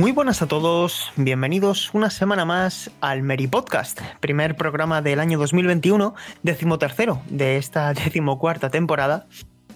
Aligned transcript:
Muy 0.00 0.12
buenas 0.12 0.40
a 0.40 0.48
todos. 0.48 1.12
Bienvenidos 1.16 1.92
una 1.92 2.08
semana 2.08 2.46
más 2.46 2.90
al 3.02 3.22
Meri 3.22 3.48
Podcast, 3.48 4.00
primer 4.20 4.56
programa 4.56 5.02
del 5.02 5.20
año 5.20 5.38
2021, 5.38 6.14
decimotercero 6.42 7.20
de 7.28 7.58
esta 7.58 7.92
decimocuarta 7.92 8.70
temporada. 8.70 9.26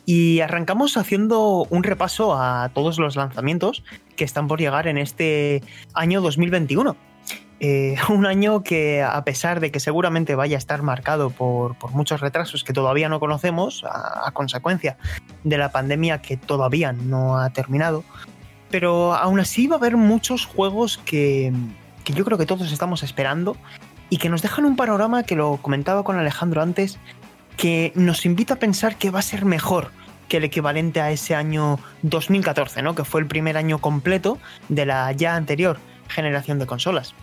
Y 0.06 0.40
arrancamos 0.40 0.96
haciendo 0.96 1.66
un 1.68 1.82
repaso 1.82 2.34
a 2.40 2.70
todos 2.72 2.98
los 2.98 3.16
lanzamientos 3.16 3.84
que 4.16 4.24
están 4.24 4.48
por 4.48 4.60
llegar 4.60 4.86
en 4.86 4.96
este 4.96 5.62
año 5.92 6.22
2021. 6.22 6.96
Eh, 7.60 7.96
un 8.08 8.24
año 8.24 8.62
que, 8.62 9.02
a 9.02 9.22
pesar 9.24 9.60
de 9.60 9.70
que 9.70 9.78
seguramente 9.78 10.36
vaya 10.36 10.56
a 10.56 10.58
estar 10.58 10.80
marcado 10.80 11.28
por, 11.28 11.76
por 11.76 11.90
muchos 11.92 12.22
retrasos 12.22 12.64
que 12.64 12.72
todavía 12.72 13.10
no 13.10 13.20
conocemos, 13.20 13.84
a, 13.84 14.26
a 14.26 14.30
consecuencia 14.32 14.96
de 15.42 15.58
la 15.58 15.70
pandemia 15.70 16.22
que 16.22 16.38
todavía 16.38 16.94
no 16.94 17.36
ha 17.36 17.50
terminado, 17.50 18.04
pero 18.70 19.14
aún 19.14 19.40
así 19.40 19.66
va 19.66 19.76
a 19.76 19.78
haber 19.78 19.96
muchos 19.96 20.46
juegos 20.46 20.98
que, 20.98 21.52
que, 22.04 22.12
yo 22.12 22.24
creo 22.24 22.38
que 22.38 22.46
todos 22.46 22.72
estamos 22.72 23.02
esperando 23.02 23.56
y 24.10 24.18
que 24.18 24.28
nos 24.28 24.42
dejan 24.42 24.64
un 24.64 24.76
panorama 24.76 25.22
que 25.22 25.36
lo 25.36 25.58
comentaba 25.58 26.04
con 26.04 26.18
Alejandro 26.18 26.62
antes, 26.62 26.98
que 27.56 27.92
nos 27.94 28.26
invita 28.26 28.54
a 28.54 28.56
pensar 28.58 28.96
que 28.96 29.10
va 29.10 29.20
a 29.20 29.22
ser 29.22 29.44
mejor 29.44 29.90
que 30.28 30.38
el 30.38 30.44
equivalente 30.44 31.00
a 31.00 31.10
ese 31.10 31.34
año 31.34 31.78
2014, 32.02 32.82
¿no? 32.82 32.94
que 32.94 33.04
fue 33.04 33.20
el 33.20 33.26
primer 33.26 33.56
año 33.56 33.78
completo 33.78 34.38
de 34.68 34.86
la 34.86 35.12
ya 35.12 35.36
anterior 35.36 35.78
generación 36.08 36.58
de 36.58 36.66
consolas. 36.66 37.14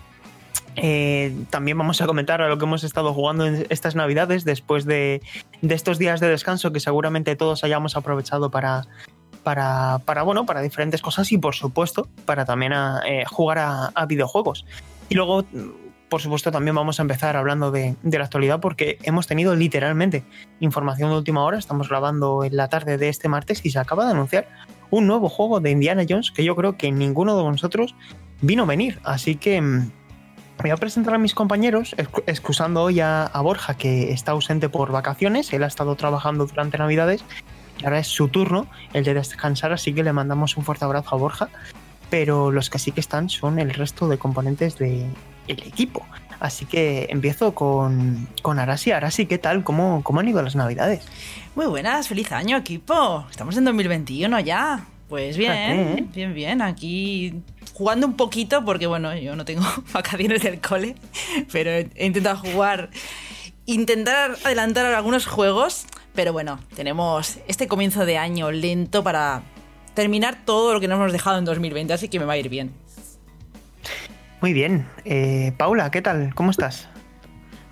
Eh, 0.76 1.36
también 1.50 1.76
vamos 1.76 2.00
a 2.00 2.06
comentar 2.06 2.40
a 2.40 2.48
lo 2.48 2.56
que 2.56 2.64
hemos 2.64 2.82
estado 2.82 3.12
jugando 3.12 3.46
en 3.46 3.66
estas 3.68 3.94
navidades 3.94 4.44
después 4.44 4.86
de, 4.86 5.20
de 5.60 5.74
estos 5.74 5.98
días 5.98 6.18
de 6.20 6.28
descanso 6.28 6.72
que 6.72 6.80
seguramente 6.80 7.36
todos 7.36 7.62
hayamos 7.62 7.94
aprovechado 7.94 8.50
para, 8.50 8.86
para, 9.42 10.00
para, 10.04 10.22
bueno, 10.22 10.46
para 10.46 10.60
diferentes 10.62 11.02
cosas 11.02 11.30
y 11.32 11.38
por 11.38 11.54
supuesto 11.54 12.08
para 12.24 12.44
también 12.44 12.72
a, 12.72 13.02
eh, 13.06 13.24
jugar 13.26 13.58
a, 13.58 13.86
a, 13.94 14.06
videojuegos. 14.06 14.64
Y 15.08 15.14
luego, 15.14 15.44
por 16.08 16.20
supuesto, 16.20 16.50
también 16.52 16.74
vamos 16.74 16.98
a 16.98 17.02
empezar 17.02 17.36
hablando 17.36 17.70
de, 17.70 17.96
de, 18.02 18.18
la 18.18 18.24
actualidad 18.24 18.60
porque 18.60 18.98
hemos 19.02 19.26
tenido 19.26 19.54
literalmente 19.54 20.24
información 20.60 21.10
de 21.10 21.16
última 21.16 21.44
hora. 21.44 21.58
Estamos 21.58 21.88
grabando 21.88 22.44
en 22.44 22.56
la 22.56 22.68
tarde 22.68 22.98
de 22.98 23.08
este 23.08 23.28
martes 23.28 23.60
y 23.64 23.70
se 23.70 23.78
acaba 23.78 24.04
de 24.04 24.12
anunciar 24.12 24.48
un 24.90 25.06
nuevo 25.06 25.28
juego 25.28 25.60
de 25.60 25.70
Indiana 25.70 26.04
Jones 26.08 26.30
que 26.30 26.44
yo 26.44 26.54
creo 26.54 26.76
que 26.76 26.92
ninguno 26.92 27.36
de 27.36 27.44
nosotros 27.44 27.94
vino 28.42 28.64
a 28.64 28.66
venir. 28.66 29.00
Así 29.04 29.36
que 29.36 29.60
mm, 29.60 29.90
voy 30.60 30.70
a 30.70 30.76
presentar 30.76 31.14
a 31.14 31.18
mis 31.18 31.34
compañeros, 31.34 31.94
excusando 32.26 32.82
hoy 32.82 33.00
a, 33.00 33.24
a 33.24 33.40
Borja 33.40 33.74
que 33.74 34.12
está 34.12 34.32
ausente 34.32 34.68
por 34.68 34.92
vacaciones. 34.92 35.52
Él 35.52 35.64
ha 35.64 35.66
estado 35.66 35.96
trabajando 35.96 36.46
durante 36.46 36.78
Navidades 36.78 37.24
y 37.82 37.84
ahora 37.84 37.98
es 37.98 38.06
su 38.06 38.28
turno 38.28 38.66
el 38.92 39.04
de 39.04 39.14
descansar, 39.14 39.72
así 39.72 39.92
que 39.92 40.02
le 40.02 40.12
mandamos 40.12 40.56
un 40.56 40.64
fuerte 40.64 40.84
abrazo 40.84 41.14
a 41.14 41.18
Borja. 41.18 41.48
Pero 42.10 42.50
los 42.52 42.68
que 42.70 42.78
sí 42.78 42.92
que 42.92 43.00
están 43.00 43.30
son 43.30 43.58
el 43.58 43.72
resto 43.72 44.06
de 44.06 44.18
componentes 44.18 44.76
del 44.76 45.06
de 45.46 45.52
equipo. 45.52 46.06
Así 46.40 46.66
que 46.66 47.06
empiezo 47.08 47.54
con, 47.54 48.28
con 48.42 48.58
Arasi. 48.58 48.90
Arasi, 48.90 49.26
¿qué 49.26 49.38
tal? 49.38 49.64
¿Cómo, 49.64 50.02
¿Cómo 50.02 50.20
han 50.20 50.28
ido 50.28 50.42
las 50.42 50.54
navidades? 50.54 51.06
Muy 51.54 51.66
buenas, 51.66 52.08
feliz 52.08 52.30
año 52.32 52.56
equipo. 52.56 53.24
Estamos 53.30 53.56
en 53.56 53.64
2021 53.64 54.40
ya. 54.40 54.84
Pues 55.08 55.36
bien, 55.36 55.52
¿eh? 55.52 56.06
bien, 56.12 56.34
bien. 56.34 56.62
Aquí 56.62 57.42
jugando 57.74 58.06
un 58.06 58.16
poquito 58.16 58.64
porque, 58.64 58.86
bueno, 58.86 59.16
yo 59.16 59.36
no 59.36 59.44
tengo 59.44 59.64
vacaciones 59.92 60.42
del 60.42 60.60
cole, 60.60 60.96
pero 61.52 61.70
he 61.70 62.06
intentado 62.06 62.38
jugar, 62.38 62.90
intentar 63.66 64.36
adelantar 64.44 64.86
algunos 64.86 65.26
juegos 65.26 65.86
pero 66.14 66.32
bueno, 66.32 66.58
tenemos 66.74 67.38
este 67.48 67.68
comienzo 67.68 68.04
de 68.04 68.18
año 68.18 68.50
lento 68.50 69.02
para 69.02 69.42
terminar 69.94 70.44
todo 70.44 70.74
lo 70.74 70.80
que 70.80 70.88
nos 70.88 70.96
hemos 70.96 71.12
dejado 71.12 71.38
en 71.38 71.44
2020, 71.44 71.92
así 71.92 72.08
que 72.08 72.18
me 72.18 72.24
va 72.24 72.34
a 72.34 72.38
ir 72.38 72.48
bien. 72.48 72.72
Muy 74.40 74.52
bien. 74.52 74.86
Eh, 75.04 75.52
Paula, 75.56 75.90
¿qué 75.90 76.02
tal? 76.02 76.34
¿Cómo 76.34 76.50
estás? 76.50 76.88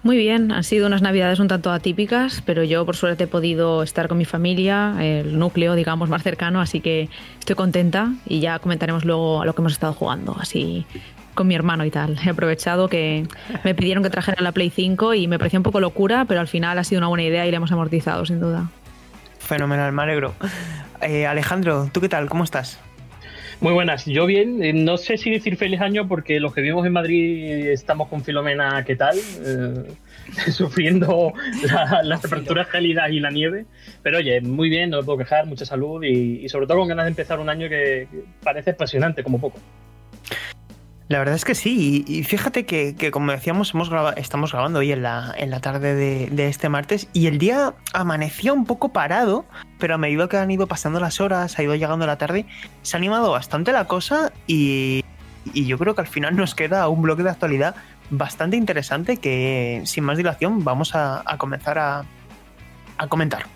Muy 0.03 0.17
bien, 0.17 0.51
han 0.51 0.65
sido 0.65 0.87
unas 0.87 1.03
navidades 1.03 1.41
un 1.41 1.49
tanto 1.49 1.71
atípicas, 1.71 2.43
pero 2.47 2.65
yo 2.65 2.87
por 2.87 2.97
suerte 2.97 3.25
he 3.25 3.27
podido 3.27 3.83
estar 3.83 4.09
con 4.09 4.17
mi 4.17 4.25
familia, 4.25 4.95
el 4.99 5.39
núcleo, 5.39 5.75
digamos, 5.75 6.09
más 6.09 6.23
cercano, 6.23 6.63
así 6.63 6.81
que 6.81 7.11
estoy 7.39 7.55
contenta 7.55 8.13
y 8.25 8.41
ya 8.41 8.59
comentaremos 8.61 9.05
luego 9.05 9.43
a 9.43 9.45
lo 9.45 9.55
que 9.55 9.61
hemos 9.61 9.73
estado 9.73 9.93
jugando, 9.93 10.35
así 10.41 10.87
con 11.35 11.47
mi 11.47 11.55
hermano 11.55 11.85
y 11.85 11.91
tal. 11.91 12.19
He 12.25 12.31
aprovechado 12.31 12.89
que 12.89 13.27
me 13.63 13.75
pidieron 13.75 14.03
que 14.03 14.09
trajera 14.09 14.43
la 14.43 14.53
Play 14.53 14.71
5 14.71 15.15
y 15.15 15.29
me 15.29 15.39
pareció 15.39 15.59
un 15.59 15.65
poco 15.65 15.81
locura, 15.81 16.25
pero 16.27 16.41
al 16.41 16.49
final 16.49 16.79
ha 16.79 16.85
sido 16.85 16.99
una 16.99 17.09
buena 17.09 17.25
idea 17.25 17.47
y 17.47 17.51
la 17.51 17.59
hemos 17.59 17.71
amortizado, 17.71 18.25
sin 18.25 18.41
duda. 18.41 18.71
Fenomenal, 19.39 19.93
me 19.93 20.03
alegro. 20.03 20.35
Eh, 21.03 21.27
Alejandro, 21.27 21.89
¿tú 21.93 22.03
qué 22.03 22.11
tal? 22.11 22.29
¿Cómo 22.29 22.45
estás? 22.45 22.79
Muy 23.61 23.75
buenas, 23.75 24.07
yo 24.07 24.25
bien, 24.25 24.63
eh, 24.63 24.73
no 24.73 24.97
sé 24.97 25.19
si 25.19 25.31
decir 25.31 25.59
feliz 25.59 25.83
año 25.83 26.09
porque 26.09 26.41
los 26.41 26.55
que 26.55 26.63
vivimos 26.63 26.87
en 26.87 26.95
Madrid 26.95 27.69
estamos 27.69 28.09
con 28.09 28.25
Filomena, 28.25 28.83
¿qué 28.87 28.97
tal? 28.97 29.19
Eh, 29.19 29.85
sufriendo 30.51 31.35
la, 31.71 32.03
las 32.03 32.23
temperaturas 32.23 32.69
gélidas 32.69 33.11
y 33.11 33.21
la 33.21 33.31
nieve, 33.31 33.67
pero 34.03 34.17
oye, 34.17 34.41
muy 34.41 34.71
bien, 34.71 34.89
no 34.89 34.97
me 34.97 35.03
puedo 35.03 35.19
quejar, 35.19 35.45
mucha 35.45 35.67
salud 35.67 36.03
y, 36.03 36.43
y 36.43 36.49
sobre 36.49 36.67
todo 36.67 36.79
con 36.79 36.89
ganas 36.89 37.05
de 37.05 37.11
empezar 37.11 37.39
un 37.39 37.51
año 37.51 37.69
que, 37.69 38.09
parece 38.43 38.71
apasionante 38.71 39.23
como 39.23 39.39
poco. 39.39 39.59
La 41.11 41.19
verdad 41.19 41.35
es 41.35 41.45
que 41.45 41.57
sí, 41.57 42.05
y, 42.07 42.23
fíjate 42.23 42.65
que, 42.65 42.95
que 42.95 43.11
como 43.11 43.33
decíamos, 43.33 43.73
grabado, 43.73 44.17
estamos 44.17 44.53
grabando 44.53 44.79
hoy 44.79 44.93
en 44.93 45.03
la, 45.03 45.35
en 45.37 45.51
la 45.51 45.59
tarde 45.59 45.97
de, 45.97 46.29
de, 46.31 46.47
este 46.47 46.69
martes 46.69 47.09
y 47.13 47.27
el 47.27 47.39
día 47.39 47.75
amanecía 47.93 48.53
un 48.53 48.65
poco 48.65 48.91
parado, 48.91 49.45
pero 49.81 49.97
a 49.97 49.99
medida 49.99 50.29
que 50.29 50.37
han 50.37 50.53
ido 50.53 50.69
pasando 50.69 51.01
las 51.01 51.21
horas, 51.21 51.59
ha 51.59 51.65
ido 51.65 51.75
llegando 51.75 52.07
la 52.07 52.17
tarde, 52.17 52.47
se 52.83 52.97
ha 52.97 52.99
animado 52.99 53.33
bastante 53.33 53.73
la 53.73 53.89
cosa 53.89 54.33
y, 54.47 55.05
y 55.53 55.67
yo 55.67 55.79
creo 55.79 55.97
que 55.97 56.03
al 56.03 56.07
final 56.07 56.37
nos 56.37 56.55
queda 56.55 56.89
un 56.89 57.03
bloque 57.03 57.25
de 57.25 57.31
actualidad 57.31 57.75
bastante 58.11 58.57
interesante 58.57 59.17
que 59.17 59.83
sin 59.87 60.05
más 60.05 60.17
dilación 60.17 60.63
vamos 60.63 60.95
a, 60.95 61.25
a 61.27 61.39
comenzar 61.39 61.77
a, 61.81 62.05
a 62.99 63.07
comentar. 63.09 63.47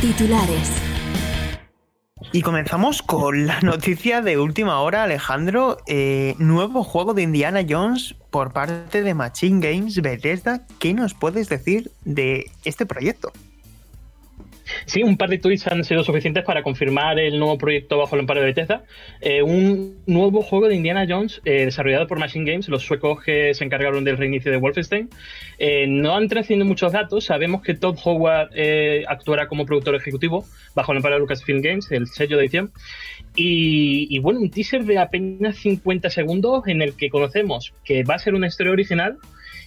Titulares. 0.00 0.70
Y 2.32 2.42
comenzamos 2.42 3.02
con 3.02 3.46
la 3.46 3.60
noticia 3.60 4.20
de 4.20 4.38
última 4.38 4.80
hora, 4.80 5.04
Alejandro. 5.04 5.78
Eh, 5.86 6.34
nuevo 6.38 6.82
juego 6.82 7.14
de 7.14 7.22
Indiana 7.22 7.60
Jones 7.68 8.14
por 8.30 8.52
parte 8.52 9.02
de 9.02 9.14
Machine 9.14 9.60
Games 9.60 10.00
Bethesda. 10.02 10.66
¿Qué 10.78 10.94
nos 10.94 11.14
puedes 11.14 11.48
decir 11.48 11.92
de 12.04 12.50
este 12.64 12.86
proyecto? 12.86 13.32
Sí, 14.86 15.02
un 15.02 15.16
par 15.16 15.28
de 15.28 15.38
tweets 15.38 15.66
han 15.66 15.84
sido 15.84 16.04
suficientes 16.04 16.44
para 16.44 16.62
confirmar 16.62 17.18
el 17.18 17.38
nuevo 17.38 17.58
proyecto 17.58 17.98
bajo 17.98 18.16
el 18.16 18.20
amparo 18.20 18.40
de 18.40 18.46
Bethesda. 18.46 18.84
Eh, 19.20 19.42
un 19.42 20.02
nuevo 20.06 20.42
juego 20.42 20.68
de 20.68 20.74
Indiana 20.74 21.06
Jones 21.08 21.40
eh, 21.44 21.66
desarrollado 21.66 22.06
por 22.06 22.18
Machine 22.18 22.50
Games, 22.50 22.68
los 22.68 22.82
suecos 22.82 23.22
que 23.22 23.54
se 23.54 23.64
encargaron 23.64 24.04
del 24.04 24.16
reinicio 24.16 24.50
de 24.50 24.58
Wolfenstein. 24.58 25.10
Eh, 25.58 25.86
no 25.86 26.14
han 26.14 26.28
trascendido 26.28 26.66
muchos 26.66 26.92
datos. 26.92 27.24
Sabemos 27.24 27.62
que 27.62 27.74
Todd 27.74 27.98
Howard 28.04 28.50
actuará 29.08 29.48
como 29.48 29.66
productor 29.66 29.94
ejecutivo 29.94 30.44
bajo 30.74 30.92
el 30.92 30.98
amparo 30.98 31.16
de 31.16 31.20
Lucasfilm 31.20 31.60
Games, 31.60 31.90
el 31.90 32.06
sello 32.06 32.36
de 32.36 32.44
edición. 32.44 32.72
Y 33.36 34.18
bueno, 34.20 34.40
un 34.40 34.50
teaser 34.50 34.84
de 34.84 34.98
apenas 34.98 35.56
50 35.56 36.08
segundos 36.10 36.66
en 36.66 36.82
el 36.82 36.94
que 36.94 37.10
conocemos 37.10 37.74
que 37.84 38.04
va 38.04 38.14
a 38.14 38.18
ser 38.18 38.34
una 38.34 38.46
historia 38.46 38.72
original 38.72 39.18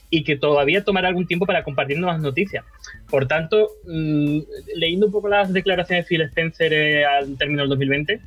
y 0.09 0.24
que 0.24 0.38
todavía 0.38 0.83
tomará 0.83 1.09
algún 1.09 1.27
tiempo 1.27 1.45
para 1.45 1.63
compartir 1.63 2.00
nuevas 2.00 2.21
noticias. 2.21 2.65
Por 3.09 3.27
tanto, 3.27 3.69
mmm, 3.86 4.39
leyendo 4.75 5.07
un 5.07 5.12
poco 5.12 5.27
las 5.27 5.51
declaraciones 5.51 6.06
de 6.06 6.07
Phil 6.07 6.21
Spencer 6.21 6.74
eh, 6.74 7.06
al 7.06 7.38
término 7.38 7.62
del 7.62 7.69
2020, 7.69 8.21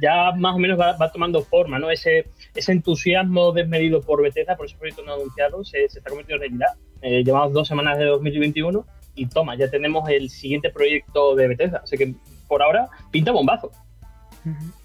ya 0.00 0.32
más 0.32 0.54
o 0.54 0.58
menos 0.58 0.78
va, 0.78 0.96
va, 0.96 1.12
tomando 1.12 1.42
forma, 1.42 1.78
¿no? 1.78 1.90
Ese, 1.90 2.26
ese 2.54 2.72
entusiasmo 2.72 3.52
desmedido 3.52 4.00
por 4.00 4.22
Bethesda, 4.22 4.56
por 4.56 4.66
ese 4.66 4.76
proyecto 4.76 5.02
no 5.04 5.14
anunciado, 5.14 5.62
se, 5.64 5.88
se 5.88 5.98
está 5.98 6.10
convirtiendo 6.10 6.44
en 6.44 6.50
realidad. 6.50 6.74
Eh, 7.02 7.22
llevamos 7.24 7.52
dos 7.52 7.68
semanas 7.68 7.98
de 7.98 8.06
2021 8.06 8.84
y 9.14 9.26
toma, 9.26 9.56
ya 9.56 9.70
tenemos 9.70 10.08
el 10.08 10.30
siguiente 10.30 10.70
proyecto 10.70 11.34
de 11.36 11.48
Bethesda. 11.48 11.80
Así 11.84 11.96
que 11.96 12.14
por 12.48 12.62
ahora 12.62 12.88
pinta 13.10 13.32
bombazo. 13.32 13.70
Uh 14.44 14.48
-huh. 14.48 14.79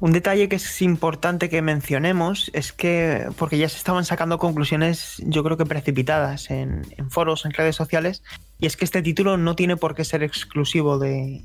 Un 0.00 0.12
detalle 0.12 0.48
que 0.48 0.56
es 0.56 0.82
importante 0.82 1.48
que 1.48 1.60
mencionemos 1.60 2.50
es 2.54 2.72
que, 2.72 3.26
porque 3.36 3.58
ya 3.58 3.68
se 3.68 3.78
estaban 3.78 4.04
sacando 4.04 4.38
conclusiones, 4.38 5.16
yo 5.24 5.42
creo 5.42 5.56
que 5.56 5.66
precipitadas 5.66 6.50
en, 6.50 6.82
en, 6.96 7.10
foros, 7.10 7.44
en 7.44 7.52
redes 7.52 7.74
sociales, 7.74 8.22
y 8.60 8.66
es 8.66 8.76
que 8.76 8.84
este 8.84 9.02
título 9.02 9.36
no 9.36 9.56
tiene 9.56 9.76
por 9.76 9.96
qué 9.96 10.04
ser 10.04 10.22
exclusivo 10.22 10.98
de, 10.98 11.42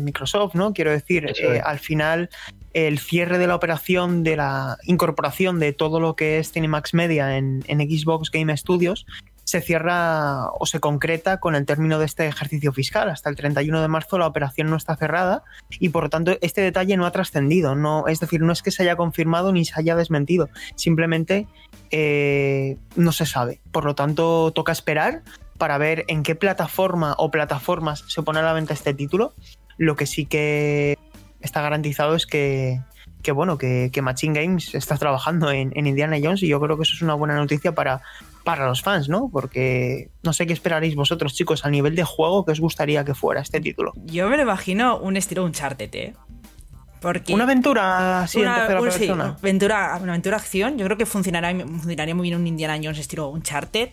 Microsoft, 0.00 0.54
¿no? 0.54 0.72
Quiero 0.72 0.92
decir, 0.92 1.26
eh, 1.26 1.60
al 1.62 1.80
final 1.80 2.30
el 2.72 3.00
cierre 3.00 3.38
de 3.38 3.48
la 3.48 3.56
operación 3.56 4.22
de 4.22 4.36
la 4.36 4.78
incorporación 4.84 5.58
de 5.58 5.72
todo 5.72 5.98
lo 5.98 6.14
que 6.14 6.38
es 6.38 6.52
Cinemax 6.52 6.94
Media 6.94 7.36
en, 7.36 7.64
en 7.66 7.80
Xbox 7.80 8.30
Game 8.30 8.56
Studios 8.56 9.04
se 9.52 9.60
cierra 9.60 10.48
o 10.58 10.64
se 10.64 10.80
concreta 10.80 11.38
con 11.38 11.54
el 11.54 11.66
término 11.66 11.98
de 11.98 12.06
este 12.06 12.26
ejercicio 12.26 12.72
fiscal. 12.72 13.10
Hasta 13.10 13.28
el 13.28 13.36
31 13.36 13.82
de 13.82 13.88
marzo 13.88 14.16
la 14.16 14.26
operación 14.26 14.70
no 14.70 14.76
está 14.76 14.96
cerrada 14.96 15.44
y 15.78 15.90
por 15.90 16.04
lo 16.04 16.08
tanto 16.08 16.38
este 16.40 16.62
detalle 16.62 16.96
no 16.96 17.04
ha 17.04 17.10
trascendido. 17.10 17.74
No, 17.74 18.06
es 18.08 18.18
decir, 18.18 18.40
no 18.40 18.50
es 18.54 18.62
que 18.62 18.70
se 18.70 18.82
haya 18.82 18.96
confirmado 18.96 19.52
ni 19.52 19.66
se 19.66 19.74
haya 19.76 19.94
desmentido. 19.94 20.48
Simplemente 20.74 21.48
eh, 21.90 22.78
no 22.96 23.12
se 23.12 23.26
sabe. 23.26 23.60
Por 23.72 23.84
lo 23.84 23.94
tanto, 23.94 24.52
toca 24.52 24.72
esperar 24.72 25.20
para 25.58 25.76
ver 25.76 26.06
en 26.08 26.22
qué 26.22 26.34
plataforma 26.34 27.14
o 27.18 27.30
plataformas 27.30 28.04
se 28.08 28.22
pone 28.22 28.38
a 28.38 28.42
la 28.42 28.54
venta 28.54 28.72
este 28.72 28.94
título. 28.94 29.34
Lo 29.76 29.96
que 29.96 30.06
sí 30.06 30.24
que 30.24 30.96
está 31.42 31.60
garantizado 31.60 32.14
es 32.14 32.24
que, 32.24 32.80
que 33.22 33.32
bueno, 33.32 33.58
que, 33.58 33.90
que, 33.92 34.00
Machine 34.00 34.40
Games 34.40 34.74
está 34.74 34.96
trabajando 34.96 35.50
en, 35.50 35.72
en, 35.76 35.86
Indiana 35.86 36.16
Jones 36.22 36.42
y 36.42 36.48
yo 36.48 36.58
creo 36.58 36.78
que 36.78 36.84
eso 36.84 36.94
es 36.94 37.02
una 37.02 37.14
buena 37.14 37.34
noticia 37.34 37.72
para, 37.74 38.00
para 38.44 38.66
los 38.66 38.82
fans, 38.82 39.08
¿no? 39.08 39.28
Porque 39.32 40.10
no 40.22 40.32
sé 40.32 40.46
qué 40.46 40.52
esperaréis 40.52 40.94
vosotros, 40.94 41.34
chicos, 41.34 41.64
a 41.64 41.70
nivel 41.70 41.94
de 41.94 42.04
juego, 42.04 42.44
¿qué 42.44 42.52
os 42.52 42.60
gustaría 42.60 43.04
que 43.04 43.14
fuera 43.14 43.40
este 43.40 43.60
título? 43.60 43.92
Yo 44.04 44.28
me 44.28 44.36
lo 44.36 44.42
imagino 44.42 44.98
un 44.98 45.16
estilo 45.16 45.44
Uncharted, 45.44 45.94
¿eh? 45.94 46.14
Porque 47.02 47.34
una 47.34 47.44
aventura 47.44 48.24
sí, 48.28 48.38
una, 48.38 48.50
en 48.50 48.56
tercera 48.60 48.80
un, 48.80 48.88
persona. 48.88 49.24
Sí, 49.32 49.38
aventura, 49.42 49.98
una 50.00 50.12
aventura 50.12 50.36
acción. 50.36 50.78
Yo 50.78 50.84
creo 50.84 50.96
que 50.96 51.04
funcionará, 51.04 51.52
funcionaría 51.52 52.14
muy 52.14 52.28
bien 52.28 52.40
un 52.40 52.46
Indiana 52.46 52.76
Jones 52.76 53.00
estilo 53.00 53.28
Uncharted. 53.28 53.90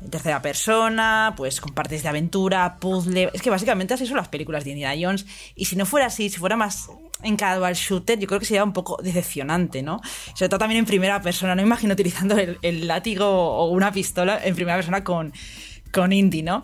En 0.00 0.10
tercera 0.10 0.40
persona, 0.40 1.34
pues 1.36 1.60
con 1.60 1.74
partes 1.74 2.04
de 2.04 2.08
aventura, 2.08 2.76
puzzle. 2.78 3.30
Es 3.32 3.42
que 3.42 3.50
básicamente 3.50 3.94
así 3.94 4.06
son 4.06 4.16
las 4.16 4.28
películas 4.28 4.64
de 4.64 4.70
Indiana 4.70 4.94
Jones. 5.00 5.26
Y 5.56 5.64
si 5.64 5.74
no 5.74 5.86
fuera 5.86 6.06
así, 6.06 6.30
si 6.30 6.38
fuera 6.38 6.56
más 6.56 6.88
encarado 7.22 7.64
al 7.64 7.74
shooter, 7.74 8.18
yo 8.18 8.26
creo 8.26 8.40
que 8.40 8.46
sería 8.46 8.64
un 8.64 8.72
poco 8.72 9.00
decepcionante, 9.02 9.82
¿no? 9.82 10.00
Sobre 10.34 10.48
todo 10.48 10.58
también 10.58 10.80
en 10.80 10.86
primera 10.86 11.20
persona. 11.20 11.54
No 11.54 11.62
imagino 11.62 11.94
utilizando 11.94 12.36
el, 12.36 12.58
el 12.62 12.86
látigo 12.86 13.26
o 13.26 13.70
una 13.70 13.92
pistola 13.92 14.40
en 14.42 14.54
primera 14.54 14.76
persona 14.76 15.04
con, 15.04 15.32
con 15.92 16.12
Indy, 16.12 16.42
¿no? 16.42 16.62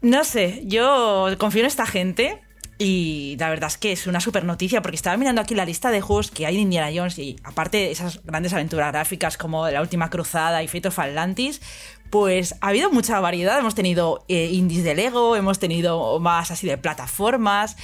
No 0.00 0.24
sé, 0.24 0.62
yo 0.64 1.28
confío 1.38 1.62
en 1.62 1.66
esta 1.66 1.86
gente. 1.86 2.40
Y 2.76 3.36
la 3.38 3.50
verdad 3.50 3.68
es 3.68 3.78
que 3.78 3.92
es 3.92 4.08
una 4.08 4.20
super 4.20 4.44
noticia 4.44 4.82
porque 4.82 4.96
estaba 4.96 5.16
mirando 5.16 5.40
aquí 5.40 5.54
la 5.54 5.64
lista 5.64 5.92
de 5.92 6.00
juegos 6.00 6.32
que 6.32 6.44
hay 6.44 6.56
de 6.56 6.62
Indiana 6.62 6.90
Jones 6.92 7.16
y 7.20 7.36
aparte 7.44 7.76
de 7.76 7.92
esas 7.92 8.24
grandes 8.24 8.52
aventuras 8.52 8.90
gráficas 8.90 9.36
como 9.36 9.68
La 9.68 9.80
Última 9.80 10.10
Cruzada 10.10 10.60
y 10.60 10.66
Fate 10.66 10.88
of 10.88 10.98
Atlantis, 10.98 11.60
pues 12.10 12.56
ha 12.60 12.68
habido 12.68 12.90
mucha 12.90 13.20
variedad. 13.20 13.60
Hemos 13.60 13.76
tenido 13.76 14.24
eh, 14.26 14.50
indies 14.52 14.82
de 14.82 14.96
Lego, 14.96 15.36
hemos 15.36 15.60
tenido 15.60 16.18
más 16.18 16.50
así 16.50 16.66
de 16.66 16.76
plataformas, 16.76 17.76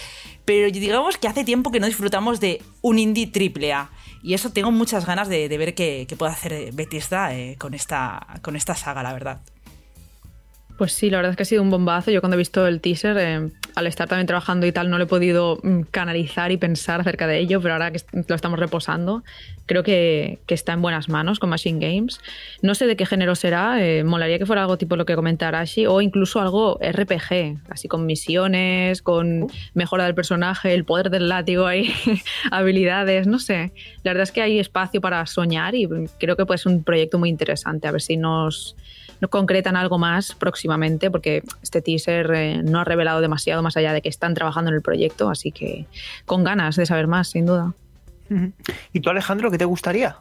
pero 0.51 0.69
digamos 0.69 1.17
que 1.17 1.29
hace 1.29 1.45
tiempo 1.45 1.71
que 1.71 1.79
no 1.79 1.87
disfrutamos 1.87 2.41
de 2.41 2.61
un 2.83 2.99
indie 2.99 3.29
triple 3.29 3.73
A. 3.73 3.89
Y 4.21 4.35
eso 4.35 4.51
tengo 4.51 4.73
muchas 4.73 5.07
ganas 5.07 5.29
de, 5.29 5.47
ver 5.47 5.77
qué, 5.77 6.07
qué, 6.09 6.17
puede 6.17 6.33
hacer 6.33 6.73
Bethesda 6.73 7.33
eh, 7.37 7.55
con, 7.57 7.73
esta, 7.73 8.27
con 8.43 8.57
esta 8.57 8.75
saga, 8.75 9.05
la 9.05 9.13
verdad. 9.13 9.43
Pues 10.81 10.95
sí, 10.95 11.11
la 11.11 11.19
verdad 11.19 11.33
es 11.33 11.37
que 11.37 11.43
ha 11.43 11.45
sido 11.45 11.63
un 11.63 11.69
bombazo. 11.69 12.11
Yo 12.11 12.23
cuando 12.23 12.37
he 12.37 12.39
visto 12.39 12.67
el 12.67 12.81
teaser, 12.81 13.19
eh, 13.19 13.51
al 13.75 13.87
estar 13.87 14.09
también 14.09 14.27
trabajando 14.27 14.67
y 14.67 14.73
tal, 14.73 14.89
no 14.89 14.97
lo 14.97 15.05
he 15.05 15.07
podido 15.07 15.61
canalizar 15.91 16.53
y 16.53 16.57
pensar 16.57 17.03
acerca 17.03 17.27
de 17.27 17.39
ello, 17.39 17.61
pero 17.61 17.75
ahora 17.75 17.91
que 17.91 18.01
lo 18.27 18.35
estamos 18.35 18.59
reposando, 18.59 19.23
creo 19.67 19.83
que, 19.83 20.39
que 20.47 20.55
está 20.55 20.73
en 20.73 20.81
buenas 20.81 21.11
manos 21.11 21.39
con 21.39 21.51
Machine 21.51 21.87
Games. 21.87 22.19
No 22.63 22.75
sé 22.75 22.87
de 22.87 22.97
qué 22.97 23.05
género 23.05 23.35
será, 23.35 23.85
eh, 23.85 24.05
molaría 24.05 24.39
que 24.39 24.47
fuera 24.47 24.63
algo 24.63 24.79
tipo 24.79 24.97
lo 24.97 25.05
que 25.05 25.17
comenta 25.17 25.49
Arashi, 25.49 25.85
o 25.87 26.01
incluso 26.01 26.41
algo 26.41 26.79
RPG, 26.81 27.59
así 27.69 27.87
con 27.87 28.07
misiones, 28.07 29.03
con 29.03 29.49
mejora 29.75 30.05
del 30.05 30.15
personaje, 30.15 30.73
el 30.73 30.87
poder 30.87 31.11
del 31.11 31.29
látigo 31.29 31.67
ahí, 31.67 31.93
habilidades, 32.51 33.27
no 33.27 33.39
sé. 33.39 33.75
La 34.03 34.13
verdad 34.13 34.23
es 34.23 34.33
que 34.33 34.41
hay 34.41 34.59
espacio 34.59 35.03
para 35.03 35.27
soñar 35.27 35.75
y 35.75 35.87
creo 36.19 36.37
que 36.37 36.47
puede 36.47 36.57
ser 36.57 36.73
un 36.73 36.85
proyecto 36.85 37.19
muy 37.19 37.29
interesante, 37.29 37.87
a 37.87 37.93
ver 37.93 38.01
si 38.01 38.17
nos 38.17 38.77
no 39.21 39.29
concretan 39.29 39.77
algo 39.77 39.99
más 39.99 40.35
próximamente, 40.35 41.11
porque 41.11 41.43
este 41.63 41.83
teaser 41.83 42.31
eh, 42.35 42.63
no 42.63 42.81
ha 42.81 42.85
revelado 42.85 43.21
demasiado 43.21 43.63
más 43.63 43.77
allá 43.77 43.93
de 43.93 44.03
que 44.03 44.09
están 44.09 44.35
trabajando 44.35 44.71
en 44.71 44.77
el 44.77 44.83
proyecto, 44.83 45.31
así 45.31 45.53
que 45.53 45.87
con 46.27 46.45
ganas 46.45 46.77
de 46.77 46.87
saber 46.87 47.07
más, 47.07 47.29
sin 47.29 47.47
duda. 47.47 47.73
¿Y 48.93 49.01
tú, 49.01 49.11
Alejandro, 49.11 49.51
qué 49.51 49.59
te 49.59 49.65
gustaría? 49.65 50.17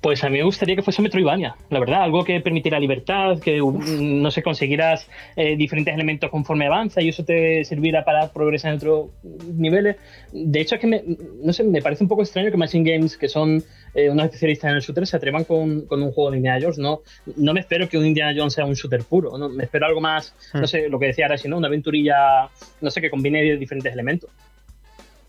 Pues 0.00 0.24
a 0.24 0.28
mí 0.28 0.38
me 0.38 0.44
gustaría 0.44 0.76
que 0.76 0.82
fuese 0.82 1.02
Metroidvania, 1.02 1.54
la 1.70 1.78
verdad, 1.78 2.02
algo 2.02 2.24
que 2.24 2.40
permitiera 2.40 2.80
libertad, 2.80 3.38
que 3.38 3.58
no 3.58 4.30
sé, 4.30 4.42
consiguieras 4.42 5.08
eh, 5.36 5.56
diferentes 5.56 5.94
elementos 5.94 6.30
conforme 6.30 6.66
avanza 6.66 7.00
y 7.00 7.08
eso 7.08 7.24
te 7.24 7.64
sirviera 7.64 8.04
para 8.04 8.32
progresar 8.32 8.72
en 8.72 8.76
otros 8.76 9.10
niveles. 9.46 9.96
De 10.32 10.60
hecho, 10.60 10.74
es 10.74 10.80
que 10.80 10.86
me, 10.86 11.02
no 11.42 11.52
sé, 11.52 11.64
me 11.64 11.82
parece 11.82 12.04
un 12.04 12.08
poco 12.08 12.22
extraño 12.22 12.50
que 12.50 12.56
Machine 12.56 12.90
Games, 12.90 13.16
que 13.16 13.28
son 13.28 13.62
eh, 13.94 14.10
unos 14.10 14.26
especialistas 14.26 14.70
en 14.70 14.76
el 14.76 14.82
shooter, 14.82 15.06
se 15.06 15.16
atrevan 15.16 15.44
con, 15.44 15.82
con, 15.82 16.02
un 16.02 16.12
juego 16.12 16.30
de 16.30 16.38
Indiana 16.38 16.58
Jones. 16.60 16.78
No, 16.78 17.00
no 17.36 17.54
me 17.54 17.60
espero 17.60 17.88
que 17.88 17.98
un 17.98 18.06
Indiana 18.06 18.34
Jones 18.36 18.54
sea 18.54 18.64
un 18.64 18.74
shooter 18.74 19.04
puro, 19.04 19.38
¿no? 19.38 19.48
me 19.48 19.64
espero 19.64 19.86
algo 19.86 20.00
más, 20.00 20.34
no 20.54 20.66
sé, 20.66 20.88
lo 20.88 20.98
que 20.98 21.06
decía 21.06 21.26
Arashi, 21.26 21.48
¿no? 21.48 21.58
Una 21.58 21.68
aventurilla, 21.68 22.48
no 22.80 22.90
sé, 22.90 23.00
que 23.00 23.10
combine 23.10 23.56
diferentes 23.56 23.92
elementos. 23.92 24.30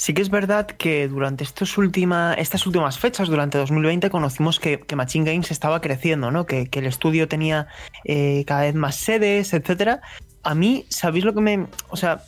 Sí 0.04 0.14
que 0.14 0.22
es 0.22 0.30
verdad 0.30 0.68
que 0.68 1.08
durante 1.08 1.46
estos 1.46 1.78
última, 1.78 2.34
estas 2.34 2.68
últimas 2.68 3.00
fechas, 3.00 3.30
durante 3.30 3.58
2020, 3.58 4.10
conocimos 4.10 4.60
que, 4.60 4.82
que 4.82 4.98
Machine 4.98 5.24
Games 5.24 5.50
estaba 5.50 5.80
creciendo, 5.80 6.30
¿no? 6.30 6.46
Que, 6.46 6.68
que 6.68 6.80
el 6.80 6.88
estudio 6.88 7.30
tenía 7.30 7.68
eh, 8.04 8.44
cada 8.46 8.64
vez 8.64 8.76
más 8.76 8.98
sedes, 8.98 9.54
etcétera. 9.54 10.02
A 10.44 10.56
mí, 10.56 10.86
¿sabéis 10.90 11.24
lo 11.24 11.34
que 11.34 11.40
me. 11.40 11.68
O 11.88 11.96
sea. 11.96 12.22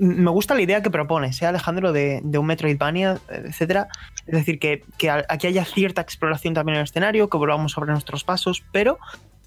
Me 0.00 0.30
gusta 0.30 0.56
la 0.56 0.60
idea 0.60 0.82
que 0.82 0.90
propones, 0.90 1.40
¿eh, 1.40 1.46
Alejandro, 1.46 1.92
de, 1.92 2.20
de 2.22 2.36
un 2.36 2.46
Metroidvania, 2.46 3.18
etcétera. 3.28 3.86
Es 4.26 4.34
decir, 4.34 4.58
que, 4.58 4.82
que 4.98 5.08
aquí 5.08 5.46
haya 5.46 5.64
cierta 5.64 6.02
exploración 6.02 6.52
también 6.52 6.74
en 6.74 6.80
el 6.80 6.84
escenario, 6.84 7.30
que 7.30 7.38
volvamos 7.38 7.72
sobre 7.72 7.92
nuestros 7.92 8.24
pasos, 8.24 8.64
pero 8.72 8.98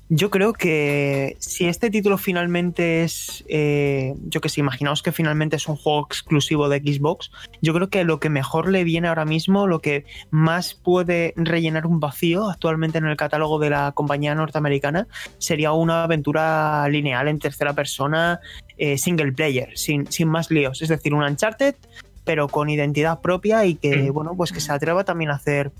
yo 0.09 0.31
creo 0.31 0.53
que 0.53 1.37
si 1.39 1.67
este 1.67 1.91
título 1.91 2.17
finalmente 2.17 3.03
es, 3.03 3.45
eh, 3.47 4.15
yo 4.25 4.41
que 4.41 4.49
sé, 4.49 4.59
imaginaos 4.59 5.03
que 5.03 5.11
finalmente 5.11 5.55
es 5.55 5.67
un 5.67 5.75
juego 5.75 6.03
exclusivo 6.03 6.67
de 6.67 6.79
Xbox, 6.79 7.29
yo 7.61 7.75
creo 7.75 7.91
que 7.91 8.03
lo 8.03 8.19
que 8.19 8.29
mejor 8.29 8.69
le 8.69 8.83
viene 8.83 9.07
ahora 9.07 9.25
mismo, 9.25 9.67
lo 9.67 9.81
que 9.81 10.05
más 10.31 10.73
puede 10.73 11.33
rellenar 11.35 11.85
un 11.85 11.99
vacío 11.99 12.49
actualmente 12.49 12.97
en 12.97 13.05
el 13.05 13.17
catálogo 13.17 13.59
de 13.59 13.69
la 13.69 13.91
compañía 13.91 14.33
norteamericana, 14.33 15.07
sería 15.37 15.73
una 15.73 16.05
aventura 16.05 16.89
lineal 16.89 17.27
en 17.27 17.37
tercera 17.37 17.73
persona, 17.73 18.39
eh, 18.79 18.97
single 18.97 19.31
player, 19.33 19.77
sin, 19.77 20.11
sin 20.11 20.27
más 20.27 20.49
líos. 20.49 20.81
Es 20.81 20.89
decir, 20.89 21.13
un 21.13 21.23
Uncharted 21.23 21.75
pero 22.23 22.47
con 22.47 22.69
identidad 22.69 23.21
propia 23.21 23.65
y 23.65 23.75
que, 23.75 24.11
bueno, 24.11 24.35
pues 24.35 24.51
que 24.51 24.59
se 24.59 24.71
atreva 24.71 25.03
también 25.03 25.31
a 25.31 25.35
hacer 25.35 25.71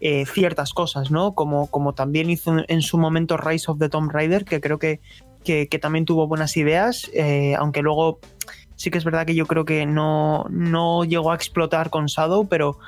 eh, 0.00 0.24
ciertas 0.26 0.72
cosas, 0.72 1.10
¿no? 1.10 1.34
Como, 1.34 1.66
como 1.68 1.94
también 1.94 2.30
hizo 2.30 2.56
en 2.66 2.82
su 2.82 2.98
momento 2.98 3.36
Rise 3.36 3.70
of 3.70 3.78
the 3.78 3.88
Tomb 3.88 4.10
Raider, 4.10 4.44
que 4.44 4.60
creo 4.60 4.78
que, 4.78 5.00
que, 5.44 5.68
que 5.68 5.78
también 5.78 6.04
tuvo 6.04 6.26
buenas 6.26 6.56
ideas, 6.56 7.10
eh, 7.14 7.54
aunque 7.58 7.82
luego 7.82 8.20
sí 8.76 8.90
que 8.90 8.98
es 8.98 9.04
verdad 9.04 9.26
que 9.26 9.34
yo 9.34 9.46
creo 9.46 9.64
que 9.64 9.86
no, 9.86 10.46
no 10.50 11.04
llegó 11.04 11.32
a 11.32 11.34
explotar 11.34 11.90
con 11.90 12.06
Shadow, 12.06 12.46
pero 12.46 12.78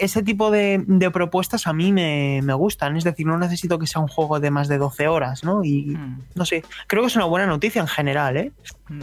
ese 0.00 0.22
tipo 0.22 0.50
de, 0.50 0.82
de 0.86 1.10
propuestas 1.10 1.66
a 1.66 1.72
mí 1.72 1.92
me, 1.92 2.40
me, 2.42 2.54
gustan. 2.54 2.96
Es 2.96 3.04
decir, 3.04 3.26
no 3.26 3.38
necesito 3.38 3.78
que 3.78 3.86
sea 3.86 4.00
un 4.00 4.08
juego 4.08 4.40
de 4.40 4.50
más 4.50 4.68
de 4.68 4.78
12 4.78 5.08
horas, 5.08 5.44
¿no? 5.44 5.64
Y 5.64 5.96
mm. 5.96 6.22
no 6.34 6.44
sé, 6.44 6.64
creo 6.86 7.02
que 7.02 7.08
es 7.08 7.16
una 7.16 7.26
buena 7.26 7.46
noticia 7.46 7.80
en 7.80 7.88
general, 7.88 8.36
¿eh? 8.36 8.52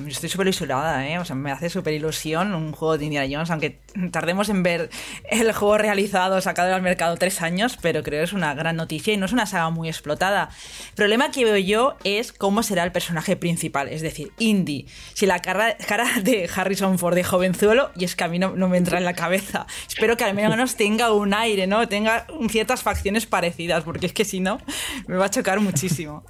Estoy 0.08 0.30
súper 0.30 0.46
ilusionada, 0.46 1.08
¿eh? 1.08 1.18
O 1.18 1.26
sea, 1.26 1.36
me 1.36 1.52
hace 1.52 1.68
súper 1.68 1.96
ilusión 1.96 2.54
un 2.54 2.72
juego 2.72 3.00
de 3.00 3.06
Indiana 3.06 3.28
Jones, 3.28 3.50
aunque 3.50 3.80
tardemos 4.12 4.48
en 4.50 4.62
ver 4.62 4.92
el 5.28 5.52
juego 5.54 5.80
realizado, 5.80 6.40
sacado 6.40 6.76
al 6.76 6.84
mercado 6.84 7.18
tres 7.18 7.42
años, 7.42 7.80
pero 7.82 8.04
creo 8.04 8.20
que 8.20 8.26
es 8.26 8.34
una 8.34 8.54
gran 8.54 8.76
noticia 8.76 9.12
y 9.12 9.18
no 9.18 9.26
es 9.26 9.34
una 9.34 9.48
saga 9.48 9.72
muy 9.72 9.88
explotada. 9.88 10.50
El 10.90 10.96
problema 10.96 11.32
que 11.32 11.46
veo 11.46 11.58
yo 11.58 11.98
es 12.04 12.32
cómo 12.32 12.62
será 12.62 12.84
el 12.84 12.92
personaje 12.92 13.36
principal, 13.36 13.88
es 13.88 14.02
decir, 14.02 14.32
Indy. 14.38 14.86
Si 15.16 15.26
la 15.26 15.40
cara, 15.40 15.76
cara 15.78 16.06
de 16.22 16.48
Harrison 16.54 17.00
Ford 17.00 17.16
de 17.16 17.24
jovenzuelo, 17.24 17.90
y 17.96 18.04
es 18.04 18.16
que 18.16 18.24
a 18.24 18.28
mí 18.28 18.38
no, 18.38 18.56
no 18.56 18.70
me 18.70 18.78
entra 18.78 19.00
en 19.00 19.06
la 19.06 19.14
cabeza. 19.14 19.66
Espero 19.88 20.16
que 20.16 20.26
al 20.26 20.36
menos 20.36 20.76
tenga 20.76 21.12
un 21.12 21.34
aire, 21.34 21.66
¿no? 21.66 21.88
Tenga 21.88 22.28
ciertas 22.50 22.84
facciones 22.84 23.26
parecidas, 23.26 23.84
porque 23.84 24.06
es 24.06 24.14
que 24.14 24.26
si 24.26 24.42
no, 24.42 24.60
me 25.08 25.16
va 25.16 25.26
a 25.26 25.32
chocar 25.32 25.60
muchísimo. 25.60 26.24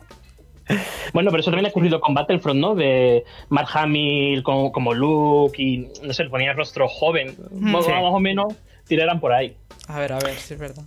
Bueno, 1.14 1.32
pero 1.32 1.42
eso 1.42 1.52
también 1.52 1.66
ha 1.66 1.70
ocurrido 1.70 2.00
con 2.00 2.14
Battlefront, 2.14 2.60
¿no? 2.60 2.76
De 2.76 3.26
Mark 3.50 3.70
Hamill 3.74 4.44
como, 4.44 4.72
como 4.72 4.94
Luke 4.94 5.62
y, 5.62 5.90
no 6.04 6.14
sé, 6.14 6.26
ponía 6.26 6.52
el 6.52 6.58
rostro 6.58 6.88
joven. 6.88 7.36
Mm, 7.52 7.68
sí. 7.68 7.72
Más 7.72 7.86
o 7.88 8.20
menos 8.20 8.54
tiraran 8.88 9.20
por 9.20 9.34
ahí. 9.34 9.56
A 9.88 10.00
ver, 10.00 10.14
a 10.14 10.20
ver, 10.20 10.36
si 10.36 10.54
es 10.54 10.60
verdad. 10.60 10.84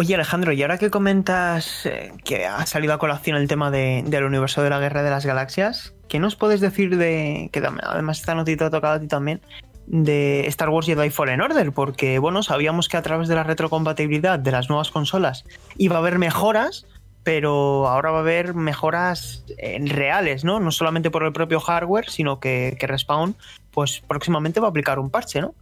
Oye 0.00 0.14
Alejandro, 0.14 0.52
y 0.52 0.62
ahora 0.62 0.78
que 0.78 0.90
comentas 0.90 1.84
eh, 1.84 2.12
que 2.24 2.46
ha 2.46 2.64
salido 2.66 2.94
a 2.94 2.98
colación 2.98 3.36
el 3.36 3.48
tema 3.48 3.72
de, 3.72 4.04
del 4.06 4.22
universo 4.22 4.62
de 4.62 4.70
la 4.70 4.78
Guerra 4.78 5.02
de 5.02 5.10
las 5.10 5.26
Galaxias, 5.26 5.92
¿qué 6.08 6.20
nos 6.20 6.36
puedes 6.36 6.60
decir 6.60 6.96
de, 6.96 7.50
que 7.52 7.58
además 7.58 8.20
esta 8.20 8.36
notita 8.36 8.66
ha 8.66 8.70
tocado 8.70 8.94
a 8.94 9.00
ti 9.00 9.08
también, 9.08 9.40
de 9.88 10.46
Star 10.46 10.68
Wars 10.68 10.86
Jedi 10.86 11.10
Fallen 11.10 11.40
Order? 11.40 11.72
Porque, 11.72 12.20
bueno, 12.20 12.44
sabíamos 12.44 12.88
que 12.88 12.96
a 12.96 13.02
través 13.02 13.26
de 13.26 13.34
la 13.34 13.42
retrocompatibilidad 13.42 14.38
de 14.38 14.52
las 14.52 14.68
nuevas 14.68 14.92
consolas 14.92 15.44
iba 15.78 15.96
a 15.96 15.98
haber 15.98 16.20
mejoras, 16.20 16.86
pero 17.28 17.86
ahora 17.86 18.10
va 18.10 18.16
a 18.16 18.20
haber 18.22 18.54
mejoras 18.54 19.44
reales, 19.80 20.44
¿no? 20.44 20.60
No 20.60 20.72
solamente 20.72 21.10
por 21.10 21.24
el 21.24 21.32
propio 21.34 21.60
hardware, 21.60 22.08
sino 22.08 22.40
que, 22.40 22.74
que 22.80 22.86
Respawn 22.86 23.36
pues 23.70 24.00
próximamente 24.00 24.60
va 24.60 24.68
a 24.68 24.70
aplicar 24.70 24.98
un 24.98 25.10
parche, 25.10 25.42
¿no? 25.42 25.54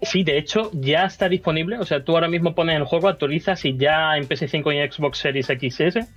Sí, 0.00 0.24
de 0.24 0.38
hecho 0.38 0.70
ya 0.72 1.04
está 1.04 1.28
disponible. 1.28 1.76
O 1.76 1.84
sea, 1.84 2.02
tú 2.02 2.12
ahora 2.12 2.28
mismo 2.28 2.54
pones 2.54 2.76
el 2.76 2.84
juego, 2.84 3.08
actualizas 3.08 3.66
y 3.66 3.76
ya 3.76 4.16
en 4.16 4.26
PS5 4.26 4.74
y 4.74 4.90
Xbox 4.90 5.18
Series 5.18 5.48
XS 5.48 6.08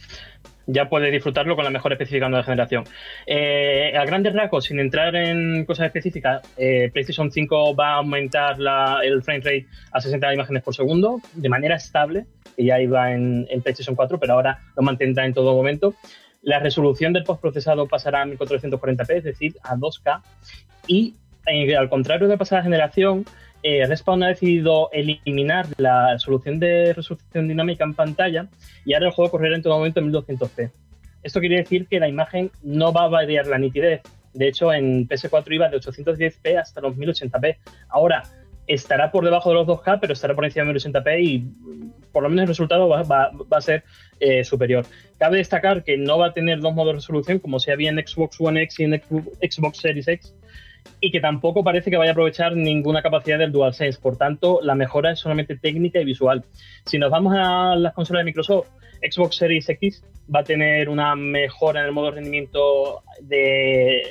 ya 0.67 0.89
puedes 0.89 1.12
disfrutarlo 1.12 1.55
con 1.55 1.63
la 1.63 1.71
mejor 1.71 1.93
especificación 1.93 2.33
de 2.33 2.43
generación. 2.43 2.83
Eh, 3.25 3.93
a 3.97 4.05
grandes 4.05 4.33
rasgos, 4.33 4.65
sin 4.65 4.79
entrar 4.79 5.15
en 5.15 5.65
cosas 5.65 5.88
específicas, 5.88 6.41
eh, 6.57 6.89
PlayStation 6.91 7.31
5 7.31 7.75
va 7.75 7.93
a 7.93 7.95
aumentar 7.95 8.57
el 9.03 9.24
frame 9.24 9.39
rate 9.39 9.65
a 9.91 10.01
60 10.01 10.33
imágenes 10.33 10.63
por 10.63 10.75
segundo 10.75 11.21
de 11.33 11.50
manera 11.50 11.75
estable, 11.75 12.25
que 12.55 12.65
ya 12.65 12.79
iba 12.81 13.13
en, 13.13 13.47
en 13.50 13.62
PlayStation 13.62 13.95
4, 13.95 14.19
pero 14.19 14.33
ahora 14.33 14.59
lo 14.75 14.83
mantendrá 14.83 15.25
en 15.25 15.33
todo 15.33 15.55
momento. 15.55 15.95
La 16.41 16.59
resolución 16.59 17.13
del 17.13 17.24
postprocesado 17.24 17.88
pasará 17.88 18.21
a 18.21 18.25
1440p, 18.25 19.15
es 19.15 19.24
decir, 19.24 19.55
a 19.63 19.75
2K. 19.75 20.21
Y 20.88 21.15
eh, 21.47 21.75
al 21.75 21.89
contrario 21.89 22.27
de 22.27 22.33
la 22.33 22.38
pasada 22.38 22.63
generación, 22.63 23.25
eh, 23.69 23.86
Respawn 23.86 24.24
ha 24.24 24.29
decidido 24.29 24.89
eliminar 24.93 25.67
la 25.75 26.17
solución 26.19 26.57
de 26.57 26.93
resolución 26.93 27.50
dinámica 27.50 27.83
en 27.83 27.93
pantalla 27.93 28.47
y 28.86 28.93
ahora 28.93 29.07
el 29.07 29.12
juego 29.12 29.31
correrá 29.31 29.57
en 29.57 29.62
todo 29.62 29.77
momento 29.77 30.00
en 30.00 30.09
1200p. 30.09 30.71
Esto 31.21 31.41
quiere 31.41 31.57
decir 31.57 31.86
que 31.86 32.00
la 32.00 32.07
imagen 32.07 32.50
no 32.63 32.93
va 32.93 33.03
a 33.03 33.07
variar 33.09 33.45
la 33.47 33.57
nitidez. 33.57 34.03
De 34.33 34.47
hecho, 34.47 34.71
en 34.71 35.05
PS4 35.09 35.53
iba 35.53 35.67
de 35.67 35.81
810p 35.81 36.57
hasta 36.57 36.79
los 36.79 36.95
1080p. 36.95 37.57
Ahora 37.89 38.24
estará 38.67 39.12
por 39.12 39.25
debajo 39.25 39.50
de 39.50 39.55
los 39.55 39.67
2K, 39.67 40.00
pero 40.00 40.13
estará 40.13 40.33
por 40.33 40.45
encima 40.45 40.67
de 40.67 40.74
1080p 40.74 41.21
y 41.21 41.45
por 42.13 42.24
lo 42.24 42.29
menos 42.29 42.43
el 42.43 42.47
resultado 42.47 42.88
va, 42.88 43.01
a 43.51 43.62
ser 43.62 43.83
eh, 44.21 44.45
superior. 44.45 44.86
Cabe 45.17 45.39
destacar 45.39 45.83
que 45.83 45.97
no 45.97 46.17
va 46.17 46.27
a 46.27 46.33
tener 46.33 46.62
dos 46.62 46.74
modos 46.74 46.93
de 46.93 46.95
resolución 47.00 47.39
como 47.39 47.59
se 47.59 47.74
había 47.74 47.89
en 47.89 47.97
Xbox 47.97 48.39
One 48.39 48.62
X 48.62 48.79
y 48.79 48.83
en 48.86 49.01
Xbox 49.41 49.79
Series 49.79 50.07
X, 50.07 50.33
y 51.00 51.12
que 51.12 51.20
tampoco 51.20 51.63
parece 51.63 51.89
que 51.89 51.98
vaya 51.98 52.12
a 52.12 52.13
aprovechar 52.13 52.56
ninguna 52.56 53.01
capacidad 53.01 53.38
del 53.38 53.51
DualSense. 53.51 54.00
Por 54.00 54.17
tanto, 54.17 54.60
la 54.62 54.75
mejora 54.75 55.12
es 55.12 55.20
solamente 55.20 55.58
técnica 55.58 56.00
y 56.00 56.06
visual. 56.06 56.44
Si 56.86 56.98
nos 56.98 57.12
vamos 57.12 57.34
a 57.38 57.75
las 57.75 57.94
consolas 57.94 58.22
de 58.22 58.25
Microsoft, 58.25 58.70
Xbox 59.01 59.36
Series 59.36 59.70
X 59.70 60.03
va 60.34 60.41
a 60.41 60.44
tener 60.44 60.89
una 60.89 61.15
mejora 61.15 61.82
en 61.82 61.86
el 61.88 61.91
modo 61.91 62.08
de 62.08 62.12
rendimiento 62.13 63.03
de 63.22 64.03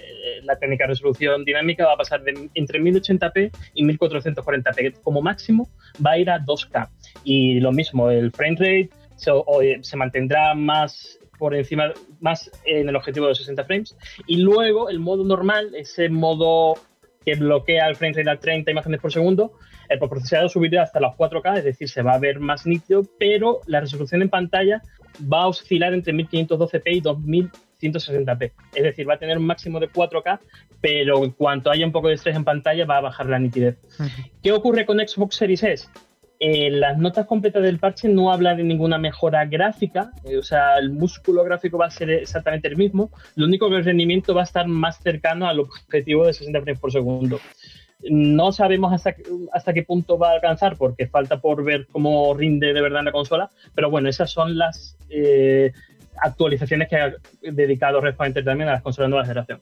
la 0.44 0.56
técnica 0.56 0.84
de 0.84 0.88
resolución 0.88 1.44
dinámica, 1.44 1.86
va 1.86 1.94
a 1.94 1.96
pasar 1.96 2.22
de 2.22 2.48
entre 2.54 2.80
1080p 2.80 3.50
y 3.74 3.84
1440p. 3.84 5.00
Como 5.02 5.22
máximo 5.22 5.68
va 6.04 6.12
a 6.12 6.18
ir 6.18 6.30
a 6.30 6.38
2K. 6.38 6.88
Y 7.24 7.60
lo 7.60 7.72
mismo, 7.72 8.10
el 8.10 8.32
frame 8.32 8.56
rate 8.58 8.90
se, 9.16 9.32
se 9.82 9.96
mantendrá 9.96 10.54
más 10.54 11.18
por 11.38 11.54
encima, 11.54 11.92
más 12.20 12.50
en 12.64 12.88
el 12.88 12.96
objetivo 12.96 13.28
de 13.28 13.34
60 13.34 13.64
frames. 13.64 13.96
Y 14.26 14.38
luego 14.38 14.88
el 14.88 14.98
modo 14.98 15.24
normal, 15.24 15.74
ese 15.74 16.08
modo 16.08 16.74
que 17.24 17.34
bloquea 17.34 17.88
el 17.88 17.96
frame 17.96 18.14
rate 18.14 18.30
a 18.30 18.36
30 18.38 18.70
imágenes 18.70 19.00
por 19.00 19.12
segundo, 19.12 19.52
el 19.88 19.98
procesado 19.98 20.48
subirá 20.48 20.82
hasta 20.82 21.00
las 21.00 21.16
4K, 21.16 21.58
es 21.58 21.64
decir, 21.64 21.88
se 21.88 22.02
va 22.02 22.14
a 22.14 22.18
ver 22.18 22.40
más 22.40 22.66
nítido, 22.66 23.02
pero 23.18 23.60
la 23.66 23.80
resolución 23.80 24.22
en 24.22 24.30
pantalla 24.30 24.82
va 25.32 25.42
a 25.42 25.48
oscilar 25.48 25.94
entre 25.94 26.12
1512p 26.12 26.82
y 26.86 27.00
2160p. 27.00 28.52
Es 28.74 28.82
decir, 28.82 29.08
va 29.08 29.14
a 29.14 29.18
tener 29.18 29.38
un 29.38 29.46
máximo 29.46 29.80
de 29.80 29.90
4K, 29.90 30.40
pero 30.80 31.24
en 31.24 31.30
cuanto 31.30 31.70
haya 31.70 31.86
un 31.86 31.92
poco 31.92 32.08
de 32.08 32.14
estrés 32.14 32.36
en 32.36 32.44
pantalla 32.44 32.84
va 32.84 32.98
a 32.98 33.02
bajar 33.02 33.26
la 33.26 33.38
nitidez. 33.38 33.76
¿Qué 34.42 34.52
ocurre 34.52 34.86
con 34.86 34.98
Xbox 34.98 35.36
Series 35.36 35.62
S? 35.62 35.88
Eh, 36.38 36.70
las 36.70 36.98
notas 36.98 37.24
completas 37.24 37.62
del 37.62 37.78
parche 37.78 38.08
no 38.08 38.30
hablan 38.30 38.58
de 38.58 38.64
ninguna 38.64 38.98
mejora 38.98 39.46
gráfica, 39.46 40.10
eh, 40.24 40.36
o 40.36 40.42
sea, 40.42 40.76
el 40.78 40.90
músculo 40.90 41.42
gráfico 41.44 41.78
va 41.78 41.86
a 41.86 41.90
ser 41.90 42.10
exactamente 42.10 42.68
el 42.68 42.76
mismo, 42.76 43.10
lo 43.36 43.46
único 43.46 43.70
que 43.70 43.76
el 43.76 43.84
rendimiento 43.84 44.34
va 44.34 44.42
a 44.42 44.44
estar 44.44 44.68
más 44.68 44.98
cercano 44.98 45.48
al 45.48 45.60
objetivo 45.60 46.26
de 46.26 46.34
60 46.34 46.60
frames 46.60 46.80
por 46.80 46.92
segundo. 46.92 47.40
No 48.02 48.52
sabemos 48.52 48.92
hasta, 48.92 49.14
hasta 49.52 49.72
qué 49.72 49.82
punto 49.82 50.18
va 50.18 50.30
a 50.30 50.34
alcanzar 50.34 50.76
porque 50.76 51.06
falta 51.06 51.40
por 51.40 51.64
ver 51.64 51.86
cómo 51.90 52.34
rinde 52.34 52.74
de 52.74 52.82
verdad 52.82 53.02
la 53.02 53.12
consola, 53.12 53.50
pero 53.74 53.88
bueno, 53.88 54.10
esas 54.10 54.30
son 54.30 54.58
las 54.58 54.98
eh, 55.08 55.72
actualizaciones 56.20 56.88
que 56.88 56.96
ha 56.96 57.14
dedicado 57.40 58.02
Respawn 58.02 58.28
Entertainment 58.28 58.68
a 58.68 58.72
las 58.74 58.82
consolas 58.82 59.06
de 59.06 59.10
nueva 59.10 59.24
generación. 59.24 59.60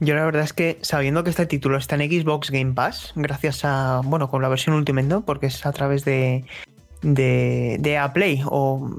Yo 0.00 0.14
la 0.14 0.24
verdad 0.24 0.42
es 0.42 0.52
que 0.52 0.78
sabiendo 0.82 1.24
que 1.24 1.30
este 1.30 1.46
título 1.46 1.78
está 1.78 1.96
en 1.96 2.10
Xbox 2.10 2.50
Game 2.50 2.72
Pass, 2.72 3.12
gracias 3.14 3.64
a, 3.64 4.00
bueno, 4.04 4.28
con 4.28 4.42
la 4.42 4.48
versión 4.48 4.74
Ultimate, 4.76 5.06
¿no? 5.06 5.24
Porque 5.24 5.46
es 5.46 5.64
a 5.64 5.72
través 5.72 6.04
de, 6.04 6.44
de, 7.02 7.98
A 7.98 8.12
Play 8.12 8.42
o... 8.44 8.90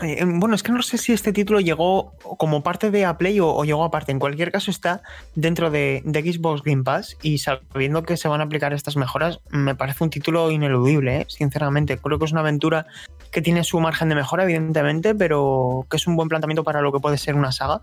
Eh, 0.00 0.24
bueno, 0.24 0.54
es 0.54 0.62
que 0.62 0.72
no 0.72 0.80
sé 0.82 0.96
si 0.96 1.12
este 1.12 1.34
título 1.34 1.60
llegó 1.60 2.14
como 2.38 2.62
parte 2.62 2.90
de 2.90 3.04
A 3.04 3.18
Play 3.18 3.40
o, 3.40 3.62
llegó 3.64 3.84
aparte. 3.84 4.10
En 4.10 4.18
cualquier 4.18 4.50
caso 4.50 4.70
está 4.70 5.02
dentro 5.34 5.70
de, 5.70 6.02
de, 6.04 6.32
Xbox 6.32 6.62
Game 6.62 6.82
Pass 6.82 7.16
y 7.22 7.38
sabiendo 7.38 8.02
que 8.02 8.16
se 8.16 8.26
van 8.26 8.40
a 8.40 8.44
aplicar 8.44 8.72
estas 8.72 8.96
mejoras, 8.96 9.40
me 9.50 9.74
parece 9.74 10.02
un 10.02 10.10
título 10.10 10.50
ineludible, 10.50 11.20
¿eh? 11.20 11.26
sinceramente. 11.28 11.98
Creo 11.98 12.18
que 12.18 12.24
es 12.24 12.32
una 12.32 12.40
aventura 12.40 12.86
que 13.32 13.42
tiene 13.42 13.64
su 13.64 13.80
margen 13.80 14.08
de 14.08 14.14
mejora, 14.14 14.44
evidentemente, 14.44 15.14
pero 15.14 15.86
que 15.90 15.96
es 15.96 16.06
un 16.06 16.16
buen 16.16 16.28
planteamiento 16.28 16.64
para 16.64 16.80
lo 16.80 16.90
que 16.92 17.00
puede 17.00 17.18
ser 17.18 17.34
una 17.34 17.52
saga 17.52 17.82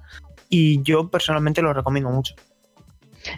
y 0.49 0.81
yo 0.83 1.09
personalmente 1.09 1.61
lo 1.61 1.73
recomiendo 1.73 2.09
mucho. 2.09 2.35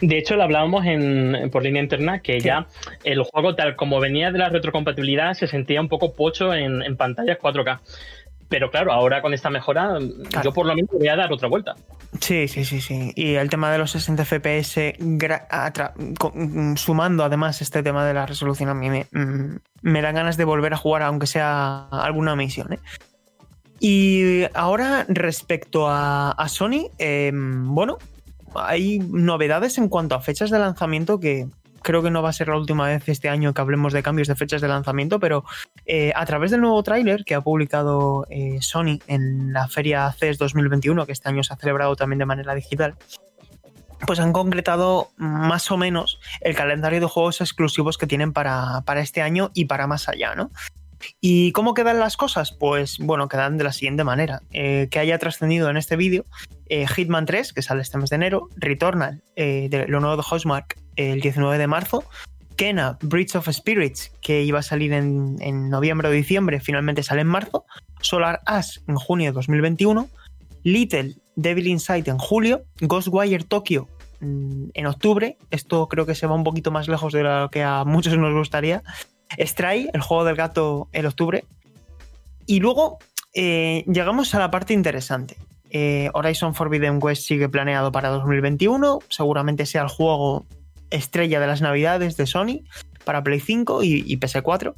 De 0.00 0.18
hecho, 0.18 0.36
lo 0.36 0.44
hablábamos 0.44 0.86
en, 0.86 1.50
por 1.50 1.62
línea 1.62 1.82
interna, 1.82 2.20
que 2.20 2.40
ya 2.40 2.66
el 3.04 3.22
juego, 3.24 3.54
tal 3.54 3.76
como 3.76 4.00
venía 4.00 4.30
de 4.30 4.38
la 4.38 4.48
retrocompatibilidad, 4.48 5.34
se 5.34 5.46
sentía 5.46 5.80
un 5.80 5.88
poco 5.88 6.14
pocho 6.14 6.54
en, 6.54 6.82
en 6.82 6.96
pantallas 6.96 7.38
4K. 7.38 7.80
Pero 8.48 8.70
claro, 8.70 8.92
ahora 8.92 9.22
con 9.22 9.32
esta 9.32 9.48
mejora, 9.48 9.98
yo 10.44 10.52
por 10.52 10.66
lo 10.66 10.74
menos 10.74 10.90
voy 10.92 11.08
a 11.08 11.16
dar 11.16 11.32
otra 11.32 11.48
vuelta. 11.48 11.74
Sí, 12.20 12.48
sí, 12.48 12.66
sí, 12.66 12.82
sí. 12.82 13.10
Y 13.16 13.34
el 13.36 13.48
tema 13.48 13.72
de 13.72 13.78
los 13.78 13.92
60 13.92 14.26
FPS, 14.26 14.94
sumando 16.76 17.24
además 17.24 17.62
este 17.62 17.82
tema 17.82 18.04
de 18.04 18.12
la 18.12 18.26
resolución, 18.26 18.68
a 18.68 18.74
mí 18.74 18.90
me, 18.90 19.06
mm, 19.10 19.56
me 19.80 20.02
dan 20.02 20.16
ganas 20.16 20.36
de 20.36 20.44
volver 20.44 20.74
a 20.74 20.76
jugar, 20.76 21.00
aunque 21.02 21.26
sea 21.26 21.88
alguna 21.90 22.36
misión. 22.36 22.74
¿eh? 22.74 22.78
Y 23.84 24.44
ahora, 24.54 25.04
respecto 25.08 25.88
a, 25.88 26.46
Sony, 26.46 26.92
em, 26.98 27.74
bueno, 27.74 27.98
hay 28.54 29.00
novedades 29.00 29.76
en 29.76 29.88
cuanto 29.88 30.14
a 30.14 30.20
fechas 30.20 30.50
de 30.50 30.60
lanzamiento 30.60 31.18
que 31.18 31.48
creo 31.82 32.00
que 32.00 32.12
no 32.12 32.22
va 32.22 32.28
a 32.28 32.32
ser 32.32 32.46
la 32.46 32.56
última 32.56 32.86
vez 32.86 33.08
este 33.08 33.28
año 33.28 33.52
que 33.52 33.60
hablemos 33.60 33.92
de 33.92 34.04
cambios 34.04 34.28
de 34.28 34.36
fechas 34.36 34.60
de 34.60 34.68
lanzamiento, 34.68 35.18
pero 35.18 35.42
eh, 35.84 36.12
a 36.14 36.24
través 36.26 36.52
del 36.52 36.60
nuevo 36.60 36.80
tráiler 36.84 37.24
que 37.24 37.34
ha 37.34 37.40
publicado 37.40 38.24
eh, 38.30 38.58
Sony 38.60 39.00
en 39.08 39.52
la 39.52 39.66
feria 39.66 40.12
CES 40.12 40.38
2021, 40.38 41.04
que 41.04 41.10
este 41.10 41.28
año 41.28 41.42
se 41.42 41.52
ha 41.52 41.56
celebrado 41.56 41.96
también 41.96 42.20
de 42.20 42.26
manera 42.26 42.54
digital, 42.54 42.94
pues 44.06 44.20
han 44.20 44.32
concretado 44.32 45.10
más 45.16 45.72
o 45.72 45.76
menos 45.76 46.20
el 46.40 46.54
calendario 46.54 47.00
de 47.00 47.06
juegos 47.06 47.40
exclusivos 47.40 47.98
que 47.98 48.06
tienen 48.06 48.32
para, 48.32 48.82
para 48.82 49.00
este 49.00 49.22
año 49.22 49.50
y 49.54 49.64
para 49.64 49.88
más 49.88 50.08
allá, 50.08 50.36
¿no? 50.36 50.52
¿Y 51.20 51.52
cómo 51.52 51.74
quedan 51.74 51.98
las 51.98 52.16
cosas? 52.16 52.52
Pues 52.52 52.98
bueno, 52.98 53.28
quedan 53.28 53.58
de 53.58 53.64
la 53.64 53.72
siguiente 53.72 54.04
manera. 54.04 54.42
Eh, 54.52 54.88
que 54.90 54.98
haya 54.98 55.18
trascendido 55.18 55.70
en 55.70 55.76
este 55.76 55.96
vídeo 55.96 56.24
eh, 56.68 56.86
Hitman 56.86 57.26
3, 57.26 57.52
que 57.52 57.62
sale 57.62 57.82
este 57.82 57.98
mes 57.98 58.10
de 58.10 58.16
enero, 58.16 58.48
Returnal, 58.56 59.22
eh, 59.36 59.68
lo 59.88 60.00
nuevo 60.00 60.16
de 60.16 60.22
Housemark, 60.22 60.78
el 60.96 61.20
19 61.20 61.58
de 61.58 61.66
marzo, 61.66 62.04
Kena, 62.56 62.98
Bridge 63.02 63.34
of 63.36 63.48
Spirits, 63.50 64.10
que 64.20 64.42
iba 64.42 64.60
a 64.60 64.62
salir 64.62 64.92
en, 64.92 65.68
noviembre 65.68 66.08
o 66.08 66.10
diciembre, 66.10 66.60
finalmente 66.60 67.02
sale 67.02 67.22
en 67.22 67.26
marzo, 67.26 67.66
Solar 68.00 68.40
Ash 68.46 68.78
en 68.88 68.96
junio 68.96 69.30
de 69.30 69.32
2021, 69.32 70.08
Little 70.62 71.14
Devil 71.36 71.66
Inside 71.66 72.10
en 72.10 72.18
julio, 72.18 72.62
Ghostwire 72.80 73.44
Tokyo 73.44 73.88
mm, 74.20 74.68
en 74.74 74.86
octubre, 74.86 75.36
esto 75.50 75.88
creo 75.88 76.06
que 76.06 76.14
se 76.14 76.26
va 76.26 76.34
un 76.34 76.44
poquito 76.44 76.70
más 76.70 76.88
lejos 76.88 77.12
de 77.12 77.22
lo 77.22 77.50
que 77.50 77.62
a 77.62 77.84
muchos 77.84 78.16
nos 78.16 78.32
gustaría, 78.32 78.82
Stray, 79.38 79.90
el 79.92 80.00
juego 80.00 80.24
del 80.24 80.36
gato, 80.36 80.88
en 80.92 81.06
octubre. 81.06 81.44
Y 82.46 82.60
luego 82.60 82.98
eh, 83.34 83.84
llegamos 83.86 84.34
a 84.34 84.38
la 84.38 84.50
parte 84.50 84.74
interesante. 84.74 85.36
Eh, 85.70 86.10
Horizon 86.12 86.54
Forbidden 86.54 86.98
West 87.00 87.22
sigue 87.22 87.48
planeado 87.48 87.92
para 87.92 88.10
2021. 88.10 88.98
Seguramente 89.08 89.66
sea 89.66 89.82
el 89.82 89.88
juego 89.88 90.44
estrella 90.90 91.40
de 91.40 91.46
las 91.46 91.62
navidades 91.62 92.16
de 92.16 92.26
Sony 92.26 92.60
para 93.04 93.22
Play 93.22 93.40
5 93.40 93.82
y, 93.82 94.04
y 94.06 94.18
PS4. 94.18 94.74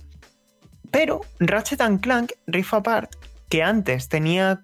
Pero 0.91 1.23
Ratchet 1.41 1.81
Clank 2.01 2.33
Rift 2.47 2.75
Apart, 2.75 3.17
que 3.49 3.65
antes 3.65 4.09
tenía 4.09 4.63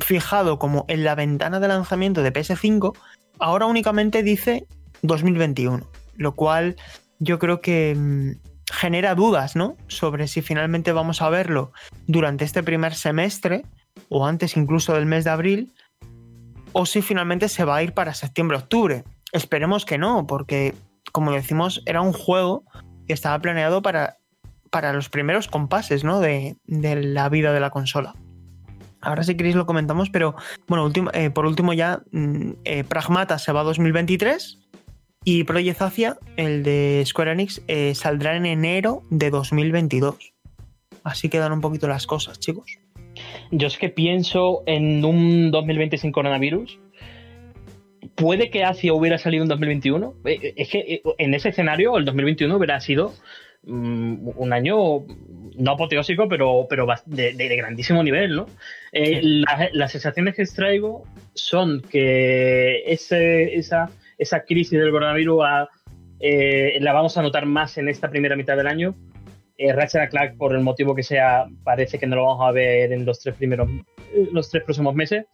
fijado 0.00 0.58
como 0.58 0.84
en 0.88 1.04
la 1.04 1.14
ventana 1.14 1.60
de 1.60 1.68
lanzamiento 1.68 2.22
de 2.22 2.32
PS5, 2.32 2.96
ahora 3.38 3.66
únicamente 3.66 4.22
dice 4.22 4.66
2021. 5.02 5.84
Lo 6.16 6.34
cual 6.34 6.76
yo 7.18 7.38
creo 7.38 7.60
que 7.60 7.94
mm, 7.96 8.32
genera 8.72 9.14
dudas, 9.14 9.56
¿no? 9.56 9.76
Sobre 9.86 10.28
si 10.28 10.42
finalmente 10.42 10.92
vamos 10.92 11.22
a 11.22 11.30
verlo 11.30 11.72
durante 12.06 12.44
este 12.44 12.62
primer 12.62 12.94
semestre 12.94 13.64
o 14.08 14.26
antes 14.26 14.56
incluso 14.56 14.94
del 14.94 15.06
mes 15.06 15.24
de 15.24 15.30
abril 15.30 15.72
o 16.72 16.84
si 16.86 17.00
finalmente 17.00 17.48
se 17.48 17.64
va 17.64 17.76
a 17.76 17.82
ir 17.82 17.94
para 17.94 18.14
septiembre-octubre. 18.14 19.04
Esperemos 19.32 19.84
que 19.84 19.98
no, 19.98 20.26
porque 20.26 20.74
como 21.12 21.32
decimos, 21.32 21.82
era 21.86 22.02
un 22.02 22.12
juego 22.12 22.64
que 23.06 23.14
estaba 23.14 23.38
planeado 23.38 23.80
para, 23.80 24.18
para 24.70 24.92
los 24.92 25.08
primeros 25.08 25.48
compases, 25.48 26.04
¿no? 26.04 26.20
De, 26.20 26.56
la 26.66 27.28
vida 27.28 27.52
de 27.52 27.60
la 27.60 27.70
consola. 27.70 28.14
Ahora 29.00 29.22
si 29.22 29.36
queréis 29.36 29.54
lo 29.54 29.66
comentamos, 29.66 30.10
pero 30.10 30.34
bueno, 30.66 30.90
eh, 31.12 31.30
por 31.30 31.46
último 31.46 31.72
ya, 31.72 32.02
mm, 32.12 32.50
eh, 32.64 32.84
Pragmata 32.84 33.38
se 33.38 33.52
va 33.52 33.60
a 33.60 33.64
2023 33.64 34.65
Y 35.28 35.42
Project 35.42 35.82
Asia, 35.82 36.16
el 36.36 36.62
de 36.62 37.02
Square 37.04 37.32
Enix, 37.32 37.60
eh, 37.66 37.96
saldrá 37.96 38.36
en 38.36 38.46
enero 38.46 39.02
de 39.10 39.30
2022. 39.30 40.14
Así 41.02 41.28
quedan 41.28 41.50
un 41.50 41.60
poquito 41.60 41.88
las 41.88 42.06
cosas, 42.06 42.38
chicos. 42.38 42.78
Yo 43.50 43.66
es 43.66 43.76
que 43.76 43.88
pienso 43.88 44.62
en 44.66 45.04
un 45.04 45.50
2020 45.50 45.98
sin 45.98 46.12
coronavirus. 46.12 46.78
Puede 48.14 48.50
que 48.50 48.62
Asia 48.62 48.94
hubiera 48.94 49.18
salido 49.18 49.42
en 49.42 49.48
2021. 49.48 50.14
Eh, 50.26 50.38
eh, 50.40 50.54
Es 50.56 50.68
que 50.68 51.02
en 51.18 51.34
ese 51.34 51.48
escenario 51.48 51.96
el 51.98 52.04
2021 52.04 52.56
hubiera 52.56 52.78
sido 52.80 53.12
mm, 53.64 54.28
un 54.36 54.52
año 54.52 55.06
no 55.58 55.72
apoteósico, 55.72 56.28
pero, 56.28 56.68
pero 56.70 56.86
de, 57.04 57.32
de- 57.32 57.48
de 57.48 57.56
grandísimo 57.56 58.00
nivel, 58.04 58.36
¿no? 58.36 58.46
Eh, 58.92 59.20
las, 59.22 59.72
las 59.72 59.90
sensaciones 59.90 60.36
que 60.36 60.42
extraigo 60.42 61.02
son 61.34 61.82
que 61.82 62.84
ese- 62.86 63.56
esa, 63.56 63.90
esa 64.18 64.44
crisis 64.44 64.78
del 64.78 64.90
coronavirus 64.90 65.44
eh, 66.20 66.78
la 66.80 66.92
vamos 66.92 67.16
a 67.18 67.22
notar 67.22 67.46
más 67.46 67.76
en 67.78 67.88
esta 67.88 68.08
primera 68.10 68.36
mitad 68.36 68.56
del 68.56 68.66
año. 68.66 68.94
Eh, 69.58 69.72
Ratchet 69.72 70.10
Clank, 70.10 70.36
por 70.36 70.54
el 70.54 70.60
motivo 70.60 70.94
que 70.94 71.02
sea, 71.02 71.46
parece 71.64 71.98
que 71.98 72.06
no 72.06 72.16
lo 72.16 72.24
vamos 72.24 72.46
a 72.46 72.52
ver 72.52 72.92
en 72.92 73.04
los 73.04 73.20
tres 73.20 73.34
primeros, 73.36 73.68
eh, 74.14 74.28
los 74.32 74.50
tres 74.50 74.64
próximos 74.64 74.94
meses. 74.94 75.26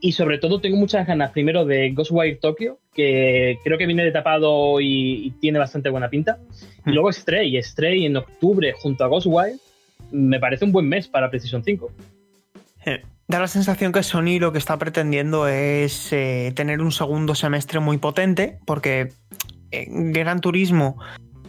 Y 0.00 0.12
sobre 0.12 0.38
todo 0.38 0.60
tengo 0.60 0.76
muchas 0.76 1.06
ganas 1.06 1.30
primero 1.30 1.64
de 1.64 1.90
Ghostwire 1.90 2.36
Tokyo, 2.36 2.78
que 2.92 3.58
creo 3.64 3.78
que 3.78 3.86
viene 3.86 4.04
de 4.04 4.12
tapado 4.12 4.80
y, 4.80 5.26
y 5.26 5.30
tiene 5.40 5.58
bastante 5.58 5.88
buena 5.88 6.10
pinta. 6.10 6.38
Y 6.84 6.90
luego 6.90 7.10
Stray, 7.10 7.62
Stray 7.62 8.04
en 8.04 8.16
octubre 8.16 8.72
junto 8.72 9.04
a 9.04 9.08
Ghostwire, 9.08 9.56
me 10.10 10.38
parece 10.38 10.66
un 10.66 10.72
buen 10.72 10.88
mes 10.88 11.08
para 11.08 11.30
Precision 11.30 11.64
5. 11.64 11.90
Eh, 13.24 13.32
Da 13.32 13.40
la 13.40 13.48
sensación 13.48 13.92
que 13.92 14.02
Sony 14.02 14.38
lo 14.38 14.52
que 14.52 14.58
está 14.58 14.78
pretendiendo 14.78 15.48
es 15.48 16.12
eh, 16.12 16.52
tener 16.54 16.80
un 16.80 16.92
segundo 16.92 17.34
semestre 17.34 17.80
muy 17.80 17.98
potente, 17.98 18.58
porque 18.66 19.12
en 19.70 20.12
Gran 20.12 20.40
Turismo 20.40 20.96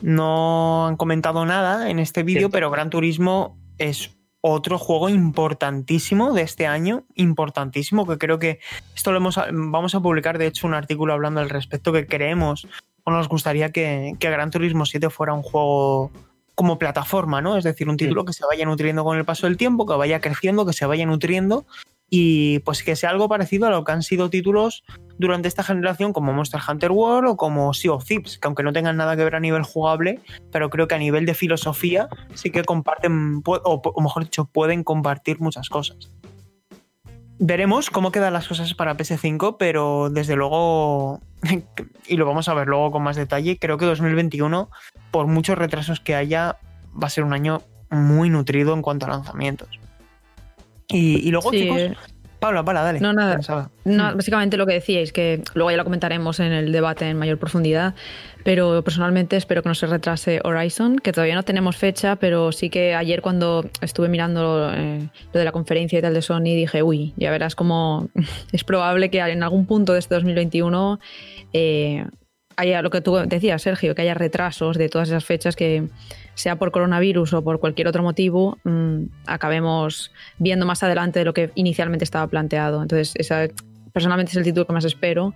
no 0.01 0.88
han 0.88 0.98
comentado 0.98 1.46
nada 1.46 1.89
en 1.89 2.00
este 2.00 2.24
vídeo, 2.24 2.50
pero 2.50 2.72
Gran 2.72 2.89
Turismo 2.89 3.58
es 3.77 4.15
otro 4.41 4.77
juego 4.77 5.10
importantísimo 5.10 6.32
de 6.34 6.44
este 6.44 6.67
año, 6.67 7.05
importantísimo, 7.15 8.05
que 8.05 8.20
creo 8.20 8.38
que 8.38 8.60
esto 8.96 9.12
lo 9.12 9.17
hemos, 9.17 9.39
vamos 9.51 9.96
a 9.96 10.01
publicar 10.01 10.38
de 10.38 10.48
hecho 10.48 10.67
un 10.67 10.75
artículo 10.75 11.13
hablando 11.13 11.39
al 11.39 11.50
respecto 11.50 11.91
que 11.91 12.05
creemos 12.05 12.67
o 13.03 13.12
nos 13.12 13.27
gustaría 13.27 13.72
que, 13.72 14.13
que 14.20 14.29
Gran 14.29 14.51
Turismo 14.51 14.86
7 14.86 15.10
fuera 15.10 15.34
un 15.34 15.41
juego 15.41 16.12
como 16.55 16.79
plataforma, 16.79 17.41
¿no? 17.41 17.57
Es 17.57 17.63
decir, 17.63 17.89
un 17.89 17.97
título 17.97 18.25
que 18.25 18.33
se 18.33 18.45
vaya 18.45 18.65
nutriendo 18.65 19.03
con 19.03 19.17
el 19.17 19.25
paso 19.25 19.45
del 19.47 19.57
tiempo, 19.57 19.85
que 19.85 19.93
vaya 19.93 20.21
creciendo, 20.21 20.65
que 20.65 20.74
se 20.74 20.85
vaya 20.85 21.05
nutriendo 21.05 21.65
y 22.09 22.59
pues 22.59 22.83
que 22.83 22.95
sea 22.95 23.09
algo 23.09 23.27
parecido 23.27 23.67
a 23.67 23.71
lo 23.71 23.83
que 23.83 23.91
han 23.91 24.03
sido 24.03 24.29
títulos 24.29 24.83
durante 25.17 25.47
esta 25.47 25.63
generación 25.63 26.13
como 26.13 26.33
Monster 26.33 26.62
Hunter 26.67 26.91
World 26.91 27.29
o 27.29 27.38
como 27.38 27.74
Sea 27.74 27.93
of 27.93 28.05
Thieves, 28.05 28.38
que 28.38 28.47
aunque 28.47 28.63
no 28.63 28.74
tengan 28.74 28.97
nada 28.97 29.15
que 29.15 29.24
ver 29.24 29.35
a 29.35 29.39
nivel 29.39 29.63
jugable, 29.63 30.21
pero 30.51 30.69
creo 30.69 30.88
que 30.88 30.95
a 30.95 31.00
nivel 31.00 31.25
de 31.25 31.33
filosofía 31.33 32.07
sí 32.33 32.51
que 32.51 32.63
comparten, 32.63 33.41
o, 33.45 33.81
o 33.83 34.01
mejor 34.01 34.24
dicho, 34.24 34.45
pueden 34.45 34.83
compartir 34.83 35.39
muchas 35.39 35.69
cosas. 35.69 36.12
Veremos 37.38 37.89
cómo 37.89 38.12
quedan 38.12 38.34
las 38.34 38.48
cosas 38.48 38.74
para 38.74 38.96
PS5, 38.96 39.58
pero 39.60 40.10
desde 40.10 40.36
luego, 40.36 41.20
y 42.08 42.18
lo 42.18 42.25
vamos 42.25 42.48
a 42.48 42.54
ver 42.54 42.68
luego 42.68 42.92
con 42.92 43.04
más 43.04 43.15
detalle, 43.15 43.58
creo 43.60 43.77
que 43.77 43.86
2021, 43.86 44.70
por 45.12 45.27
muchos 45.27 45.58
retrasos 45.58 46.00
que 46.00 46.15
haya, 46.15 46.58
va 46.92 47.08
a 47.08 47.10
ser 47.10 47.24
un 47.24 47.34
año 47.34 47.62
muy 47.89 48.30
nutrido 48.30 48.74
en 48.74 48.82
cuanto 48.82 49.06
a 49.06 49.10
lanzamientos. 49.10 49.70
Y, 50.88 51.27
y 51.27 51.32
luego, 51.32 51.51
Sí, 51.51 51.62
chicos, 51.62 51.77
eh, 51.77 51.96
Paula, 52.39 52.63
Paula, 52.63 52.82
dale. 52.84 53.00
No, 53.00 53.13
nada. 53.13 53.36
Pensaba. 53.36 53.70
No, 53.86 54.12
Mm. 54.12 54.15
básicamente 54.18 54.58
lo 54.58 54.65
que 54.65 54.74
decíais, 54.74 55.12
que 55.12 55.42
luego 55.54 55.72
ya 55.72 55.77
lo 55.77 55.84
comentaremos 55.84 56.39
en 56.39 56.51
el 56.51 56.72
debate 56.72 57.10
en 57.10 57.18
mayor 57.18 57.38
profundidad, 57.38 57.96
pero 58.44 58.83
personalmente 58.83 59.36
espero 59.38 59.64
que 59.64 59.70
no 59.70 59.75
se 59.75 59.88
retrase 59.88 60.40
Horizon, 60.44 60.98
que 61.00 61.12
todavía 61.12 61.36
no 61.36 61.44
tenemos 61.44 61.77
fecha, 61.77 62.16
pero 62.18 62.51
sí 62.51 62.70
que 62.70 62.94
ayer 62.94 63.22
cuando 63.22 63.66
estuve 63.81 64.07
mirando 64.09 64.72
eh, 64.74 65.07
lo 65.33 65.40
de 65.40 65.46
la 65.46 65.51
conferencia 65.51 65.98
y 65.98 66.01
tal 66.01 66.14
de 66.14 66.22
Sony 66.22 66.42
dije, 66.44 66.83
uy, 66.83 67.14
ya 67.18 67.31
verás 67.31 67.55
cómo 67.55 68.09
es 68.51 68.64
probable 68.64 69.09
que 69.09 69.20
en 69.20 69.42
algún 69.42 69.66
punto 69.66 69.94
de 69.94 70.00
este 70.00 70.14
2021 70.16 71.00
eh, 71.53 72.05
haya 72.57 72.81
lo 72.81 72.89
que 72.89 73.01
tú 73.01 73.15
decías, 73.27 73.61
Sergio, 73.61 73.96
que 73.96 74.01
haya 74.01 74.13
retrasos 74.13 74.77
de 74.77 74.89
todas 74.89 75.09
esas 75.09 75.25
fechas 75.25 75.55
que 75.55 75.87
sea 76.33 76.57
por 76.57 76.72
coronavirus 76.72 77.33
o 77.33 77.44
por 77.44 77.59
cualquier 77.59 77.87
otro 77.87 78.03
motivo, 78.03 78.57
mm, 78.63 79.03
acabemos 79.25 80.11
viendo 80.37 80.65
más 80.65 80.83
adelante 80.83 81.20
de 81.20 81.25
lo 81.25 81.33
que 81.33 81.51
inicialmente 81.55 82.03
estaba 82.03 82.27
planteado. 82.27 82.81
Entonces, 82.81 83.13
esa 83.15 83.48
personalmente 83.94 84.31
es 84.31 84.37
el 84.37 84.44
título 84.44 84.68
que 84.68 84.74
más 84.74 84.85
espero 84.85 85.33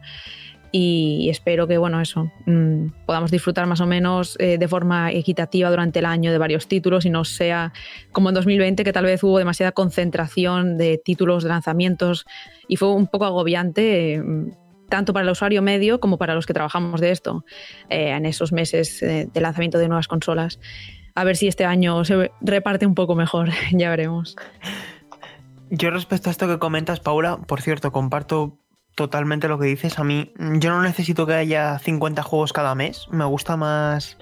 y 0.72 1.30
espero 1.30 1.68
que, 1.68 1.78
bueno, 1.78 2.00
eso, 2.00 2.32
mm, 2.46 3.06
podamos 3.06 3.32
disfrutar 3.32 3.66
más 3.66 3.82
o 3.82 3.88
menos 3.88 4.36
eh, 4.40 4.58
de 4.58 4.68
forma 4.68 5.12
equitativa 5.12 5.70
durante 5.70 6.00
el 6.00 6.06
año 6.06 6.32
de 6.32 6.38
varios 6.38 6.68
títulos 6.68 7.06
y 7.06 7.10
no 7.10 7.26
sea 7.26 7.74
como 8.12 8.30
en 8.30 8.36
2020 8.36 8.84
que 8.84 8.94
tal 8.94 9.06
vez 9.06 9.24
hubo 9.24 9.40
demasiada 9.40 9.72
concentración 9.72 10.78
de 10.78 11.02
títulos, 11.04 11.44
de 11.44 11.50
lanzamientos 11.50 12.26
y 12.68 12.76
fue 12.76 12.94
un 12.94 13.08
poco 13.08 13.26
agobiante. 13.26 14.16
eh, 14.16 14.24
tanto 14.90 15.14
para 15.14 15.24
el 15.24 15.32
usuario 15.32 15.62
medio 15.62 16.00
como 16.00 16.18
para 16.18 16.36
los 16.36 16.46
que 16.46 16.54
trabajamos 16.54 17.00
de 17.02 17.12
esto 17.12 17.46
eh, 17.90 18.10
en 18.10 18.26
esos 18.26 18.52
meses 18.52 19.02
eh, 19.02 19.30
de 19.32 19.42
lanzamiento 19.42 19.78
de 19.78 19.88
nuevas 19.88 20.08
consolas. 20.08 20.60
A 21.16 21.24
ver 21.24 21.38
si 21.38 21.48
este 21.48 21.66
año 21.66 22.04
se 22.06 22.32
reparte 22.42 22.86
un 22.86 22.96
poco 22.96 23.16
mejor, 23.16 23.50
ya 23.72 23.90
veremos. 23.90 24.36
Yo 25.70 25.92
respecto 25.92 26.30
a 26.30 26.32
esto 26.32 26.48
que 26.48 26.60
comentas, 26.60 27.00
Paula, 27.00 27.38
por 27.38 27.62
cierto, 27.62 27.92
comparto 27.92 28.58
totalmente 28.96 29.48
lo 29.48 29.60
que 29.60 29.68
dices. 29.68 30.00
A 30.00 30.04
mí, 30.04 30.34
yo 30.38 30.72
no 30.72 30.82
necesito 30.82 31.26
que 31.26 31.34
haya 31.34 31.78
50 31.80 32.24
juegos 32.24 32.54
cada 32.54 32.76
mes. 32.76 33.08
Me 33.12 33.24
gusta 33.26 33.56
más 33.56 34.18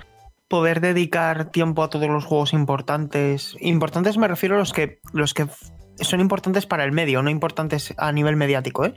poder 0.48 0.82
dedicar 0.82 1.52
tiempo 1.52 1.84
a 1.84 1.90
todos 1.90 2.08
los 2.08 2.26
juegos 2.26 2.54
importantes. 2.54 3.56
Importantes 3.60 4.18
me 4.18 4.28
refiero 4.28 4.56
a 4.56 4.60
los 4.60 4.74
que, 4.74 5.00
los 5.14 5.34
que 5.34 5.48
son 6.00 6.20
importantes 6.20 6.66
para 6.66 6.84
el 6.84 6.92
medio, 6.92 7.22
no 7.22 7.30
importantes 7.30 7.94
a 7.98 8.12
nivel 8.12 8.36
mediático, 8.36 8.86
¿eh? 8.86 8.94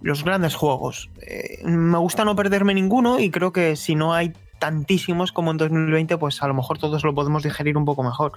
Los 0.00 0.24
grandes 0.24 0.54
juegos. 0.54 1.10
Eh, 1.22 1.62
me 1.64 1.98
gusta 1.98 2.24
no 2.24 2.36
perderme 2.36 2.74
ninguno 2.74 3.18
y 3.18 3.30
creo 3.30 3.52
que 3.52 3.76
si 3.76 3.94
no 3.94 4.14
hay 4.14 4.32
tantísimos 4.58 5.32
como 5.32 5.50
en 5.50 5.58
2020, 5.58 6.16
pues 6.18 6.42
a 6.42 6.48
lo 6.48 6.54
mejor 6.54 6.78
todos 6.78 7.04
lo 7.04 7.14
podemos 7.14 7.42
digerir 7.42 7.76
un 7.76 7.84
poco 7.84 8.02
mejor. 8.02 8.32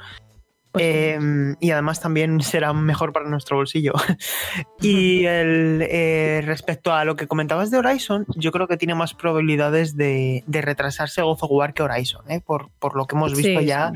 Pues 0.71 0.83
sí. 0.83 0.89
Eh, 0.91 1.55
y 1.59 1.71
además 1.71 1.99
también 1.99 2.41
será 2.41 2.73
mejor 2.73 3.11
para 3.11 3.27
nuestro 3.27 3.57
bolsillo. 3.57 3.93
y 4.81 5.25
el, 5.25 5.81
eh, 5.89 6.41
respecto 6.45 6.93
a 6.93 7.05
lo 7.05 7.15
que 7.15 7.27
comentabas 7.27 7.71
de 7.71 7.77
Horizon, 7.79 8.25
yo 8.35 8.51
creo 8.51 8.67
que 8.67 8.77
tiene 8.77 8.95
más 8.95 9.13
probabilidades 9.13 9.95
de, 9.95 10.43
de 10.45 10.61
retrasarse 10.61 11.21
God 11.21 11.39
of 11.41 11.51
War 11.51 11.73
que 11.73 11.83
Horizon, 11.83 12.29
¿eh? 12.29 12.41
por, 12.45 12.69
por 12.79 12.95
lo 12.95 13.05
que 13.05 13.15
hemos 13.15 13.35
visto 13.35 13.59
Sí, 13.59 13.65
ya. 13.65 13.91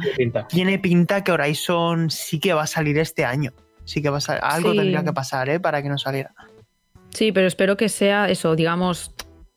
Tiene 0.49 0.80
pinta 0.80 1.23
que 1.23 1.32
Horizon 1.32 2.10
sí 2.10 2.39
que 2.39 2.54
va 2.54 2.63
a 2.63 2.67
salir 2.67 2.97
este 2.97 3.23
año. 3.23 3.52
Sí 3.86 4.02
que 4.02 4.10
va 4.10 4.17
a 4.17 4.21
salir. 4.21 4.41
Algo 4.43 4.71
Sí. 4.71 4.78
tendría 4.78 5.04
que 5.04 5.13
pasar, 5.13 5.49
¿eh? 5.49 5.60
Para 5.60 5.84
que 5.84 5.89
no 5.89 5.97
saliera. 5.97 6.34
Sí, 7.13 7.32
pero 7.32 7.47
espero 7.47 7.78
que 7.78 7.89
sea 7.89 8.30
eso, 8.30 8.56
digamos, 8.56 9.12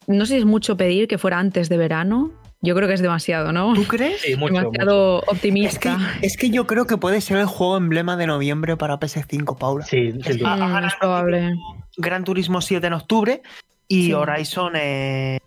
no 0.06 0.26
sé 0.26 0.34
si 0.34 0.38
es 0.40 0.44
mucho 0.44 0.76
pedir 0.76 1.08
que 1.08 1.18
fuera 1.18 1.38
antes 1.38 1.68
de 1.68 1.76
verano. 1.76 2.30
Yo 2.62 2.74
creo 2.74 2.88
que 2.88 2.94
es 2.94 3.02
demasiado, 3.02 3.52
¿no? 3.52 3.74
¿Tú 3.74 3.84
crees? 3.84 4.20
Sí, 4.22 4.34
mucho, 4.36 4.54
demasiado 4.54 5.18
Es 5.20 5.24
que, 5.26 5.30
optimista. 5.34 5.98
es 6.22 6.36
que 6.36 6.50
yo 6.50 6.66
creo 6.66 6.86
que 6.86 6.96
puede 6.96 7.20
ser 7.20 7.36
el 7.38 7.46
juego 7.46 7.76
emblema 7.76 8.16
de 8.16 8.26
noviembre 8.26 8.76
para 8.76 8.98
PS5, 8.98 9.56
Paula. 9.58 9.84
Sí, 9.84 10.12
sin 10.24 10.38
duda. 10.38 10.54
Ah, 10.60 10.80
Mm, 10.80 10.84
es 10.86 10.94
probable. 10.96 11.54
Gran 11.98 12.24
Turismo 12.24 12.60
7 12.60 12.86
en 12.86 12.92
octubre 12.94 13.42
y 13.88 14.06
Sí. 14.06 14.12
Horizon 14.14 14.72
eh, 14.74 15.38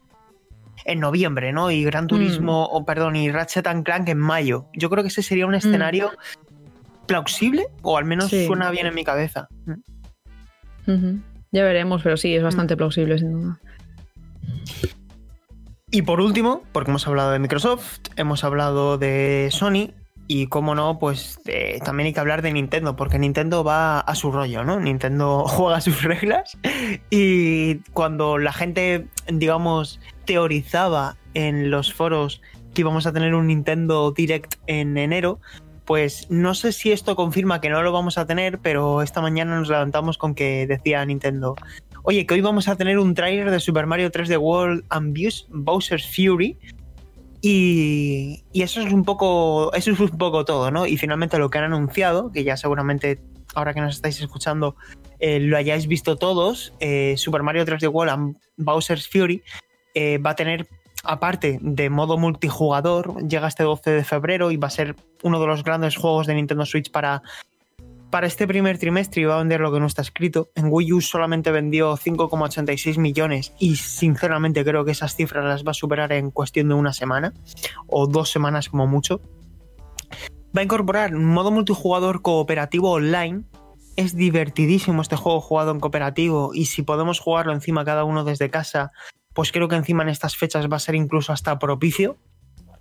en 0.85 0.99
noviembre, 0.99 1.51
¿no? 1.51 1.71
Y 1.71 1.83
Gran 1.83 2.07
Turismo, 2.07 2.63
o 2.65 2.85
perdón, 2.85 3.15
y 3.15 3.29
Ratchet 3.31 3.67
and 3.67 3.83
Clank 3.83 4.07
en 4.09 4.17
mayo. 4.19 4.67
Yo 4.73 4.89
creo 4.89 5.03
que 5.03 5.09
ese 5.09 5.21
sería 5.23 5.45
un 5.45 5.55
escenario 5.55 6.11
plausible, 7.05 7.65
o 7.81 7.97
al 7.97 8.05
menos 8.05 8.29
Sí. 8.29 8.45
suena 8.45 8.69
bien 8.71 8.85
en 8.87 8.93
mi 8.95 9.03
cabeza. 9.03 9.47
Ujú. 10.87 11.19
Ya 11.51 11.63
veremos, 11.63 12.01
pero 12.03 12.17
sí, 12.17 12.35
es 12.35 12.43
bastante 12.43 12.77
plausible, 12.77 13.17
sin 13.17 13.33
duda. 13.33 13.59
Y 15.91 16.03
por 16.03 16.21
último, 16.21 16.63
porque 16.71 16.91
hemos 16.91 17.07
hablado 17.07 17.31
de 17.31 17.39
Microsoft, 17.39 17.99
hemos 18.15 18.43
hablado 18.43 18.97
de 18.97 19.49
Sony. 19.51 19.93
Y 20.31 20.45
cómo 20.45 20.75
no, 20.75 20.99
pues 20.99 21.39
eh, 21.47 21.79
también 21.83 22.05
hay 22.05 22.13
que 22.13 22.19
hablar 22.19 22.43
de 22.43 22.53
Nintendo, 22.53 22.95
porque 22.95 23.17
Nintendo 23.17 23.63
va 23.63 23.99
a 23.99 24.13
su 24.13 24.31
rollo, 24.31 24.63
¿no? 24.63 24.79
Nintendo 24.79 25.43
juega 25.47 25.81
sus 25.81 26.03
reglas 26.03 26.55
y 27.09 27.77
cuando 27.93 28.37
la 28.37 28.53
gente, 28.53 29.07
digamos, 29.27 29.99
teorizaba 30.25 31.17
en 31.33 31.71
los 31.71 31.91
foros 31.91 32.43
que 32.75 32.81
íbamos 32.81 33.07
a 33.07 33.11
tener 33.11 33.33
un 33.33 33.47
Nintendo 33.47 34.11
Direct 34.11 34.57
en 34.67 34.99
enero, 34.99 35.39
pues 35.89 36.29
no 36.29 36.53
sé 36.53 36.71
si 36.71 36.91
esto 36.91 37.15
confirma 37.15 37.61
que 37.61 37.69
no 37.71 37.81
lo 37.81 37.91
vamos 37.91 38.19
a 38.19 38.27
tener, 38.27 38.59
pero 38.59 39.01
esta 39.01 39.21
mañana 39.21 39.57
nos 39.57 39.69
levantamos 39.69 40.19
con 40.19 40.35
que 40.35 40.67
decía 40.67 41.03
Nintendo, 41.03 41.55
oye, 42.03 42.27
que 42.27 42.35
hoy 42.35 42.41
vamos 42.41 42.67
a 42.67 42.75
tener 42.75 42.99
un 42.99 43.15
tráiler 43.15 43.49
de 43.49 43.59
Super 43.59 43.87
Mario 43.87 44.11
3D 44.11 44.37
World 44.39 44.85
and 44.89 45.17
Bowser's 45.49 46.05
Fury. 46.15 46.59
Y, 47.41 48.43
y 48.53 48.61
eso 48.61 48.81
es 48.81 48.93
un 48.93 49.03
poco. 49.03 49.73
Eso 49.73 49.89
es 49.89 49.99
un 49.99 50.15
poco 50.15 50.45
todo, 50.45 50.69
¿no? 50.69 50.85
Y 50.85 50.95
finalmente 50.95 51.39
lo 51.39 51.49
que 51.49 51.57
han 51.57 51.63
anunciado, 51.63 52.31
que 52.31 52.43
ya 52.43 52.55
seguramente 52.55 53.19
ahora 53.55 53.73
que 53.73 53.81
nos 53.81 53.95
estáis 53.95 54.21
escuchando, 54.21 54.75
eh, 55.17 55.39
lo 55.39 55.57
hayáis 55.57 55.87
visto 55.87 56.17
todos. 56.17 56.71
eh, 56.79 57.15
Super 57.17 57.41
Mario 57.41 57.65
3D 57.65 57.91
World 57.91 58.13
and 58.13 58.37
Bowser's 58.57 59.07
Fury 59.07 59.41
eh, 59.95 60.19
va 60.19 60.29
a 60.29 60.35
tener 60.35 60.67
aparte 61.03 61.59
de 61.61 61.89
modo 61.89 62.17
multijugador, 62.17 63.27
llega 63.27 63.47
este 63.47 63.63
12 63.63 63.91
de 63.91 64.03
febrero 64.03 64.51
y 64.51 64.57
va 64.57 64.67
a 64.67 64.71
ser 64.71 64.95
uno 65.23 65.39
de 65.39 65.47
los 65.47 65.63
grandes 65.63 65.95
juegos 65.95 66.27
de 66.27 66.35
Nintendo 66.35 66.65
Switch 66.65 66.91
para, 66.91 67.21
para 68.09 68.27
este 68.27 68.47
primer 68.47 68.77
trimestre 68.77 69.21
y 69.21 69.25
va 69.25 69.35
a 69.35 69.39
vender 69.39 69.61
lo 69.61 69.71
que 69.71 69.79
no 69.79 69.85
está 69.85 70.01
escrito. 70.01 70.49
En 70.55 70.67
Wii 70.69 70.93
U 70.93 71.01
solamente 71.01 71.51
vendió 71.51 71.95
5,86 71.95 72.97
millones 72.97 73.53
y 73.59 73.75
sinceramente 73.75 74.63
creo 74.63 74.85
que 74.85 74.91
esas 74.91 75.15
cifras 75.15 75.45
las 75.45 75.65
va 75.65 75.71
a 75.71 75.75
superar 75.75 76.11
en 76.13 76.31
cuestión 76.31 76.69
de 76.69 76.75
una 76.75 76.93
semana 76.93 77.33
o 77.87 78.07
dos 78.07 78.29
semanas 78.29 78.69
como 78.69 78.87
mucho. 78.87 79.21
Va 80.55 80.61
a 80.61 80.63
incorporar 80.63 81.13
modo 81.13 81.51
multijugador 81.51 82.21
cooperativo 82.21 82.91
online. 82.91 83.43
Es 83.95 84.15
divertidísimo 84.15 85.01
este 85.01 85.15
juego 85.15 85.41
jugado 85.41 85.71
en 85.71 85.79
cooperativo 85.79 86.51
y 86.53 86.65
si 86.65 86.81
podemos 86.81 87.19
jugarlo 87.19 87.53
encima 87.53 87.85
cada 87.85 88.05
uno 88.05 88.23
desde 88.23 88.49
casa, 88.49 88.91
pues 89.33 89.51
creo 89.51 89.67
que 89.67 89.75
encima 89.75 90.03
en 90.03 90.09
estas 90.09 90.35
fechas 90.35 90.67
va 90.71 90.77
a 90.77 90.79
ser 90.79 90.95
incluso 90.95 91.31
hasta 91.33 91.57
propicio. 91.59 92.17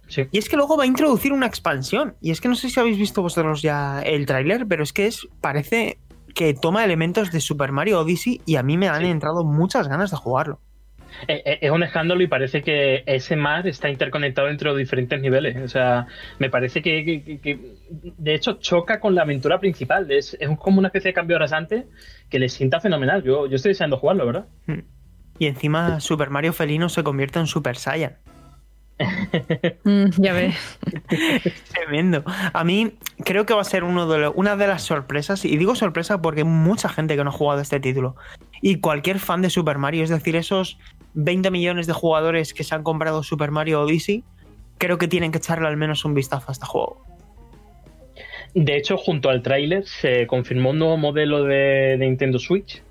Sí. 0.09 0.23
Y 0.33 0.39
es 0.39 0.49
que 0.49 0.57
luego 0.57 0.77
va 0.77 0.85
a 0.85 0.87
introducir 0.87 1.33
una 1.33 1.47
expansión. 1.47 2.15
Y 2.21 2.31
es 2.31 2.41
que 2.41 2.49
no 2.49 2.55
sé 2.55 2.71
si 2.71 2.81
habéis 2.81 2.97
visto 2.99 3.21
vosotros 3.21 3.61
ya 3.61 4.01
el 4.01 4.25
tráiler, 4.27 4.67
pero 4.67 4.83
es 4.83 4.93
que 4.93 5.07
es 5.07 5.29
parece 5.41 5.99
que 6.35 6.55
toma 6.55 6.85
elementos 6.85 7.31
de 7.31 7.41
Super 7.41 7.73
Mario 7.73 8.01
Odyssey 8.01 8.41
y 8.47 8.57
a 8.57 8.63
mí 8.63 8.79
me 8.79 8.89
han 8.89 9.03
Sí. 9.03 9.09
entrado 9.09 9.45
muchas 9.45 9.89
ganas 9.89 10.11
de 10.11 10.17
jugarlo. 10.17 10.61
Eh, 11.27 11.43
eh, 11.45 11.59
Es 11.63 11.71
un 11.71 11.83
escándalo 11.83 12.23
y 12.23 12.27
parece 12.27 12.63
que 12.63 13.03
ese 13.07 13.35
mar 13.35 13.67
está 13.67 13.89
interconectado 13.91 14.49
entre 14.49 14.69
los 14.69 14.79
diferentes 14.79 15.21
niveles. 15.21 15.57
O 15.57 15.69
sea, 15.69 16.07
me 16.39 16.49
parece 16.51 16.81
que, 16.83 17.05
que- 17.05 17.23
que- 17.25 17.41
que, 17.41 17.75
de 18.19 18.35
hecho 18.35 18.55
choca 18.55 19.01
con 19.01 19.15
la 19.15 19.23
aventura 19.23 19.59
principal. 19.59 20.11
Es, 20.11 20.37
es 20.39 20.49
como 20.59 20.79
una 20.79 20.89
especie 20.89 21.09
de 21.11 21.15
cambio 21.15 21.39
rasante 21.39 21.87
que 22.31 22.39
le 22.39 22.49
sienta 22.49 22.79
fenomenal. 22.81 23.23
Yo, 23.23 23.47
yo 23.47 23.57
estoy 23.57 23.71
deseando 23.71 23.97
jugarlo, 23.97 24.27
¿verdad? 24.27 24.47
Y 25.39 25.47
encima 25.47 26.01
Super 26.01 26.31
Mario 26.31 26.53
Felino 26.53 26.89
se 26.89 27.03
convierte 27.05 27.39
en 27.39 27.47
Super 27.47 27.77
Saiyan. 27.77 28.17
Mm, 29.85 30.07
ya 30.17 30.33
ves. 30.33 30.57
Tremendo. 31.73 32.25
A 32.53 32.65
mí 32.65 32.95
creo 33.25 33.47
que 33.47 33.55
va 33.55 33.61
a 33.61 33.65
ser 33.65 33.85
uno 33.85 34.09
de 34.09 34.19
lo- 34.19 34.33
una 34.33 34.57
de 34.57 34.67
las 34.67 34.83
sorpresas, 34.83 35.45
y 35.45 35.57
digo 35.57 35.77
sorpresa 35.77 36.21
porque 36.21 36.41
hay 36.41 36.47
mucha 36.49 36.89
gente 36.89 37.17
que 37.17 37.23
no 37.23 37.31
ha 37.31 37.33
jugado 37.33 37.61
este 37.61 37.79
título. 37.79 38.17
Y 38.61 38.81
cualquier 38.81 39.21
fan 39.21 39.41
de 39.43 39.51
Super 39.51 39.79
Mario, 39.79 40.03
es 40.03 40.11
decir, 40.11 40.35
esos 40.35 40.79
20 41.15 41.51
millones 41.53 41.87
de 41.87 41.93
jugadores 41.93 42.53
que 42.55 42.65
se 42.65 42.75
han 42.75 42.83
comprado 42.83 43.23
Super 43.23 43.53
Mario 43.53 43.83
Odyssey, 43.83 44.25
creo 44.79 44.99
que 44.99 45.07
tienen 45.07 45.31
que 45.31 45.39
echarle 45.39 45.69
al 45.69 45.77
menos 45.77 46.05
un 46.05 46.15
vistazo 46.15 46.47
a 46.49 46.53
este 46.53 46.67
juego. 46.67 47.01
De 48.55 48.77
hecho, 48.77 48.97
junto 48.97 49.29
al 49.31 49.43
tráiler 49.43 49.87
se 49.87 50.27
confirmó 50.27 50.71
un 50.71 50.79
nuevo 50.81 50.97
modelo 50.97 51.45
de, 51.45 51.97
de 51.97 51.99
Nintendo 51.99 52.39
Switch 52.41 52.83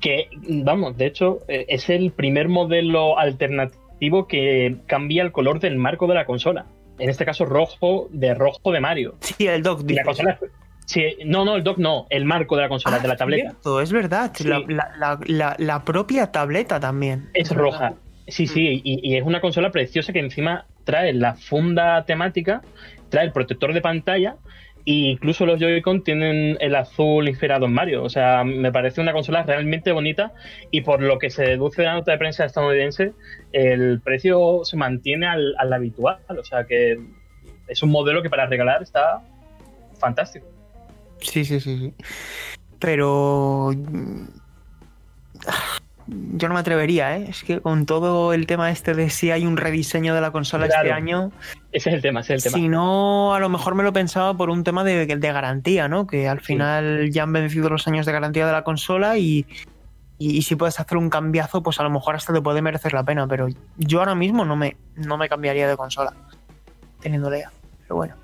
que, 0.00 0.28
vamos, 0.64 0.96
de 0.96 1.06
hecho, 1.06 1.38
eh, 1.48 1.66
es 1.68 1.90
el 1.90 2.10
primer 2.12 2.48
modelo 2.48 3.18
alternativo 3.18 4.26
que 4.26 4.76
cambia 4.86 5.22
el 5.22 5.32
color 5.32 5.60
del 5.60 5.76
marco 5.76 6.06
de 6.06 6.14
la 6.14 6.24
consola. 6.24 6.66
En 6.98 7.08
este 7.08 7.24
caso, 7.24 7.44
rojo 7.44 8.08
de 8.10 8.34
rojo 8.34 8.72
de 8.72 8.80
Mario. 8.80 9.14
Sí, 9.20 9.46
el 9.46 9.62
dock 9.62 9.88
la 9.90 10.02
consola. 10.04 10.38
sí, 10.86 11.02
no, 11.24 11.44
no, 11.44 11.56
el 11.56 11.62
dock 11.64 11.78
no, 11.78 12.06
el 12.10 12.24
marco 12.24 12.56
de 12.56 12.62
la 12.62 12.68
consola, 12.68 12.96
Ah, 12.96 13.00
de 13.00 13.08
la 13.08 13.16
tableta. 13.16 13.50
cierto, 13.50 13.80
es 13.80 13.92
verdad. 13.92 14.30
Sí. 14.34 14.44
La, 14.48 14.58
la- 14.98 15.18
la- 15.26 15.56
la- 15.58 15.84
propia 15.84 16.30
tableta 16.30 16.78
también. 16.80 17.28
Es 17.34 17.50
roja. 17.54 17.94
Sí, 18.26 18.46
sí, 18.46 18.80
y, 18.84 19.00
y 19.02 19.16
es 19.16 19.24
una 19.24 19.40
consola 19.40 19.70
preciosa 19.70 20.12
que 20.12 20.20
encima 20.20 20.66
trae 20.84 21.12
la 21.14 21.34
funda 21.34 22.04
temática, 22.04 22.62
trae 23.08 23.24
el 23.24 23.32
protector 23.32 23.72
de 23.74 23.80
pantalla 23.80 24.36
incluso 24.84 25.46
los 25.46 25.60
Joy-Con 25.60 26.02
tienen 26.02 26.56
el 26.60 26.74
azul 26.74 27.28
inspirado 27.28 27.66
en 27.66 27.72
Mario. 27.72 28.02
O 28.02 28.08
sea, 28.08 28.44
me 28.44 28.72
parece 28.72 29.00
una 29.00 29.12
consola 29.12 29.42
realmente 29.42 29.92
bonita 29.92 30.32
y 30.70 30.80
por 30.82 31.02
lo 31.02 31.18
que 31.18 31.30
se 31.30 31.42
deduce 31.42 31.82
de 31.82 31.86
la 31.86 31.94
nota 31.94 32.12
de 32.12 32.18
prensa 32.18 32.44
estadounidense, 32.44 33.12
el 33.52 34.00
precio 34.00 34.60
se 34.64 34.76
mantiene 34.76 35.26
al, 35.26 35.54
al 35.58 35.72
habitual. 35.72 36.18
O 36.28 36.44
sea 36.44 36.64
que 36.64 36.98
es 37.68 37.82
un 37.82 37.90
modelo 37.90 38.22
que 38.22 38.30
para 38.30 38.46
regalar 38.46 38.82
está 38.82 39.22
fantástico. 39.98 40.46
Sí, 41.20 41.44
sí, 41.44 41.60
sí, 41.60 41.78
sí. 41.78 41.94
Pero. 42.78 43.70
Yo 46.12 46.48
no 46.48 46.54
me 46.54 46.60
atrevería, 46.60 47.16
¿eh? 47.16 47.26
Es 47.28 47.44
que 47.44 47.60
con 47.60 47.86
todo 47.86 48.32
el 48.32 48.46
tema 48.46 48.70
este 48.70 48.94
de 48.94 49.10
si 49.10 49.30
hay 49.30 49.46
un 49.46 49.56
rediseño 49.56 50.14
de 50.14 50.20
la 50.20 50.32
consola 50.32 50.66
este 50.66 50.90
año, 50.90 51.30
Ese 51.70 51.90
es 51.90 51.94
el 51.94 52.02
tema, 52.02 52.20
ese 52.20 52.34
es 52.34 52.46
el 52.46 52.52
tema. 52.52 52.62
si 52.62 52.68
no, 52.68 53.32
a 53.34 53.38
lo 53.38 53.48
mejor 53.48 53.74
me 53.76 53.82
lo 53.84 53.92
pensaba 53.92 54.34
por 54.36 54.50
un 54.50 54.64
tema 54.64 54.82
de, 54.82 55.06
de 55.06 55.32
garantía, 55.32 55.86
¿no? 55.88 56.06
Que 56.06 56.28
al 56.28 56.40
Sí. 56.40 56.46
final 56.46 57.10
ya 57.12 57.22
han 57.22 57.32
vencido 57.32 57.68
los 57.68 57.86
años 57.86 58.06
de 58.06 58.12
garantía 58.12 58.44
de 58.46 58.52
la 58.52 58.64
consola 58.64 59.18
y, 59.18 59.46
y, 60.18 60.36
y 60.36 60.42
si 60.42 60.56
puedes 60.56 60.80
hacer 60.80 60.98
un 60.98 61.10
cambiazo, 61.10 61.62
pues 61.62 61.78
a 61.78 61.84
lo 61.84 61.90
mejor 61.90 62.16
hasta 62.16 62.32
te 62.32 62.40
puede 62.42 62.60
merecer 62.60 62.92
la 62.92 63.04
pena. 63.04 63.28
Pero 63.28 63.46
yo 63.76 64.00
ahora 64.00 64.14
mismo 64.16 64.44
no 64.44 64.56
me, 64.56 64.76
no 64.96 65.16
me 65.16 65.28
cambiaría 65.28 65.68
de 65.68 65.76
consola, 65.76 66.12
teniendo 67.00 67.30
ya. 67.36 67.52
Pero 67.82 67.96
bueno. 67.96 68.14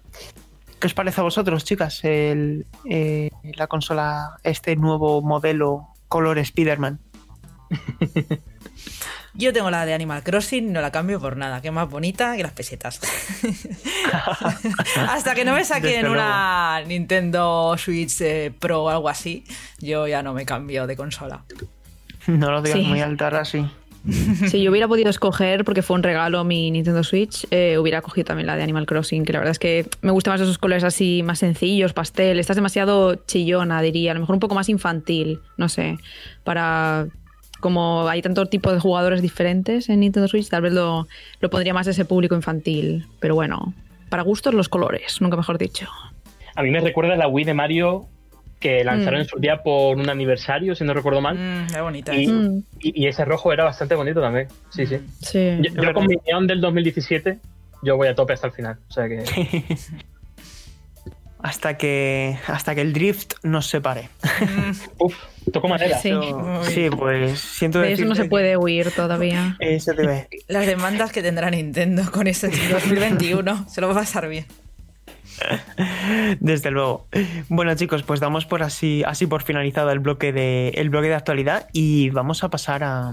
¿Qué 0.81 0.89
os 0.89 0.95
parece 0.95 1.21
a 1.21 1.25
vosotros, 1.25 1.65
chicas, 1.65 2.05
el, 2.05 2.67
eh, 2.85 3.31
la 3.57 3.67
consola, 3.69 4.39
este 4.43 4.77
nuevo 4.77 5.23
modelo 5.23 5.87
color 6.09 6.39
Spider-Man? 6.39 6.99
Yo 9.35 9.53
tengo 9.53 9.71
la 9.71 9.85
de 9.85 9.93
Animal 9.93 10.23
Crossing, 10.23 10.73
no 10.73 10.81
la 10.81 10.91
cambio 10.91 11.21
por 11.21 11.37
nada, 11.37 11.61
que 11.61 11.69
es 11.69 11.75
más 11.75 11.91
bonita 11.91 12.35
que 12.37 12.43
las 12.43 12.53
pesetas. 12.53 13.01
Hasta 15.09 15.35
que 15.35 15.45
no 15.45 15.53
me 15.55 15.65
saquen 15.65 16.09
una 16.09 16.81
Nintendo 16.87 17.75
Switch 17.77 18.21
eh, 18.23 18.53
Pro 18.59 18.85
o 18.85 18.89
algo 18.89 19.09
así, 19.11 19.45
yo 19.79 20.07
ya 20.07 20.23
no 20.23 20.33
me 20.33 20.47
cambio 20.47 20.87
de 20.87 20.97
consola. 20.97 21.45
No 22.27 22.51
lo 22.51 22.63
digas 22.63 22.81
Sí. 22.81 22.87
muy 22.87 23.01
alta, 23.01 23.29
así. 23.29 23.65
Si 24.47 24.63
yo 24.63 24.71
hubiera 24.71 24.87
podido 24.87 25.11
escoger, 25.11 25.65
porque 25.65 25.83
fue 25.83 25.97
un 25.97 26.03
regalo 26.05 26.45
mi 26.45 26.71
Nintendo 26.71 27.03
Switch, 27.03 27.45
eh, 27.51 27.77
hubiera 27.77 28.03
cogido 28.03 28.25
también 28.27 28.47
la 28.47 28.55
de 28.57 28.63
Animal 28.63 28.87
Crossing, 28.87 29.25
que 29.25 29.33
la 29.33 29.41
verdad 29.41 29.51
es 29.51 29.59
que 29.59 29.87
me 30.01 30.13
gustan 30.13 30.33
más 30.33 30.41
esos 30.41 30.59
colores 30.59 30.85
así 30.85 31.23
más 31.25 31.41
sencillos, 31.41 31.93
pastel. 31.93 32.39
Esta 32.39 32.53
es 32.53 32.57
demasiado 32.57 33.17
chillona, 33.27 33.83
diría. 33.83 34.13
A 34.13 34.15
lo 34.15 34.21
mejor 34.21 34.35
un 34.35 34.41
poco 34.41 34.55
más 34.55 34.69
infantil, 34.69 35.41
no 35.57 35.69
sé. 35.69 35.99
Para. 36.45 37.09
Como 37.67 38.07
hay 38.09 38.23
tanto 38.23 38.47
tipo 38.47 38.73
de 38.73 38.79
jugadores 38.79 39.23
diferentes 39.23 39.89
en 39.89 39.99
Nintendo 39.99 40.29
Switch, 40.29 40.49
tal 40.49 40.63
vez 40.63 40.73
lo, 40.73 41.09
lo 41.41 41.51
pondría 41.51 41.75
más 41.75 41.89
ese 41.89 42.05
público 42.05 42.37
infantil. 42.37 43.07
Pero 43.19 43.35
bueno, 43.35 43.75
para 44.09 44.23
gustos 44.23 44.55
los 44.55 44.69
colores, 44.69 45.21
nunca 45.21 45.37
mejor 45.37 45.59
dicho. 45.59 45.89
A 46.55 46.63
mí 46.63 46.71
me 46.71 46.79
recuerda 46.79 47.17
la 47.17 47.27
Wii 47.27 47.45
de 47.45 47.55
Mario 47.55 48.07
que 48.61 48.85
lanzaron 48.85 49.19
Mm. 49.19 49.23
en 49.23 49.29
su 49.29 49.39
día 49.41 49.65
por 49.65 49.97
un 49.97 50.09
aniversario, 50.09 50.77
si 50.77 50.85
no 50.85 50.95
recuerdo 50.95 51.21
mal. 51.21 51.35
Mm, 51.37 51.67
qué 51.75 51.81
bonita. 51.81 52.15
Y. 52.15 52.29
Mm. 52.29 52.63
y- 52.79 53.03
y 53.03 53.07
ese 53.09 53.25
rojo 53.25 53.53
era 53.53 53.65
bastante 53.65 53.97
bonito 53.97 54.21
también. 54.21 54.47
Sí, 54.71 54.87
sí. 54.87 54.99
Sí. 55.21 55.59
Yo, 55.61 55.83
yo 55.83 55.93
con 55.93 56.07
mi 56.07 56.15
neón 56.25 56.47
del 56.47 56.61
2017, 56.61 57.41
yo 57.83 57.97
voy 57.97 58.07
a 58.07 58.15
tope 58.15 58.35
hasta 58.35 58.47
el 58.47 58.53
final. 58.53 58.79
O 58.89 58.93
sea 58.93 59.09
que. 59.09 59.25
hasta 61.47 61.77
que 61.79 62.39
hasta 62.49 62.75
que 62.75 62.81
el 62.81 62.93
drift 62.93 63.35
nos 63.43 63.67
separe. 63.69 64.09
Uf, 64.99 65.15
toco 65.53 65.69
madera. 65.69 65.99
Sí. 65.99 66.11
Sí, 66.65 66.89
pues 66.91 67.39
siento 67.41 67.81
De 67.81 67.93
eso 67.93 68.05
no 68.05 68.15
se 68.17 68.25
puede 68.25 68.57
huir 68.57 68.91
todavía. 68.91 69.57
Eso 69.61 69.95
te 69.95 70.03
iba 70.03 70.13
a 70.13 70.15
decir. 70.17 70.41
Las 70.49 70.67
demandas 70.67 71.13
que 71.13 71.23
tendrá 71.23 71.49
Nintendo 71.51 72.11
con 72.11 72.27
ese 72.27 72.49
2021 72.71 73.69
se 73.69 73.81
lo 73.81 73.87
va 73.89 73.93
a 73.95 73.97
pasar 73.99 74.29
bien. 74.29 74.47
Desde 76.41 76.71
luego. 76.71 77.07
Bueno, 77.49 77.75
chicos, 77.75 78.03
pues 78.03 78.21
damos 78.21 78.47
por 78.47 78.63
así, 78.63 79.03
así 79.07 79.27
por 79.27 79.43
finalizado 79.43 79.91
el 79.91 79.99
bloque 80.01 80.33
de 80.33 80.71
el 80.71 80.89
bloque 80.91 81.09
de 81.09 81.15
actualidad 81.15 81.69
y 81.73 82.11
vamos 82.11 82.43
a 82.43 82.49
pasar 82.49 82.83
a- 82.83 83.13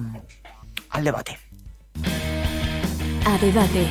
al 0.89 1.03
debate. 1.03 1.37
A 3.25 3.37
debate. 3.37 3.85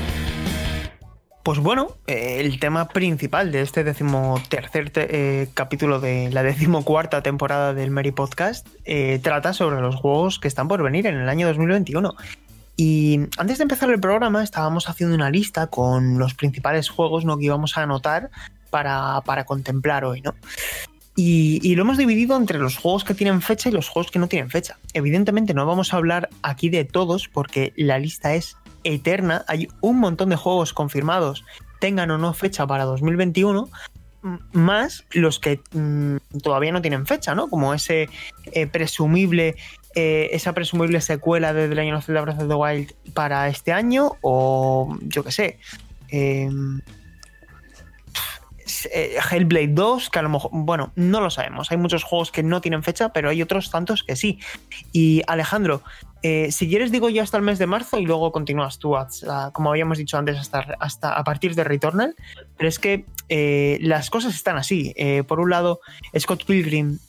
Pues 1.45 1.59
bueno, 1.59 1.89
eh, 2.07 2.37
el 2.39 2.61
tema 2.61 2.89
principal 2.89 3.51
de 3.51 3.63
este 3.63 3.83
decimotercer 3.83 4.91
te- 4.91 5.43
eh, 5.43 5.49
capítulo 5.55 5.99
de 5.99 6.31
la 6.31 6.43
decimocuarta 6.45 7.23
temporada 7.23 7.75
del 7.75 7.91
Mary 7.91 8.13
Podcast 8.13 8.67
eh, 8.85 9.19
trata 9.23 9.53
sobre 9.53 9.81
los 9.81 9.97
juegos 9.97 10.39
que 10.39 10.47
están 10.47 10.69
por 10.69 10.83
venir 10.85 11.07
en 11.07 11.17
el 11.17 11.29
año 11.29 11.49
2021. 11.49 12.15
Y 12.77 13.19
antes 13.39 13.59
de 13.59 13.63
empezar 13.63 13.91
el 13.91 13.99
programa 14.01 14.45
estábamos 14.45 14.89
haciendo 14.89 15.17
una 15.17 15.31
lista 15.31 15.67
con 15.67 16.19
los 16.19 16.35
principales 16.35 16.89
juegos 16.89 17.25
¿no? 17.25 17.37
que 17.37 17.47
íbamos 17.47 17.77
a 17.77 17.83
anotar 17.83 18.31
para, 18.71 19.21
para 19.23 19.45
contemplar 19.45 20.05
hoy, 20.05 20.21
¿no? 20.23 20.35
Y 21.15 21.75
lo 21.75 21.83
hemos 21.83 21.99
dividido 21.99 22.39
entre 22.39 22.59
los 22.59 22.79
juegos 22.79 23.05
que 23.05 23.13
tienen 23.13 23.43
fecha 23.43 23.69
y 23.69 23.73
los 23.73 23.87
juegos 23.91 24.11
que 24.11 24.19
no 24.19 24.29
tienen 24.29 24.49
fecha. 24.49 24.79
Evidentemente 24.95 25.53
no 25.53 25.67
vamos 25.67 25.93
a 25.93 25.99
hablar 25.99 26.31
aquí 26.43 26.71
de 26.71 26.85
todos 26.87 27.29
porque 27.29 27.75
la 27.77 27.99
lista 27.99 28.35
es 28.35 28.57
eterna. 28.85 29.45
Hay 29.49 29.69
un 29.81 29.99
montón 29.99 30.29
de 30.31 30.37
juegos 30.37 30.73
confirmados, 30.73 31.45
tengan 31.81 32.11
o 32.11 32.19
no 32.19 32.33
fecha 32.35 32.67
para 32.67 32.85
2021, 32.85 33.69
m- 34.25 34.39
más 34.53 35.05
los 35.13 35.39
que 35.39 35.61
mm, 35.73 36.17
todavía 36.43 36.73
no 36.73 36.81
tienen 36.83 37.07
fecha, 37.07 37.35
¿no? 37.35 37.49
Como 37.49 37.75
ese 37.75 38.09
eh, 38.53 38.67
presumible, 38.67 39.57
eh, 39.95 40.29
esa 40.33 40.53
presumible 40.53 41.01
secuela 41.01 41.53
de 41.53 41.69
The 41.69 41.75
Legend 41.75 41.99
of 41.99 42.07
Zelda 42.07 42.21
Breath 42.23 42.39
the 42.39 42.55
Wild 42.55 42.93
para 43.15 43.49
este 43.49 43.73
año, 43.73 44.13
o 44.23 44.97
yo 45.03 45.25
qué 45.25 45.33
sé. 45.33 45.59
em, 46.09 46.81
eh, 48.93 49.17
Hellblade 49.31 49.69
2, 49.69 50.11
que 50.11 50.19
a 50.19 50.23
lo 50.23 50.29
mejor, 50.29 50.51
bueno, 50.53 50.93
no 50.97 51.21
lo 51.21 51.31
sabemos. 51.31 51.71
Hay 51.71 51.77
muchos 51.77 52.03
juegos 52.05 52.31
que 52.31 52.43
no 52.43 52.61
tienen 52.61 52.83
fecha, 52.83 53.13
pero 53.13 53.31
hay 53.31 53.43
otros 53.43 53.71
tantos 53.71 54.03
que 54.03 54.17
sí. 54.17 54.39
Y 54.93 55.23
Alejandro, 55.27 55.83
Eh, 56.25 56.53
si 56.53 56.69
quieres, 56.69 56.93
digo 56.93 57.09
yo 57.09 57.21
hasta 57.21 57.37
el 57.37 57.43
mes 57.43 57.59
de 57.59 57.67
marzo 57.67 57.99
y 57.99 58.07
luego 58.07 58.31
continúas 58.31 58.79
tú, 58.79 58.95
como 59.53 59.71
habíamos 59.71 59.99
dicho 59.99 60.17
antes, 60.17 60.39
hasta, 60.39 60.61
hasta 60.79 61.15
a 61.15 61.25
partir 61.25 61.57
de 61.57 61.65
Returnal. 61.65 62.15
Pero 62.57 62.69
es 62.69 62.79
que 62.79 63.05
eh, 63.29 63.79
las 63.81 64.09
cosas 64.09 64.33
están 64.33 64.57
así. 64.57 64.95
Por 65.27 65.41
un 65.41 65.51
lado, 65.51 65.81
Scott 66.17 66.45
Pilgrim 66.45 67.01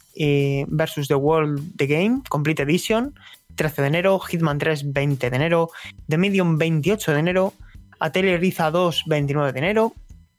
versus 0.67 1.07
The 1.07 1.13
World 1.15 1.77
The 1.77 1.85
Game, 1.85 2.23
Complete 2.27 2.63
Edition, 2.63 3.13
13 3.55 3.83
de 3.83 3.87
enero, 3.87 4.19
Hitman 4.19 4.57
3, 4.57 4.93
20 4.93 5.29
de 5.29 5.35
enero, 5.35 5.69
The 6.07 6.17
Medium, 6.17 6.57
28 6.57 7.13
de 7.13 7.19
enero, 7.19 7.53
Atelier 7.99 8.39
Riza 8.39 8.71
2, 8.71 9.03
29 9.05 9.53
de 9.53 9.59
enero, 9.59 9.93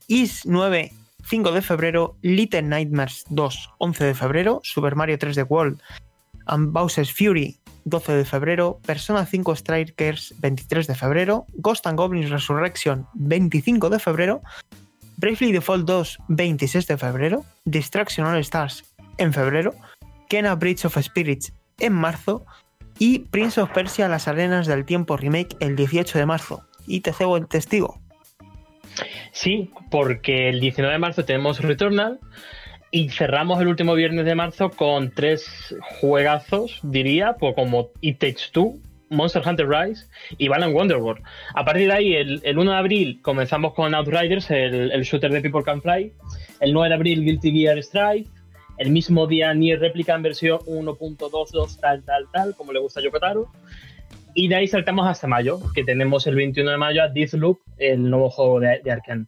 Is 0.07 0.45
9, 0.45 0.91
5 1.27 1.51
de 1.51 1.61
febrero, 1.61 2.17
Little 2.21 2.61
Nightmares 2.61 3.25
2, 3.29 3.73
11 3.79 4.05
de 4.05 4.13
febrero, 4.13 4.59
Super 4.63 4.95
Mario 4.95 5.17
3 5.17 5.35
The 5.35 5.43
World, 5.43 5.81
and 6.45 6.71
Bowser's 6.71 7.11
Fury, 7.11 7.57
12 7.85 8.17
de 8.17 8.25
febrero, 8.25 8.79
Persona 8.85 9.25
5 9.25 9.55
Strikers 9.55 10.35
23 10.39 10.87
de 10.87 10.95
febrero, 10.95 11.45
Ghost 11.55 11.87
and 11.87 11.97
Goblins 11.97 12.29
Resurrection 12.29 13.07
25 13.15 13.89
de 13.89 13.99
febrero, 13.99 14.41
Bravely 15.17 15.51
Default 15.51 15.85
2 15.87 16.17
26 16.27 16.87
de 16.87 16.97
febrero, 16.97 17.45
Distraction 17.65 18.27
All 18.27 18.39
Stars 18.39 18.83
en 19.17 19.33
febrero, 19.33 19.73
Kena 20.29 20.55
Bridge 20.55 20.85
of 20.85 20.97
Spirits 21.01 21.53
en 21.79 21.93
marzo 21.93 22.45
y 22.99 23.19
Prince 23.19 23.61
of 23.61 23.71
Persia 23.71 24.07
Las 24.07 24.27
Arenas 24.27 24.67
del 24.67 24.85
Tiempo 24.85 25.17
Remake 25.17 25.55
el 25.59 25.75
18 25.75 26.17
de 26.17 26.25
marzo. 26.25 26.63
Y 26.87 27.01
te 27.01 27.13
cebo 27.13 27.37
el 27.37 27.47
testigo. 27.47 27.99
Sí, 29.31 29.71
porque 29.91 30.49
el 30.49 30.59
19 30.59 30.93
de 30.93 30.99
marzo 30.99 31.25
tenemos 31.25 31.59
Returnal, 31.61 32.19
y 32.91 33.09
cerramos 33.09 33.59
el 33.59 33.67
último 33.67 33.93
viernes 33.93 34.25
de 34.25 34.35
marzo 34.35 34.69
con 34.69 35.11
tres 35.11 35.75
juegazos, 35.99 36.79
diría, 36.81 37.35
pues 37.37 37.53
como 37.53 37.89
It 37.99 38.19
Takes 38.19 38.51
Two, 38.53 38.77
Monster 39.09 39.43
Hunter 39.45 39.67
Rise 39.67 40.05
y 40.37 40.47
Balan 40.47 40.73
Wonderworld. 40.73 41.21
A 41.53 41.65
partir 41.65 41.87
de 41.87 41.93
ahí, 41.93 42.15
el, 42.15 42.57
1 42.57 42.71
de 42.71 42.77
abril 42.77 43.19
comenzamos 43.21 43.73
con 43.73 43.93
Outriders, 43.93 44.49
el, 44.49 44.91
el, 44.91 45.03
shooter 45.03 45.31
de 45.31 45.41
People 45.41 45.63
Can 45.63 45.81
Fly. 45.81 46.13
El 46.61 46.71
9 46.71 46.87
de 46.87 46.95
abril, 46.95 47.23
Guilty 47.25 47.51
Gear 47.51 47.83
Strive. 47.83 48.27
El 48.77 48.91
mismo 48.91 49.27
día, 49.27 49.53
Nier 49.53 49.79
Replica 49.79 50.15
en 50.15 50.21
versión 50.21 50.59
1.22, 50.59 51.79
tal, 51.79 52.03
tal, 52.03 52.27
tal, 52.31 52.55
como 52.55 52.73
le 52.73 52.79
gusta 52.79 52.99
a 52.99 53.03
Yokotaro. 53.03 53.51
Y 54.37 54.49
de 54.49 54.55
ahí 54.55 54.67
saltamos 54.67 55.07
hasta 55.07 55.27
mayo, 55.27 55.59
que 55.73 55.85
tenemos 55.85 56.27
el 56.27 56.35
21 56.35 56.69
de 56.69 56.77
mayo 56.77 57.01
a 57.01 57.07
Deathloop, 57.07 57.57
el 57.77 58.09
nuevo 58.09 58.29
juego 58.29 58.59
de, 58.59 58.81
de 58.83 58.91
Arkane. 58.91 59.25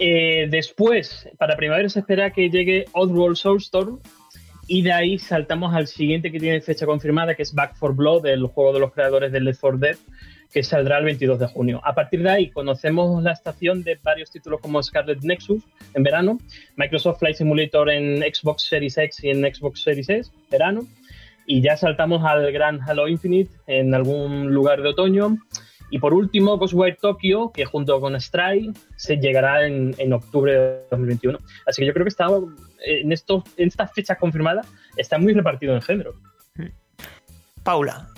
Eh, 0.00 0.48
después, 0.50 1.28
para 1.38 1.56
primavera 1.56 1.88
se 1.88 2.00
espera 2.00 2.30
que 2.30 2.50
llegue 2.50 2.86
Oddworld 2.92 3.36
Soulstorm 3.36 4.00
y 4.66 4.82
de 4.82 4.92
ahí 4.92 5.18
saltamos 5.20 5.72
al 5.74 5.86
siguiente 5.86 6.32
que 6.32 6.40
tiene 6.40 6.60
fecha 6.60 6.86
confirmada, 6.86 7.36
que 7.36 7.42
es 7.42 7.54
Back 7.54 7.76
for 7.76 7.94
Blood, 7.94 8.26
el 8.26 8.46
juego 8.46 8.72
de 8.72 8.80
los 8.80 8.92
creadores 8.92 9.30
de 9.30 9.40
Left 9.40 9.60
4 9.60 9.78
Dead, 9.78 9.96
que 10.52 10.62
saldrá 10.64 10.98
el 10.98 11.04
22 11.04 11.38
de 11.38 11.46
junio. 11.46 11.80
A 11.84 11.94
partir 11.94 12.22
de 12.22 12.30
ahí 12.30 12.50
conocemos 12.50 13.22
la 13.22 13.32
estación 13.32 13.84
de 13.84 13.96
varios 14.02 14.30
títulos 14.32 14.60
como 14.60 14.82
Scarlet 14.82 15.22
Nexus 15.22 15.62
en 15.94 16.02
verano, 16.02 16.38
Microsoft 16.74 17.20
Flight 17.20 17.36
Simulator 17.36 17.90
en 17.90 18.18
Xbox 18.22 18.64
Series 18.64 18.98
X 18.98 19.22
y 19.22 19.30
en 19.30 19.42
Xbox 19.42 19.82
Series 19.82 20.08
S, 20.10 20.30
verano, 20.50 20.86
y 21.46 21.62
ya 21.62 21.76
saltamos 21.76 22.24
al 22.24 22.50
gran 22.52 22.80
Halo 22.82 23.08
Infinite 23.08 23.50
en 23.66 23.94
algún 23.94 24.52
lugar 24.52 24.82
de 24.82 24.88
otoño. 24.88 25.38
Y 25.90 26.00
por 26.00 26.14
último, 26.14 26.58
Ghostwire 26.58 26.96
Tokyo, 27.00 27.52
que 27.52 27.64
junto 27.64 28.00
con 28.00 28.20
Stray 28.20 28.72
se 28.96 29.16
llegará 29.18 29.66
en, 29.66 30.12
octubre 30.12 30.52
de 30.52 30.80
2021. 30.90 31.38
Así 31.66 31.82
que 31.82 31.86
yo 31.86 31.92
creo 31.92 32.04
que 32.04 32.10
está 32.10 32.26
en, 32.84 33.12
estos, 33.12 33.44
en 33.56 33.68
estas 33.68 33.92
fechas 33.92 34.18
confirmadas 34.18 34.66
está 34.96 35.18
muy 35.18 35.32
repartido 35.32 35.74
en 35.74 35.82
género. 35.82 36.14
Paula, 37.62 38.08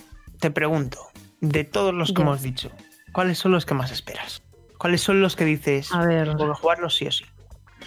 te 0.41 0.51
pregunto, 0.51 0.99
de 1.41 1.65
todos 1.65 1.95
los 1.95 2.13
que 2.13 2.23
hemos 2.23 2.43
dicho, 2.43 2.71
¿cuáles 3.13 3.39
son 3.39 3.53
los 3.53 3.67
que 3.67 3.75
más 3.75 3.91
esperas? 3.91 4.43
¿Cuáles 4.79 5.01
son 5.01 5.21
los 5.21 5.37
que 5.37 5.45
dices, 5.45 5.93
a 5.93 6.07
ver, 6.07 6.31
a 6.31 6.55
jugarlos 6.55 6.97
sí 6.97 7.07
o 7.07 7.13
sí? 7.13 7.25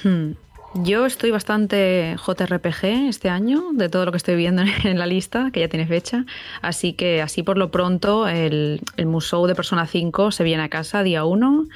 Hmm. 0.03 0.31
Yo 0.73 1.05
estoy 1.05 1.31
bastante 1.31 2.15
JRPG 2.15 3.09
este 3.09 3.27
año, 3.27 3.73
de 3.73 3.89
todo 3.89 4.05
lo 4.05 4.11
que 4.11 4.17
estoy 4.17 4.37
viendo 4.37 4.63
en 4.85 4.97
la 4.97 5.05
lista, 5.05 5.49
que 5.51 5.59
ya 5.59 5.67
tiene 5.67 5.85
fecha. 5.85 6.25
Así 6.61 6.93
que, 6.93 7.21
así 7.21 7.43
por 7.43 7.57
lo 7.57 7.71
pronto, 7.71 8.29
el, 8.29 8.79
el 8.95 9.05
Musou 9.05 9.47
de 9.47 9.55
Persona 9.55 9.85
5 9.85 10.31
se 10.31 10.45
viene 10.45 10.63
a 10.63 10.69
casa 10.69 11.03
día 11.03 11.25
1. 11.25 11.67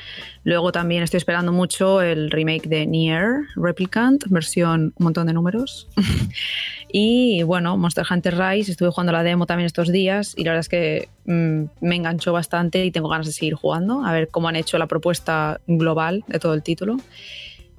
Luego 0.45 0.71
también 0.71 1.03
estoy 1.03 1.17
esperando 1.17 1.51
mucho 1.51 2.01
el 2.01 2.31
remake 2.31 2.69
de 2.69 2.85
Nier 2.85 3.41
Replicant, 3.57 4.23
versión 4.29 4.93
un 4.97 5.03
montón 5.03 5.27
de 5.27 5.33
números. 5.33 5.89
y 6.87 7.43
bueno, 7.43 7.75
Monster 7.75 8.05
Hunter 8.09 8.37
Rise, 8.37 8.71
estuve 8.71 8.91
jugando 8.91 9.11
la 9.11 9.23
demo 9.23 9.45
también 9.45 9.65
estos 9.65 9.91
días 9.91 10.33
y 10.37 10.45
la 10.45 10.51
verdad 10.51 10.61
es 10.61 10.69
que 10.69 11.09
mm, 11.25 11.85
me 11.85 11.95
enganchó 11.97 12.31
bastante 12.31 12.85
y 12.85 12.91
tengo 12.91 13.09
ganas 13.09 13.25
de 13.25 13.33
seguir 13.33 13.55
jugando, 13.55 14.05
a 14.05 14.13
ver 14.13 14.29
cómo 14.29 14.47
han 14.47 14.55
hecho 14.55 14.77
la 14.77 14.87
propuesta 14.87 15.59
global 15.67 16.23
de 16.27 16.39
todo 16.39 16.53
el 16.53 16.63
título. 16.63 16.97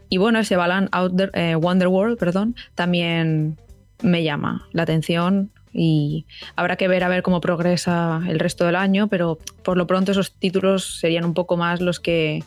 Y 0.08 0.18
bueno, 0.18 0.38
ese 0.38 0.56
Balan 0.56 0.88
Out 0.92 1.20
eh, 1.34 1.56
Wonderworld, 1.56 2.18
perdón, 2.18 2.54
también 2.74 3.58
me 4.02 4.22
llama 4.22 4.66
la 4.72 4.82
atención 4.82 5.50
y 5.72 6.26
habrá 6.54 6.76
que 6.76 6.88
ver 6.88 7.04
a 7.04 7.08
ver 7.08 7.22
cómo 7.22 7.40
progresa 7.40 8.22
el 8.28 8.38
resto 8.38 8.64
del 8.64 8.76
año, 8.76 9.08
pero 9.08 9.38
por 9.62 9.76
lo 9.76 9.86
pronto 9.86 10.12
esos 10.12 10.32
títulos 10.32 10.98
serían 11.00 11.24
un 11.24 11.34
poco 11.34 11.56
más 11.56 11.80
los 11.80 12.00
que 12.00 12.44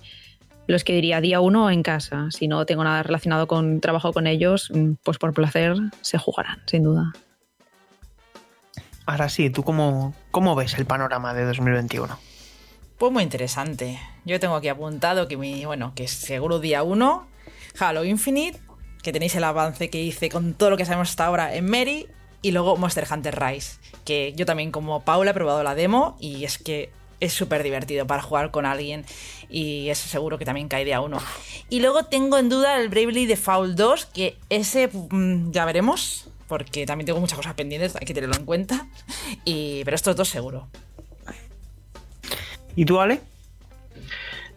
los 0.67 0.83
que 0.83 0.93
diría 0.93 1.19
día 1.19 1.39
uno 1.39 1.71
en 1.71 1.81
casa. 1.81 2.27
Si 2.29 2.47
no 2.47 2.65
tengo 2.67 2.83
nada 2.83 3.01
relacionado 3.01 3.47
con 3.47 3.81
trabajo 3.81 4.13
con 4.13 4.27
ellos, 4.27 4.69
mm, 4.71 4.93
pues 5.03 5.17
por 5.17 5.33
placer 5.33 5.75
se 6.01 6.19
jugarán, 6.19 6.61
sin 6.67 6.83
duda. 6.83 7.11
Ahora 9.07 9.29
sí, 9.29 9.49
¿tú 9.49 9.63
cómo, 9.63 10.13
cómo 10.29 10.55
ves 10.55 10.77
el 10.77 10.85
panorama 10.85 11.33
de 11.33 11.45
2021? 11.45 12.19
Pues 12.99 13.11
muy 13.11 13.23
interesante. 13.23 13.99
Yo 14.25 14.39
tengo 14.39 14.55
aquí 14.55 14.67
apuntado 14.67 15.27
que 15.27 15.37
mi, 15.37 15.65
bueno, 15.65 15.93
que 15.95 16.07
seguro 16.07 16.59
día 16.59 16.83
uno 16.83 17.28
Halo 17.79 18.03
Infinite, 18.03 18.59
que 19.01 19.13
tenéis 19.13 19.35
el 19.35 19.43
avance 19.43 19.89
que 19.89 20.01
hice 20.01 20.29
con 20.29 20.53
todo 20.53 20.69
lo 20.69 20.77
que 20.77 20.85
sabemos 20.85 21.09
hasta 21.09 21.25
ahora 21.25 21.55
en 21.55 21.69
Mary, 21.69 22.07
y 22.41 22.51
luego 22.51 22.77
Monster 22.77 23.07
Hunter 23.09 23.39
Rise, 23.39 23.79
que 24.05 24.33
yo 24.35 24.45
también 24.45 24.71
como 24.71 25.03
Paula 25.03 25.31
he 25.31 25.33
probado 25.33 25.63
la 25.63 25.75
demo 25.75 26.15
y 26.19 26.45
es 26.45 26.57
que 26.57 26.89
es 27.19 27.33
súper 27.33 27.63
divertido 27.63 28.07
para 28.07 28.21
jugar 28.21 28.49
con 28.49 28.65
alguien 28.65 29.05
y 29.49 29.89
eso 29.89 30.07
seguro 30.07 30.37
que 30.37 30.45
también 30.45 30.69
cae 30.69 30.85
día 30.85 31.01
uno. 31.01 31.17
Y 31.69 31.81
luego 31.81 32.05
tengo 32.05 32.37
en 32.37 32.49
duda 32.49 32.79
el 32.79 32.87
Bravely 32.89 33.25
Default 33.25 33.75
2, 33.75 34.05
que 34.05 34.37
ese 34.49 34.87
mm, 34.87 35.51
ya 35.51 35.65
veremos, 35.65 36.29
porque 36.47 36.85
también 36.85 37.07
tengo 37.07 37.19
muchas 37.19 37.37
cosas 37.37 37.55
pendientes, 37.55 37.95
hay 37.95 38.05
que 38.05 38.13
tenerlo 38.13 38.35
en 38.37 38.45
cuenta, 38.45 38.87
y, 39.43 39.83
pero 39.83 39.95
estos 39.95 40.15
dos 40.15 40.29
seguro. 40.29 40.67
¿Y 42.75 42.85
tú, 42.85 42.99
Ale? 43.01 43.19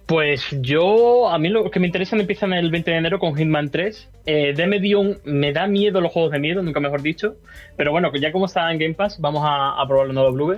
Pues 0.07 0.49
yo, 0.61 1.31
a 1.31 1.39
mí 1.39 1.49
lo 1.49 1.71
que 1.71 1.81
me 1.81 1.87
interesa 1.87 2.17
me 2.17 2.23
empiezan 2.23 2.53
el 2.53 2.71
20 2.71 2.91
de 2.91 2.97
enero 2.97 3.19
con 3.19 3.35
Hitman 3.35 3.71
3. 3.71 4.11
Eh, 4.27 4.53
de 4.55 4.67
Medium 4.67 5.17
me 5.25 5.53
da 5.53 5.67
miedo 5.67 6.01
los 6.01 6.13
juegos 6.13 6.33
de 6.33 6.39
miedo, 6.39 6.63
nunca 6.63 6.81
mejor 6.81 7.03
dicho. 7.03 7.37
Pero 7.77 7.93
bueno, 7.93 8.13
ya 8.17 8.33
como 8.33 8.47
está 8.47 8.71
en 8.71 8.79
Game 8.79 8.95
Pass, 8.95 9.21
vamos 9.21 9.43
a, 9.45 9.81
a 9.81 9.87
probar 9.87 10.09
el 10.09 10.15
nuevo 10.15 10.33
Blue. 10.33 10.57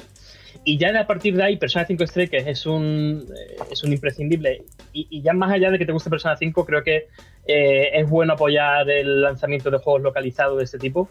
Y 0.64 0.78
ya 0.78 0.98
a 0.98 1.06
partir 1.06 1.36
de 1.36 1.42
ahí, 1.42 1.56
Persona 1.56 1.84
5 1.84 2.06
Strikers 2.06 2.46
es 2.46 2.66
un, 2.66 3.26
eh, 3.28 3.56
es 3.70 3.84
un 3.84 3.92
imprescindible. 3.92 4.64
Y, 4.92 5.20
ya 5.20 5.34
más 5.34 5.52
allá 5.52 5.70
de 5.70 5.78
que 5.78 5.84
te 5.84 5.92
guste 5.92 6.08
Persona 6.08 6.36
5, 6.36 6.64
creo 6.64 6.82
que 6.82 7.08
eh, 7.46 7.90
es 7.92 8.08
bueno 8.08 8.32
apoyar 8.32 8.88
el 8.88 9.20
lanzamiento 9.20 9.70
de 9.70 9.78
juegos 9.78 10.02
localizados 10.02 10.58
de 10.58 10.64
este 10.64 10.78
tipo. 10.78 11.08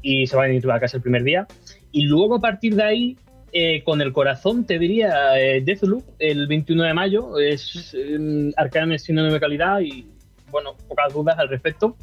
Y 0.00 0.26
se 0.26 0.36
va 0.36 0.44
a 0.44 0.46
venir 0.46 0.70
a 0.70 0.80
casa 0.80 0.96
el 0.96 1.02
primer 1.02 1.24
día. 1.24 1.46
Y 1.92 2.06
luego 2.06 2.36
a 2.36 2.40
partir 2.40 2.74
de 2.74 2.84
ahí, 2.84 3.16
eh, 3.58 3.82
con 3.84 4.02
el 4.02 4.12
corazón, 4.12 4.66
te 4.66 4.78
diría 4.78 5.40
eh, 5.40 5.62
Deathloop, 5.62 6.04
el 6.18 6.46
21 6.46 6.82
de 6.82 6.92
mayo. 6.92 7.38
Es 7.38 7.96
eh, 7.98 8.52
Arcane 8.54 8.98
sinónimo 8.98 9.32
de 9.32 9.40
calidad 9.40 9.80
y, 9.80 10.06
bueno, 10.50 10.74
pocas 10.86 11.14
dudas 11.14 11.38
al 11.38 11.48
respecto. 11.48 11.96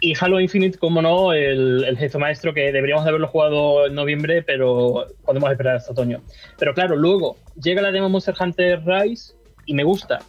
Y 0.00 0.14
Halo 0.18 0.40
Infinite, 0.40 0.78
como 0.78 1.02
no, 1.02 1.34
el, 1.34 1.84
el 1.84 1.98
jefe 1.98 2.16
maestro 2.16 2.54
que 2.54 2.72
deberíamos 2.72 3.04
de 3.04 3.10
haberlo 3.10 3.28
jugado 3.28 3.88
en 3.88 3.94
noviembre, 3.94 4.42
pero 4.42 5.06
podemos 5.26 5.50
esperar 5.50 5.76
hasta 5.76 5.92
otoño. 5.92 6.22
Pero 6.58 6.72
claro, 6.72 6.96
luego 6.96 7.36
llega 7.62 7.82
la 7.82 7.92
demo 7.92 8.08
Monster 8.08 8.34
Hunter 8.40 8.80
Rise 8.86 9.34
y 9.66 9.74
me 9.74 9.84
gusta. 9.84 10.20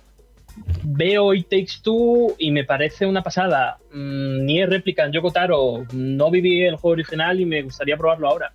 Veo 0.84 1.34
It 1.34 1.48
Takes 1.48 1.82
Two 1.82 2.36
y 2.38 2.52
me 2.52 2.65
parece 2.65 3.06
una 3.06 3.24
pasada. 3.24 3.78
Mm, 3.93 4.45
ni 4.45 4.62
es 4.62 4.69
réplica 4.69 5.06
en 5.06 5.13
Yoko 5.13 5.32
Taro. 5.32 5.86
No 5.93 6.30
viví 6.30 6.62
el 6.63 6.76
juego 6.76 6.91
original 6.93 7.39
y 7.39 7.45
me 7.45 7.62
gustaría 7.62 7.95
probarlo 7.95 8.28
ahora 8.28 8.52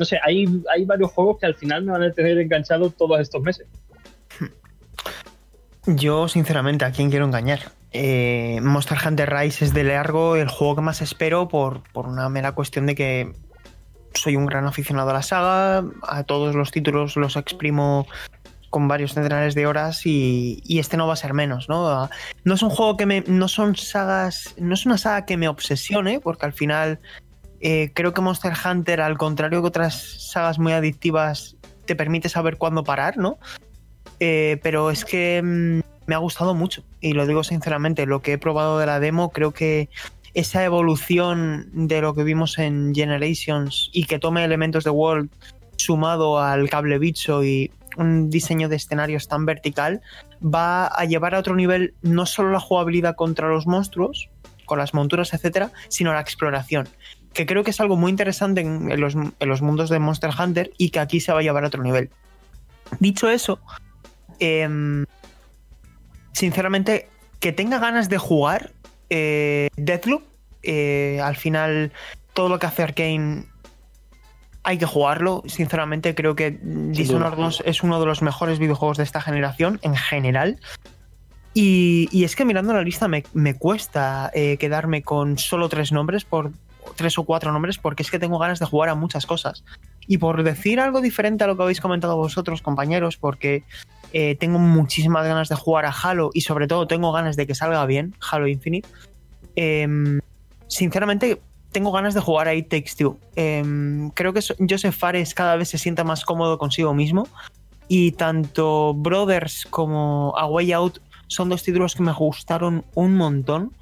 no 0.00 0.06
sé, 0.06 0.18
hay, 0.24 0.46
hay 0.74 0.86
varios 0.86 1.12
juegos 1.12 1.38
que 1.38 1.44
al 1.44 1.54
final 1.54 1.84
me 1.84 1.92
van 1.92 2.02
a 2.02 2.10
tener 2.10 2.38
enganchado 2.38 2.88
todos 2.88 3.20
estos 3.20 3.42
meses. 3.42 3.66
Yo, 5.86 6.26
sinceramente, 6.26 6.86
¿a 6.86 6.90
quién 6.90 7.10
quiero 7.10 7.26
engañar? 7.26 7.72
Eh, 7.92 8.60
Monster 8.62 8.96
Hunter 9.06 9.30
Rise 9.30 9.66
es 9.66 9.74
de 9.74 9.84
largo 9.84 10.36
el 10.36 10.48
juego 10.48 10.76
que 10.76 10.80
más 10.80 11.02
espero 11.02 11.48
por, 11.48 11.82
una 11.94 12.30
mera 12.30 12.52
cuestión 12.52 12.86
de 12.86 12.94
que 12.94 13.32
soy 14.14 14.36
un 14.36 14.46
gran 14.46 14.64
aficionado 14.64 15.10
a 15.10 15.12
la 15.12 15.22
saga, 15.22 15.84
a 16.08 16.24
todos 16.24 16.54
los 16.54 16.70
títulos 16.70 17.16
los 17.16 17.36
exprimo 17.36 18.06
con 18.70 18.88
varios 18.88 19.12
centenares 19.12 19.54
de 19.54 19.66
horas 19.66 20.06
y, 20.06 20.62
y, 20.64 20.78
este 20.78 20.96
no 20.96 21.08
va 21.08 21.12
a 21.12 21.16
ser 21.16 21.34
menos, 21.34 21.68
¿no? 21.68 22.08
No 22.44 22.54
es 22.54 22.62
un 22.62 22.70
juego 22.70 22.96
que 22.96 23.04
me. 23.04 23.20
no 23.26 23.48
son 23.48 23.76
sagas. 23.76 24.54
no 24.56 24.72
es 24.72 24.86
una 24.86 24.96
saga 24.96 25.26
que 25.26 25.36
me 25.36 25.48
obsesione, 25.48 26.20
porque 26.20 26.46
al 26.46 26.52
final 26.54 27.00
Eh, 27.60 27.90
creo 27.94 28.14
que 28.14 28.20
Monster 28.20 28.52
Hunter, 28.64 29.00
al 29.00 29.18
contrario 29.18 29.60
que 29.60 29.68
otras 29.68 30.30
sagas 30.30 30.58
muy 30.58 30.72
adictivas, 30.72 31.56
te 31.84 31.94
permite 31.94 32.28
saber 32.28 32.56
cuándo 32.56 32.84
parar, 32.84 33.16
¿no? 33.16 33.38
Eh, 34.18 34.58
pero 34.62 34.90
es 34.90 35.04
que 35.04 35.42
mm, 35.42 35.80
me 36.06 36.14
ha 36.14 36.18
gustado 36.18 36.54
mucho 36.54 36.82
y 37.00 37.12
lo 37.12 37.26
digo 37.26 37.44
sinceramente, 37.44 38.06
lo 38.06 38.22
que 38.22 38.34
he 38.34 38.38
probado 38.38 38.78
de 38.78 38.86
la 38.86 39.00
demo 39.00 39.30
creo 39.30 39.52
que 39.52 39.88
esa 40.34 40.64
evolución 40.64 41.68
de 41.72 42.00
lo 42.00 42.14
que 42.14 42.24
vimos 42.24 42.58
en 42.58 42.94
Generations 42.94 43.90
y 43.92 44.04
que 44.04 44.18
tome 44.18 44.44
elementos 44.44 44.84
de 44.84 44.90
World 44.90 45.30
sumado 45.76 46.38
al 46.38 46.68
cable 46.68 46.98
bicho 46.98 47.42
y 47.42 47.70
un 47.96 48.30
diseño 48.30 48.68
de 48.68 48.76
escenarios 48.76 49.28
tan 49.28 49.46
vertical 49.46 50.00
va 50.42 50.86
a 50.86 51.04
llevar 51.04 51.34
a 51.34 51.38
otro 51.40 51.56
nivel 51.56 51.94
no 52.02 52.26
solo 52.26 52.52
la 52.52 52.60
jugabilidad 52.60 53.16
contra 53.16 53.48
los 53.48 53.66
monstruos, 53.66 54.28
con 54.66 54.78
las 54.78 54.94
monturas, 54.94 55.34
etcétera, 55.34 55.72
sino 55.88 56.12
la 56.12 56.20
exploración. 56.20 56.88
Que 57.32 57.46
creo 57.46 57.62
que 57.62 57.70
es 57.70 57.80
algo 57.80 57.96
muy 57.96 58.10
interesante 58.10 58.60
en, 58.60 59.00
los, 59.00 59.14
en 59.14 59.48
los 59.48 59.62
mundos 59.62 59.88
de 59.88 59.98
Monster 59.98 60.30
Hunter 60.38 60.72
y 60.78 60.90
que 60.90 61.00
aquí 61.00 61.20
se 61.20 61.32
va 61.32 61.40
a 61.40 61.42
llevar 61.42 61.64
a 61.64 61.68
otro 61.68 61.82
nivel. 61.82 62.10
Dicho 62.98 63.30
eso, 63.30 63.60
eh, 64.40 65.04
sinceramente, 66.32 67.08
que 67.38 67.52
tenga 67.52 67.78
ganas 67.78 68.08
de 68.08 68.18
jugar 68.18 68.72
eh, 69.10 69.68
Deathloop, 69.76 70.22
eh, 70.62 71.20
al 71.22 71.36
final 71.36 71.92
todo 72.32 72.48
lo 72.48 72.58
que 72.58 72.66
hace 72.66 72.82
Arkane 72.82 73.44
hay 74.62 74.78
que 74.78 74.86
jugarlo. 74.86 75.42
Sinceramente, 75.46 76.14
creo 76.14 76.36
que 76.36 76.58
Dishonored 76.62 77.36
2 77.36 77.62
es 77.66 77.82
uno 77.82 77.98
de 77.98 78.06
los 78.06 78.22
mejores 78.22 78.58
videojuegos 78.58 78.98
de 78.98 79.04
esta 79.04 79.20
generación 79.20 79.78
en 79.82 79.96
general. 79.96 80.60
Y, 81.54 82.08
y 82.12 82.24
es 82.24 82.36
que 82.36 82.44
mirando 82.44 82.72
la 82.72 82.82
lista 82.82 83.08
me, 83.08 83.24
me 83.32 83.54
cuesta 83.54 84.30
eh, 84.34 84.56
quedarme 84.58 85.02
con 85.02 85.38
solo 85.38 85.68
tres 85.68 85.90
nombres, 85.90 86.24
por 86.24 86.52
tres 86.96 87.18
o 87.18 87.24
cuatro 87.24 87.52
nombres, 87.52 87.78
porque 87.78 88.02
es 88.02 88.10
que 88.10 88.18
tengo 88.18 88.38
ganas 88.38 88.58
de 88.58 88.66
jugar 88.66 88.88
a 88.88 88.94
muchas 88.94 89.26
cosas. 89.26 89.64
Y 90.06 90.18
por 90.18 90.42
decir 90.42 90.80
algo 90.80 91.00
diferente 91.00 91.44
a 91.44 91.46
lo 91.46 91.56
que 91.56 91.62
habéis 91.62 91.80
comentado 91.80 92.16
vosotros, 92.16 92.62
compañeros, 92.62 93.16
porque 93.16 93.64
eh, 94.12 94.36
tengo 94.36 94.58
muchísimas 94.58 95.26
ganas 95.26 95.48
de 95.48 95.54
jugar 95.56 95.86
a 95.86 95.92
Halo 95.92 96.30
y 96.34 96.42
sobre 96.42 96.66
todo 96.66 96.86
tengo 96.86 97.12
ganas 97.12 97.36
de 97.36 97.46
que 97.46 97.54
salga 97.54 97.84
bien 97.86 98.14
Halo 98.30 98.46
Infinite. 98.46 98.88
Eh, 99.56 100.20
sinceramente, 100.66 101.40
tengo 101.72 101.92
ganas 101.92 102.14
de 102.14 102.20
jugar 102.20 102.48
a 102.48 102.54
It 102.54 102.68
Takes 102.68 102.92
Two. 102.98 103.18
Eh, 103.36 103.62
creo 104.14 104.32
que 104.32 104.40
Joseph 104.68 104.96
Fares 104.96 105.34
cada 105.34 105.56
vez 105.56 105.68
se 105.68 105.78
sienta 105.78 106.04
más 106.04 106.24
cómodo 106.24 106.58
consigo 106.58 106.94
mismo. 106.94 107.28
Y 107.88 108.12
tanto 108.12 108.94
Brothers 108.94 109.66
como 109.68 110.32
A 110.36 110.46
Way 110.46 110.72
Out 110.72 110.98
son 111.26 111.48
dos 111.48 111.62
títulos 111.62 111.94
que 111.94 112.02
me 112.02 112.12
gustaron 112.12 112.84
un 112.94 113.16
montón. 113.16 113.72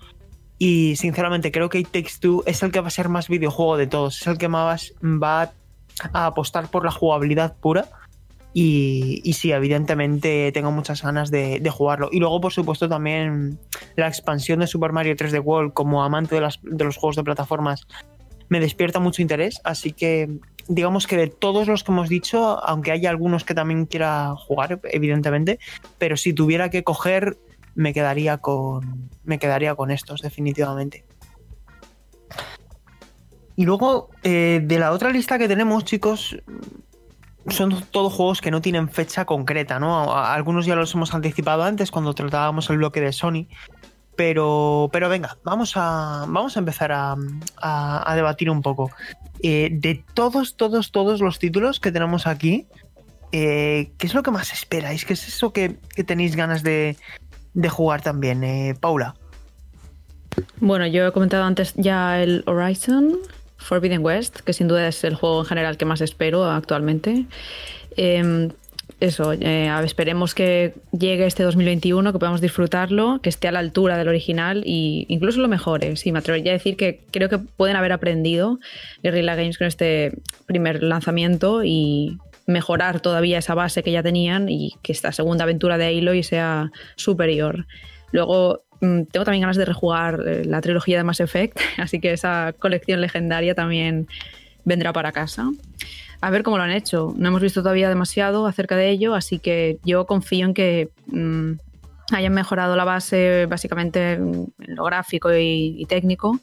Y 0.58 0.96
sinceramente 0.96 1.52
creo 1.52 1.68
que 1.68 1.78
It 1.78 1.88
Takes 1.88 2.18
Two 2.20 2.42
es 2.46 2.62
el 2.62 2.72
que 2.72 2.80
va 2.80 2.88
a 2.88 2.90
ser 2.90 3.08
más 3.08 3.28
videojuego 3.28 3.76
de 3.76 3.86
todos. 3.86 4.20
Es 4.20 4.26
el 4.26 4.38
que 4.38 4.48
más 4.48 4.92
va 5.02 5.52
a 6.12 6.26
apostar 6.26 6.68
por 6.68 6.84
la 6.84 6.90
jugabilidad 6.90 7.56
pura. 7.56 7.86
Y, 8.54 9.32
sí, 9.34 9.52
evidentemente 9.52 10.50
tengo 10.52 10.72
muchas 10.72 11.02
ganas 11.02 11.30
de, 11.30 11.60
de, 11.60 11.70
jugarlo. 11.70 12.08
Y 12.10 12.18
luego, 12.18 12.40
por 12.40 12.52
supuesto, 12.52 12.88
también 12.88 13.60
la 13.94 14.08
expansión 14.08 14.58
de 14.58 14.66
Super 14.66 14.90
Mario 14.90 15.14
3D 15.14 15.40
World 15.44 15.74
como 15.74 16.02
amante 16.02 16.34
de, 16.34 16.40
las, 16.40 16.58
de 16.62 16.84
los 16.84 16.96
juegos 16.96 17.14
de 17.14 17.22
plataformas 17.22 17.86
me 18.48 18.58
despierta 18.58 18.98
mucho 18.98 19.22
interés. 19.22 19.60
Así 19.64 19.92
que 19.92 20.28
digamos 20.68 21.06
que 21.06 21.16
de 21.16 21.28
todos 21.28 21.66
los 21.66 21.82
que 21.82 21.92
hemos 21.92 22.08
dicho, 22.08 22.62
aunque 22.64 22.92
haya 22.92 23.10
algunos 23.10 23.44
que 23.44 23.54
también 23.54 23.86
quiera 23.86 24.34
jugar, 24.36 24.80
evidentemente, 24.84 25.58
pero 25.98 26.16
si 26.16 26.32
tuviera 26.32 26.70
que 26.70 26.84
coger, 26.84 27.38
me 27.78 27.94
quedaría 27.94 28.38
con, 28.38 29.08
me 29.22 29.38
quedaría 29.38 29.76
con 29.76 29.92
estos, 29.92 30.20
definitivamente. 30.20 31.04
Y 33.54 33.66
luego, 33.66 34.10
eh, 34.24 34.60
de 34.64 34.78
la 34.80 34.90
otra 34.90 35.10
lista 35.10 35.38
que 35.38 35.46
tenemos, 35.46 35.84
chicos, 35.84 36.36
son 37.46 37.80
todos 37.92 38.12
juegos 38.12 38.40
que 38.40 38.50
no 38.50 38.60
tienen 38.60 38.88
fecha 38.88 39.24
concreta, 39.24 39.78
¿no? 39.78 40.12
Algunos 40.12 40.66
ya 40.66 40.74
los 40.74 40.92
hemos 40.94 41.14
anticipado 41.14 41.62
antes 41.62 41.92
cuando 41.92 42.14
tratábamos 42.14 42.68
el 42.68 42.78
bloque 42.78 43.00
de 43.00 43.12
Sony. 43.12 43.46
Pero, 44.16 44.90
pero 44.92 45.08
venga, 45.08 45.38
vamos 45.44 45.74
a, 45.76 46.24
vamos 46.26 46.56
a 46.56 46.58
empezar 46.58 46.90
a, 46.90 47.14
a, 47.58 48.14
debatir 48.16 48.50
un 48.50 48.60
poco. 48.60 48.90
Eh, 49.40 49.68
de 49.70 50.04
todos, 50.14 50.56
todos, 50.56 50.90
todos 50.90 51.20
los 51.20 51.38
títulos 51.38 51.78
que 51.78 51.92
tenemos 51.92 52.26
aquí, 52.26 52.66
eh, 53.30 53.92
¿qué 53.98 54.08
es 54.08 54.14
lo 54.14 54.24
que 54.24 54.32
más 54.32 54.52
esperáis? 54.52 55.04
¿Qué 55.04 55.12
es 55.12 55.28
eso 55.28 55.52
que, 55.52 55.78
que 55.94 56.02
tenéis 56.02 56.34
ganas 56.34 56.64
de, 56.64 56.96
de 57.58 57.68
jugar 57.68 58.02
también, 58.02 58.44
eh, 58.44 58.74
Paula? 58.78 59.16
Bueno, 60.60 60.86
yo 60.86 61.06
he 61.06 61.12
comentado 61.12 61.42
antes 61.42 61.74
ya 61.74 62.22
el 62.22 62.44
Horizon, 62.46 63.16
Forbidden 63.56 64.04
West, 64.04 64.40
que 64.40 64.52
sin 64.52 64.68
duda 64.68 64.86
es 64.86 65.02
el 65.02 65.16
juego 65.16 65.40
en 65.40 65.46
general 65.46 65.76
que 65.76 65.84
más 65.84 66.00
espero 66.00 66.44
actualmente. 66.44 67.26
Eh, 67.96 68.48
eso, 69.00 69.32
eh, 69.32 69.70
esperemos 69.84 70.34
que 70.34 70.74
llegue 70.92 71.26
este 71.26 71.42
2021, 71.42 72.12
que 72.12 72.18
podamos 72.18 72.40
disfrutarlo, 72.40 73.20
que 73.22 73.28
esté 73.28 73.48
a 73.48 73.52
la 73.52 73.60
altura 73.60 73.96
del 73.96 74.08
original 74.08 74.64
e 74.66 75.04
incluso 75.08 75.40
lo 75.40 75.48
mejore. 75.48 75.96
Sí, 75.96 76.10
me 76.10 76.18
atrevería 76.20 76.52
a 76.52 76.54
decir 76.54 76.76
que 76.76 77.00
creo 77.10 77.28
que 77.28 77.38
pueden 77.38 77.76
haber 77.76 77.92
aprendido 77.92 78.58
Guerrilla 79.02 79.36
Games 79.36 79.58
con 79.58 79.66
este 79.66 80.14
primer 80.46 80.82
lanzamiento 80.82 81.62
y 81.64 82.18
mejorar 82.48 83.00
todavía 83.00 83.38
esa 83.38 83.54
base 83.54 83.82
que 83.82 83.92
ya 83.92 84.02
tenían 84.02 84.48
y 84.48 84.74
que 84.82 84.90
esta 84.90 85.12
segunda 85.12 85.44
aventura 85.44 85.76
de 85.76 85.98
Aloy 85.98 86.22
sea 86.22 86.72
superior. 86.96 87.66
Luego, 88.10 88.62
tengo 88.80 89.24
también 89.24 89.42
ganas 89.42 89.58
de 89.58 89.66
rejugar 89.66 90.20
eh, 90.26 90.44
la 90.46 90.62
trilogía 90.62 90.96
de 90.96 91.04
Mass 91.04 91.20
Effect, 91.20 91.60
así 91.76 92.00
que 92.00 92.12
esa 92.12 92.54
colección 92.58 93.02
legendaria 93.02 93.54
también 93.54 94.08
vendrá 94.64 94.94
para 94.94 95.12
casa. 95.12 95.50
A 96.20 96.30
ver 96.30 96.42
cómo 96.42 96.56
lo 96.56 96.64
han 96.64 96.70
hecho. 96.70 97.14
No 97.16 97.28
hemos 97.28 97.42
visto 97.42 97.62
todavía 97.62 97.90
demasiado 97.90 98.46
acerca 98.46 98.76
de 98.76 98.90
ello, 98.90 99.14
así 99.14 99.38
que 99.38 99.78
yo 99.84 100.06
confío 100.06 100.46
en 100.46 100.54
que 100.54 100.88
mmm, 101.06 101.52
hayan 102.12 102.32
mejorado 102.32 102.76
la 102.76 102.84
base 102.84 103.44
básicamente 103.44 104.14
en 104.14 104.52
lo 104.58 104.84
gráfico 104.84 105.32
y, 105.34 105.76
y, 105.78 105.84
técnico. 105.84 106.40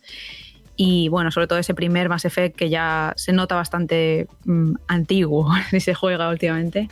Y 0.76 1.08
bueno, 1.10 1.32
sobre 1.32 1.48
todo 1.48 1.60
ese 1.60 1.74
primer 1.74 2.10
Mass 2.10 2.26
Effect 2.26 2.56
que 2.56 2.70
ya 2.70 3.14
se 3.16 3.32
nota 3.32 3.56
bastante 3.56 4.28
mmm, 4.46 4.74
antiguo 4.88 5.50
si 5.72 5.80
se 5.80 5.94
juega 5.94 6.30
últimamente. 6.30 6.90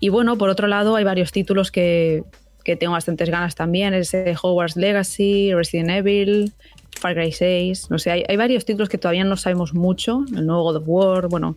Y 0.00 0.10
bueno, 0.10 0.38
por 0.38 0.48
otro 0.48 0.68
lado, 0.68 0.96
hay 0.96 1.04
varios 1.04 1.32
títulos 1.32 1.70
que, 1.72 2.22
que 2.64 2.76
tengo 2.76 2.92
bastantes 2.92 3.30
ganas 3.30 3.54
también. 3.54 3.94
Ese 3.94 4.34
Hogwarts 4.40 4.76
Legacy, 4.76 5.52
Resident 5.54 5.90
Evil, 5.90 6.52
Far 6.92 7.14
Cry 7.14 7.32
6. 7.32 7.90
No 7.90 7.98
sé, 7.98 8.12
hay, 8.12 8.24
hay, 8.28 8.36
varios 8.36 8.64
títulos 8.64 8.88
que 8.88 8.98
todavía 8.98 9.24
no 9.24 9.36
sabemos 9.36 9.74
mucho. 9.74 10.24
El 10.36 10.46
nuevo 10.46 10.62
God 10.62 10.76
of 10.76 10.84
War, 10.86 11.28
bueno. 11.28 11.56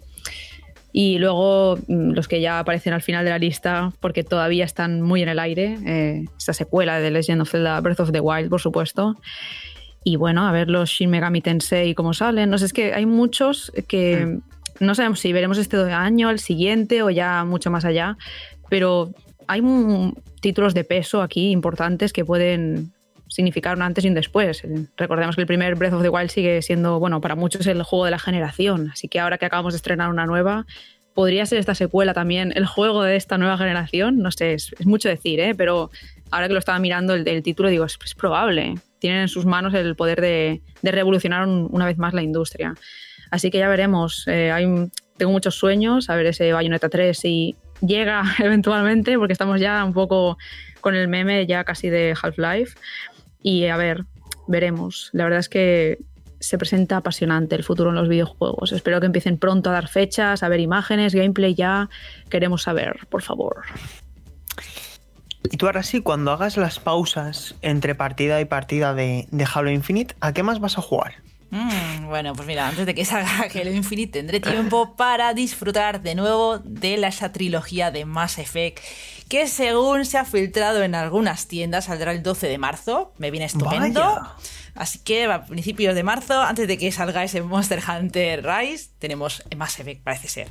Y 0.93 1.19
luego 1.19 1.77
los 1.87 2.27
que 2.27 2.41
ya 2.41 2.59
aparecen 2.59 2.93
al 2.93 3.01
final 3.01 3.23
de 3.23 3.31
la 3.31 3.39
lista, 3.39 3.93
porque 4.01 4.23
todavía 4.23 4.65
están 4.65 5.01
muy 5.01 5.21
en 5.21 5.29
el 5.29 5.39
aire. 5.39 5.77
Eh, 5.85 6.25
secuela 6.37 6.99
de 6.99 7.11
Legend 7.11 7.41
of 7.41 7.49
Zelda 7.49 7.79
Breath 7.79 8.01
of 8.01 8.11
the 8.11 8.19
Wild, 8.19 8.49
por 8.49 8.59
supuesto. 8.59 9.15
Y 10.03 10.15
bueno, 10.15 10.47
a 10.47 10.51
ver 10.51 10.69
los 10.69 10.89
Shin 10.89 11.09
Megami 11.09 11.41
Tensei 11.41 11.93
cómo 11.93 12.13
salen. 12.13 12.49
No 12.49 12.57
sé, 12.57 12.65
es 12.65 12.73
que 12.73 12.93
hay 12.93 13.05
muchos 13.05 13.71
que 13.87 14.25
mm. 14.25 14.83
no 14.83 14.95
sabemos 14.95 15.19
si 15.19 15.31
veremos 15.31 15.57
este 15.57 15.77
año, 15.77 16.29
el 16.29 16.39
siguiente 16.39 17.03
o 17.03 17.09
ya 17.09 17.43
mucho 17.45 17.69
más 17.69 17.85
allá. 17.85 18.17
Pero 18.69 19.13
hay 19.47 19.61
títulos 20.41 20.73
de 20.73 20.83
peso 20.83 21.21
aquí 21.21 21.51
importantes 21.51 22.13
que 22.13 22.25
pueden 22.25 22.91
significar 23.27 23.75
un 23.75 23.81
antes 23.81 24.03
y 24.03 24.09
un 24.09 24.13
después. 24.13 24.63
Recordemos 24.97 25.35
que 25.35 25.41
el 25.41 25.47
primer 25.47 25.75
Breath 25.75 25.93
of 25.93 26.01
the 26.01 26.09
Wild 26.09 26.29
sigue 26.29 26.61
siendo, 26.61 26.99
bueno, 26.99 27.21
para 27.21 27.35
muchos 27.35 27.65
el 27.65 27.81
juego 27.83 28.05
de 28.05 28.11
la 28.11 28.19
generación, 28.19 28.89
así 28.91 29.07
que 29.07 29.19
ahora 29.19 29.37
que 29.37 29.45
acabamos 29.45 29.73
de 29.73 29.77
estrenar 29.77 30.09
una 30.09 30.25
nueva, 30.25 30.65
podría 31.13 31.45
ser 31.45 31.59
esta 31.59 31.75
secuela 31.75 32.13
también 32.13 32.51
el 32.55 32.65
juego 32.65 33.03
de 33.03 33.15
esta 33.15 33.37
nueva 33.37 33.57
generación. 33.57 34.19
No 34.19 34.31
sé, 34.31 34.53
es, 34.53 34.73
es 34.77 34.85
mucho 34.85 35.07
decir, 35.07 35.39
¿eh? 35.39 35.55
pero 35.55 35.91
ahora 36.29 36.47
que 36.47 36.53
lo 36.53 36.59
estaba 36.59 36.79
mirando 36.79 37.13
el, 37.13 37.27
el 37.27 37.41
título, 37.41 37.69
digo, 37.69 37.85
es, 37.85 37.97
es, 38.03 38.15
probable. 38.15 38.75
Tienen 39.01 39.21
en 39.21 39.27
sus 39.27 39.45
manos 39.45 39.73
el 39.73 39.95
poder 39.95 40.21
de, 40.21 40.61
de 40.83 40.91
revolucionar 40.91 41.47
un, 41.47 41.67
una 41.71 41.87
vez 41.87 41.97
más 41.97 42.13
la 42.13 42.21
industria. 42.21 42.75
Así 43.31 43.49
que 43.49 43.57
ya 43.57 43.67
veremos. 43.67 44.27
Eh, 44.27 44.51
hay, 44.51 44.67
tengo 45.17 45.31
muchos 45.31 45.55
sueños, 45.55 46.09
a 46.09 46.15
ver 46.15 46.27
ese 46.27 46.53
Bayonetta 46.53 46.87
3 46.87 47.17
si 47.17 47.55
llega 47.81 48.23
eventualmente, 48.39 49.17
porque 49.17 49.33
estamos 49.33 49.59
ya 49.59 49.83
un 49.83 49.93
poco 49.93 50.37
con 50.81 50.93
el 50.93 51.07
meme 51.07 51.47
ya 51.47 51.63
casi 51.63 51.89
de 51.89 52.15
Half-Life. 52.21 52.77
Y 53.41 53.65
a 53.65 53.77
ver, 53.77 54.05
veremos. 54.47 55.09
La 55.13 55.23
verdad 55.23 55.39
es 55.39 55.49
que 55.49 55.97
se 56.39 56.57
presenta 56.57 56.97
apasionante 56.97 57.55
el 57.55 57.63
futuro 57.63 57.89
en 57.89 57.95
los 57.95 58.07
videojuegos. 58.07 58.71
Espero 58.71 58.99
que 58.99 59.07
empiecen 59.07 59.37
pronto 59.37 59.71
a 59.71 59.73
dar 59.73 59.87
fechas, 59.87 60.43
a 60.43 60.49
ver 60.49 60.59
imágenes, 60.59 61.15
gameplay 61.15 61.55
ya. 61.55 61.89
Queremos 62.29 62.63
saber, 62.63 63.07
por 63.09 63.23
favor. 63.23 63.63
Y 65.49 65.57
tú 65.57 65.65
ahora 65.65 65.83
sí, 65.83 66.01
cuando 66.01 66.31
hagas 66.31 66.57
las 66.57 66.79
pausas 66.79 67.55
entre 67.61 67.95
partida 67.95 68.39
y 68.41 68.45
partida 68.45 68.93
de, 68.93 69.27
de 69.31 69.47
Halo 69.51 69.71
Infinite, 69.71 70.15
¿a 70.19 70.33
qué 70.33 70.43
más 70.43 70.59
vas 70.59 70.77
a 70.77 70.81
jugar? 70.81 71.15
Mm, 71.49 72.07
bueno, 72.07 72.33
pues 72.33 72.47
mira, 72.47 72.67
antes 72.67 72.85
de 72.85 72.95
que 72.95 73.03
salga 73.03 73.47
Halo 73.53 73.71
Infinite 73.71 74.13
tendré 74.13 74.39
tiempo 74.39 74.95
para 74.95 75.33
disfrutar 75.33 76.01
de 76.01 76.15
nuevo 76.15 76.59
de 76.59 76.97
la, 76.97 77.09
esa 77.09 77.31
trilogía 77.33 77.91
de 77.91 78.05
Mass 78.05 78.37
Effect 78.37 78.79
que 79.27 79.47
según 79.47 80.05
se 80.05 80.17
ha 80.17 80.25
filtrado 80.25 80.83
en 80.83 80.93
algunas 80.93 81.47
tiendas 81.47 81.85
saldrá 81.85 82.11
el 82.11 82.21
12 82.21 82.47
de 82.47 82.57
marzo. 82.57 83.13
Me 83.17 83.31
viene 83.31 83.45
estupendo. 83.45 84.01
Vaya. 84.01 84.35
Así 84.75 84.99
que 84.99 85.25
a 85.25 85.45
principios 85.45 85.95
de 85.95 86.03
marzo, 86.03 86.41
antes 86.41 86.67
de 86.67 86.77
que 86.77 86.91
salga 86.91 87.23
ese 87.23 87.41
Monster 87.41 87.81
Hunter 87.81 88.45
Rise, 88.45 88.89
tenemos 88.99 89.43
Mass 89.55 89.79
Effect, 89.79 90.03
parece 90.03 90.27
ser. 90.27 90.47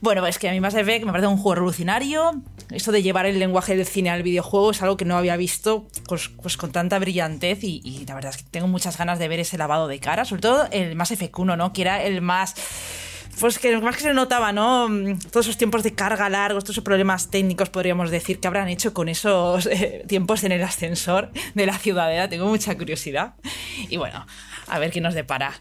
Bueno, 0.00 0.26
es 0.26 0.38
que 0.38 0.48
a 0.48 0.52
mí 0.52 0.60
Mass 0.60 0.74
Effect 0.74 1.04
me 1.04 1.10
parece 1.10 1.26
un 1.26 1.36
juego 1.36 1.56
revolucionario. 1.56 2.42
Esto 2.70 2.92
de 2.92 3.02
llevar 3.02 3.26
el 3.26 3.38
lenguaje 3.38 3.76
del 3.76 3.86
cine 3.86 4.10
al 4.10 4.22
videojuego 4.22 4.70
es 4.70 4.82
algo 4.82 4.96
que 4.96 5.04
no 5.04 5.16
había 5.16 5.36
visto 5.36 5.86
pues, 6.08 6.28
pues 6.28 6.56
con 6.56 6.72
tanta 6.72 6.98
brillantez 6.98 7.62
y, 7.62 8.04
la 8.06 8.14
verdad 8.14 8.32
es 8.34 8.42
que 8.42 8.50
tengo 8.50 8.66
muchas 8.66 8.98
ganas 8.98 9.18
de 9.18 9.28
ver 9.28 9.40
ese 9.40 9.56
lavado 9.56 9.88
de 9.88 9.98
cara, 10.00 10.24
sobre 10.24 10.42
todo 10.42 10.68
el 10.70 10.96
Mass 10.96 11.12
Effect 11.12 11.38
1, 11.38 11.56
¿no? 11.56 11.72
Que 11.72 11.82
era 11.82 12.02
el 12.02 12.20
más 12.22 12.54
pues 13.40 13.58
que 13.58 13.76
más 13.78 13.96
que 13.96 14.02
se 14.02 14.14
notaba, 14.14 14.52
¿no? 14.52 14.88
Todos 15.30 15.46
esos 15.46 15.58
tiempos 15.58 15.82
de 15.82 15.94
carga 15.94 16.28
largos, 16.28 16.64
todos 16.64 16.74
esos 16.74 16.84
problemas 16.84 17.28
técnicos, 17.30 17.68
podríamos 17.68 18.10
decir, 18.10 18.40
que 18.40 18.48
habrán 18.48 18.68
hecho 18.68 18.94
con 18.94 19.08
esos 19.08 19.66
eh, 19.66 20.04
tiempos 20.08 20.42
en 20.44 20.52
el 20.52 20.62
ascensor 20.62 21.30
de 21.54 21.66
la 21.66 21.78
ciudadela. 21.78 22.28
Tengo 22.28 22.46
mucha 22.46 22.76
curiosidad. 22.76 23.34
Y 23.90 23.98
bueno, 23.98 24.26
a 24.68 24.78
ver 24.78 24.90
qué 24.90 25.00
nos 25.00 25.14
depara 25.14 25.60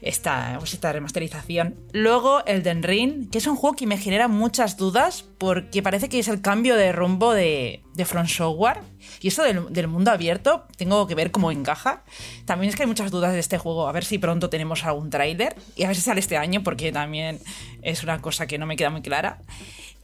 esta, 0.00 0.56
pues 0.58 0.74
esta 0.74 0.92
remasterización. 0.92 1.76
Luego, 1.92 2.44
el 2.46 2.62
Den 2.62 2.82
Ring, 2.82 3.30
que 3.30 3.38
es 3.38 3.46
un 3.46 3.56
juego 3.56 3.76
que 3.76 3.86
me 3.86 3.98
genera 3.98 4.28
muchas 4.28 4.76
dudas 4.76 5.24
porque 5.38 5.82
parece 5.82 6.08
que 6.08 6.18
es 6.18 6.28
el 6.28 6.40
cambio 6.40 6.76
de 6.76 6.92
rumbo 6.92 7.32
de, 7.32 7.82
de 7.94 8.04
Front 8.04 8.28
Software. 8.28 8.80
Y 9.20 9.28
eso 9.28 9.42
del, 9.42 9.72
del, 9.72 9.88
mundo 9.88 10.10
abierto, 10.10 10.66
tengo 10.76 11.06
que 11.06 11.14
ver 11.14 11.30
cómo 11.30 11.50
encaja. 11.50 12.04
También 12.44 12.70
es 12.70 12.76
que 12.76 12.82
hay 12.82 12.88
muchas 12.88 13.10
dudas 13.10 13.32
de 13.32 13.40
este 13.40 13.58
juego. 13.58 13.88
A 13.88 13.92
ver 13.92 14.04
si 14.04 14.18
pronto 14.18 14.50
tenemos 14.50 14.84
algún 14.84 15.10
tráiler. 15.10 15.56
Y 15.76 15.84
a 15.84 15.88
ver 15.88 15.96
si 15.96 16.02
sale 16.02 16.20
este 16.20 16.36
año, 16.36 16.62
porque 16.62 16.92
también 16.92 17.40
es 17.82 18.02
una 18.02 18.20
cosa 18.20 18.46
que 18.46 18.58
no 18.58 18.66
me 18.66 18.76
queda 18.76 18.90
muy 18.90 19.02
clara. 19.02 19.40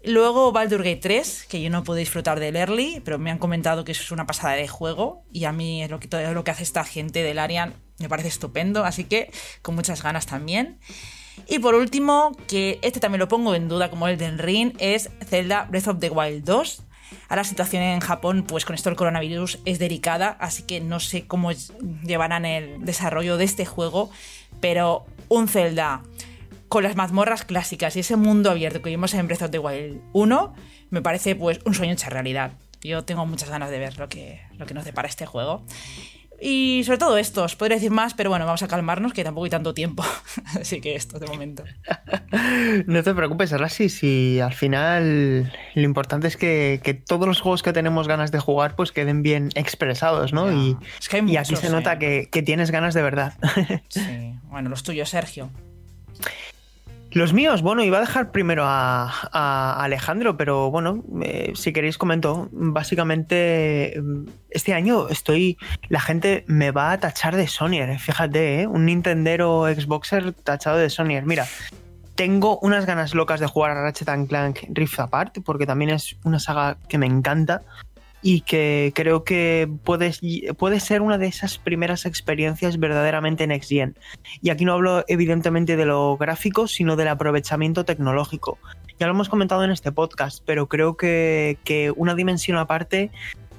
Luego 0.04 0.52
Baldur 0.52 0.82
Gate 0.82 0.96
3, 0.96 1.46
que 1.48 1.60
yo 1.60 1.68
no 1.68 1.84
pude 1.84 2.00
disfrutar 2.00 2.40
del 2.40 2.56
early, 2.56 3.02
pero 3.04 3.18
me 3.18 3.30
han 3.30 3.38
comentado 3.38 3.84
que 3.84 3.92
eso 3.92 4.02
es 4.02 4.10
una 4.10 4.26
pasada 4.26 4.54
de 4.54 4.66
juego. 4.66 5.24
Y 5.32 5.44
a 5.44 5.52
mí 5.52 5.82
es 5.82 5.90
lo 5.90 6.00
que, 6.00 6.08
todo 6.08 6.32
lo 6.32 6.44
que 6.44 6.50
hace 6.50 6.62
esta 6.62 6.84
gente 6.84 7.22
del 7.22 7.38
Arian 7.38 7.74
me 7.98 8.08
parece 8.08 8.28
estupendo. 8.28 8.84
Así 8.84 9.04
que 9.04 9.30
con 9.62 9.74
muchas 9.74 10.02
ganas 10.02 10.26
también. 10.26 10.78
Y 11.48 11.58
por 11.58 11.74
último, 11.74 12.36
que 12.48 12.78
este 12.82 13.00
también 13.00 13.20
lo 13.20 13.28
pongo 13.28 13.54
en 13.54 13.68
duda 13.68 13.90
como 13.90 14.08
el 14.08 14.16
del 14.18 14.38
Ring, 14.38 14.72
es 14.78 15.10
Zelda 15.26 15.66
Breath 15.70 15.88
of 15.88 15.98
the 15.98 16.10
Wild 16.10 16.44
2 16.44 16.84
Ahora 17.28 17.42
la 17.42 17.48
situación 17.48 17.82
en 17.82 18.00
Japón, 18.00 18.44
pues 18.46 18.64
con 18.64 18.74
esto 18.74 18.90
del 18.90 18.96
coronavirus, 18.96 19.58
es 19.64 19.78
delicada, 19.78 20.36
así 20.40 20.62
que 20.62 20.80
no 20.80 21.00
sé 21.00 21.26
cómo 21.26 21.50
llevarán 22.04 22.44
el 22.44 22.84
desarrollo 22.84 23.36
de 23.36 23.44
este 23.44 23.66
juego, 23.66 24.10
pero 24.60 25.06
un 25.28 25.48
Zelda 25.48 26.02
con 26.70 26.84
las 26.84 26.94
mazmorras 26.94 27.44
clásicas 27.44 27.96
y 27.96 28.00
ese 28.00 28.14
mundo 28.14 28.48
abierto 28.48 28.80
que 28.80 28.90
vimos 28.90 29.12
en 29.14 29.26
Breath 29.26 29.42
of 29.42 29.50
the 29.50 29.58
Wild 29.58 30.00
1, 30.12 30.54
me 30.90 31.02
parece 31.02 31.34
pues 31.34 31.58
un 31.64 31.74
sueño 31.74 31.92
hecho 31.92 32.08
realidad. 32.10 32.52
Yo 32.80 33.02
tengo 33.04 33.26
muchas 33.26 33.50
ganas 33.50 33.70
de 33.70 33.78
ver 33.80 33.98
lo 33.98 34.08
que, 34.08 34.40
lo 34.56 34.66
que 34.66 34.72
nos 34.72 34.84
depara 34.84 35.08
este 35.08 35.26
juego. 35.26 35.64
Y 36.40 36.82
sobre 36.84 36.98
todo 36.98 37.18
esto, 37.18 37.42
os 37.42 37.56
podría 37.56 37.76
decir 37.76 37.90
más, 37.90 38.14
pero 38.14 38.30
bueno, 38.30 38.46
vamos 38.46 38.62
a 38.62 38.68
calmarnos, 38.68 39.12
que 39.12 39.24
tampoco 39.24 39.46
hay 39.46 39.50
tanto 39.50 39.74
tiempo. 39.74 40.04
Así 40.60 40.80
que 40.80 40.94
esto 40.94 41.18
de 41.18 41.26
momento. 41.26 41.64
no 42.86 43.02
te 43.02 43.14
preocupes, 43.14 43.52
Arasi, 43.52 43.88
si 43.88 44.38
al 44.38 44.54
final 44.54 45.52
lo 45.74 45.82
importante 45.82 46.28
es 46.28 46.36
que, 46.36 46.80
que, 46.84 46.94
todos 46.94 47.26
los 47.26 47.40
juegos 47.40 47.64
que 47.64 47.72
tenemos 47.72 48.06
ganas 48.06 48.30
de 48.30 48.38
jugar 48.38 48.76
pues 48.76 48.92
queden 48.92 49.24
bien 49.24 49.50
expresados, 49.56 50.32
¿no? 50.32 50.52
y, 50.52 50.76
es 51.00 51.08
que 51.08 51.16
hay 51.16 51.22
y 51.22 51.24
muchos, 51.26 51.50
aquí 51.50 51.56
se 51.56 51.70
nota 51.70 51.94
¿eh? 51.94 51.98
que, 51.98 52.28
que 52.30 52.42
tienes 52.42 52.70
ganas 52.70 52.94
de 52.94 53.02
verdad. 53.02 53.34
sí, 53.88 54.34
bueno, 54.44 54.70
los 54.70 54.84
tuyos, 54.84 55.08
Sergio. 55.10 55.50
Los 57.12 57.32
míos, 57.32 57.62
bueno, 57.62 57.82
iba 57.82 57.98
a 57.98 58.00
dejar 58.00 58.30
primero 58.30 58.62
a, 58.64 59.82
Alejandro, 59.82 60.36
pero 60.36 60.70
bueno, 60.70 61.02
eh, 61.22 61.52
si 61.56 61.72
queréis 61.72 61.98
comento. 61.98 62.48
Básicamente, 62.52 64.00
este 64.50 64.74
año 64.74 65.08
estoy. 65.08 65.58
La 65.88 66.00
gente 66.00 66.44
me 66.46 66.70
va 66.70 66.92
a 66.92 67.00
tachar 67.00 67.34
de 67.34 67.48
Sonyer, 67.48 67.98
fíjate, 67.98 68.62
¿eh? 68.62 68.66
un 68.66 68.86
Nintendero 68.86 69.66
Xboxer 69.66 70.32
tachado 70.32 70.78
de 70.78 70.88
Sonyer. 70.88 71.26
Mira, 71.26 71.46
tengo 72.14 72.58
unas 72.60 72.86
ganas 72.86 73.14
locas 73.14 73.40
de 73.40 73.46
jugar 73.46 73.72
a 73.72 73.82
Ratchet 73.82 74.28
Clank 74.28 74.58
Rift 74.68 75.00
Apart, 75.00 75.38
porque 75.44 75.66
también 75.66 75.90
es 75.90 76.16
una 76.22 76.38
saga 76.38 76.76
que 76.88 76.98
me 76.98 77.06
encanta 77.06 77.62
y 78.22 78.42
que 78.42 78.92
creo 78.94 79.24
que 79.24 79.68
puede, 79.84 80.12
puede 80.58 80.80
ser 80.80 81.02
una 81.02 81.18
de 81.18 81.26
esas 81.26 81.58
primeras 81.58 82.06
experiencias 82.06 82.78
verdaderamente 82.78 83.46
next 83.46 83.70
gen. 83.70 83.96
Y 84.42 84.50
aquí 84.50 84.64
no 84.64 84.74
hablo 84.74 85.04
evidentemente 85.08 85.76
de 85.76 85.86
lo 85.86 86.16
gráfico, 86.16 86.66
sino 86.66 86.96
del 86.96 87.08
aprovechamiento 87.08 87.84
tecnológico. 87.84 88.58
Ya 88.98 89.06
lo 89.06 89.14
hemos 89.14 89.28
comentado 89.28 89.64
en 89.64 89.70
este 89.70 89.92
podcast, 89.92 90.42
pero 90.44 90.68
creo 90.68 90.96
que, 90.96 91.58
que 91.64 91.92
una 91.96 92.14
dimensión 92.14 92.58
aparte, 92.58 93.10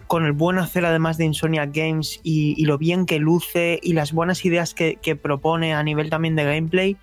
con 0.06 0.26
el 0.26 0.34
buen 0.34 0.60
hacer 0.60 0.86
además 0.86 1.18
de 1.18 1.26
Insomnia 1.26 1.66
Games 1.66 2.20
y, 2.22 2.54
y, 2.62 2.66
lo 2.66 2.78
bien 2.78 3.06
que 3.06 3.18
luce 3.18 3.80
y 3.82 3.94
las 3.94 4.12
buenas 4.12 4.44
ideas 4.44 4.74
que, 4.74 4.98
que 4.98 5.16
propone 5.16 5.74
a 5.74 5.82
nivel 5.84 6.10
también 6.10 6.36
de 6.36 6.44
gameplay, 6.44 6.98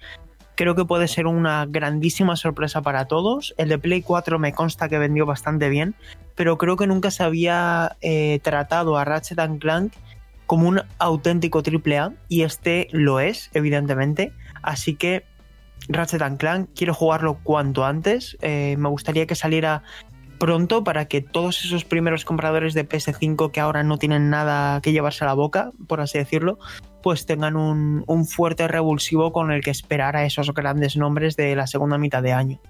creo 0.59 0.75
que 0.75 0.85
puede 0.85 1.07
ser 1.09 1.27
una 1.27 1.67
grandísima 1.67 2.35
sorpresa 2.35 2.83
para 2.83 3.07
todos. 3.07 3.55
El 3.59 3.69
de 3.69 3.79
Play 3.79 4.03
4 4.03 4.41
me 4.41 4.53
consta 4.53 4.89
que 4.89 4.99
vendió 4.99 5.25
bastante 5.25 5.69
bien, 5.69 5.95
pero 6.39 6.57
creo 6.57 6.77
que 6.77 6.87
nunca 6.87 7.11
se 7.11 7.25
había 7.25 7.97
eh, 8.01 8.39
tratado 8.45 8.97
a 8.97 9.05
Ratchet 9.05 9.41
Clank 9.59 9.93
como 10.47 10.69
un 10.69 10.83
auténtico 10.99 11.65
AAA 11.65 12.13
y 12.29 12.43
este 12.43 12.87
lo 12.93 13.19
es, 13.19 13.51
evidentemente. 13.55 14.33
Así 14.63 14.95
que 14.95 15.25
Ratchet 15.89 16.23
Clank 16.39 16.71
quiero 16.77 16.95
jugarlo 16.95 17.41
cuanto 17.43 17.85
antes. 17.85 18.39
Eh, 18.41 18.77
me 18.79 18.89
gustaría 18.89 19.27
que 19.27 19.35
saliera 19.35 19.83
pronto 20.39 20.85
para 20.85 21.07
que 21.07 21.23
todos 21.23 21.65
esos 21.65 21.85
primeros 21.85 22.25
compradores 22.25 22.73
de 22.73 22.89
PS5 22.89 23.51
que 23.51 23.59
ahora 23.59 23.83
no 23.83 23.99
tienen 23.99 24.31
nada 24.31 24.81
que 24.81 24.93
llevarse 24.93 25.25
a 25.25 25.27
la 25.27 25.35
boca, 25.35 25.73
por 25.89 26.01
así 26.01 26.19
decirlo, 26.19 26.61
pues 27.03 27.27
tengan 27.27 27.57
un, 27.57 28.05
un, 28.07 28.27
fuerte 28.27 28.69
revulsivo 28.69 29.33
con 29.33 29.51
el 29.51 29.61
que 29.61 29.73
esperar 29.73 30.15
a 30.15 30.25
esos 30.25 30.55
grandes 30.55 30.97
nombres 30.97 31.35
de 31.35 31.57
la 31.57 31.67
segunda 31.67 31.99
mitad 31.99 32.23
de 32.23 32.33
año. 32.33 32.61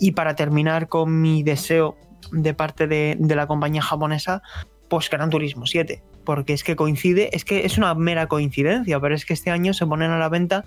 Y 0.00 0.12
para 0.12 0.34
terminar 0.34 0.88
con 0.88 1.20
mi 1.20 1.42
deseo 1.42 1.98
de 2.30 2.54
parte 2.54 2.86
de, 2.86 3.16
de 3.18 3.36
la 3.36 3.46
compañía 3.46 3.82
japonesa, 3.82 4.42
pues 4.88 5.08
Gran 5.10 5.30
Turismo 5.30 5.66
7, 5.66 6.02
porque 6.24 6.52
es 6.52 6.64
que 6.64 6.76
coincide, 6.76 7.34
es 7.34 7.44
que 7.44 7.64
es 7.64 7.78
una 7.78 7.94
mera 7.94 8.26
coincidencia, 8.26 9.00
pero 9.00 9.14
es 9.14 9.24
que 9.24 9.32
este 9.32 9.50
año 9.50 9.72
se 9.74 9.86
ponen 9.86 10.10
a 10.10 10.18
la 10.18 10.28
venta 10.28 10.64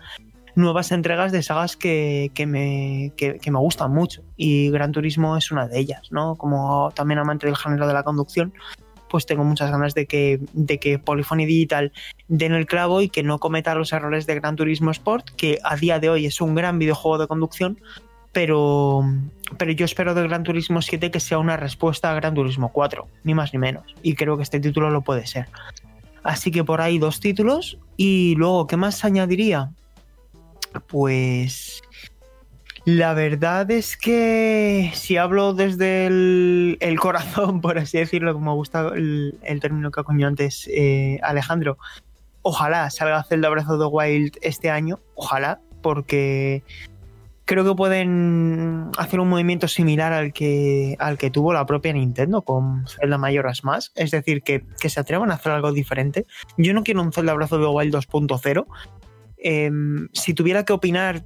nuevas 0.56 0.92
entregas 0.92 1.32
de 1.32 1.44
sagas 1.44 1.76
que, 1.76 2.32
que, 2.34 2.46
me, 2.46 3.12
que, 3.18 3.40
me, 3.52 3.60
gustan 3.60 3.94
mucho 3.94 4.24
y 4.38 4.70
Gran 4.72 4.92
Turismo 4.92 5.38
es 5.38 5.52
una 5.52 5.68
de 5.68 5.80
ellas, 5.80 6.12
¿no? 6.12 6.36
Como 6.36 6.92
también 6.96 7.20
amante 7.20 7.46
del 7.46 7.58
género 7.58 7.88
de 7.88 7.94
la 7.94 8.04
conducción, 8.04 8.54
pues 9.10 9.26
tengo 9.26 9.44
muchas 9.44 9.70
ganas 9.70 9.94
de 9.94 10.08
que, 10.08 10.40
de 10.54 10.80
que 10.80 10.98
Polyphony 10.98 11.46
Digital 11.46 11.92
den 12.28 12.54
el 12.54 12.66
clavo 12.66 13.02
y 13.02 13.10
que 13.10 13.24
no 13.24 13.40
cometa 13.40 13.76
los 13.76 13.94
errores 13.94 14.26
de 14.26 14.36
Gran 14.36 14.56
Turismo 14.56 14.92
Sport, 14.92 15.30
que 15.38 15.60
a 15.64 15.76
día 15.76 16.00
de 16.00 16.10
hoy 16.10 16.26
es 16.26 16.42
un 16.42 16.56
gran 16.56 16.80
videojuego 16.80 17.18
de 17.18 17.28
conducción, 17.28 17.80
pero, 18.36 19.02
pero 19.58 19.72
yo 19.72 19.86
espero 19.86 20.14
de 20.14 20.24
Gran 20.24 20.44
Turismo 20.44 20.82
7 20.82 21.10
que 21.10 21.22
sea 21.22 21.38
una 21.38 21.56
respuesta 21.56 22.12
a 22.12 22.16
Gran 22.16 22.34
Turismo 22.34 22.70
4, 22.74 23.08
ni 23.24 23.34
más 23.34 23.54
ni 23.54 23.60
menos, 23.60 23.96
y 24.04 24.16
creo 24.16 24.36
que 24.36 24.44
este 24.44 24.60
título 24.60 24.90
lo 24.90 25.04
puede 25.04 25.26
ser. 25.26 25.48
Así 26.22 26.52
que 26.52 26.66
por 26.66 26.82
ahí 26.82 27.00
dos 27.00 27.22
títulos. 27.22 27.78
Y 27.96 28.36
luego, 28.36 28.68
¿qué 28.68 28.76
más 28.76 29.06
añadiría? 29.06 29.72
Pues 30.88 31.82
la 32.84 33.14
verdad 33.14 33.72
es 33.72 33.96
que 33.96 34.92
si 34.94 35.16
hablo 35.16 35.54
desde 35.54 36.08
el, 36.08 36.98
corazón, 37.00 37.62
por 37.62 37.78
así 37.78 38.00
decirlo, 38.00 38.34
como 38.34 38.52
me 38.52 38.56
gusta 38.58 38.92
el, 38.94 39.40
el 39.44 39.62
término 39.62 39.92
que 39.92 40.02
acuñó 40.02 40.28
antes 40.28 40.70
eh, 40.74 41.22
Alejandro, 41.24 41.78
ojalá 42.42 42.90
salga 42.90 43.24
Zelda 43.24 43.48
Breath 43.48 43.70
of 43.70 43.80
the 43.80 43.86
Wild 43.86 44.38
este 44.42 44.70
año, 44.70 45.00
ojalá, 45.16 45.62
porque 45.82 46.64
creo 47.46 47.64
que 47.64 47.76
pueden 47.76 48.90
hacer 48.98 49.20
un 49.20 49.30
movimiento 49.30 49.68
similar 49.68 50.14
al 50.14 50.34
que, 50.34 50.96
al 51.00 51.18
que 51.18 51.30
tuvo 51.30 51.54
la 51.54 51.66
propia 51.66 51.94
Nintendo 51.94 52.42
con 52.42 52.88
Zelda 52.88 53.18
Majora's 53.18 53.64
Mask, 53.64 53.92
es 53.96 54.12
decir, 54.12 54.42
que, 54.42 54.64
que 54.80 54.90
se 54.90 55.00
atrevan 55.00 55.32
a 55.32 55.36
hacer 55.36 55.52
algo 55.52 55.72
diferente. 55.72 56.26
Yo 56.58 56.74
no 56.74 56.84
quiero 56.84 57.02
un 57.02 57.14
Zelda 57.14 57.34
of 57.34 57.50
the 57.50 57.58
Wild 57.58 57.94
2.0, 57.94 58.66
eh, 59.38 59.72
si 60.14 60.34
tuviera 60.34 60.66
que 60.66 60.74
opinar, 60.74 61.24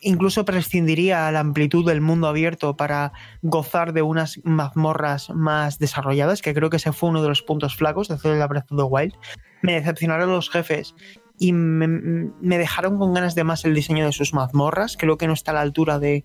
incluso 0.00 0.44
prescindiría 0.44 1.30
la 1.30 1.40
amplitud 1.40 1.86
del 1.86 2.00
mundo 2.00 2.26
abierto 2.26 2.76
para 2.76 3.12
gozar 3.42 3.92
de 3.92 4.02
unas 4.02 4.40
mazmorras 4.44 5.30
más 5.30 5.78
desarrolladas, 5.78 6.40
que 6.40 6.54
creo 6.54 6.70
que 6.70 6.78
ese 6.78 6.92
fue 6.92 7.10
uno 7.10 7.22
de 7.22 7.28
los 7.28 7.42
puntos 7.42 7.76
flacos 7.76 8.08
de 8.08 8.18
Zelda 8.18 8.46
Breath 8.46 8.72
of 8.72 8.78
the 8.78 8.84
Wild. 8.84 9.14
Me 9.60 9.74
decepcionaron 9.74 10.30
los 10.30 10.50
jefes 10.50 10.94
y 11.42 11.52
me, 11.52 12.56
dejaron 12.56 12.98
con 12.98 13.14
ganas 13.14 13.34
de 13.34 13.42
más 13.42 13.64
el 13.64 13.74
diseño 13.74 14.06
de 14.06 14.12
sus 14.12 14.32
mazmorras. 14.32 14.96
Creo 14.96 15.18
que 15.18 15.26
no 15.26 15.32
está 15.32 15.50
a 15.50 15.54
la 15.54 15.60
altura 15.62 15.98
de, 15.98 16.24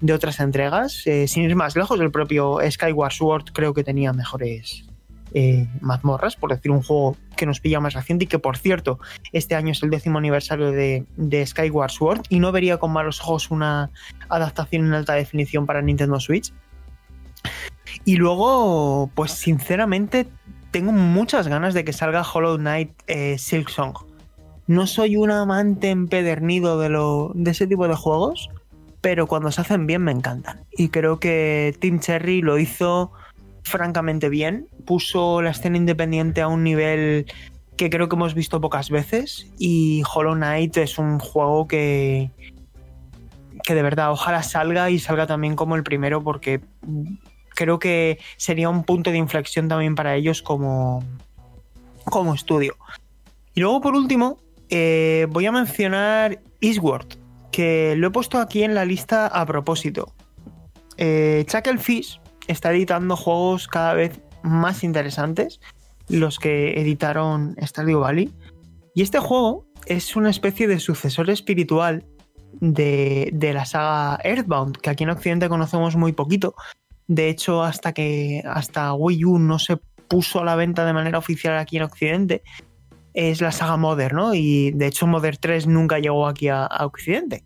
de 0.00 0.12
otras 0.14 0.40
entregas. 0.40 1.06
Eh, 1.06 1.28
sin 1.28 1.42
ir 1.42 1.54
más 1.54 1.76
lejos, 1.76 2.00
el 2.00 2.10
propio 2.10 2.58
Skyward 2.70 3.12
Sword 3.12 3.44
creo 3.52 3.74
que 3.74 3.84
tenía 3.84 4.14
mejores, 4.14 4.86
eh, 5.34 5.68
mazmorras, 5.82 6.36
por 6.36 6.48
decir 6.48 6.70
un 6.70 6.82
juego 6.82 7.14
que 7.36 7.44
nos 7.44 7.60
pilla 7.60 7.78
más 7.78 7.92
reciente 7.92 8.24
y 8.24 8.26
que 8.26 8.38
por 8.38 8.56
cierto 8.56 8.98
este 9.32 9.54
año 9.54 9.72
es 9.72 9.82
el 9.82 9.90
décimo 9.90 10.16
aniversario 10.16 10.70
de, 10.70 11.44
Skyward 11.46 11.90
Sword 11.90 12.22
y 12.30 12.38
no 12.38 12.50
vería 12.50 12.78
con 12.78 12.90
malos 12.90 13.20
ojos 13.20 13.50
una 13.50 13.90
adaptación 14.30 14.86
en 14.86 14.94
alta 14.94 15.12
definición 15.12 15.66
para 15.66 15.82
Nintendo 15.82 16.18
Switch. 16.20 16.54
Y 18.06 18.16
luego, 18.16 19.10
pues 19.14 19.32
sinceramente, 19.32 20.26
tengo 20.70 20.90
muchas 20.90 21.48
ganas 21.48 21.74
de 21.74 21.84
que 21.84 21.92
salga 21.92 22.22
Hollow 22.22 22.56
Knight 22.56 22.92
eh, 23.08 23.36
Silk 23.36 23.68
Song. 23.68 24.13
No 24.66 24.86
soy 24.86 25.16
un 25.16 25.30
amante 25.30 25.90
empedernido 25.90 26.78
de, 26.78 26.88
lo, 26.88 27.32
de 27.34 27.50
ese 27.50 27.66
tipo 27.66 27.86
de 27.86 27.94
juegos, 27.94 28.48
pero 29.00 29.26
cuando 29.26 29.52
se 29.52 29.60
hacen 29.60 29.86
bien 29.86 30.02
me 30.02 30.12
encantan. 30.12 30.64
Y 30.72 30.88
creo 30.88 31.20
que 31.20 31.76
Team 31.80 32.00
Cherry 32.00 32.40
lo 32.40 32.58
hizo 32.58 33.12
francamente 33.62 34.28
bien. 34.28 34.68
Puso 34.86 35.42
la 35.42 35.50
escena 35.50 35.76
independiente 35.76 36.40
a 36.40 36.48
un 36.48 36.64
nivel 36.64 37.26
que 37.76 37.90
creo 37.90 38.08
que 38.08 38.16
hemos 38.16 38.34
visto 38.34 38.60
pocas 38.60 38.88
veces. 38.88 39.46
Y 39.58 40.02
Hollow 40.14 40.34
Knight 40.34 40.76
es 40.78 40.98
un 40.98 41.18
juego 41.18 41.68
que, 41.68 42.30
que 43.62 43.74
de 43.74 43.82
verdad 43.82 44.12
ojalá 44.12 44.42
salga 44.42 44.90
y 44.90 44.98
salga 44.98 45.26
también 45.26 45.56
como 45.56 45.76
el 45.76 45.82
primero 45.82 46.22
porque 46.22 46.60
creo 47.54 47.78
que 47.78 48.18
sería 48.36 48.68
un 48.68 48.84
punto 48.84 49.10
de 49.10 49.18
inflexión 49.18 49.68
también 49.68 49.94
para 49.94 50.14
ellos 50.16 50.42
como, 50.42 51.04
como 52.04 52.34
estudio. 52.34 52.76
Y 53.54 53.60
luego 53.60 53.80
por 53.80 53.94
último 53.94 54.38
eh, 54.76 55.28
voy 55.30 55.46
a 55.46 55.52
mencionar 55.52 56.42
Eastward, 56.60 57.06
que 57.52 57.94
lo 57.96 58.08
he 58.08 58.10
puesto 58.10 58.40
aquí 58.40 58.64
en 58.64 58.74
la 58.74 58.84
lista 58.84 59.28
a 59.28 59.46
propósito. 59.46 60.12
Eh, 60.96 61.46
está 62.48 62.72
editando 62.72 63.16
juegos 63.16 63.68
cada 63.68 63.94
vez 63.94 64.20
más 64.42 64.82
interesantes, 64.82 65.60
los 66.08 66.40
que 66.40 66.80
editaron 66.80 67.54
Stardew 67.62 68.00
Valley. 68.00 68.32
Y 68.96 69.02
este 69.02 69.20
juego 69.20 69.64
es 69.86 70.16
una 70.16 70.30
especie 70.30 70.66
de 70.66 70.80
sucesor 70.80 71.30
espiritual 71.30 72.04
de, 72.54 73.30
de, 73.32 73.52
la 73.52 73.66
saga 73.66 74.18
Earthbound, 74.24 74.78
que 74.78 74.90
aquí 74.90 75.04
en 75.04 75.10
Occidente 75.10 75.48
conocemos 75.48 75.94
muy 75.94 76.12
poquito. 76.12 76.56
De 77.06 77.28
hecho, 77.28 77.62
hasta 77.62 77.92
que 77.92 78.42
hasta 78.44 78.92
Wii 78.92 79.24
U 79.24 79.38
no 79.38 79.60
se 79.60 79.76
puso 80.08 80.40
a 80.40 80.44
la 80.44 80.56
venta 80.56 80.84
de 80.84 80.92
manera 80.92 81.18
oficial 81.18 81.58
aquí 81.58 81.76
en 81.76 81.84
Occidente, 81.84 82.42
es 83.14 83.40
la 83.40 83.52
saga 83.52 83.76
Mother, 83.76 84.12
¿no? 84.12 84.34
Y 84.34 84.72
de 84.72 84.88
hecho 84.88 85.06
Mother 85.06 85.38
3 85.38 85.68
nunca 85.68 86.00
llegó 86.00 86.26
aquí 86.26 86.48
a, 86.48 86.68
Occidente. 86.80 87.44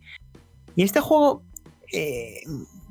Y 0.75 0.83
este 0.83 0.99
juego 0.99 1.43
eh, 1.93 2.41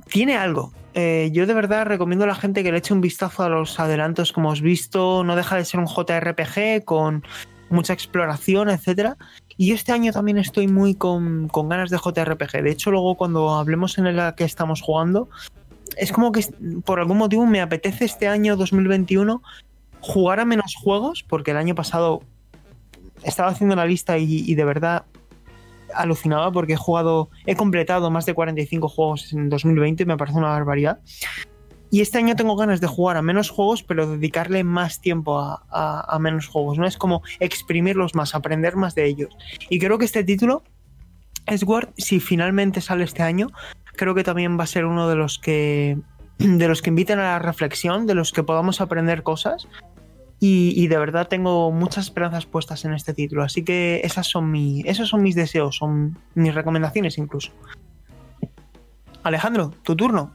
tiene 0.09 0.37
algo. 0.37 0.73
Eh, 0.95 1.31
yo 1.33 1.47
de 1.47 1.55
verdad 1.55 1.87
recomiendo 1.87 2.25
a 2.25 2.29
la 2.29 2.35
gente 2.35 2.63
que 2.63 2.73
le 2.73 2.79
eche 2.79 2.95
un 2.95 3.01
vistazo 3.01 3.43
a 3.43 3.49
los 3.49 3.79
adelantos 3.79 4.33
como 4.33 4.51
os 4.51 4.61
visto. 4.61 5.25
No 5.25 5.37
deja 5.37 5.57
de 5.57 5.65
ser 5.65 5.81
un 5.81 5.87
JRPG 5.87 6.85
con 6.85 7.25
mucha 7.69 7.93
exploración, 7.93 8.71
etc. 8.71 9.15
Y 9.57 9.73
este 9.73 9.93
año 9.93 10.13
también 10.13 10.39
estoy 10.39 10.69
muy 10.69 10.95
con, 10.95 11.49
con, 11.49 11.69
ganas 11.69 11.91
de 11.91 11.99
JRPG. 11.99 12.63
De 12.63 12.71
hecho, 12.71 12.93
luego 12.93 13.17
cuando 13.17 13.51
hablemos 13.55 13.99
en 13.99 14.07
el 14.07 14.35
que 14.35 14.45
estamos 14.45 14.83
jugando, 14.83 15.29
es 15.97 16.13
como 16.13 16.31
que 16.31 16.45
por 16.85 17.01
algún 17.01 17.19
motivo 17.19 17.45
me 17.45 17.61
apetece 17.61 18.05
este 18.05 18.29
año 18.29 18.57
2021 18.57 19.43
jugar 20.01 20.39
a 20.39 20.45
menos 20.45 20.77
juegos, 20.77 21.25
porque 21.29 21.51
el 21.51 21.57
año 21.57 21.75
pasado 21.75 22.23
estaba 23.23 23.51
haciendo 23.51 23.77
la 23.77 23.87
lista 23.87 24.19
y, 24.19 24.45
y, 24.47 24.55
de 24.55 24.65
verdad 24.65 25.05
alucinaba 25.95 26.53
porque 26.53 26.75
he 26.75 26.77
jugado, 26.77 27.31
he 27.47 27.57
completado 27.57 28.11
más 28.11 28.27
de 28.27 28.35
45 28.35 28.89
juegos 28.89 29.33
en 29.33 29.49
2020, 29.49 30.05
me 30.05 30.17
parece 30.17 30.39
una 30.39 30.49
barbaridad. 30.49 31.01
Y 31.91 32.03
este 32.03 32.19
año 32.19 32.37
tengo 32.37 32.55
ganas 32.55 32.83
de 32.83 32.87
jugar 32.87 33.17
a 33.17 33.23
menos 33.23 33.49
juegos, 33.49 33.83
pero 33.83 34.07
dedicarle 34.07 34.63
más 34.63 35.01
tiempo 35.01 35.39
a, 35.41 35.65
a, 35.71 36.15
a 36.15 36.19
menos 36.19 36.47
juegos. 36.47 36.77
No 36.77 36.87
es 36.87 36.99
como 36.99 37.23
exprimirlos 37.41 38.15
más, 38.15 38.35
aprender 38.35 38.77
más 38.77 38.95
de 38.95 39.07
ellos. 39.07 39.35
Y 39.71 39.79
creo 39.79 39.97
que 39.97 40.05
este 40.05 40.23
título, 40.23 40.63
Sword, 41.57 41.89
si 41.97 42.21
finalmente 42.21 42.83
sale 42.83 43.05
este 43.05 43.23
año, 43.23 43.49
creo 43.97 44.15
que 44.15 44.23
también 44.23 44.59
va 44.59 44.65
a 44.65 44.67
ser 44.67 44.85
uno 44.85 45.09
de 45.09 45.17
los 45.17 45.39
que 45.39 45.97
de 46.39 46.69
los 46.69 46.83
que 46.83 46.91
inviten 46.91 47.19
a 47.19 47.23
la 47.23 47.39
reflexión, 47.39 48.07
de 48.07 48.15
los 48.15 48.33
que 48.33 48.43
podamos 48.43 48.81
aprender 48.81 49.23
cosas 49.23 49.67
y, 50.41 50.73
y, 50.77 50.87
de 50.87 50.99
verdad 50.99 51.27
tengo 51.27 51.73
muchas 51.73 52.05
esperanzas 52.05 52.47
puestas 52.47 52.85
en 52.85 52.95
este 52.95 53.13
título. 53.13 53.43
Así 53.43 53.65
que 53.65 54.01
esas 54.05 54.29
son 54.29 54.51
mi, 54.51 54.83
esos 54.87 55.09
son 55.09 55.23
mis 55.23 55.35
deseos, 55.35 55.77
son 55.77 56.17
mis 56.35 56.55
recomendaciones 56.55 57.19
incluso. 57.19 57.51
Alejandro, 59.25 59.73
tu 59.83 59.97
turno. 59.97 60.33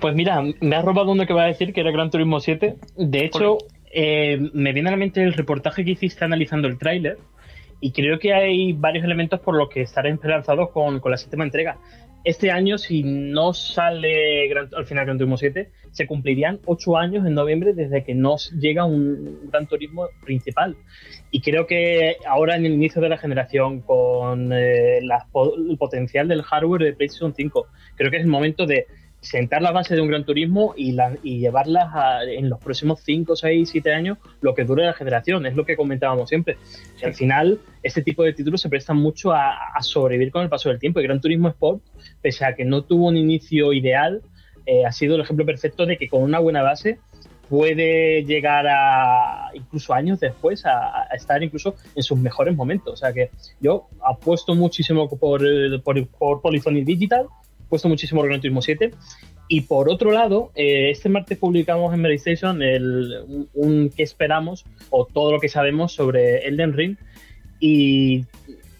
pues 0.00 0.14
mira, 0.14 0.42
me 0.60 0.76
has 0.76 0.84
robado 0.84 1.10
uno 1.10 1.26
que 1.26 1.34
va 1.34 1.42
a 1.42 1.46
decir 1.46 1.72
que 1.72 1.80
era 1.80 1.90
Gran 1.90 2.10
Turismo 2.10 2.38
7. 2.38 2.76
De 2.96 3.24
hecho, 3.24 3.58
eh, 3.92 4.50
me 4.52 4.72
viene 4.72 4.88
a 4.88 4.92
la 4.92 4.98
mente 4.98 5.22
el 5.22 5.34
reportaje 5.34 5.84
que 5.84 5.92
hiciste 5.92 6.24
analizando 6.24 6.68
el 6.68 6.78
tráiler. 6.78 7.18
Y 7.80 7.92
creo 7.92 8.18
que 8.18 8.34
hay 8.34 8.72
varios 8.72 9.04
elementos 9.04 9.40
por 9.40 9.56
los 9.56 9.68
que 9.68 9.82
estar 9.82 10.06
esperanzados 10.06 10.70
con, 10.70 11.00
con 11.00 11.10
la 11.10 11.16
séptima 11.16 11.44
entrega 11.44 11.78
este 12.24 12.50
año, 12.50 12.78
si 12.78 13.02
no 13.02 13.54
sale 13.54 14.48
Gran, 14.48 14.68
al 14.76 14.86
final 14.86 15.04
Gran 15.06 15.18
Turismo 15.18 15.36
7, 15.36 15.70
se 15.92 16.06
cumplirían 16.06 16.60
ocho 16.66 16.96
años 16.96 17.26
en 17.26 17.34
noviembre 17.34 17.72
desde 17.72 18.04
que 18.04 18.14
nos 18.14 18.50
llega 18.52 18.84
un 18.84 19.48
Gran 19.50 19.66
Turismo 19.66 20.08
principal. 20.24 20.76
Y 21.30 21.40
creo 21.40 21.66
que 21.66 22.16
ahora 22.26 22.56
en 22.56 22.66
el 22.66 22.72
inicio 22.72 23.00
de 23.00 23.08
la 23.08 23.18
generación, 23.18 23.80
con 23.80 24.52
eh, 24.52 25.00
la, 25.02 25.26
el 25.68 25.78
potencial 25.78 26.28
del 26.28 26.42
hardware 26.42 26.82
de 26.82 26.92
PlayStation 26.92 27.34
5, 27.34 27.66
creo 27.96 28.10
que 28.10 28.16
es 28.16 28.22
el 28.22 28.28
momento 28.28 28.66
de 28.66 28.86
sentar 29.20 29.62
la 29.62 29.72
base 29.72 29.94
de 29.94 30.00
un 30.00 30.08
Gran 30.08 30.24
Turismo 30.24 30.74
y, 30.76 30.92
la, 30.92 31.16
y 31.22 31.38
llevarlas 31.38 31.88
a, 31.92 32.22
en 32.22 32.48
los 32.48 32.58
próximos 32.60 33.00
5, 33.04 33.34
6, 33.34 33.68
7 33.68 33.92
años 33.92 34.18
lo 34.40 34.54
que 34.54 34.64
dure 34.64 34.84
la 34.84 34.92
generación. 34.92 35.44
Es 35.46 35.56
lo 35.56 35.64
que 35.64 35.76
comentábamos 35.76 36.28
siempre. 36.28 36.56
Sí. 36.96 37.04
Al 37.04 37.14
final, 37.14 37.58
este 37.82 38.02
tipo 38.02 38.22
de 38.22 38.32
títulos 38.32 38.60
se 38.60 38.68
prestan 38.68 38.96
mucho 38.96 39.32
a, 39.32 39.54
a, 39.74 39.82
sobrevivir 39.82 40.30
con 40.30 40.42
el 40.42 40.48
paso 40.48 40.68
del 40.68 40.78
tiempo. 40.78 41.00
Y 41.00 41.04
Gran 41.04 41.20
Turismo 41.20 41.48
Sport, 41.48 41.82
pese 42.22 42.44
a 42.44 42.54
que 42.54 42.64
no 42.64 42.82
tuvo 42.82 43.08
un 43.08 43.16
inicio 43.16 43.72
ideal, 43.72 44.22
eh, 44.66 44.84
ha 44.84 44.92
sido 44.92 45.14
el 45.14 45.22
ejemplo 45.22 45.46
perfecto 45.46 45.86
de 45.86 45.96
que 45.96 46.08
con 46.08 46.22
una 46.22 46.38
buena 46.38 46.62
base 46.62 46.98
puede 47.48 48.24
llegar 48.24 48.66
a 48.68 49.50
incluso 49.54 49.94
años 49.94 50.20
después 50.20 50.66
a, 50.66 51.08
estar 51.14 51.42
incluso 51.42 51.74
en 51.94 52.02
sus 52.02 52.18
mejores 52.18 52.54
momentos. 52.54 52.94
O 52.94 52.96
sea 52.96 53.12
que 53.12 53.30
yo 53.60 53.88
apuesto 54.04 54.54
muchísimo 54.54 55.08
por, 55.08 55.40
por, 55.82 56.06
por 56.08 56.42
Polyphony 56.42 56.84
Digital 56.84 57.26
puesto 57.68 57.88
muchísimo 57.88 58.22
Gran 58.22 58.40
Turismo 58.40 58.62
7. 58.62 58.90
Y 59.48 59.62
por 59.62 59.88
otro 59.88 60.10
lado, 60.10 60.52
eh, 60.54 60.90
este 60.90 61.08
martes 61.08 61.38
publicamos 61.38 61.94
en 61.94 62.02
Medistation 62.02 62.62
el, 62.62 63.24
un, 63.26 63.48
un 63.54 63.90
que 63.90 64.02
esperamos 64.02 64.64
o 64.90 65.06
todo 65.06 65.32
lo 65.32 65.40
que 65.40 65.48
sabemos 65.48 65.92
sobre 65.92 66.46
Elden 66.46 66.74
Ring. 66.74 66.96
Y 67.60 68.26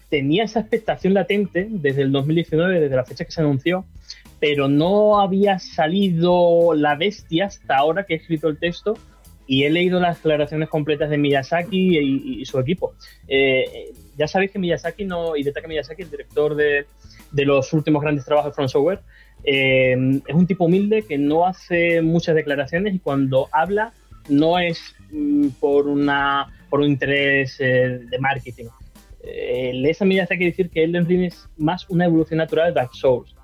tenía 0.09 0.43
esa 0.43 0.61
expectación 0.61 1.13
latente 1.13 1.67
desde 1.69 2.01
el 2.01 2.11
2019, 2.11 2.79
desde 2.79 2.95
la 2.95 3.05
fecha 3.05 3.25
que 3.25 3.31
se 3.31 3.41
anunció, 3.41 3.85
pero 4.39 4.67
no 4.67 5.19
había 5.19 5.59
salido 5.59 6.73
la 6.73 6.95
bestia 6.95 7.45
hasta 7.45 7.77
ahora 7.77 8.05
que 8.05 8.13
he 8.13 8.17
escrito 8.17 8.47
el 8.47 8.57
texto 8.57 8.97
y 9.45 9.63
he 9.63 9.69
leído 9.69 9.99
las 9.99 10.17
declaraciones 10.17 10.69
completas 10.69 11.09
de 11.09 11.17
Miyazaki 11.17 11.97
y, 12.39 12.45
su 12.45 12.59
equipo. 12.59 12.93
Eh, 13.27 13.91
ya 14.17 14.27
sabéis 14.27 14.51
que 14.51 14.59
Miyazaki 14.59 15.05
no, 15.05 15.35
Hidetaka 15.35 15.67
Miyazaki, 15.67 16.03
el 16.03 16.11
director 16.11 16.55
de, 16.55 16.85
de 17.31 17.45
los 17.45 17.73
últimos 17.73 18.01
grandes 18.01 18.25
trabajos 18.25 18.51
de 18.51 18.55
From 18.55 18.67
Software, 18.67 18.99
eh, 19.43 20.21
es 20.27 20.35
un 20.35 20.47
tipo 20.47 20.65
humilde 20.65 21.03
que 21.03 21.17
no 21.17 21.45
hace 21.45 22.01
muchas 22.01 22.35
declaraciones 22.35 22.93
y 22.93 22.99
cuando 22.99 23.47
habla 23.51 23.93
no 24.27 24.59
es 24.59 24.95
mm, 25.11 25.49
por, 25.59 25.87
una, 25.87 26.47
por 26.69 26.81
un 26.81 26.87
interés 26.87 27.55
eh, 27.59 27.99
de 28.09 28.19
marketing. 28.19 28.65
Eh, 29.23 29.71
lees 29.73 30.01
a 30.01 30.05
Miyazaki 30.05 30.45
decir 30.45 30.69
que 30.69 30.83
Elden 30.83 31.05
Ring 31.05 31.23
es 31.23 31.49
más 31.57 31.89
una 31.89 32.05
evolución 32.05 32.37
natural 32.37 32.67
de 32.67 32.79
Dark 32.79 32.91
Souls. 32.93 33.35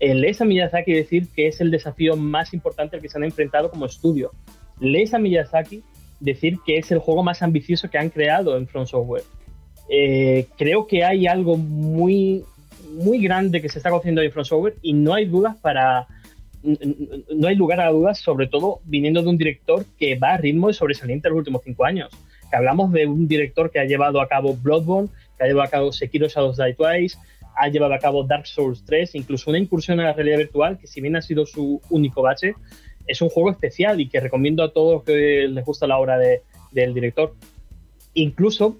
Eh, 0.00 0.14
lees 0.14 0.40
a 0.40 0.44
Miyazaki 0.44 0.92
decir 0.92 1.28
que 1.34 1.46
es 1.46 1.60
el 1.60 1.70
desafío 1.70 2.16
más 2.16 2.54
importante 2.54 2.96
al 2.96 3.02
que 3.02 3.08
se 3.08 3.18
han 3.18 3.24
enfrentado 3.24 3.70
como 3.70 3.86
estudio. 3.86 4.32
Lees 4.80 5.14
a 5.14 5.18
Miyazaki 5.18 5.82
decir 6.20 6.58
que 6.64 6.78
es 6.78 6.90
el 6.90 6.98
juego 6.98 7.22
más 7.22 7.42
ambicioso 7.42 7.90
que 7.90 7.98
han 7.98 8.10
creado 8.10 8.56
en 8.56 8.66
From 8.66 8.86
Software. 8.86 9.24
Eh, 9.88 10.46
creo 10.56 10.86
que 10.86 11.04
hay 11.04 11.26
algo 11.26 11.56
muy 11.56 12.44
muy 12.92 13.22
grande 13.22 13.60
que 13.60 13.68
se 13.68 13.78
está 13.78 13.90
cociendo 13.90 14.20
en 14.22 14.32
From 14.32 14.44
Software 14.44 14.76
y 14.82 14.92
no 14.94 15.14
hay 15.14 15.26
dudas 15.26 15.56
para 15.56 16.08
no 16.62 17.48
hay 17.48 17.56
lugar 17.56 17.80
a 17.80 17.90
dudas, 17.90 18.18
sobre 18.18 18.46
todo 18.46 18.80
viniendo 18.84 19.22
de 19.22 19.28
un 19.28 19.38
director 19.38 19.84
que 19.98 20.16
va 20.16 20.34
a 20.34 20.36
ritmo 20.36 20.72
sobresaliente 20.72 21.28
en 21.28 21.32
los 21.32 21.38
últimos 21.38 21.62
cinco 21.64 21.84
años. 21.84 22.10
Que 22.50 22.56
hablamos 22.56 22.92
de 22.92 23.06
un 23.06 23.26
director 23.26 23.70
que 23.70 23.78
ha 23.78 23.84
llevado 23.84 24.20
a 24.20 24.28
cabo 24.28 24.54
Bloodborne, 24.54 25.08
que 25.40 25.44
ha 25.44 25.48
llevado 25.48 25.66
a 25.66 25.70
cabo 25.70 25.92
Sekiro 25.92 26.28
Shadows 26.28 26.58
Die 26.58 26.74
Twice, 26.74 27.16
ha 27.56 27.68
llevado 27.68 27.94
a 27.94 27.98
cabo 27.98 28.24
Dark 28.24 28.46
Souls 28.46 28.84
3, 28.84 29.14
incluso 29.14 29.48
una 29.48 29.58
incursión 29.58 29.98
en 29.98 30.06
la 30.06 30.12
realidad 30.12 30.36
virtual, 30.36 30.78
que 30.78 30.86
si 30.86 31.00
bien 31.00 31.16
ha 31.16 31.22
sido 31.22 31.46
su 31.46 31.80
único 31.88 32.20
bache, 32.20 32.54
es 33.06 33.22
un 33.22 33.30
juego 33.30 33.50
especial 33.50 34.00
y 34.00 34.08
que 34.08 34.20
recomiendo 34.20 34.62
a 34.62 34.72
todos 34.72 35.02
que 35.02 35.48
les 35.48 35.64
gusta 35.64 35.86
la 35.86 35.98
obra 35.98 36.18
de, 36.18 36.42
del 36.72 36.92
director. 36.92 37.34
Incluso, 38.12 38.76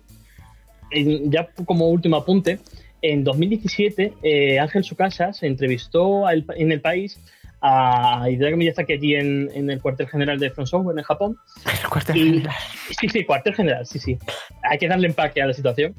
ya 0.92 1.48
como 1.64 1.88
último 1.88 2.16
apunte, 2.16 2.58
en 3.00 3.24
2017 3.24 4.12
eh, 4.22 4.58
Ángel 4.58 4.84
Sukasa 4.84 5.32
se 5.32 5.46
entrevistó 5.46 6.26
al, 6.26 6.44
en 6.54 6.70
el 6.72 6.82
país 6.82 7.18
a 7.62 8.26
Hidetaka 8.28 8.56
Miyazaki 8.56 8.92
allí 8.92 9.14
en, 9.14 9.50
en, 9.54 9.70
el 9.70 9.80
cuartel 9.80 10.08
general 10.08 10.38
de 10.38 10.50
From 10.50 10.66
Software 10.66 10.98
en 10.98 11.04
Japón. 11.04 11.36
El 11.82 11.88
cuartel 11.88 12.16
y, 12.16 12.20
general. 12.20 12.54
Sí, 12.98 13.08
sí, 13.08 13.24
cuartel 13.24 13.54
general, 13.54 13.86
sí, 13.86 13.98
sí. 13.98 14.18
Hay 14.62 14.78
que 14.78 14.88
darle 14.88 15.08
empaque 15.08 15.42
a 15.42 15.46
la 15.46 15.52
situación. 15.52 15.94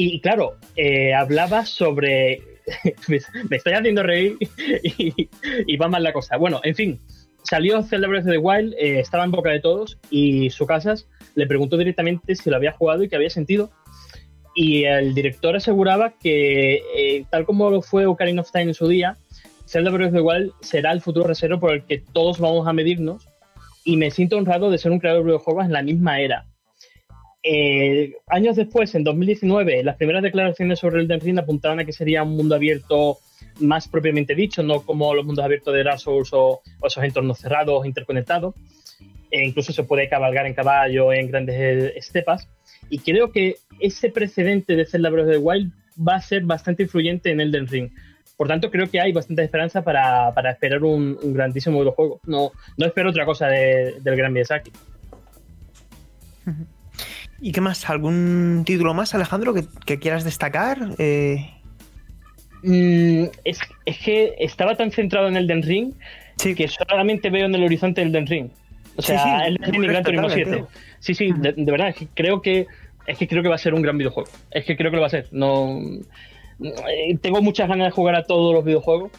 Y 0.00 0.20
claro, 0.20 0.54
eh, 0.76 1.12
hablaba 1.12 1.66
sobre... 1.66 2.40
me 3.08 3.56
estoy 3.56 3.72
haciendo 3.72 4.04
reír 4.04 4.36
y, 4.96 5.76
va 5.76 5.88
mal 5.88 6.04
la 6.04 6.12
cosa. 6.12 6.36
Bueno, 6.36 6.60
en 6.62 6.76
fin, 6.76 7.00
salió 7.42 7.82
Zelda 7.82 8.06
Breath 8.06 8.26
of 8.26 8.30
the 8.30 8.38
Wild, 8.38 8.74
eh, 8.74 9.00
estaba 9.00 9.24
en 9.24 9.32
boca 9.32 9.50
de 9.50 9.58
todos 9.58 9.98
y 10.08 10.50
su 10.50 10.66
casas 10.66 11.08
le 11.34 11.48
preguntó 11.48 11.76
directamente 11.76 12.36
si 12.36 12.48
lo 12.48 12.54
había 12.54 12.70
jugado 12.70 13.02
y 13.02 13.08
qué 13.08 13.16
había 13.16 13.28
sentido. 13.28 13.72
Y 14.54 14.84
el 14.84 15.14
director 15.14 15.56
aseguraba 15.56 16.14
que, 16.16 16.80
eh, 16.96 17.24
tal 17.28 17.44
como 17.44 17.68
lo 17.68 17.82
fue 17.82 18.06
Ocarina 18.06 18.42
of 18.42 18.52
Time 18.52 18.66
en 18.66 18.74
su 18.74 18.86
día, 18.86 19.16
Zelda 19.66 19.90
Breath 19.90 20.10
of 20.10 20.14
the 20.14 20.20
Wild 20.20 20.52
será 20.60 20.92
el 20.92 21.00
futuro 21.00 21.26
reserva 21.26 21.58
por 21.58 21.72
el 21.72 21.82
que 21.82 21.98
todos 21.98 22.38
vamos 22.38 22.68
a 22.68 22.72
medirnos. 22.72 23.26
Y 23.84 23.96
me 23.96 24.12
siento 24.12 24.36
honrado 24.36 24.70
de 24.70 24.78
ser 24.78 24.92
un 24.92 25.00
creador 25.00 25.22
de 25.22 25.30
videojuegos 25.30 25.64
en 25.64 25.72
la 25.72 25.82
misma 25.82 26.20
era. 26.20 26.46
Eh, 27.42 28.14
años 28.26 28.56
después, 28.56 28.94
en 28.94 29.04
2019, 29.04 29.82
las 29.84 29.96
primeras 29.96 30.22
declaraciones 30.22 30.78
sobre 30.78 31.02
el 31.02 31.20
Ring 31.20 31.38
apuntaban 31.38 31.78
a 31.80 31.84
que 31.84 31.92
sería 31.92 32.22
un 32.22 32.36
mundo 32.36 32.54
abierto 32.54 33.18
más 33.60 33.88
propiamente 33.88 34.34
dicho, 34.34 34.62
no 34.62 34.82
como 34.82 35.14
los 35.14 35.24
mundos 35.24 35.44
abiertos 35.44 35.74
de 35.74 35.84
Dark 35.84 36.00
Souls 36.00 36.30
o, 36.32 36.62
esos 36.84 37.02
entornos 37.04 37.38
cerrados, 37.38 37.86
interconectados. 37.86 38.54
E 39.30 39.44
incluso 39.44 39.72
se 39.72 39.84
puede 39.84 40.08
cabalgar 40.08 40.46
en 40.46 40.54
caballo 40.54 41.12
en 41.12 41.28
grandes 41.28 41.56
eh, 41.56 41.92
estepas. 41.96 42.48
Y 42.88 42.98
creo 42.98 43.30
que 43.30 43.56
ese 43.78 44.10
precedente 44.10 44.74
de 44.74 44.86
Zelda 44.86 45.10
Breath 45.10 45.26
of 45.26 45.32
the 45.32 45.38
Wild 45.38 45.72
va 45.96 46.16
a 46.16 46.22
ser 46.22 46.44
bastante 46.44 46.84
influyente 46.84 47.30
en 47.30 47.40
Elden 47.40 47.66
Ring. 47.66 47.90
Por 48.36 48.48
tanto, 48.48 48.70
creo 48.70 48.88
que 48.88 49.00
hay 49.00 49.12
bastante 49.12 49.42
esperanza 49.42 49.82
para, 49.82 50.32
esperar 50.50 50.82
un, 50.84 51.18
grandísimo 51.34 51.80
videojuego. 51.80 52.20
No, 52.24 52.52
no 52.76 52.86
espero 52.86 53.10
otra 53.10 53.26
cosa 53.26 53.48
del 53.48 54.16
gran 54.16 54.32
Miyazaki. 54.32 54.70
¿Y 57.40 57.52
qué 57.52 57.60
más? 57.60 57.88
¿Algún 57.88 58.64
título 58.66 58.94
más, 58.94 59.14
Alejandro, 59.14 59.54
que, 59.54 59.98
quieras 59.98 60.24
destacar? 60.24 60.94
Eh, 60.98 61.50
Mm, 62.62 63.24
es, 63.44 63.60
que 64.04 64.34
estaba 64.38 64.74
tan 64.74 64.90
centrado 64.90 65.28
en 65.28 65.36
Elden 65.36 65.62
Ring 65.62 65.92
que 66.36 66.68
solamente 66.68 67.30
veo 67.30 67.46
en 67.46 67.54
el 67.54 67.64
horizonte 67.64 68.02
Elden 68.02 68.26
Ring. 68.26 68.50
O 68.96 69.02
sea, 69.02 69.46
el 69.46 69.56
Elden 69.56 69.72
Ring 69.72 69.84
y 69.84 69.86
Gran 69.86 70.04
Turismo 70.04 70.30
7. 70.30 70.64
Sí, 71.00 71.14
sí, 71.14 71.32
de, 71.32 71.52
verdad, 71.70 71.88
es 71.88 71.96
que 71.96 72.08
creo 72.14 72.42
que 72.42 72.66
es 73.06 73.16
que 73.16 73.26
creo 73.26 73.42
que 73.42 73.48
va 73.48 73.54
a 73.54 73.58
ser 73.58 73.74
un 73.74 73.82
gran 73.82 73.96
videojuego. 73.96 74.28
Es 74.50 74.64
que 74.64 74.76
creo 74.76 74.90
que 74.90 74.96
lo 74.96 75.00
va 75.00 75.06
a 75.06 75.10
ser. 75.10 75.28
No 75.30 75.80
eh, 76.60 77.16
tengo 77.20 77.40
muchas 77.42 77.68
ganas 77.68 77.86
de 77.86 77.90
jugar 77.92 78.16
a 78.16 78.24
todos 78.24 78.52
los 78.54 78.64
videojuegos, 78.64 79.12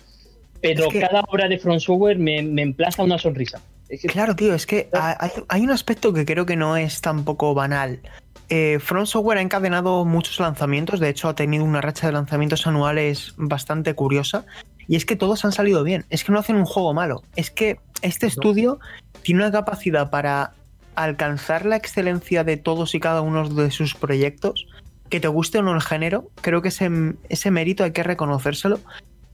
pero 0.62 0.88
cada 0.90 1.22
obra 1.22 1.48
de 1.48 1.58
Front 1.58 1.82
Software 1.82 2.20
me, 2.20 2.42
me 2.42 2.62
emplaza 2.62 3.04
una 3.04 3.18
sonrisa. 3.18 3.62
Claro, 4.08 4.36
tío, 4.36 4.54
es 4.54 4.66
que 4.66 4.90
hay, 4.94 5.32
hay, 5.48 5.62
un 5.62 5.72
aspecto 5.72 6.14
que 6.14 6.26
creo 6.26 6.46
que 6.46 6.56
no 6.56 6.78
es 6.78 7.02
tampoco 7.02 7.54
banal. 7.54 8.02
Eh, 8.50 8.80
Front 8.80 9.08
Software 9.08 9.38
ha 9.38 9.42
encadenado 9.42 10.06
muchos 10.06 10.40
lanzamientos, 10.40 11.00
de 11.00 11.10
hecho 11.10 11.30
ha 11.30 11.36
tenido 11.36 11.64
una 11.64 11.82
racha 11.82 12.08
de 12.08 12.14
lanzamientos 12.14 12.66
anuales 12.66 13.36
bastante 13.38 13.94
curiosa, 13.94 14.46
y 14.88 14.96
es 14.96 15.06
que 15.06 15.16
todos 15.16 15.46
han 15.46 15.52
salido 15.52 15.84
bien, 15.84 16.06
es 16.10 16.24
que 16.24 16.32
no 16.32 16.40
hacen 16.40 16.56
un 16.56 16.66
juego 16.66 16.94
malo, 16.94 17.22
es 17.36 17.52
que 17.52 17.80
este 18.02 18.26
estudio 18.26 18.80
tiene 19.22 19.42
una 19.42 19.52
capacidad 19.52 20.10
para 20.10 20.54
alcanzar 20.96 21.66
la 21.66 21.76
excelencia 21.76 22.44
de 22.44 22.58
todos 22.58 22.96
y 22.96 23.00
cada 23.00 23.22
uno 23.22 23.48
de 23.48 23.70
sus 23.70 23.94
proyectos, 23.94 24.66
que 25.10 25.20
te 25.20 25.28
guste 25.28 25.60
o 25.60 25.62
no 25.62 25.76
el 25.76 25.82
género, 25.82 26.30
creo 26.42 26.64
que 26.64 26.70
ese, 26.70 26.90
ese 27.30 27.52
mérito 27.52 27.84
hay 27.84 27.92
que 27.92 28.04
reconocérselo. 28.04 28.80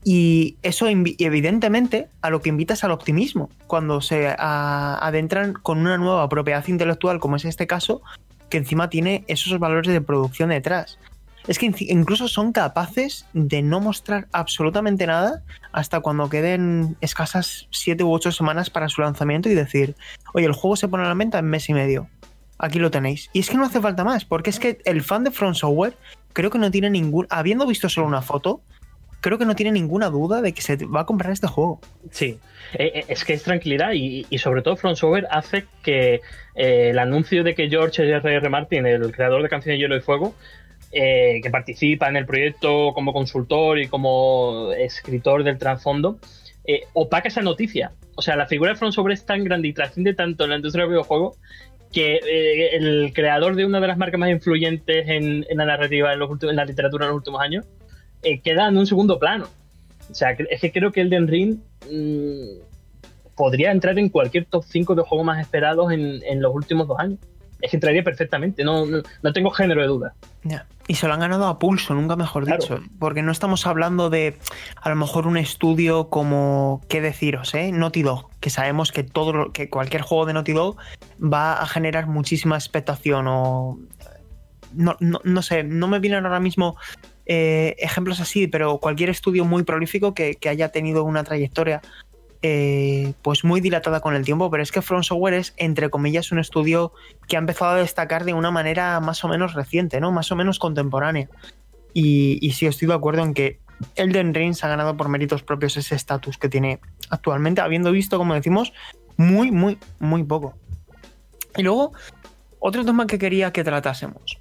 Y 0.08 0.56
eso 0.62 0.86
evidentemente 0.86 2.06
a 2.22 2.30
lo 2.30 2.40
que 2.40 2.48
invita 2.48 2.74
es 2.74 2.84
al 2.84 2.92
optimismo. 2.92 3.50
Cuando 3.66 4.00
se 4.00 4.36
adentran 4.38 5.54
con 5.54 5.78
una 5.78 5.98
nueva 5.98 6.28
propiedad 6.28 6.64
intelectual, 6.68 7.18
como 7.18 7.34
es 7.34 7.44
este 7.44 7.66
caso, 7.66 8.02
que 8.48 8.58
encima 8.58 8.88
tiene 8.88 9.24
esos 9.26 9.58
valores 9.58 9.92
de 9.92 10.00
producción 10.00 10.50
detrás. 10.50 11.00
Es 11.48 11.58
que 11.58 11.74
incluso 11.88 12.28
son 12.28 12.52
capaces 12.52 13.26
de 13.32 13.62
no 13.62 13.80
mostrar 13.80 14.28
absolutamente 14.30 15.08
nada 15.08 15.42
hasta 15.72 15.98
cuando 15.98 16.30
queden 16.30 16.96
escasas 17.00 17.66
7 17.72 18.04
u 18.04 18.12
8 18.12 18.30
semanas 18.30 18.70
para 18.70 18.88
su 18.88 19.00
lanzamiento 19.00 19.48
y 19.48 19.54
decir, 19.54 19.96
oye, 20.34 20.46
el 20.46 20.52
juego 20.52 20.76
se 20.76 20.86
pone 20.86 21.02
a 21.02 21.08
la 21.08 21.14
venta 21.14 21.40
en 21.40 21.46
mes 21.46 21.68
y 21.68 21.74
medio. 21.74 22.08
Aquí 22.58 22.78
lo 22.78 22.92
tenéis. 22.92 23.28
Y 23.32 23.40
es 23.40 23.50
que 23.50 23.56
no 23.56 23.64
hace 23.64 23.80
falta 23.80 24.04
más, 24.04 24.24
porque 24.24 24.50
es 24.50 24.60
que 24.60 24.78
el 24.84 25.02
fan 25.02 25.24
de 25.24 25.32
Front 25.32 25.56
Software 25.56 25.96
creo 26.32 26.50
que 26.50 26.58
no 26.58 26.70
tiene 26.70 26.90
ningún... 26.90 27.26
Habiendo 27.28 27.66
visto 27.66 27.88
solo 27.88 28.06
una 28.06 28.22
foto, 28.22 28.60
creo 29.26 29.38
que 29.38 29.44
no 29.44 29.56
tiene 29.56 29.72
ninguna 29.72 30.08
duda 30.08 30.40
de 30.40 30.54
que 30.54 30.62
se 30.62 30.76
va 30.86 31.00
a 31.00 31.04
comprar 31.04 31.32
este 31.32 31.48
juego. 31.48 31.80
Sí, 32.12 32.38
eh, 32.74 32.92
eh, 32.94 33.04
es 33.08 33.24
que 33.24 33.32
es 33.32 33.42
tranquilidad 33.42 33.90
y, 33.92 34.24
sobre 34.38 34.62
todo 34.62 34.76
Software 34.76 35.26
hace 35.32 35.64
que 35.82 36.20
eh, 36.54 36.90
el 36.90 36.98
anuncio 37.00 37.42
de 37.42 37.56
que 37.56 37.68
George 37.68 38.08
R.R. 38.08 38.48
Martin, 38.48 38.86
el 38.86 39.10
creador 39.10 39.42
de 39.42 39.48
Canciones 39.48 39.78
de 39.78 39.82
Hielo 39.82 39.96
y 39.96 40.00
Fuego, 40.00 40.36
que 40.92 41.48
participa 41.50 42.08
en 42.08 42.16
el 42.16 42.24
proyecto 42.24 42.92
como 42.94 43.12
consultor 43.12 43.80
y 43.80 43.88
como 43.88 44.70
escritor 44.78 45.42
del 45.42 45.58
trasfondo, 45.58 46.20
opaca 46.92 47.26
esa 47.26 47.42
noticia. 47.42 47.90
O 48.14 48.22
sea, 48.22 48.36
la 48.36 48.46
figura 48.46 48.70
de 48.70 48.76
Front 48.76 48.94
Software 48.94 49.14
es 49.14 49.26
tan 49.26 49.42
grande 49.42 49.66
y 49.66 49.72
trasciende 49.72 50.14
tanto 50.14 50.44
en 50.44 50.50
la 50.50 50.56
industria 50.56 50.84
del 50.84 50.90
videojuego 50.90 51.34
que 51.92 52.20
el 52.72 53.12
creador 53.12 53.56
de 53.56 53.66
una 53.66 53.80
de 53.80 53.88
las 53.88 53.98
marcas 53.98 54.20
más 54.20 54.30
influyentes 54.30 55.08
en, 55.08 55.44
la 55.50 55.64
narrativa 55.64 56.12
en, 56.14 56.20
en 56.22 56.56
la 56.56 56.64
literatura 56.64 57.06
en 57.06 57.08
los 57.08 57.16
últimos 57.16 57.40
años 57.42 57.66
eh, 58.22 58.40
queda 58.40 58.68
en 58.68 58.76
un 58.76 58.86
segundo 58.86 59.18
plano. 59.18 59.48
O 60.10 60.14
sea, 60.14 60.30
es 60.32 60.60
que 60.60 60.72
creo 60.72 60.92
que 60.92 61.00
Elden 61.00 61.28
Ring 61.28 61.58
mm, 61.90 63.34
podría 63.34 63.70
entrar 63.70 63.98
en 63.98 64.08
cualquier 64.08 64.46
top 64.46 64.64
5 64.66 64.94
de 64.94 65.02
juegos 65.02 65.26
más 65.26 65.40
esperados 65.40 65.92
en, 65.92 66.42
los 66.42 66.54
últimos 66.54 66.88
dos 66.88 66.98
años. 66.98 67.18
Es 67.60 67.70
que 67.70 67.76
entraría 67.78 68.04
perfectamente, 68.04 68.64
no, 68.64 68.84
no, 68.86 69.32
tengo 69.32 69.50
género 69.50 69.80
de 69.80 69.86
duda. 69.86 70.14
Y 70.88 70.94
se 70.94 71.08
lo 71.08 71.14
han 71.14 71.20
ganado 71.20 71.46
a 71.46 71.58
pulso, 71.58 71.94
nunca 71.94 72.14
mejor 72.14 72.44
dicho. 72.44 72.80
Porque 72.98 73.22
no 73.22 73.32
estamos 73.32 73.66
hablando 73.66 74.10
de 74.10 74.36
a 74.80 74.88
lo 74.90 74.96
mejor 74.96 75.26
un 75.26 75.36
estudio 75.38 76.10
como, 76.10 76.82
¿qué 76.88 77.00
deciros? 77.00 77.54
Eh? 77.54 77.72
Naughty 77.72 78.02
Dog, 78.02 78.28
que 78.40 78.50
sabemos 78.50 78.92
que, 78.92 79.02
todo, 79.02 79.52
que 79.52 79.70
cualquier 79.70 80.02
juego 80.02 80.26
de 80.26 80.34
Naughty 80.34 80.52
Dog 80.52 80.76
va 81.20 81.54
a 81.54 81.66
generar 81.66 82.06
muchísima 82.06 82.56
expectación 82.56 83.26
o... 83.28 83.78
No, 84.74 84.96
no, 85.00 85.20
no 85.24 85.42
sé, 85.42 85.64
no 85.64 85.88
me 85.88 86.00
vienen 86.00 86.26
ahora 86.26 86.40
mismo 86.40 86.76
eh, 87.26 87.74
ejemplos 87.78 88.20
así, 88.20 88.46
pero 88.46 88.78
cualquier 88.78 89.10
estudio 89.10 89.44
muy 89.44 89.64
prolífico 89.64 90.14
que, 90.14 90.38
haya 90.48 90.68
tenido 90.70 91.04
una 91.04 91.24
trayectoria 91.24 91.82
eh, 92.42 93.14
pues 93.22 93.44
muy 93.44 93.60
dilatada 93.60 94.00
con 94.00 94.14
el 94.14 94.24
tiempo, 94.24 94.50
pero 94.50 94.62
es 94.62 94.70
que 94.70 94.82
Front 94.82 95.04
Software 95.04 95.34
es, 95.34 95.52
entre 95.56 95.90
comillas, 95.90 96.30
un 96.30 96.38
estudio 96.38 96.92
que 97.28 97.36
ha 97.36 97.40
empezado 97.40 97.72
a 97.72 97.76
destacar 97.76 98.24
de 98.24 98.32
una 98.32 98.50
manera 98.50 99.00
más 99.00 99.24
o 99.24 99.28
menos 99.28 99.54
reciente, 99.54 100.00
¿no? 100.00 100.12
Más 100.12 100.30
o 100.30 100.36
menos 100.36 100.58
contemporánea. 100.58 101.28
Y, 101.92 102.38
y 102.40 102.52
sí 102.52 102.66
estoy 102.66 102.88
de 102.88 102.94
acuerdo 102.94 103.22
en 103.22 103.34
que 103.34 103.58
Elden 103.96 104.34
Ring 104.34 104.54
se 104.54 104.66
ha 104.66 104.68
ganado 104.68 104.96
por 104.96 105.08
méritos 105.08 105.42
propios 105.42 105.76
ese 105.76 105.94
estatus 105.94 106.38
que 106.38 106.48
tiene 106.48 106.80
actualmente, 107.10 107.60
habiendo 107.60 107.90
visto, 107.90 108.18
como 108.18 108.34
decimos, 108.34 108.72
muy, 109.16 109.50
muy, 109.50 109.78
muy 109.98 110.22
poco. 110.22 110.54
Y 111.56 111.62
luego, 111.62 111.92
otro 112.58 112.84
tema 112.84 113.06
que 113.06 113.18
quería 113.18 113.52
que 113.52 113.64
tratásemos. 113.64 114.38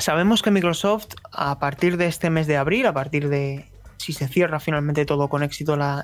Sabemos 0.00 0.40
que 0.40 0.50
Microsoft, 0.50 1.08
a 1.30 1.58
partir 1.58 1.98
de 1.98 2.06
este 2.06 2.30
mes 2.30 2.46
de 2.46 2.56
abril, 2.56 2.86
a 2.86 2.94
partir 2.94 3.28
de 3.28 3.66
si 3.98 4.14
se 4.14 4.28
cierra 4.28 4.58
finalmente 4.58 5.04
todo 5.04 5.28
con 5.28 5.42
éxito 5.42 5.76
la, 5.76 6.02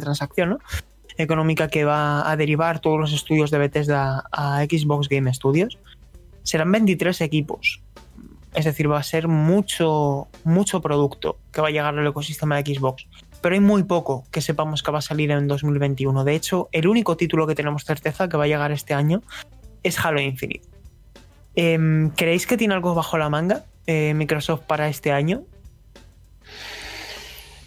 transacción 0.00 0.58
económica 1.16 1.68
que 1.68 1.84
va 1.84 2.28
a 2.28 2.36
derivar 2.36 2.80
todos 2.80 2.98
los 2.98 3.12
estudios 3.12 3.52
de 3.52 3.58
Bethesda 3.58 4.24
a 4.32 4.64
Xbox 4.64 5.08
Game 5.08 5.32
Studios, 5.32 5.78
serán 6.42 6.72
23 6.72 7.20
equipos. 7.20 7.80
Es 8.56 8.64
decir, 8.64 8.90
va 8.90 8.98
a 8.98 9.04
ser 9.04 9.28
mucho, 9.28 10.26
mucho 10.42 10.80
producto 10.80 11.38
que 11.52 11.60
va 11.60 11.68
a 11.68 11.70
llegar 11.70 11.96
al 11.96 12.06
ecosistema 12.08 12.60
de 12.60 12.74
Xbox. 12.74 13.06
Pero 13.40 13.54
hay 13.54 13.60
muy 13.60 13.84
poco 13.84 14.24
que 14.32 14.40
sepamos 14.40 14.82
que 14.82 14.90
va 14.90 14.98
a 14.98 15.02
salir 15.02 15.30
en 15.30 15.46
2021. 15.46 16.24
De 16.24 16.34
hecho, 16.34 16.68
el 16.72 16.88
único 16.88 17.16
título 17.16 17.46
que 17.46 17.54
tenemos 17.54 17.84
certeza 17.84 18.28
que 18.28 18.36
va 18.36 18.44
a 18.44 18.48
llegar 18.48 18.72
este 18.72 18.94
año 18.94 19.22
es 19.84 20.04
Halo 20.04 20.20
Infinite. 20.20 20.77
Em, 21.60 22.10
¿Creéis 22.10 22.46
que 22.46 22.56
tiene 22.56 22.74
algo 22.74 22.94
bajo 22.94 23.18
la 23.18 23.28
manga 23.28 23.64
eh, 23.88 24.14
Microsoft 24.14 24.60
para 24.68 24.88
este 24.88 25.10
año? 25.10 25.42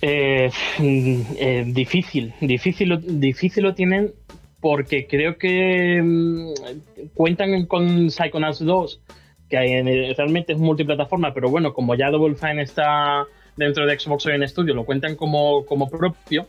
Eh, 0.01 0.49
eh, 0.79 1.63
difícil, 1.67 2.33
difícil, 2.39 3.19
difícil 3.19 3.63
lo 3.63 3.75
tienen 3.75 4.13
porque 4.61 5.07
creo 5.07 5.37
que 5.37 6.01
mm, 6.01 7.09
cuentan 7.15 7.65
con 7.65 8.09
Psychonauts 8.09 8.59
2, 8.59 9.01
que 9.49 10.13
realmente 10.17 10.53
es 10.53 10.57
multiplataforma, 10.57 11.33
pero 11.33 11.49
bueno, 11.49 11.73
como 11.73 11.93
ya 11.93 12.09
Double 12.11 12.35
Fine 12.35 12.61
está 12.61 13.25
dentro 13.57 13.85
de 13.85 13.99
Xbox 13.99 14.25
en 14.27 14.47
Studio, 14.47 14.73
lo 14.73 14.85
cuentan 14.85 15.17
como, 15.17 15.65
como 15.65 15.89
propio. 15.89 16.47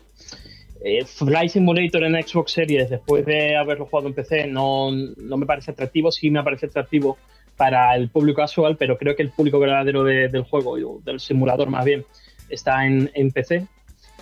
Fly 1.05 1.47
Simulator 1.47 2.03
en 2.03 2.21
Xbox 2.21 2.51
Series, 2.51 2.89
después 2.89 3.25
de 3.25 3.55
haberlo 3.55 3.85
jugado 3.85 4.09
en 4.09 4.13
PC, 4.13 4.47
no, 4.47 4.91
no 4.91 5.37
me 5.37 5.45
parece 5.45 5.71
atractivo. 5.71 6.11
Sí 6.11 6.29
me 6.29 6.43
parece 6.43 6.65
atractivo 6.65 7.17
para 7.55 7.95
el 7.95 8.09
público 8.09 8.41
casual, 8.41 8.75
pero 8.77 8.97
creo 8.97 9.15
que 9.15 9.23
el 9.23 9.29
público 9.29 9.59
verdadero 9.59 10.03
del 10.03 10.43
juego, 10.43 10.99
del 11.03 11.19
simulador 11.19 11.69
más 11.69 11.85
bien, 11.85 12.05
está 12.49 12.85
en, 12.85 13.09
PC. 13.31 13.65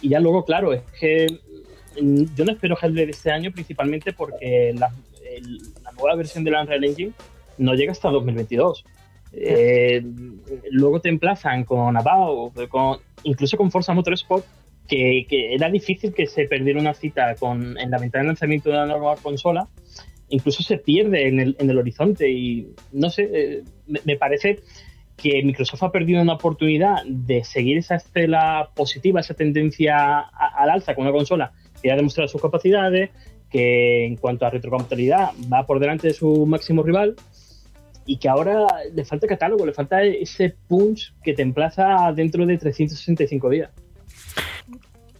Y 0.01 0.09
ya 0.09 0.19
luego, 0.19 0.45
claro, 0.45 0.73
es 0.73 0.81
que 0.99 1.27
mm, 1.99 2.23
yo 2.35 2.45
no 2.45 2.51
espero 2.51 2.77
Hellblade 2.79 3.11
este 3.11 3.31
año 3.31 3.51
principalmente 3.51 4.13
porque 4.13 4.73
la, 4.77 4.91
nueva 5.97 6.15
versión 6.15 6.43
de 6.43 6.51
la 6.51 6.61
Unreal 6.61 6.83
Engine 6.83 7.11
no 7.57 7.73
llega 7.73 7.91
hasta 7.91 8.09
2022. 8.09 8.85
Eh, 9.33 10.03
luego 10.71 10.99
te 10.99 11.09
emplazan 11.09 11.63
con 11.63 11.95
Avowed, 11.95 12.67
con, 12.67 12.97
incluso 13.23 13.57
con 13.57 13.71
Forza 13.71 13.93
Motorsport, 13.93 14.45
que, 14.87 15.25
era 15.53 15.69
difícil 15.69 16.13
que 16.13 16.27
se 16.27 16.45
perdiera 16.45 16.79
una 16.79 16.93
cita 16.93 17.35
con, 17.35 17.77
en 17.77 17.91
la 17.91 17.97
ventana 17.97 18.23
de 18.23 18.27
lanzamiento 18.27 18.69
de 18.69 18.75
una 18.75 18.85
nueva 18.85 19.15
consola, 19.17 19.67
incluso 20.29 20.63
se 20.63 20.77
pierde 20.77 21.27
en 21.27 21.39
el, 21.39 21.55
en 21.59 21.69
el 21.69 21.77
horizonte 21.77 22.29
y 22.29 22.67
no 22.91 23.09
sé, 23.09 23.29
eh, 23.33 23.63
me, 24.05 24.15
parece 24.17 24.59
que 25.17 25.43
Microsoft 25.43 25.83
ha 25.83 25.91
perdido 25.91 26.21
una 26.21 26.33
oportunidad 26.33 27.03
de 27.05 27.43
seguir 27.43 27.77
esa 27.77 27.95
estela 27.95 28.69
positiva, 28.75 29.19
esa 29.19 29.33
tendencia 29.33 30.19
al 30.19 30.69
alza 30.69 30.95
con 30.95 31.05
una 31.05 31.13
consola 31.13 31.51
que 31.81 31.91
ha 31.91 31.95
demostrado 31.95 32.27
sus 32.27 32.41
capacidades, 32.41 33.11
que 33.49 34.05
en 34.05 34.15
cuanto 34.15 34.45
a 34.45 34.49
retrocompatibilidad 34.49 35.31
va 35.51 35.65
por 35.65 35.79
delante 35.79 36.07
de 36.07 36.13
su 36.13 36.45
máximo 36.45 36.83
rival 36.83 37.15
y 38.05 38.17
que 38.17 38.29
ahora 38.29 38.65
le 38.93 39.05
falta 39.05 39.27
catálogo, 39.27 39.65
le 39.65 39.73
falta 39.73 40.03
ese 40.03 40.55
punch 40.67 41.13
que 41.23 41.33
te 41.33 41.41
emplaza 41.41 42.11
dentro 42.15 42.45
de 42.45 42.57
365 42.57 43.49
días. 43.49 43.71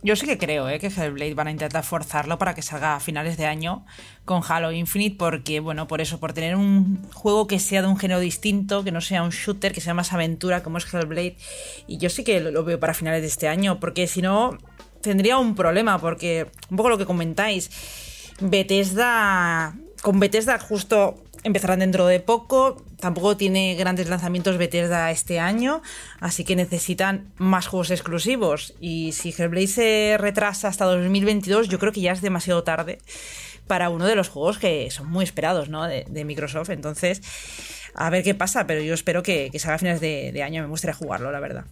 Yo 0.04 0.16
sí 0.16 0.26
que 0.26 0.40
creo 0.40 0.68
¿eh? 0.68 0.80
que 0.80 0.88
Hellblade 0.88 1.36
van 1.36 1.48
a 1.48 1.52
intentar 1.52 1.84
forzarlo 1.84 2.40
para 2.40 2.56
que 2.56 2.64
salga 2.64 2.96
a 2.96 3.00
finales 3.00 3.38
de 3.38 3.46
año 3.46 3.86
con 4.26 4.42
Halo 4.48 4.72
Infinite, 4.72 5.16
porque, 5.16 5.60
bueno, 5.60 5.88
por 5.88 6.02
eso, 6.02 6.20
por 6.20 6.34
tener 6.34 6.56
un 6.56 7.04
juego 7.14 7.46
que 7.46 7.60
sea 7.60 7.84
de 7.84 7.88
un 7.88 7.98
género 7.98 8.20
distinto, 8.20 8.84
que 8.84 8.92
no 8.92 9.00
sea 9.00 9.22
un 9.22 9.30
shooter, 9.30 9.74
que 9.74 9.82
sea 9.82 9.94
más 9.94 10.12
aventura 10.12 10.64
como 10.64 10.80
es 10.80 10.92
Hellblade. 10.92 11.38
Y 11.86 12.00
yo 12.00 12.10
sí 12.10 12.24
que 12.24 12.40
lo 12.40 12.64
veo 12.64 12.80
para 12.80 12.96
finales 12.96 13.22
de 13.22 13.28
este 13.28 13.48
año, 13.48 13.80
porque 13.80 14.08
si 14.08 14.24
no, 14.24 14.58
tendría 15.02 15.38
un 15.38 15.54
problema, 15.54 16.00
porque 16.00 16.48
un 16.72 16.78
poco 16.78 16.90
lo 16.90 16.98
que 16.98 17.06
comentáis, 17.06 17.70
Bethesda, 18.40 19.76
con 20.02 20.20
Bethesda 20.20 20.58
justo 20.58 21.22
empezarán 21.44 21.80
dentro 21.80 22.08
de 22.08 22.20
poco. 22.20 22.84
Tampoco 23.00 23.38
tiene 23.38 23.76
grandes 23.76 24.10
lanzamientos 24.10 24.58
Bethesda 24.58 25.12
este 25.12 25.40
año, 25.40 25.82
así 26.20 26.44
que 26.44 26.56
necesitan 26.56 27.32
más 27.38 27.68
juegos 27.68 27.92
exclusivos. 27.92 28.74
Y 28.80 29.12
si 29.14 29.30
Hellblade 29.30 29.68
se 29.68 30.18
retrasa 30.20 30.68
hasta 30.68 30.86
2022, 30.86 31.70
yo 31.70 31.80
creo 31.80 31.92
que 31.92 32.02
ya 32.02 32.12
es 32.12 32.22
demasiado 32.22 32.64
tarde 32.64 33.00
para 33.68 33.90
uno 33.90 34.06
de 34.06 34.16
los 34.16 34.30
juegos 34.30 34.58
que 34.58 34.92
son 34.92 35.10
muy 35.10 35.24
esperados 35.24 35.70
¿no? 35.70 35.88
de, 35.88 36.26
Microsoft. 36.26 36.70
Entonces, 36.70 37.22
a 37.96 38.10
ver 38.10 38.24
qué 38.24 38.36
pasa, 38.36 38.68
pero 38.68 38.82
yo 38.82 38.94
espero 38.94 39.24
que, 39.24 39.50
salga 39.58 39.76
a 39.76 39.80
finales 39.80 40.02
de, 40.02 40.32
de 40.32 40.44
año. 40.44 40.62
Me 40.62 40.70
gustaría 40.70 40.94
jugarlo, 40.94 41.32
la 41.32 41.40
verdad. 41.40 41.66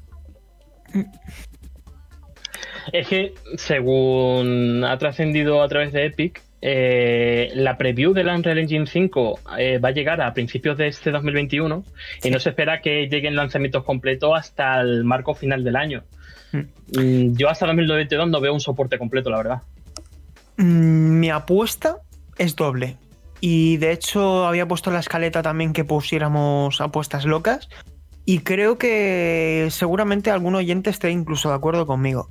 Es 2.91 3.07
que, 3.07 3.33
según 3.55 4.83
ha 4.83 4.97
trascendido 4.97 5.61
a 5.61 5.67
través 5.67 5.93
de 5.93 6.05
Epic, 6.05 6.41
eh, 6.61 7.51
la 7.55 7.77
preview 7.77 8.13
del 8.13 8.27
Unreal 8.27 8.57
Engine 8.57 8.85
5 8.85 9.39
eh, 9.57 9.77
va 9.77 9.89
a 9.89 9.91
llegar 9.91 10.21
a 10.21 10.33
principios 10.33 10.77
de 10.77 10.87
este 10.87 11.11
2021 11.11 11.83
y 12.23 12.29
no 12.29 12.39
se 12.39 12.49
espera 12.49 12.81
que 12.81 13.07
lleguen 13.07 13.35
lanzamientos 13.35 13.83
completos 13.85 14.31
hasta 14.35 14.81
el 14.81 15.05
marco 15.05 15.33
final 15.33 15.63
del 15.63 15.75
año. 15.75 16.03
Hmm. 16.51 16.63
Mm, 16.97 17.35
yo 17.37 17.49
hasta 17.49 17.65
2022 17.65 18.29
no 18.29 18.41
veo 18.41 18.53
un 18.53 18.59
soporte 18.59 18.97
completo, 18.97 19.29
la 19.29 19.37
verdad. 19.37 19.61
Mm, 20.57 21.19
mi 21.19 21.29
apuesta 21.29 21.97
es 22.37 22.55
doble. 22.55 22.97
Y 23.41 23.77
de 23.77 23.93
hecho 23.93 24.45
había 24.45 24.67
puesto 24.67 24.91
la 24.91 24.99
escaleta 24.99 25.41
también 25.41 25.71
que 25.71 25.85
pusiéramos 25.85 26.81
apuestas 26.81 27.23
locas. 27.23 27.69
Y 28.25 28.39
creo 28.39 28.77
que 28.77 29.67
seguramente 29.71 30.29
algún 30.29 30.55
oyente 30.55 30.89
esté 30.89 31.09
incluso 31.09 31.49
de 31.49 31.55
acuerdo 31.55 31.87
conmigo. 31.87 32.29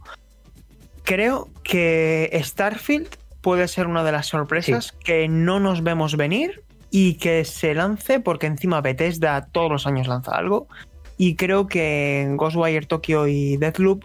Creo 1.02 1.48
que 1.64 2.38
Starfield 2.44 3.08
puede 3.41 3.68
ser 3.68 3.86
una 3.86 4.05
de 4.05 4.12
las 4.12 4.26
sorpresas 4.26 4.93
que 4.93 5.28
no 5.28 5.61
nos 5.61 5.82
vemos 5.82 6.16
venir 6.16 6.64
y 6.91 7.14
que 7.14 7.45
se 7.45 7.74
lance 7.74 8.20
porque 8.20 8.47
encima 8.47 8.80
Bethesda 8.80 9.47
todos 9.47 9.70
los 9.70 9.86
años 9.86 10.09
lanza 10.09 10.32
algo 10.32 10.68
y 11.16 11.34
creo 11.34 11.66
que 11.66 12.28
Ghostwire 12.36 12.86
Tokyo 12.86 13.26
y 13.26 13.57
Deathloop 13.57 14.05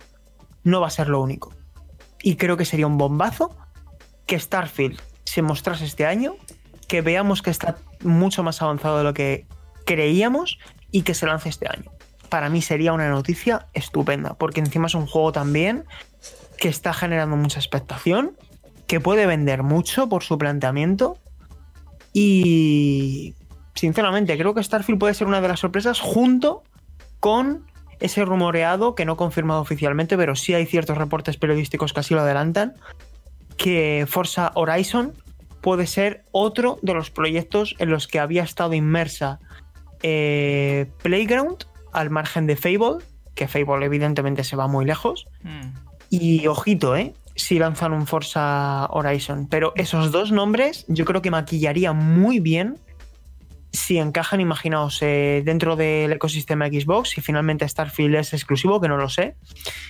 no 0.64 0.82
va 0.82 0.88
a 0.88 0.92
ser 0.92 1.10
lo 1.10 1.22
único. 1.22 1.54
Y 2.22 2.36
creo 2.36 2.58
que 2.58 2.66
sería 2.66 2.88
un 2.88 2.98
bombazo 2.98 3.56
que 4.26 4.40
Starfield 4.40 5.00
se 5.24 5.42
mostrase 5.42 5.86
este 5.86 6.06
año, 6.06 6.36
que 6.88 7.02
veamos 7.02 7.42
que 7.42 7.52
está 7.52 7.78
mucho 8.02 8.44
más 8.44 8.62
avanzado 8.62 8.98
de 8.98 9.04
lo 9.04 9.14
que 9.14 9.46
creíamos 9.86 10.58
y 10.92 11.04
que 11.04 11.14
se 11.14 11.26
lance 11.26 11.50
este 11.50 11.68
año. 11.68 11.92
Para 12.30 12.50
mí 12.50 12.62
sería 12.62 12.94
una 12.94 13.10
noticia 13.10 13.68
estupenda, 13.74 14.34
porque 14.34 14.62
encima 14.62 14.88
es 14.88 14.96
un 14.96 15.06
juego 15.06 15.32
también 15.32 15.86
que 16.58 16.70
está 16.70 16.94
generando 16.94 17.36
mucha 17.36 17.60
expectación 17.60 18.38
que 18.88 19.00
puede 19.00 19.26
vender 19.26 19.64
mucho 19.64 20.10
por 20.10 20.24
su 20.24 20.38
planteamiento. 20.38 21.18
Y 22.14 23.36
sinceramente, 23.76 24.38
creo 24.38 24.54
que 24.54 24.64
Starfield 24.64 25.00
puede 25.00 25.14
ser 25.14 25.28
una 25.28 25.42
de 25.42 25.48
las 25.48 25.60
sorpresas 25.60 26.00
junto 26.00 26.64
con 27.20 27.66
ese 28.00 28.26
rumoreado 28.26 28.96
que 28.96 29.06
no 29.06 29.16
confirmado 29.16 29.62
oficialmente, 29.62 30.18
pero 30.18 30.36
sí 30.36 30.54
hay 30.54 30.66
ciertos 30.66 30.98
reportes 30.98 31.38
periodísticos 31.38 31.94
que 31.94 32.02
así 32.02 32.14
lo 32.14 32.22
adelantan, 32.22 32.76
que 33.58 34.06
Forza 34.10 34.52
Horizon 34.56 35.14
puede 35.62 35.88
ser 35.88 36.26
otro 36.32 36.80
de 36.82 36.94
los 36.94 37.10
proyectos 37.10 37.76
en 37.80 37.90
los 37.90 38.08
que 38.08 38.20
había 38.20 38.44
estado 38.44 38.74
inmersa 38.74 39.40
eh, 40.02 40.92
Playground 41.02 41.66
al 41.94 42.10
margen 42.10 42.46
de 42.46 42.58
Fable, 42.58 43.06
que 43.36 43.48
Fable 43.48 43.86
evidentemente 43.86 44.44
se 44.44 44.58
va 44.58 44.68
muy 44.68 44.84
lejos. 44.84 45.26
Hmm. 45.42 45.72
Y 46.10 46.46
ojito, 46.48 46.96
¿eh? 46.98 47.14
Si 47.36 47.60
lanzan 47.60 47.94
un 47.94 48.08
Forza 48.08 48.88
Horizon. 48.88 49.48
Pero 49.50 49.74
esos 49.76 50.12
dos 50.12 50.32
nombres 50.32 50.86
yo 50.88 51.06
creo 51.06 51.22
que 51.22 51.32
maquillaría 51.32 51.94
muy 51.94 52.40
bien 52.40 52.80
si 53.74 53.98
encajan, 53.98 54.40
imaginaos, 54.40 55.02
eh, 55.02 55.42
dentro 55.44 55.76
del 55.76 56.12
ecosistema 56.14 56.68
Xbox, 56.68 57.18
y 57.18 57.22
finalmente 57.22 57.68
Starfield 57.68 58.16
es 58.16 58.34
exclusivo, 58.34 58.80
que 58.80 58.88
no 58.88 58.98
lo 58.98 59.10
sé, 59.10 59.36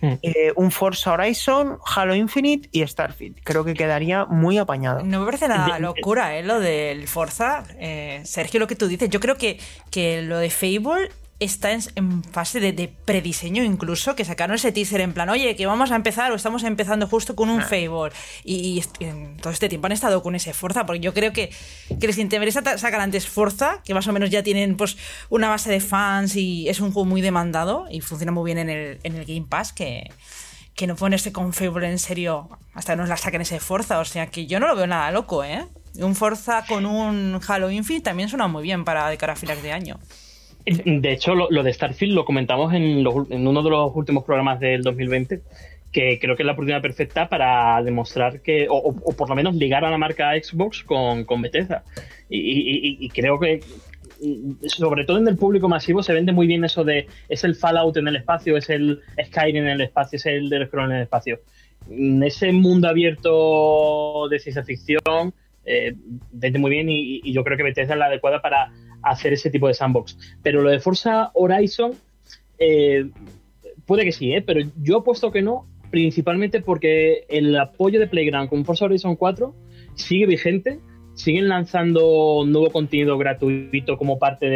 hmm. 0.02 0.14
eh, 0.22 0.54
un 0.56 0.72
Forza 0.72 1.12
Horizon, 1.12 1.78
Halo 1.94 2.16
Infinite 2.16 2.70
y 2.72 2.88
Starfield. 2.88 3.42
Creo 3.44 3.66
que 3.66 3.74
quedaría 3.74 4.26
muy 4.26 4.58
apañado. 4.58 5.04
No 5.04 5.20
me 5.20 5.26
parece 5.26 5.50
nada 5.50 5.80
locura, 5.80 6.38
¿eh? 6.38 6.44
Lo 6.44 6.62
del 6.62 7.08
Forza. 7.10 7.66
Eh, 7.78 8.22
Sergio, 8.24 8.62
lo 8.62 8.68
que 8.68 8.78
tú 8.78 8.88
dices, 8.88 9.10
yo 9.10 9.20
creo 9.20 9.36
que, 9.36 9.60
que 9.92 10.22
lo 10.22 10.38
de 10.38 10.50
Fable 10.50 11.12
está 11.44 11.72
en, 11.72 12.24
fase 12.24 12.60
de, 12.60 12.94
prediseño 13.06 13.64
incluso, 13.64 14.16
que 14.16 14.26
sacaron 14.26 14.56
ese 14.56 14.72
teaser 14.72 15.02
en 15.02 15.14
plan, 15.14 15.30
oye, 15.30 15.56
que 15.56 15.66
vamos 15.66 15.92
a 15.92 15.96
empezar 15.96 16.32
o 16.32 16.36
estamos 16.36 16.64
empezando 16.64 17.08
justo 17.08 17.36
con 17.36 17.50
un 17.50 17.62
ah. 17.62 17.66
favor. 17.66 18.14
Y, 18.44 18.84
en 19.00 19.38
todo 19.38 19.52
este 19.52 19.70
tiempo 19.70 19.88
han 19.88 19.92
estado 19.92 20.22
con 20.24 20.36
ese 20.36 20.54
Forza, 20.54 20.86
porque 20.86 21.00
yo 21.00 21.14
creo 21.14 21.34
que, 21.34 21.52
que 22.00 22.08
les 22.08 22.18
interesa 22.18 22.62
sacar 22.78 23.00
antes 23.00 23.28
Forza, 23.28 23.82
que 23.84 23.94
más 23.94 24.08
o 24.08 24.14
menos 24.14 24.30
ya 24.30 24.44
tienen 24.44 24.78
pues 24.78 24.98
una 25.30 25.50
base 25.50 25.72
de 25.72 25.80
fans 25.80 26.36
y 26.36 26.68
es 26.70 26.80
un 26.80 26.92
juego 26.92 27.06
muy 27.06 27.22
demandado 27.22 27.86
y 27.90 28.02
funciona 28.02 28.32
muy 28.32 28.46
bien 28.46 28.58
en 28.58 28.70
el, 28.70 29.00
en 29.04 29.16
el 29.16 29.26
Game 29.26 29.46
Pass, 29.50 29.74
que, 29.74 30.10
que 30.76 30.88
no 30.88 30.96
ponerse 30.96 31.32
con 31.32 31.54
Fable 31.54 31.90
en 31.90 32.00
serio 32.00 32.50
hasta 32.74 32.94
que 32.94 32.98
nos 32.98 33.10
la 33.10 33.18
saquen 33.18 33.42
ese 33.42 33.60
Forza. 33.60 34.00
O 34.00 34.06
sea 34.06 34.28
que 34.28 34.46
yo 34.48 34.60
no 34.60 34.68
lo 34.68 34.76
veo 34.76 34.88
nada 34.88 35.12
loco, 35.12 35.44
¿eh? 35.44 35.68
Un 35.96 36.16
Forza 36.16 36.66
con 36.66 36.86
un 36.86 37.40
Halo 37.48 37.70
Infinite 37.70 38.06
también 38.06 38.30
suena 38.30 38.48
muy 38.48 38.64
bien 38.64 38.84
para 38.84 39.08
de 39.10 39.18
cara 39.18 39.34
a 39.34 39.36
finales 39.36 39.64
de 39.64 39.72
año. 39.72 40.00
De 40.66 41.12
hecho, 41.12 41.36
lo, 41.36 41.64
de 41.64 41.74
Starfield 41.74 42.14
lo 42.14 42.26
comentamos 42.26 42.74
en, 42.74 43.06
uno 43.06 43.64
de 43.64 43.70
los 43.70 43.96
últimos 43.96 44.24
programas 44.24 44.60
del 44.60 44.82
2020, 44.82 45.42
que 45.92 46.20
creo 46.20 46.36
que 46.36 46.44
es 46.44 46.48
la 46.48 46.54
oportunidad 46.54 46.82
perfecta 46.82 47.28
para 47.28 47.82
demostrar 47.84 48.42
que, 48.42 48.68
o, 48.70 48.94
por 48.94 49.30
lo 49.30 49.36
menos 49.36 49.56
ligar 49.56 49.84
a 49.84 49.92
la 49.92 49.98
marca 49.98 50.32
Xbox 50.42 50.84
con, 50.84 51.42
Bethesda. 51.42 51.84
Y, 52.30 53.10
creo 53.10 53.40
que, 53.40 53.60
sobre 54.68 55.04
todo 55.04 55.18
en 55.18 55.28
el 55.28 55.36
público 55.36 55.68
masivo, 55.68 56.02
se 56.02 56.14
vende 56.14 56.32
muy 56.32 56.48
bien 56.48 56.64
eso 56.64 56.86
de 56.86 57.08
es 57.28 57.44
el 57.44 57.56
Fallout 57.56 57.98
en 57.98 58.08
el 58.08 58.16
espacio, 58.16 58.56
es 58.56 58.70
el 58.70 59.02
Skyrim 59.22 59.64
en 59.64 59.72
el 59.72 59.82
espacio, 59.82 60.16
es 60.16 60.26
el 60.26 60.50
The 60.50 60.66
Scroll 60.68 60.92
en 60.92 60.98
el 60.98 61.04
espacio. 61.04 61.42
En 61.90 62.24
ese 62.24 62.54
mundo 62.54 62.88
abierto 62.88 64.30
de 64.30 64.40
ciencia 64.40 64.64
ficción, 64.64 65.34
eh, 65.66 65.96
muy 66.58 66.72
bien 66.72 66.88
y, 66.90 67.32
yo 67.32 67.44
creo 67.44 67.58
que 67.58 67.64
Bethesda 67.64 67.94
es 67.94 68.00
la 68.00 68.06
adecuada 68.06 68.42
para 68.42 68.72
hacer 69.02 69.34
ese 69.34 69.50
tipo 69.50 69.68
de 69.68 69.74
sandbox. 69.74 70.18
Pero 70.42 70.62
lo 70.62 70.70
de 70.70 70.80
Forza 70.80 71.32
Horizon, 71.34 71.94
eh, 72.60 73.10
puede 73.86 74.06
que 74.06 74.12
sí, 74.12 74.34
¿eh? 74.34 74.42
pero 74.42 74.62
yo 74.82 74.98
apuesto 74.98 75.32
que 75.32 75.42
no, 75.42 75.68
principalmente 75.92 76.62
porque 76.62 77.26
el 77.30 77.56
apoyo 77.58 78.00
de 78.00 78.08
Playground 78.08 78.50
con 78.50 78.66
Forza 78.66 78.86
Horizon 78.86 79.16
4 79.16 79.54
sigue 79.96 80.26
vigente, 80.26 80.80
siguen 81.14 81.48
lanzando 81.48 82.44
nuevo 82.46 82.72
contenido 82.72 83.18
gratuito 83.18 83.98
como 83.98 84.18
parte 84.18 84.50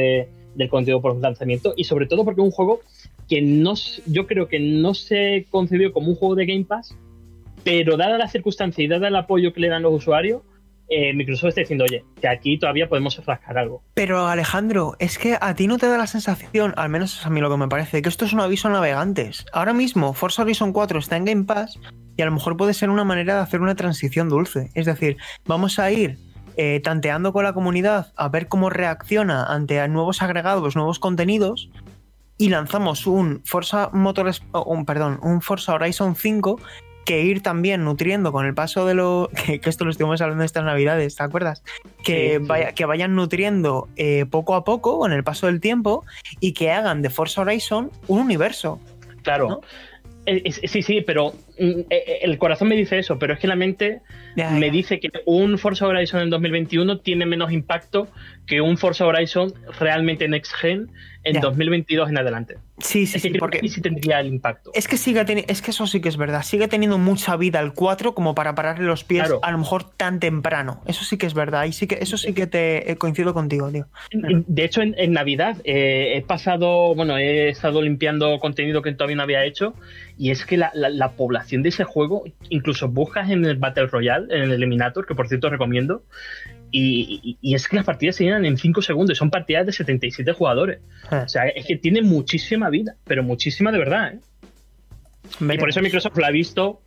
del 0.55 0.70
contenido 0.70 1.01
por 1.01 1.16
lanzamiento 1.18 1.74
y 1.78 1.84
sobre 1.84 2.08
todo 2.08 2.26
porque 2.26 2.41
es 2.41 2.45
un 2.45 2.51
juego 2.51 2.82
que 3.28 3.41
no, 3.41 3.74
yo 4.05 4.26
creo 4.26 4.47
que 4.47 4.60
no 4.60 4.93
se 4.93 5.45
concibió 5.49 5.91
como 5.93 6.10
un 6.10 6.16
juego 6.16 6.36
de 6.36 6.45
Game 6.45 6.66
Pass, 6.66 6.95
pero 7.64 7.97
dada 7.97 8.18
la 8.18 8.30
circunstancia 8.30 8.84
y 8.84 8.88
dada 8.88 9.10
el 9.10 9.16
apoyo 9.16 9.53
que 9.53 9.60
le 9.60 9.68
dan 9.68 9.84
los 9.84 9.93
usuarios, 9.93 10.41
eh, 10.90 11.14
Microsoft 11.14 11.50
está 11.50 11.62
diciendo, 11.62 11.86
oye, 11.86 12.06
que 12.22 12.28
aquí 12.28 12.58
todavía 12.58 12.88
podemos 12.88 13.24
rascar 13.26 13.58
algo. 13.58 13.84
Pero 13.94 14.28
Alejandro, 14.28 14.96
es 15.00 15.18
que 15.18 15.38
a 15.40 15.54
ti 15.56 15.68
no 15.68 15.78
te 15.78 15.88
da 15.88 15.98
la 15.98 16.08
sensación, 16.08 16.74
al 16.78 16.90
menos 16.90 17.26
a 17.26 17.30
mí 17.30 17.42
lo 17.42 17.50
que 17.50 17.58
me 17.58 17.68
parece, 17.68 18.02
que 18.02 18.10
esto 18.10 18.26
es 18.26 18.34
un 18.34 18.40
aviso 18.40 18.68
a 18.68 18.72
navegantes. 18.72 19.46
Ahora 19.52 19.74
mismo 19.74 20.14
Forza 20.14 20.44
Horizon 20.44 20.72
4 20.72 21.00
está 21.00 21.18
en 21.18 21.26
Game 21.26 21.44
Pass 21.44 21.80
y 22.16 22.22
a 22.22 22.26
lo 22.26 22.32
mejor 22.32 22.56
puede 22.58 22.74
ser 22.74 22.90
una 22.90 23.04
manera 23.04 23.36
de 23.36 23.42
hacer 23.42 23.62
una 23.62 23.76
transición 23.76 24.30
dulce. 24.30 24.72
Es 24.74 24.86
decir, 24.86 25.18
vamos 25.46 25.78
a 25.80 25.92
ir 25.92 26.18
eh, 26.56 26.80
tanteando 26.84 27.34
con 27.34 27.44
la 27.44 27.54
comunidad 27.54 28.14
a 28.16 28.30
ver 28.30 28.48
cómo 28.48 28.70
reacciona 28.70 29.44
ante 29.44 29.86
nuevos 29.90 30.22
agregados, 30.22 30.76
nuevos 30.76 31.00
contenidos 31.00 31.70
y 32.38 32.50
lanzamos 32.50 33.08
un 33.08 33.42
Forza 33.46 33.90
Motors, 33.94 34.42
un, 34.54 34.86
perdón, 34.86 35.20
un 35.22 35.42
Forza 35.42 35.74
Horizon 35.74 36.16
5 36.16 36.60
que 37.08 37.22
ir 37.24 37.41
también 37.41 37.84
nutriendo 37.86 38.32
con 38.32 38.45
el 38.45 38.53
paso 38.53 38.86
de 38.86 38.93
lo. 38.93 39.30
que, 39.45 39.60
que 39.60 39.70
esto 39.70 39.86
lo 39.86 39.91
estuvimos 39.91 40.22
hablando 40.22 40.43
estas 40.43 40.64
navidades, 40.66 41.16
¿te 41.16 41.24
acuerdas? 41.24 41.64
Que, 42.03 42.34
Sí, 42.34 42.38
sí. 42.39 42.47
vaya- 42.47 42.74
que 42.74 42.86
vayan 42.86 43.16
nutriendo 43.16 43.88
eh, 43.95 44.26
poco 44.30 44.53
a 44.55 44.64
poco 44.64 44.99
con 44.99 45.12
el 45.14 45.24
paso 45.24 45.47
del 45.47 45.60
tiempo 45.62 46.05
y 46.39 46.53
que 46.53 46.72
hagan 46.72 47.01
de 47.01 47.10
Forza 47.10 47.41
Horizon 47.41 47.89
un 48.08 48.20
universo. 48.20 48.80
Claro. 49.24 49.49
¿no? 49.49 49.62
Eh, 50.26 50.51
sí, 50.51 50.82
sí, 50.82 50.99
pero 51.08 51.32
mm, 51.58 51.80
eh, 51.89 52.20
el 52.24 52.38
corazón 52.38 52.68
me 52.68 52.76
dice 52.76 52.99
eso, 52.99 53.18
pero 53.18 53.34
es 53.34 53.39
que 53.39 53.47
la 53.47 53.55
mente 53.55 54.01
me 54.36 54.70
dice 54.70 54.99
que 54.99 55.10
un 55.26 55.58
Forza 55.58 55.88
Horizon 55.88 56.20
en 56.22 56.30
2021 56.30 56.99
tiene 56.99 57.26
menos 57.26 57.51
impacto 57.53 58.10
que 58.45 58.60
un 58.60 58.78
Forza 58.78 59.05
Horizon 59.05 59.53
realmente 59.80 60.28
Next 60.28 60.53
Gen 60.53 60.91
en 61.28 61.36
Ya. 61.36 61.41
2022 61.41 62.09
en 62.09 62.17
adelante. 62.17 62.57
Sí, 62.80 63.05
sí, 63.07 63.17
es 63.17 63.21
que 63.23 63.28
sí, 63.28 63.30
creo 63.30 63.39
porque 63.39 63.59
que 63.59 63.65
ahí 63.65 63.69
sí 63.69 63.82
tendría 63.82 64.19
el 64.19 64.28
impacto. 64.28 64.71
es 64.73 64.88
que 64.88 64.97
sigue 64.97 65.17
es 65.47 65.61
que 65.61 65.71
eso 65.71 65.88
sí 65.88 65.99
que 65.99 66.09
es 66.09 66.17
verdad. 66.17 66.43
Sigue 66.43 66.67
teniendo 66.67 66.97
mucha 66.97 67.36
vida 67.36 67.59
el 67.59 67.73
4 67.73 68.13
como 68.13 68.36
para 68.36 68.53
pararle 68.55 68.86
los 68.86 69.03
pies 69.03 69.23
Claro. 69.23 69.39
a 69.43 69.51
lo 69.51 69.57
mejor 69.57 69.84
tan 69.84 70.19
temprano. 70.19 70.82
Eso 70.86 71.03
sí 71.03 71.17
que 71.17 71.25
es 71.25 71.34
verdad. 71.34 71.65
Y 71.65 71.73
sí 71.73 71.88
que, 71.88 71.95
eso 72.01 72.17
sí 72.17 72.34
que 72.34 72.45
te 72.47 72.91
eh, 72.91 72.95
coincido 72.97 73.34
contigo, 73.34 73.69
tío. 73.71 73.88
De 74.11 74.63
hecho, 74.63 74.82
en, 74.82 74.93
en 74.97 75.13
Navidad 75.13 75.57
eh, 75.63 76.13
he 76.17 76.21
pasado, 76.21 76.93
bueno, 76.95 77.17
he 77.17 77.49
estado 77.49 77.82
limpiando 77.82 78.38
contenido 78.39 78.82
que 78.82 78.91
todavía 78.93 79.15
no 79.17 79.23
había 79.23 79.43
hecho 79.45 79.73
y 80.17 80.32
es 80.32 80.45
que 80.45 80.57
la, 80.57 80.71
la- 80.73 80.89
la 80.89 81.11
población 81.13 81.63
de 81.63 81.69
ese 81.69 81.84
juego, 81.84 82.23
incluso 82.49 82.88
buscas 82.89 83.30
en 83.30 83.45
el 83.45 83.57
Battle 83.57 83.88
Royale, 83.88 84.28
en 84.36 84.43
el 84.43 84.51
Eliminator, 84.51 85.05
que 85.05 85.15
por 85.15 85.28
cierto 85.28 85.49
recomiendo, 85.49 86.03
y, 86.72 87.22
y- 87.24 87.38
y 87.41 87.55
es 87.55 87.68
que 87.68 87.76
las 87.78 87.86
partidas 87.86 88.15
se 88.15 88.24
llenan 88.26 88.45
en 88.45 88.57
5 88.57 88.82
segundos, 88.82 89.18
son 89.18 89.30
partidas 89.30 89.65
de 89.65 89.72
77 89.72 90.32
jugadores. 90.34 90.80
Eh, 91.11 91.15
O 91.26 91.30
sea, 91.30 91.47
es 91.47 91.65
que 91.65 91.78
tiene 91.78 92.01
muchísima 92.01 92.70
vida, 92.70 92.95
pero 93.05 93.24
muchísima 93.24 93.72
de 93.72 93.78
verdad, 93.80 94.13
¿eh? 94.13 94.20
Y 95.41 95.57
por 95.57 95.70
eso 95.70 95.82
Microsoft 95.82 96.18
lo 96.18 96.26
ha 96.26 96.32
visto. 96.32 96.82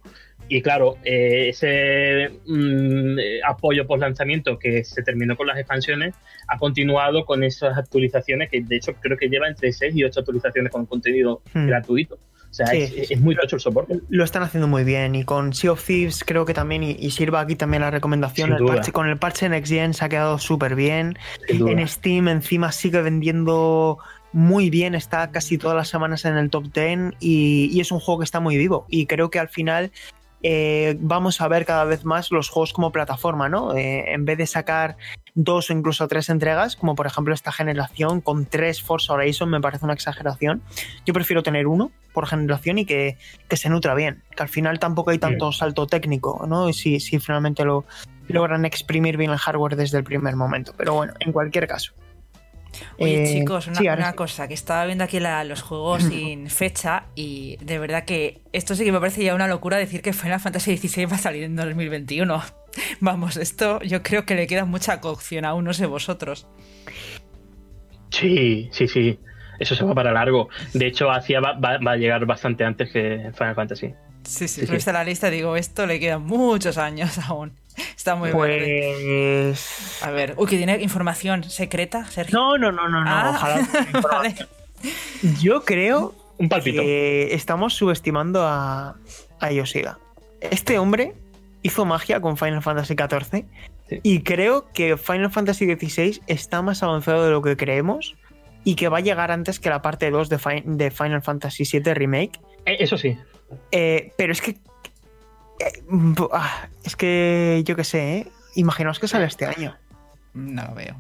Y 0.48 0.62
claro, 0.62 0.96
eh, 1.04 1.50
ese 1.50 2.30
mm, 2.46 3.18
eh, 3.18 3.40
apoyo 3.46 3.86
post 3.86 4.00
lanzamiento 4.00 4.58
que 4.58 4.82
se 4.82 5.02
terminó 5.02 5.36
con 5.36 5.46
las 5.46 5.56
expansiones 5.58 6.14
ha 6.48 6.58
continuado 6.58 7.24
con 7.24 7.44
esas 7.44 7.76
actualizaciones 7.78 8.50
que 8.50 8.60
de 8.62 8.76
hecho 8.76 8.94
creo 8.94 9.16
que 9.16 9.28
lleva 9.28 9.46
entre 9.46 9.70
6 9.72 9.94
y 9.94 10.02
8 10.02 10.20
actualizaciones 10.20 10.72
con 10.72 10.86
contenido 10.86 11.42
Hmm. 11.54 11.66
gratuito. 11.68 12.18
O 12.50 12.54
sea, 12.54 12.66
Sí, 12.66 12.92
es, 13.10 13.20
muy 13.20 13.36
tocho 13.36 13.56
el 13.56 13.60
soporte. 13.60 14.00
Lo 14.08 14.24
están 14.24 14.42
haciendo 14.42 14.66
muy 14.66 14.82
bien 14.82 15.14
y 15.14 15.24
con 15.24 15.52
Sea 15.54 15.72
of 15.72 15.84
Thieves 15.84 16.24
creo 16.26 16.44
que 16.44 16.52
también, 16.54 16.82
y, 16.82 16.90
y 16.98 17.10
sirva 17.12 17.40
aquí 17.40 17.54
también 17.54 17.82
la 17.82 17.90
recomendación, 17.92 18.52
el 18.52 18.58
parche- 18.58 18.92
con 18.92 19.08
el 19.08 19.18
parche 19.18 19.48
Next 19.48 19.72
Gen 19.72 19.94
se 19.94 20.04
ha 20.04 20.08
quedado 20.08 20.38
súper 20.38 20.74
bien. 20.74 21.16
En 21.48 21.86
Steam 21.86 22.26
encima 22.28 22.72
sigue 22.72 23.00
vendiendo 23.02 23.98
muy 24.32 24.70
bien, 24.70 24.94
está 24.94 25.30
casi 25.30 25.58
todas 25.58 25.76
las 25.76 25.88
semanas 25.88 26.24
en 26.24 26.36
el 26.36 26.50
top 26.50 26.72
10 26.72 27.14
y, 27.20 27.68
y 27.72 27.80
es 27.80 27.90
un 27.92 28.00
juego 28.00 28.20
que 28.20 28.24
está 28.24 28.40
muy 28.40 28.56
vivo. 28.56 28.84
Y 28.88 29.06
creo 29.06 29.30
que 29.30 29.38
al 29.38 29.48
final 29.48 29.90
eh, 30.42 30.96
vamos 31.00 31.40
a 31.40 31.48
ver 31.48 31.66
cada 31.66 31.84
vez 31.84 32.04
más 32.04 32.30
los 32.30 32.48
juegos 32.48 32.72
como 32.72 32.92
plataforma, 32.92 33.48
¿no? 33.48 33.76
Eh, 33.76 34.12
en 34.12 34.24
vez 34.24 34.38
de 34.38 34.46
sacar 34.46 34.96
dos 35.34 35.70
o 35.70 35.72
incluso 35.72 36.08
tres 36.08 36.28
entregas, 36.28 36.76
como 36.76 36.94
por 36.94 37.06
ejemplo 37.06 37.34
esta 37.34 37.52
generación 37.52 38.20
con 38.20 38.46
tres 38.46 38.82
Forza 38.82 39.12
Horizon, 39.12 39.50
me 39.50 39.60
parece 39.60 39.84
una 39.84 39.94
exageración. 39.94 40.62
Yo 41.04 41.14
prefiero 41.14 41.42
tener 41.42 41.66
uno 41.66 41.90
por 42.12 42.26
generación 42.26 42.78
y 42.78 42.86
que, 42.86 43.16
que 43.48 43.56
se 43.56 43.68
nutra 43.68 43.94
bien, 43.94 44.22
que 44.34 44.42
al 44.42 44.48
final 44.48 44.78
tampoco 44.78 45.10
hay 45.10 45.18
tanto 45.18 45.52
salto 45.52 45.86
técnico, 45.86 46.44
¿no? 46.48 46.68
Y 46.68 46.72
si, 46.72 47.00
si 47.00 47.18
finalmente 47.18 47.64
lo 47.64 47.84
logran 48.28 48.64
exprimir 48.64 49.16
bien 49.16 49.30
el 49.30 49.38
hardware 49.38 49.76
desde 49.76 49.98
el 49.98 50.04
primer 50.04 50.36
momento. 50.36 50.72
Pero 50.76 50.94
bueno, 50.94 51.12
en 51.20 51.32
cualquier 51.32 51.66
caso. 51.66 51.92
Oye, 52.98 53.22
Eh, 53.24 53.32
chicos, 53.32 53.66
una, 53.66 53.76
sí, 53.78 53.88
ahora 53.88 54.02
una 54.02 54.10
sí. 54.12 54.16
cosa, 54.16 54.48
que 54.48 54.54
estaba 54.54 54.84
viendo 54.86 55.04
aquí 55.04 55.20
la- 55.20 55.44
los 55.44 55.62
juegos 55.62 56.04
sin 56.04 56.48
fecha 56.50 57.04
y 57.14 57.56
de 57.64 57.78
verdad 57.78 58.04
que 58.04 58.40
esto 58.52 58.74
sí 58.74 58.84
que 58.84 58.92
me 58.92 59.00
parece 59.00 59.24
ya 59.24 59.34
una 59.34 59.48
locura 59.48 59.76
decir 59.76 60.02
que 60.02 60.12
Final 60.12 60.40
Fantasy 60.40 60.76
XVI 60.76 61.06
va 61.06 61.16
a 61.16 61.18
salir 61.18 61.42
en 61.44 61.56
2021. 61.56 62.42
Vamos, 63.00 63.36
esto 63.36 63.80
yo 63.82 64.02
creo 64.02 64.24
que 64.24 64.34
le 64.34 64.46
queda 64.46 64.64
mucha 64.64 65.00
cocción 65.00 65.44
aún, 65.44 65.64
no 65.64 65.72
sé 65.72 65.86
vosotros. 65.86 66.46
Sí, 68.10 68.68
sí, 68.72 68.88
sí. 68.88 69.18
Eso 69.58 69.74
se 69.74 69.84
va 69.84 69.94
para 69.94 70.12
largo. 70.12 70.48
De 70.72 70.86
hecho, 70.86 71.10
hacia 71.10 71.40
va, 71.40 71.52
va- 71.52 71.78
va 71.78 71.92
a 71.92 71.96
llegar 71.96 72.24
bastante 72.26 72.64
antes 72.64 72.90
que 72.92 73.30
Final 73.36 73.54
Fantasy. 73.54 73.94
Sí, 74.24 74.48
sí, 74.48 74.66
la 74.92 75.04
lista 75.04 75.28
y 75.28 75.32
digo, 75.32 75.56
esto 75.56 75.86
le 75.86 75.98
quedan 76.00 76.22
muchos 76.22 76.78
años 76.78 77.18
aún. 77.28 77.52
Está 77.96 78.14
muy 78.14 78.30
verde. 78.32 79.46
Pues. 79.48 80.02
A 80.02 80.10
ver, 80.10 80.34
uy, 80.36 80.46
que 80.46 80.56
tiene 80.56 80.80
información 80.82 81.44
secreta, 81.44 82.04
Sergio. 82.06 82.38
No, 82.38 82.58
no, 82.58 82.72
no, 82.72 82.88
no, 82.88 83.02
no. 83.04 83.10
Ah, 83.10 83.32
Ojalá. 83.34 83.68
vale. 84.12 84.34
Yo 85.40 85.64
creo 85.64 86.14
Un 86.38 86.48
palpito. 86.48 86.82
que 86.82 87.34
estamos 87.34 87.74
subestimando 87.74 88.42
a, 88.46 88.96
a 89.40 89.52
Yoshida. 89.52 89.98
Este 90.40 90.78
hombre 90.78 91.14
hizo 91.62 91.84
magia 91.84 92.20
con 92.20 92.36
Final 92.36 92.62
Fantasy 92.62 92.94
XIV 92.94 93.44
Sí. 93.88 93.98
y 94.04 94.22
creo 94.22 94.70
que 94.72 94.96
Final 94.96 95.32
Fantasy 95.32 95.64
XVI 95.66 96.20
está 96.28 96.62
más 96.62 96.82
avanzado 96.84 97.24
de 97.24 97.32
lo 97.32 97.42
que 97.42 97.56
creemos 97.56 98.14
y 98.62 98.76
que 98.76 98.88
va 98.88 98.98
a 98.98 99.00
llegar 99.00 99.32
antes 99.32 99.58
que 99.58 99.68
la 99.68 99.82
parte 99.82 100.10
2 100.12 100.28
de, 100.28 100.38
Fi- 100.38 100.62
de 100.64 100.90
Final 100.92 101.22
Fantasy 101.22 101.64
VII 101.64 101.92
Remake. 101.94 102.38
Eh, 102.66 102.76
Eso 102.78 102.96
sí. 102.96 103.18
Eh, 103.72 104.12
pero 104.16 104.32
es 104.32 104.40
que. 104.40 104.50
eh, 105.58 105.82
es 106.84 106.96
que 106.96 107.62
yo 107.64 107.76
qué 107.76 107.84
sé, 107.84 108.16
¿eh? 108.18 108.26
Imaginaos 108.54 108.98
que 108.98 109.08
sale 109.08 109.26
este 109.26 109.46
año. 109.46 109.76
No 110.34 110.64
lo 110.68 110.74
veo. 110.74 110.96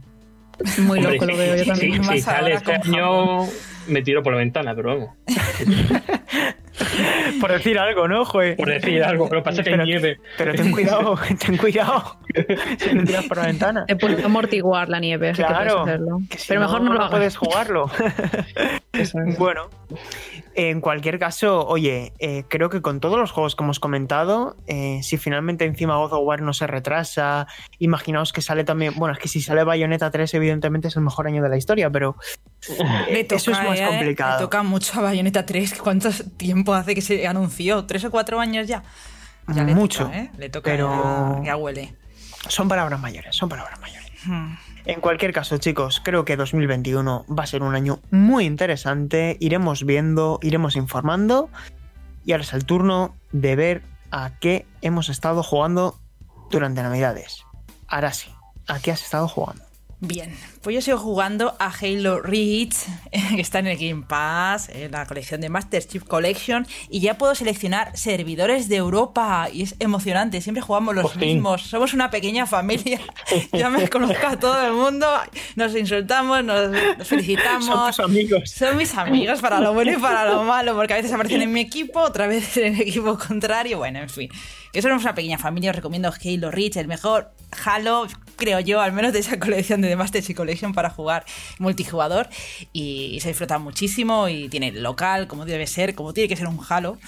Muy 0.78 0.98
Hombre, 0.98 1.14
loco 1.14 1.26
lo 1.26 1.36
veo 1.36 1.56
yo 1.56 1.64
sí, 1.64 1.70
también. 1.70 1.92
sí, 1.94 1.98
Más 2.00 2.16
si 2.16 2.20
sale 2.22 2.54
este 2.54 2.64
con 2.64 2.94
año, 2.94 3.46
me 3.90 4.02
tiro 4.02 4.22
por 4.22 4.32
la 4.32 4.38
ventana, 4.38 4.74
pero 4.74 4.88
vamos. 4.90 5.10
Por 7.40 7.52
decir 7.52 7.78
algo, 7.78 8.08
¿no, 8.08 8.24
Joder? 8.24 8.56
Por 8.56 8.68
decir 8.68 9.02
algo, 9.02 9.28
pero 9.28 9.42
pasa 9.42 9.62
que 9.62 9.70
hay 9.70 9.74
Pero- 9.76 9.84
nieve. 9.86 10.18
Pero 10.38 10.54
ten 10.54 10.70
cuidado, 10.72 11.18
ten 11.38 11.56
cuidado. 11.56 12.18
Si 12.78 12.94
no 12.94 13.04
tiras 13.04 13.24
por 13.26 13.36
la 13.38 13.46
ventana. 13.46 13.84
Te 13.86 13.96
puede 13.96 14.22
amortiguar 14.22 14.88
la 14.88 14.98
nieve, 15.00 15.30
así 15.30 15.42
que 15.42 15.48
puedes 15.48 15.62
Claro, 15.64 15.82
hacerlo. 15.82 16.20
que 16.30 16.38
si 16.38 16.48
Pero 16.48 16.60
mejor 16.60 16.80
no, 16.82 16.92
lo 16.92 17.00
hagas. 17.00 17.10
puedes 17.10 17.36
jugarlo. 17.36 17.90
Eso 18.92 19.18
es. 19.26 19.38
bueno, 19.38 19.68
en 20.54 20.80
cualquier 20.80 21.18
caso, 21.18 21.66
oye, 21.66 22.12
eh, 22.18 22.44
creo 22.48 22.68
que 22.70 22.82
con 22.82 23.00
todos 23.00 23.18
los 23.18 23.30
juegos 23.30 23.56
que 23.56 23.64
hemos 23.64 23.78
comentado, 23.80 24.56
eh, 24.66 25.00
si 25.02 25.16
finalmente 25.16 25.64
encima 25.64 25.96
God 25.96 26.12
of 26.12 26.20
War 26.24 26.42
no 26.42 26.52
se 26.52 26.66
retrasa, 26.66 27.46
imaginaos 27.78 28.32
que 28.32 28.42
sale 28.42 28.64
también, 28.64 28.94
bueno, 28.96 29.14
es 29.14 29.18
que 29.20 29.28
si 29.28 29.40
sale 29.40 29.64
Bayonetta 29.64 30.10
3 30.10 30.34
evidentemente 30.34 30.88
es 30.88 30.96
el 30.96 31.02
mejor 31.02 31.26
año 31.26 31.42
de 31.42 31.48
la 31.48 31.56
historia, 31.56 31.88
pero 31.90 32.16
Le 33.08 33.26
eso 33.30 33.52
es 33.52 33.58
más 33.62 33.78
eh, 33.78 33.86
complicado. 33.86 34.38
Le 34.38 34.44
toca 34.44 34.62
mucho 34.62 34.98
a 34.98 35.02
Bayonetta 35.02 35.46
3. 35.46 35.80
¿Cuánto 35.82 36.10
tiempo 36.36 36.74
hace 36.74 36.94
que 36.94 37.00
se 37.00 37.26
anunció? 37.26 37.86
¿Tres 37.86 38.04
o 38.04 38.10
cuatro 38.10 38.38
años 38.40 38.68
ya? 38.68 38.82
Ya 39.48 39.64
le 39.64 39.74
Mucho, 39.74 40.04
toca, 40.04 40.18
¿eh? 40.18 40.30
Le 40.38 40.48
toca, 40.48 40.70
pero- 40.70 41.42
ya 41.44 41.56
huele. 41.56 41.94
Son 42.48 42.68
palabras 42.68 43.00
mayores, 43.00 43.34
son 43.34 43.48
palabras 43.48 43.80
mayores. 43.80 44.10
Hmm. 44.24 44.54
En 44.86 45.00
cualquier 45.00 45.32
caso, 45.32 45.58
chicos, 45.58 46.00
creo 46.04 46.24
que 46.24 46.36
2021 46.36 47.26
va 47.26 47.44
a 47.44 47.46
ser 47.46 47.62
un 47.62 47.74
año 47.74 48.00
muy 48.10 48.44
interesante. 48.44 49.36
Iremos 49.40 49.84
viendo, 49.84 50.38
iremos 50.42 50.76
informando. 50.76 51.50
Y 52.24 52.32
ahora 52.32 52.44
es 52.44 52.52
el 52.52 52.64
turno 52.64 53.14
de 53.32 53.56
ver 53.56 53.82
a 54.10 54.32
qué 54.40 54.66
hemos 54.82 55.08
estado 55.08 55.42
jugando 55.42 55.98
durante 56.50 56.82
Navidades. 56.82 57.44
Ahora 57.88 58.12
sí, 58.12 58.30
¿a 58.68 58.78
qué 58.78 58.92
has 58.92 59.02
estado 59.02 59.28
jugando? 59.28 59.64
Bien, 60.02 60.34
pues 60.62 60.74
yo 60.74 60.80
sigo 60.80 60.96
jugando 60.96 61.54
a 61.58 61.70
Halo 61.70 62.22
Reach, 62.22 62.74
que 63.34 63.40
está 63.40 63.58
en 63.58 63.66
el 63.66 63.76
Game 63.76 64.04
Pass, 64.08 64.70
en 64.70 64.92
la 64.92 65.04
colección 65.04 65.42
de 65.42 65.50
Master 65.50 65.86
Chief 65.86 66.02
Collection, 66.04 66.66
y 66.88 67.00
ya 67.00 67.18
puedo 67.18 67.34
seleccionar 67.34 67.94
servidores 67.98 68.70
de 68.70 68.76
Europa, 68.76 69.48
y 69.52 69.62
es 69.62 69.74
emocionante, 69.78 70.40
siempre 70.40 70.62
jugamos 70.62 70.94
los 70.94 71.16
mismos, 71.16 71.62
somos 71.62 71.92
una 71.92 72.10
pequeña 72.10 72.46
familia, 72.46 72.98
ya 73.52 73.68
me 73.68 73.88
conozco 73.90 74.26
a 74.26 74.38
todo 74.38 74.66
el 74.66 74.72
mundo, 74.72 75.06
nos 75.56 75.76
insultamos, 75.76 76.44
nos, 76.44 76.70
nos 76.96 77.06
felicitamos. 77.06 77.66
Son 77.66 77.86
tus 77.86 78.00
amigos. 78.00 78.50
Son 78.50 78.76
mis 78.78 78.94
amigos 78.94 79.40
para 79.42 79.60
lo 79.60 79.74
bueno 79.74 79.92
y 79.92 79.96
para 79.96 80.24
lo 80.24 80.44
malo, 80.44 80.74
porque 80.74 80.94
a 80.94 80.96
veces 80.96 81.12
aparecen 81.12 81.42
en 81.42 81.52
mi 81.52 81.60
equipo, 81.60 82.00
otra 82.00 82.26
vez 82.26 82.56
en 82.56 82.74
el 82.74 82.80
equipo 82.80 83.18
contrario, 83.18 83.76
bueno, 83.76 83.98
en 83.98 84.08
fin. 84.08 84.30
Que 84.72 84.80
somos 84.80 85.02
una 85.02 85.14
pequeña 85.14 85.36
familia, 85.36 85.70
os 85.70 85.76
recomiendo 85.76 86.10
Halo 86.10 86.50
Reach, 86.50 86.76
el 86.76 86.88
mejor 86.88 87.32
Halo, 87.64 88.06
creo 88.40 88.58
yo, 88.58 88.80
al 88.80 88.92
menos 88.92 89.12
de 89.12 89.20
esa 89.20 89.38
colección 89.38 89.80
de 89.80 89.88
The 89.88 89.94
Master 89.94 90.24
Chief 90.24 90.36
Collection 90.36 90.72
para 90.72 90.90
jugar 90.90 91.24
multijugador. 91.60 92.28
Y 92.72 93.18
se 93.20 93.28
disfruta 93.28 93.60
muchísimo 93.60 94.28
y 94.28 94.48
tiene 94.48 94.72
local, 94.72 95.28
como 95.28 95.44
debe 95.44 95.68
ser, 95.68 95.94
como 95.94 96.12
tiene 96.12 96.28
que 96.28 96.34
ser 96.34 96.48
un 96.48 96.58
Halo. 96.68 96.98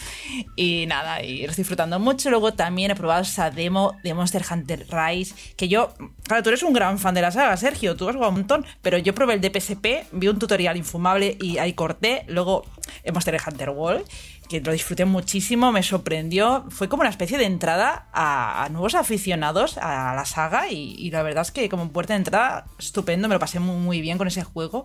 Y 0.54 0.86
nada, 0.86 1.22
y 1.24 1.42
lo 1.42 1.50
estoy 1.50 1.62
disfrutando 1.62 1.98
mucho. 1.98 2.30
Luego 2.30 2.52
también 2.52 2.92
he 2.92 2.94
probado 2.94 3.22
esa 3.22 3.50
demo 3.50 3.96
de 4.04 4.14
Monster 4.14 4.44
Hunter 4.48 4.86
Rise, 4.88 5.34
que 5.56 5.66
yo, 5.68 5.94
claro, 6.24 6.42
tú 6.42 6.50
eres 6.50 6.62
un 6.62 6.72
gran 6.72 6.98
fan 6.98 7.14
de 7.14 7.22
la 7.22 7.32
saga, 7.32 7.56
Sergio, 7.56 7.96
tú 7.96 8.08
has 8.08 8.14
jugado 8.14 8.30
un 8.30 8.38
montón, 8.38 8.66
pero 8.82 8.98
yo 8.98 9.14
probé 9.14 9.34
el 9.34 9.40
de 9.40 9.50
PSP, 9.50 10.06
vi 10.12 10.28
un 10.28 10.38
tutorial 10.38 10.76
infumable 10.76 11.36
y 11.40 11.58
ahí 11.58 11.72
corté. 11.72 12.24
Luego 12.28 12.64
Monster 13.12 13.40
Hunter 13.46 13.70
World, 13.70 14.04
que 14.53 14.61
lo 14.61 14.72
disfruté 14.72 15.07
muchísimo, 15.07 15.72
me 15.72 15.82
sorprendió. 15.82 16.66
Fue 16.68 16.88
como 16.88 17.00
una 17.00 17.09
especie 17.09 17.38
de 17.38 17.46
entrada 17.46 18.09
a, 18.12 18.68
nuevos 18.70 18.94
aficionados 18.94 19.78
a 19.78 20.14
la 20.14 20.26
saga 20.26 20.70
y, 20.70 21.11
la 21.11 21.22
verdad 21.22 21.42
es 21.42 21.50
que 21.50 21.70
como 21.70 21.90
puerta 21.90 22.12
de 22.12 22.18
entrada, 22.18 22.66
estupendo, 22.78 23.28
me 23.28 23.34
lo 23.34 23.40
pasé 23.40 23.61
muy, 23.61 24.03
bien 24.03 24.18
con 24.18 24.28
ese 24.28 24.44
juego. 24.44 24.84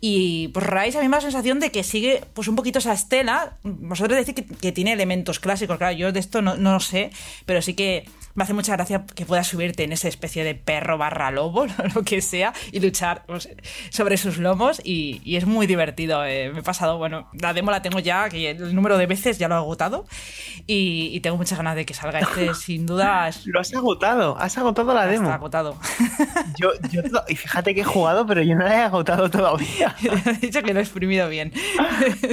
Y 0.00 0.48
pues 0.48 0.66
Rise 0.66 0.98
a 0.98 1.02
mí 1.02 1.08
me 1.08 1.16
da 1.16 1.18
la 1.18 1.22
sensación 1.22 1.60
de 1.60 1.70
que 1.70 1.82
sigue 1.82 2.22
pues 2.32 2.48
un 2.48 2.56
poquito 2.56 2.78
esa 2.78 2.94
estela. 2.94 3.58
Vosotros 3.62 4.18
decís 4.18 4.34
que, 4.34 4.46
que 4.46 4.72
tiene 4.72 4.92
elementos 4.92 5.38
clásicos, 5.38 5.76
claro, 5.76 5.94
yo 5.94 6.10
de 6.10 6.20
esto 6.20 6.40
no, 6.40 6.56
no 6.56 6.72
lo 6.72 6.80
sé, 6.80 7.10
pero 7.44 7.60
sí 7.60 7.74
que 7.74 8.06
me 8.34 8.42
hace 8.42 8.52
mucha 8.52 8.72
gracia 8.72 9.06
que 9.14 9.26
puedas 9.26 9.46
subirte 9.46 9.84
en 9.84 9.92
esa 9.92 10.08
especie 10.08 10.44
de 10.44 10.54
perro 10.54 10.98
barra 10.98 11.30
lobo, 11.30 11.66
lo 11.94 12.02
que 12.02 12.20
sea, 12.20 12.52
y 12.72 12.80
luchar 12.80 13.24
pues, 13.26 13.48
sobre 13.90 14.16
sus 14.16 14.38
lomos. 14.38 14.80
Y, 14.84 15.22
es 15.36 15.46
muy 15.46 15.66
divertido. 15.66 16.24
Eh, 16.24 16.50
me 16.52 16.60
he 16.60 16.62
pasado, 16.62 16.98
bueno, 16.98 17.28
la 17.32 17.52
demo 17.52 17.70
la 17.70 17.82
tengo 17.82 17.98
ya, 17.98 18.28
que 18.28 18.50
el 18.50 18.74
número 18.74 18.93
de 18.98 19.06
veces 19.06 19.38
ya 19.38 19.48
lo 19.48 19.54
he 19.54 19.58
agotado. 19.58 20.06
Y, 20.66 21.20
tengo 21.20 21.36
muchas 21.36 21.58
ganas 21.58 21.76
de 21.76 21.86
que 21.86 21.94
salga 21.94 22.20
este, 22.20 22.54
sin 22.54 22.86
duda. 22.86 23.30
lo 23.46 23.60
has 23.60 23.74
agotado, 23.74 24.36
has 24.38 24.56
agotado 24.58 24.94
la 24.94 25.06
demo. 25.06 25.24
Está 25.24 25.34
agotado. 25.34 25.76
Yo, 26.58 26.70
yo, 26.90 27.02
y 27.28 27.34
fíjate 27.34 27.74
que 27.74 27.80
he 27.80 27.84
jugado, 27.84 28.26
pero 28.26 28.40
yo 28.42 28.54
no 28.54 28.64
la 28.64 28.74
he 28.74 28.82
agotado 28.82 29.28
todavía. 29.28 29.94
he 30.26 30.32
dicho 30.34 30.62
que 30.62 30.72
lo 30.72 30.78
he 30.78 30.82
exprimido 30.82 31.28
bien. 31.28 31.52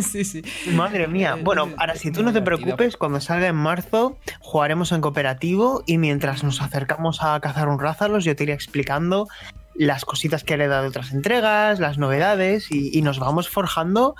sí, 0.01 0.23
sí. 0.23 0.43
Madre 0.73 1.07
mía. 1.07 1.37
Bueno, 1.41 1.69
ahora 1.77 1.95
si 1.95 2.11
tú 2.11 2.21
no 2.21 2.31
te 2.31 2.41
preocupes, 2.41 2.97
cuando 2.97 3.19
salga 3.19 3.47
en 3.47 3.55
marzo, 3.55 4.17
jugaremos 4.39 4.91
en 4.91 5.01
cooperativo 5.01 5.83
y 5.87 5.97
mientras 5.97 6.43
nos 6.43 6.61
acercamos 6.61 7.23
a 7.23 7.39
cazar 7.39 7.67
un 7.67 7.79
rázalos, 7.79 8.23
yo 8.23 8.35
te 8.35 8.43
iré 8.43 8.53
explicando 8.53 9.27
las 9.75 10.05
cositas 10.05 10.43
que 10.43 10.57
le 10.57 10.65
he 10.65 10.67
dado 10.67 10.83
de 10.83 10.89
otras 10.89 11.11
entregas, 11.11 11.79
las 11.79 11.97
novedades 11.97 12.67
y, 12.71 13.01
nos 13.01 13.19
vamos 13.19 13.49
forjando 13.49 14.15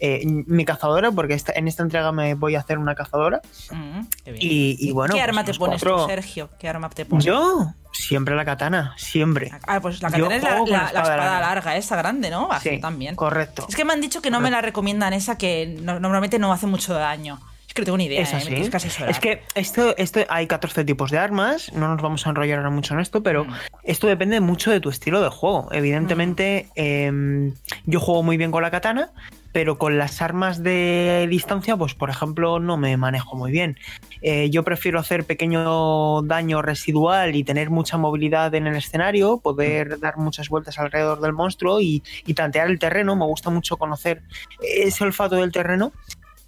eh, 0.00 0.22
mi 0.24 0.64
cazadora, 0.64 1.10
porque 1.10 1.40
en 1.54 1.68
esta 1.68 1.82
entrega 1.82 2.12
me 2.12 2.34
voy 2.34 2.54
a 2.54 2.60
hacer 2.60 2.78
una 2.78 2.94
cazadora. 2.94 3.40
Mm, 3.70 4.00
y, 4.38 4.92
bueno. 4.92 5.14
¿Qué 5.14 5.20
arma 5.20 5.44
pues 5.44 5.56
te 5.56 5.58
pones 5.58 5.82
tú, 5.82 6.06
Sergio? 6.06 6.50
¿Qué 6.58 6.68
arma 6.68 6.88
te 6.90 7.04
pones? 7.04 7.24
Yo, 7.24 7.72
siempre 7.92 8.34
la 8.34 8.44
katana, 8.44 8.94
siempre. 8.96 9.50
Ah, 9.66 9.80
pues 9.80 10.02
la 10.02 10.10
katana 10.10 10.36
es 10.36 10.42
la, 10.42 10.86
espada, 10.86 11.40
larga. 11.40 11.76
esa 11.76 11.96
grande, 11.96 12.30
¿no? 12.30 12.50
Así 12.50 12.70
sí, 12.70 12.80
también. 12.80 13.16
Correcto. 13.16 13.66
Es 13.68 13.76
que 13.76 13.84
me 13.84 13.92
han 13.92 14.00
dicho 14.00 14.22
que 14.22 14.30
no 14.30 14.40
me 14.40 14.50
la 14.50 14.60
recomiendan 14.60 15.12
esa, 15.12 15.38
que 15.38 15.78
normalmente 15.80 16.38
no 16.38 16.52
hace 16.52 16.66
mucho 16.66 16.94
daño 16.94 17.40
que 17.76 17.82
no 17.82 17.84
tengo 17.84 17.98
ni 17.98 18.06
idea. 18.06 18.22
Es, 18.22 18.32
¿eh? 18.32 18.60
es, 18.60 18.70
casi 18.70 18.88
es 18.88 19.18
que 19.20 19.42
esto, 19.54 19.96
esto 19.96 20.20
hay 20.28 20.48
14 20.48 20.84
tipos 20.84 21.10
de 21.12 21.18
armas, 21.18 21.72
no 21.72 21.88
nos 21.88 22.02
vamos 22.02 22.26
a 22.26 22.30
enrollar 22.30 22.58
ahora 22.58 22.70
mucho 22.70 22.94
en 22.94 23.00
esto, 23.00 23.22
pero 23.22 23.44
mm. 23.44 23.54
esto 23.84 24.08
depende 24.08 24.40
mucho 24.40 24.72
de 24.72 24.80
tu 24.80 24.88
estilo 24.88 25.22
de 25.22 25.28
juego. 25.28 25.68
Evidentemente, 25.70 26.66
mm. 26.74 26.80
em, 26.80 27.54
yo 27.84 28.00
juego 28.00 28.24
muy 28.24 28.36
bien 28.36 28.50
con 28.50 28.62
la 28.62 28.70
katana, 28.70 29.10
pero 29.56 29.78
con 29.78 29.96
las 29.96 30.20
armas 30.20 30.62
de 30.62 31.26
distancia, 31.30 31.78
pues 31.78 31.94
por 31.94 32.10
ejemplo, 32.10 32.60
no 32.60 32.76
me 32.76 32.98
manejo 32.98 33.36
muy 33.36 33.50
bien. 33.50 33.78
Eh, 34.20 34.50
yo 34.50 34.64
prefiero 34.64 34.98
hacer 34.98 35.24
pequeño 35.24 36.20
daño 36.20 36.60
residual 36.60 37.34
y 37.34 37.42
tener 37.42 37.70
mucha 37.70 37.96
movilidad 37.96 38.54
en 38.54 38.66
el 38.66 38.76
escenario, 38.76 39.38
poder 39.38 39.98
dar 39.98 40.18
muchas 40.18 40.50
vueltas 40.50 40.78
alrededor 40.78 41.22
del 41.22 41.32
monstruo 41.32 41.80
y, 41.80 42.02
y 42.26 42.34
tantear 42.34 42.68
el 42.68 42.78
terreno. 42.78 43.16
Me 43.16 43.24
gusta 43.24 43.48
mucho 43.48 43.78
conocer 43.78 44.20
ese 44.60 45.04
olfato 45.04 45.36
del 45.36 45.52
terreno 45.52 45.90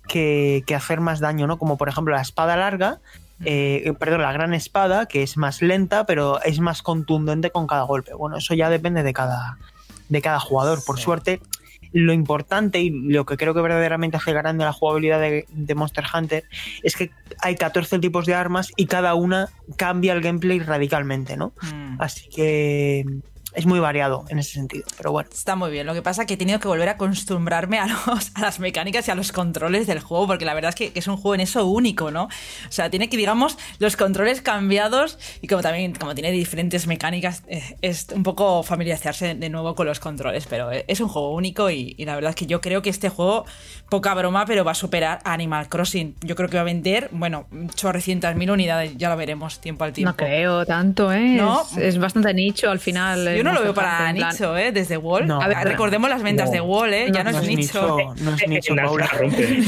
que, 0.07 0.63
hacer 0.77 1.01
más 1.01 1.19
daño, 1.19 1.47
¿no? 1.47 1.57
Como 1.57 1.79
por 1.79 1.89
ejemplo 1.89 2.15
la 2.15 2.21
espada 2.21 2.59
larga, 2.59 3.01
eh, 3.43 3.91
perdón, 3.99 4.21
la 4.21 4.33
gran 4.33 4.53
espada, 4.53 5.07
que 5.07 5.23
es 5.23 5.39
más 5.39 5.63
lenta, 5.63 6.05
pero 6.05 6.43
es 6.43 6.61
más 6.61 6.83
contundente 6.83 7.51
con 7.51 7.67
cada 7.67 7.85
golpe. 7.85 8.13
Bueno, 8.13 8.37
eso 8.37 8.53
ya 8.53 8.69
depende 8.69 9.03
de 9.03 9.15
cada, 9.15 9.57
de 10.11 10.21
cada 10.21 10.41
jugador. 10.41 10.85
Por 10.85 10.99
suerte, 10.99 11.41
lo 11.93 12.12
importante 12.12 12.80
y 12.80 12.91
lo 12.91 13.24
que 13.24 13.36
creo 13.36 13.55
que 13.55 13.61
verdaderamente 13.61 14.16
hace 14.16 14.32
grande 14.32 14.64
la 14.64 14.72
jugabilidad 14.72 15.20
de, 15.20 15.47
de, 15.49 15.74
Monster 15.74 16.05
Hunter 16.12 16.45
es 16.82 16.97
que 16.97 17.11
hay 17.41 17.57
14 17.57 17.99
tipos 17.99 18.26
de 18.26 18.34
armas 18.34 18.72
y 18.76 18.86
cada 18.86 19.14
una 19.14 19.49
cambia 19.76 20.12
el 20.12 20.20
gameplay 20.20 20.59
radicalmente, 20.61 21.36
¿no? 21.36 21.53
Mm. 21.62 22.01
Así 22.01 22.28
que 22.28 23.05
es 23.55 23.67
muy 23.67 23.81
variado 23.81 24.25
en 24.29 24.39
ese 24.39 24.53
sentido, 24.53 24.85
pero 24.97 25.11
bueno. 25.13 25.31
Está 25.33 25.57
muy 25.57 25.71
bien. 25.71 25.87
Lo 25.87 25.95
que 25.95 26.03
pasa 26.03 26.23
es 26.23 26.29
que 26.29 26.35
he 26.35 26.37
tenido 26.37 26.61
que 26.61 26.69
volver 26.69 26.89
a 26.89 26.93
acostumbrarme 26.93 27.79
a, 27.79 27.87
los, 27.87 28.31
a 28.35 28.41
las 28.41 28.61
mecánicas 28.61 29.09
y 29.09 29.11
a 29.11 29.15
los 29.15 29.33
controles 29.33 29.87
del 29.87 30.01
juego, 30.01 30.27
porque 30.27 30.45
la 30.45 30.55
verdad 30.55 30.71
es 30.71 30.75
que, 30.75 30.93
es 30.99 31.07
un 31.07 31.17
juego 31.17 31.35
en 31.35 31.41
eso 31.41 31.67
único, 31.67 32.11
¿no? 32.11 32.25
O 32.25 32.29
sea, 32.71 32.91
tiene 32.91 33.09
que, 33.09 33.17
digamos, 33.17 33.59
los 33.79 33.97
controles 33.97 34.43
cambiados 34.43 35.19
y 35.41 35.47
como 35.47 35.63
también, 35.63 35.95
como 35.95 36.15
tiene 36.15 36.31
diferentes 36.31 36.87
mecánicas, 36.87 37.43
eh, 37.49 37.77
es 37.83 38.07
un 38.15 38.23
poco 38.23 38.63
familiarizarse 38.63 39.35
de 39.35 39.49
nuevo 39.49 39.75
con 39.75 39.87
los 39.87 40.01
controles, 40.01 40.47
pero 40.49 40.71
eh, 40.71 40.85
es 40.89 41.01
un 41.01 41.09
juego 41.09 41.33
único 41.33 41.71
y, 41.71 41.95
la 41.99 42.15
verdad 42.15 42.31
es 42.31 42.37
que 42.37 42.47
yo 42.47 42.61
creo 42.61 42.83
que 42.83 42.91
este 42.91 43.09
juego, 43.09 43.45
poca 43.89 44.15
broma, 44.15 44.47
pero 44.47 44.65
va 44.65 44.73
a 44.73 44.75
superar 44.75 45.21
Animal 45.25 45.69
Crossing. 45.69 46.15
Yo 46.23 46.37
creo 46.37 46.49
que 46.49 46.57
va 46.57 46.63
a 46.63 46.65
vender, 46.65 47.09
bueno, 47.13 47.47
chorrecientas 47.75 48.37
mil 48.37 48.51
unidades, 48.51 48.97
ya 48.97 49.09
lo 49.09 49.17
veremos 49.17 49.61
tiempo 49.61 49.85
al 49.85 49.93
tiempo. 49.93 50.11
No 50.11 50.17
creo 50.17 50.65
tanto, 50.65 51.13
¿eh? 51.13 51.37
¿No? 51.37 51.63
Es, 51.77 51.99
bastante 51.99 52.33
nicho 52.33 52.71
al 52.71 52.79
final. 52.79 53.38
Yo 53.39 53.45
no 53.45 53.53
lo 53.53 53.62
veo 53.62 53.74
para 53.74 54.12
nicho, 54.12 54.57
¿eh? 54.57 54.72
Desde 54.72 54.97
Wall. 54.97 55.30
a 55.30 55.47
ver, 55.47 55.59
recordemos 55.59 56.11
las 56.11 56.22
ventas 56.22 56.51
de 56.51 56.61
Wall, 56.61 56.93
¿eh? 56.93 57.11
Ya 57.12 57.24
no, 57.24 57.30
es, 57.30 57.47
nicho. 57.47 58.14
No 58.20 58.34
es 58.34 58.49
nicho, 58.49 58.74
Paula. 58.84 59.09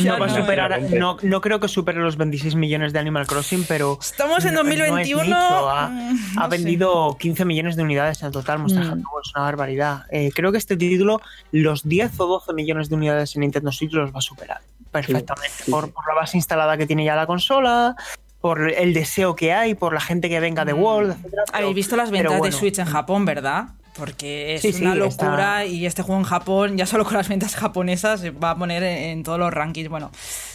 No, 0.05 0.19
va 0.19 0.27
a 0.27 0.29
superar, 0.29 0.83
no, 0.83 1.17
no 1.23 1.41
creo 1.41 1.61
que 1.61 1.69
supere 1.69 2.01
los 2.01 2.17
26 2.17 2.55
millones 2.55 2.93
de 2.93 2.99
Animal 2.99 3.27
Crossing, 3.27 3.65
pero. 3.69 3.99
Estamos 4.01 4.45
en 4.45 4.55
2021. 4.55 5.37
ha, 5.37 5.89
mm, 5.89 6.51
vendido 6.51 7.17
15 7.19 7.45
millones 7.45 7.77
de 7.77 7.83
unidades 7.83 8.23
en 8.23 8.33
total. 8.33 8.59
Monster 8.59 8.85
mm. 8.85 9.05
es 9.23 9.35
una 9.35 9.45
barbaridad. 9.45 10.03
Eh, 10.11 10.31
creo 10.35 10.53
que 10.53 10.59
este 10.59 10.77
título, 10.77 11.21
los 11.53 11.89
10 11.89 12.19
o 12.19 12.27
12 12.27 12.53
millones 12.55 12.89
de 12.89 12.97
unidades 12.97 13.35
en 13.37 13.41
Nintendo 13.41 13.71
Switch 13.71 13.93
los 13.93 14.13
va 14.13 14.19
a 14.19 14.23
superar 14.23 14.61
perfectamente. 14.91 15.71
Por, 15.71 15.93
por, 15.93 16.07
la 16.09 16.15
base 16.15 16.37
instalada 16.37 16.77
que 16.77 16.87
tiene 16.87 17.05
ya 17.05 17.15
la 17.15 17.27
consola, 17.27 17.95
por 18.41 18.71
el 18.71 18.95
deseo 18.95 19.37
que 19.37 19.53
hay, 19.53 19.75
por 19.75 19.93
la 19.93 20.01
gente 20.01 20.29
que 20.29 20.41
venga 20.41 20.65
de 20.65 20.75
mm. 20.75 20.83
World, 20.83 21.11
etc. 21.13 21.35
Habéis 21.53 21.75
visto 21.75 21.97
las 21.97 22.11
ventas 22.11 22.41
de 22.41 22.53
Switch 22.53 22.79
en 22.79 22.87
Japón, 22.87 23.25
¿verdad? 23.25 23.71
Porque 23.97 24.55
es 24.55 24.81
una 24.81 24.95
locura 24.95 25.67
y 25.67 25.85
este 25.85 26.03
juego 26.03 26.21
en 26.21 26.27
Japón, 26.27 26.77
ya 26.79 26.87
solo 26.87 27.05
con 27.05 27.15
las 27.15 27.29
ventas 27.29 27.55
japonesas, 27.55 28.25
va 28.43 28.51
a 28.51 28.57
poner 28.57 28.83
en, 28.83 29.23
todos 29.23 29.39
los 29.39 29.53
rankings. 29.53 29.89
Bueno, 29.89 30.11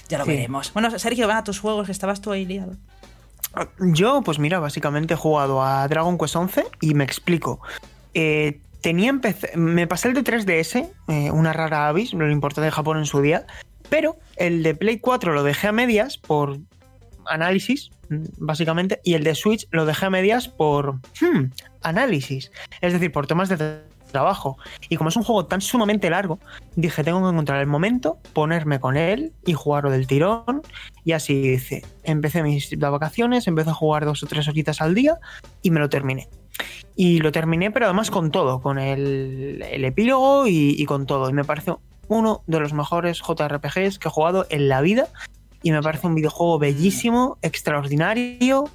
ya 0.10 0.18
lo 0.18 0.26
veremos. 0.26 0.74
Bueno, 0.74 0.98
Sergio, 0.98 1.28
van 1.28 1.38
a 1.38 1.44
tus 1.44 1.60
juegos, 1.60 1.86
que 1.86 1.92
estabas 1.92 2.22
tú 2.22 2.32
ahí 2.32 2.46
liado. 2.46 2.74
Yo, 3.80 4.22
pues 4.22 4.40
mira, 4.40 4.60
básicamente 4.60 5.14
he 5.14 5.18
jugado 5.18 5.64
a 5.64 5.88
Dragon 5.88 6.18
Quest 6.18 6.36
11 6.36 6.66
y 6.82 6.94
me 6.94 7.04
explico. 7.04 7.60
Eh, 8.14 8.60
tenía 8.82 9.14
me 9.56 9.88
pasé 9.88 10.10
el 10.10 10.14
de 10.14 10.24
3DS, 10.24 10.90
eh, 11.08 11.32
una 11.32 11.54
rara 11.54 11.88
avis, 11.88 12.14
lo 12.14 12.30
importaba 12.30 12.66
de 12.66 12.72
Japón 12.72 12.98
en 12.98 13.06
su 13.06 13.22
día, 13.22 13.46
pero 13.90 14.18
el 14.38 14.64
de 14.64 14.76
Play 14.76 15.00
4 15.00 15.34
lo 15.34 15.44
dejé 15.44 15.68
a 15.68 15.72
medias 15.72 16.18
por 16.18 16.60
análisis, 17.28 17.92
básicamente, 18.38 19.00
y 19.04 19.14
el 19.14 19.24
de 19.24 19.36
Switch 19.36 19.68
lo 19.72 19.86
dejé 19.86 20.06
a 20.06 20.10
medias 20.10 20.48
por 20.48 20.96
hmm, 21.22 21.52
análisis, 21.82 22.52
es 22.82 22.94
decir, 22.94 23.12
por 23.12 23.28
temas 23.28 23.50
de 23.50 23.84
trabajo. 24.12 24.58
Y 24.88 24.96
como 24.96 25.10
es 25.10 25.18
un 25.18 25.24
juego 25.24 25.46
tan 25.46 25.62
sumamente 25.62 26.10
largo, 26.10 26.40
dije, 26.76 27.04
tengo 27.04 27.22
que 27.22 27.30
encontrar 27.30 27.60
el 27.60 27.68
momento, 27.68 28.18
ponerme 28.34 28.80
con 28.80 28.96
él 28.96 29.34
y 29.46 29.54
jugarlo 29.54 29.92
del 29.92 30.08
tirón. 30.08 30.62
Y 31.04 31.12
así 31.12 31.34
hice. 31.34 31.84
Empecé 32.04 32.42
mis 32.42 32.78
vacaciones, 32.80 33.48
empecé 33.48 33.72
a 33.72 33.74
jugar 33.74 34.06
dos 34.06 34.24
o 34.24 34.28
tres 34.28 34.48
horitas 34.48 34.82
al 34.82 34.96
día 34.96 35.18
y 35.62 35.72
me 35.72 35.80
lo 35.80 35.90
terminé. 35.90 36.30
Y 36.96 37.20
lo 37.20 37.34
terminé, 37.34 37.72
pero 37.72 37.88
además 37.88 38.10
con 38.10 38.32
todo, 38.32 38.62
con 38.62 38.80
el, 38.80 39.62
epílogo 39.62 40.48
y, 40.48 40.76
y 40.78 40.86
con 40.86 41.06
todo. 41.06 41.30
Y 41.30 41.34
me 41.34 41.44
pareció 41.44 41.82
uno 42.08 42.42
de 42.48 42.60
los 42.60 42.72
mejores 42.72 43.22
JRPGs 43.22 44.00
que 44.00 44.08
he 44.08 44.12
jugado 44.12 44.46
en 44.50 44.70
la 44.70 44.82
vida 44.82 45.10
y 45.66 45.72
me 45.72 45.82
parece 45.82 46.06
un 46.06 46.14
videojuego 46.14 46.60
bellísimo, 46.60 47.40
extraordinario, 47.42 48.66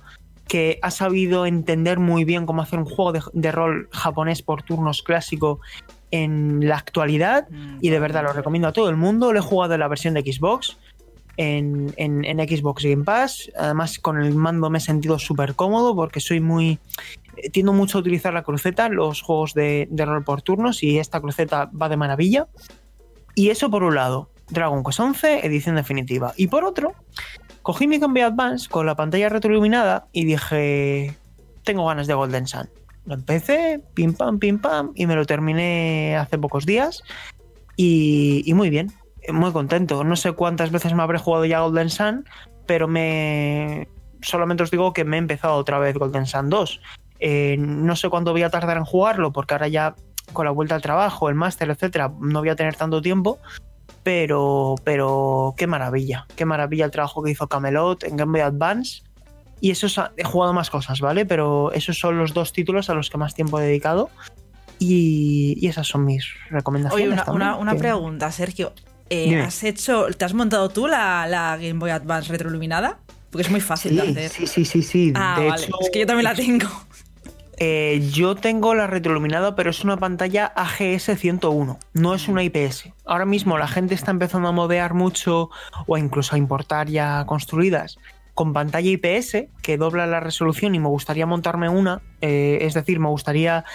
que 0.49 0.81
ha 0.83 0.91
sabido 0.91 1.47
entender 1.47 2.01
muy 2.01 2.25
bien 2.25 2.47
cómo 2.47 2.63
hacer 2.63 2.81
un 2.81 2.85
juego 2.85 3.13
de, 3.33 3.53
rol 3.53 3.89
japonés 3.93 4.43
por 4.43 4.65
turnos 4.65 5.05
clásico 5.05 5.61
en 6.11 6.67
la 6.67 6.79
actualidad 6.79 7.47
y 7.81 7.91
de 7.91 8.01
verdad 8.01 8.25
lo 8.25 8.33
recomiendo 8.33 8.67
a 8.67 8.73
todo 8.73 8.91
el 8.91 8.97
mundo. 8.97 9.33
Lo 9.33 9.39
he 9.39 9.43
jugado 9.43 9.75
en 9.75 9.81
la 9.81 9.87
versión 9.87 10.15
de 10.15 10.23
Xbox, 10.23 10.79
en, 11.37 11.95
Xbox 11.95 12.83
Game 12.83 13.05
Pass. 13.05 13.53
Además, 13.57 14.01
con 14.01 14.21
el 14.21 14.35
mando 14.35 14.69
me 14.69 14.79
he 14.79 14.81
sentido 14.81 15.21
súper 15.21 15.55
cómodo 15.55 15.95
porque 15.95 16.19
soy 16.19 16.41
muy. 16.41 16.81
Tiendo 17.53 17.73
mucho 17.73 17.99
a 17.99 18.01
utilizar 18.01 18.35
la 18.35 18.43
cruceta 18.43 18.87
en 18.87 18.97
los 18.97 19.23
juegos 19.23 19.55
de, 19.55 19.87
de, 19.93 20.05
rol 20.05 20.25
por 20.25 20.43
turnos 20.43 20.83
y 20.83 20.99
esta 20.99 21.21
cruceta 21.21 21.71
va 21.81 21.89
de 21.89 21.97
maravilla. 21.97 22.49
Y 23.37 23.51
eso 23.51 23.71
por 23.71 23.85
un 23.85 23.95
lado. 23.95 24.30
Dragon 24.51 24.83
Quest 24.85 25.01
11, 25.01 25.47
edición 25.47 25.77
definitiva. 25.77 26.33
Y 26.37 26.49
por 26.49 26.65
otro, 26.65 26.93
cogí 27.63 27.87
mi 27.87 27.99
Game 27.99 28.23
Advance 28.23 28.69
con 28.69 28.87
la 28.87 28.97
pantalla 28.97 29.29
retroiluminada 29.29 30.07
y 30.13 30.25
dije, 30.25 31.17
tengo 31.65 31.87
ganas 31.87 32.07
de 32.07 32.15
Golden 32.15 32.47
Sun. 32.47 32.69
Lo 33.07 33.15
empecé, 33.15 33.81
pim 33.95 34.15
pam, 34.15 34.39
pim 34.39 34.59
pam, 34.59 34.93
y 34.95 35.07
me 35.07 35.17
lo 35.17 35.25
terminé 35.25 36.17
hace 36.17 36.39
pocos 36.39 36.67
días. 36.67 37.03
Y, 37.77 38.53
muy 38.55 38.69
bien, 38.69 38.93
muy 39.33 39.53
contento. 39.53 40.05
No 40.05 40.17
sé 40.17 40.33
cuántas 40.33 40.71
veces 40.71 40.93
me 40.95 41.03
habré 41.03 41.19
jugado 41.19 41.47
ya 41.47 41.61
Golden 41.61 41.89
Sun, 41.89 42.27
pero 42.67 42.89
me 42.89 43.89
solamente 44.23 44.63
os 44.63 44.71
digo 44.71 44.93
que 44.93 45.05
me 45.05 45.17
he 45.17 45.19
empezado 45.19 45.55
otra 45.55 45.79
vez 45.79 45.97
Golden 45.97 46.27
Sun 46.27 46.51
2. 46.51 46.81
Eh, 47.21 47.57
no 47.59 47.97
sé 47.97 48.11
cuándo 48.11 48.33
voy 48.33 48.43
a 48.43 48.51
tardar 48.51 48.77
en 48.77 48.85
jugarlo, 48.85 49.33
porque 49.33 49.55
ahora 49.55 49.69
ya 49.69 49.95
con 50.35 50.45
la 50.45 50.51
vuelta 50.51 50.75
al 50.75 50.83
trabajo, 50.83 51.29
el 51.29 51.35
máster, 51.35 51.71
etcétera, 51.71 52.13
no 52.21 52.41
voy 52.41 52.51
a 52.51 52.57
tener 52.57 52.77
tanto 52.77 53.01
tiempo 53.01 53.39
pero, 54.03 54.77
pero 54.85 55.55
qué 55.57 55.67
maravilla, 55.67 56.27
qué 56.37 56.45
maravilla 56.45 56.85
el 56.85 56.91
trabajo 56.91 57.23
que 57.23 57.31
hizo 57.31 57.49
Camelot 57.49 58.05
en 58.05 58.17
Game 58.17 58.33
Boy 58.33 58.41
Advance. 58.41 59.03
Y 59.61 59.71
eso 59.71 59.87
he 60.17 60.25
jugado 60.25 60.55
más 60.55 60.71
cosas, 60.71 61.01
¿vale? 61.01 61.27
Pero 61.27 61.71
esos 61.73 61.99
son 61.99 62.17
los 62.17 62.33
dos 62.33 62.53
títulos 62.53 62.89
a 62.89 62.95
los 62.95 63.11
que 63.11 63.19
más 63.19 63.35
tiempo 63.35 63.61
he 63.61 63.65
dedicado. 63.65 64.09
Y, 64.79 65.67
esas 65.67 65.87
son 65.87 66.07
mis 66.07 66.27
recomendaciones. 66.49 67.21
Oye, 67.29 67.59
una, 67.59 67.75
pregunta, 67.75 68.33
Sergio. 68.33 68.73
Eh, 69.11 69.39
¿Has 69.39 69.63
hecho, 69.65 70.07
te 70.17 70.25
has 70.25 70.33
montado 70.33 70.71
tú 70.71 70.87
la, 70.87 71.27
la 71.27 71.59
Game 71.59 71.75
Boy 71.75 71.91
Advance 71.91 72.31
retroiluminada? 72.31 73.01
Porque 73.31 73.43
es 73.43 73.51
muy 73.51 73.61
fácil 73.61 73.97
de 73.97 74.03
hacer. 74.03 74.31
Sí, 74.31 74.47
sí, 74.47 74.65
sí, 74.65 74.83
sí. 74.83 75.13
Ah, 75.15 75.37
vale. 75.47 75.69
es 75.81 75.91
que 75.91 76.01
yo 76.01 76.07
también 76.07 76.25
la 76.25 76.35
tengo. 76.35 76.69
Eh, 77.63 78.09
yo 78.11 78.37
tengo 78.37 78.75
la 78.75 78.87
retroiluminada, 78.87 79.55
pero 79.55 79.69
es 79.69 79.85
una 79.85 79.99
pantalla 79.99 80.47
AGS 80.47 81.19
101, 81.19 81.79
no 81.93 82.15
es 82.15 82.27
una 82.27 82.43
IPS. 82.43 82.89
Ahora 83.05 83.27
mismo 83.27 83.59
la 83.59 83.69
gente 83.69 83.95
está 83.95 84.11
empezando 84.11 84.49
a 84.49 84.53
modear 84.53 84.95
mucho 84.95 85.51
o 85.87 85.99
incluso 85.99 86.35
a 86.35 86.39
importar 86.39 86.89
ya 86.89 87.23
construidas 87.27 87.99
con 88.33 88.55
pantalla 88.55 88.91
IPS 88.91 89.49
que 89.61 89.77
dobla 89.77 90.07
la 90.07 90.21
resolución 90.21 90.75
y 90.75 90.79
me 90.79 90.89
gustaría 90.89 91.27
montarme 91.27 91.69
una, 91.69 92.01
eh, 92.23 92.61
es 92.63 92.73
decir, 92.73 92.99
me 92.99 93.09
gustaría 93.09 93.67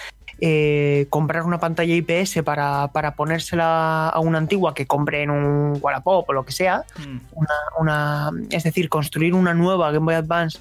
eh, 0.41 1.05
comprar 1.11 1.43
una 1.43 1.59
pantalla 1.59 1.93
IPS 1.93 2.41
para, 2.43 2.89
ponérsela 3.15 4.09
a 4.09 4.19
una 4.19 4.39
antigua 4.39 4.73
que 4.73 4.87
compre 4.87 5.21
en 5.21 5.29
un 5.29 5.77
Wallapop 5.79 6.27
o 6.27 6.33
lo 6.33 6.43
que 6.43 6.53
sea, 6.53 6.85
mm. 6.97 7.17
una, 7.79 8.31
es 8.49 8.63
decir, 8.63 8.89
construir 8.89 9.35
una 9.35 9.53
nueva 9.53 9.91
Game 9.91 10.05
Boy 10.05 10.15
Advance 10.15 10.57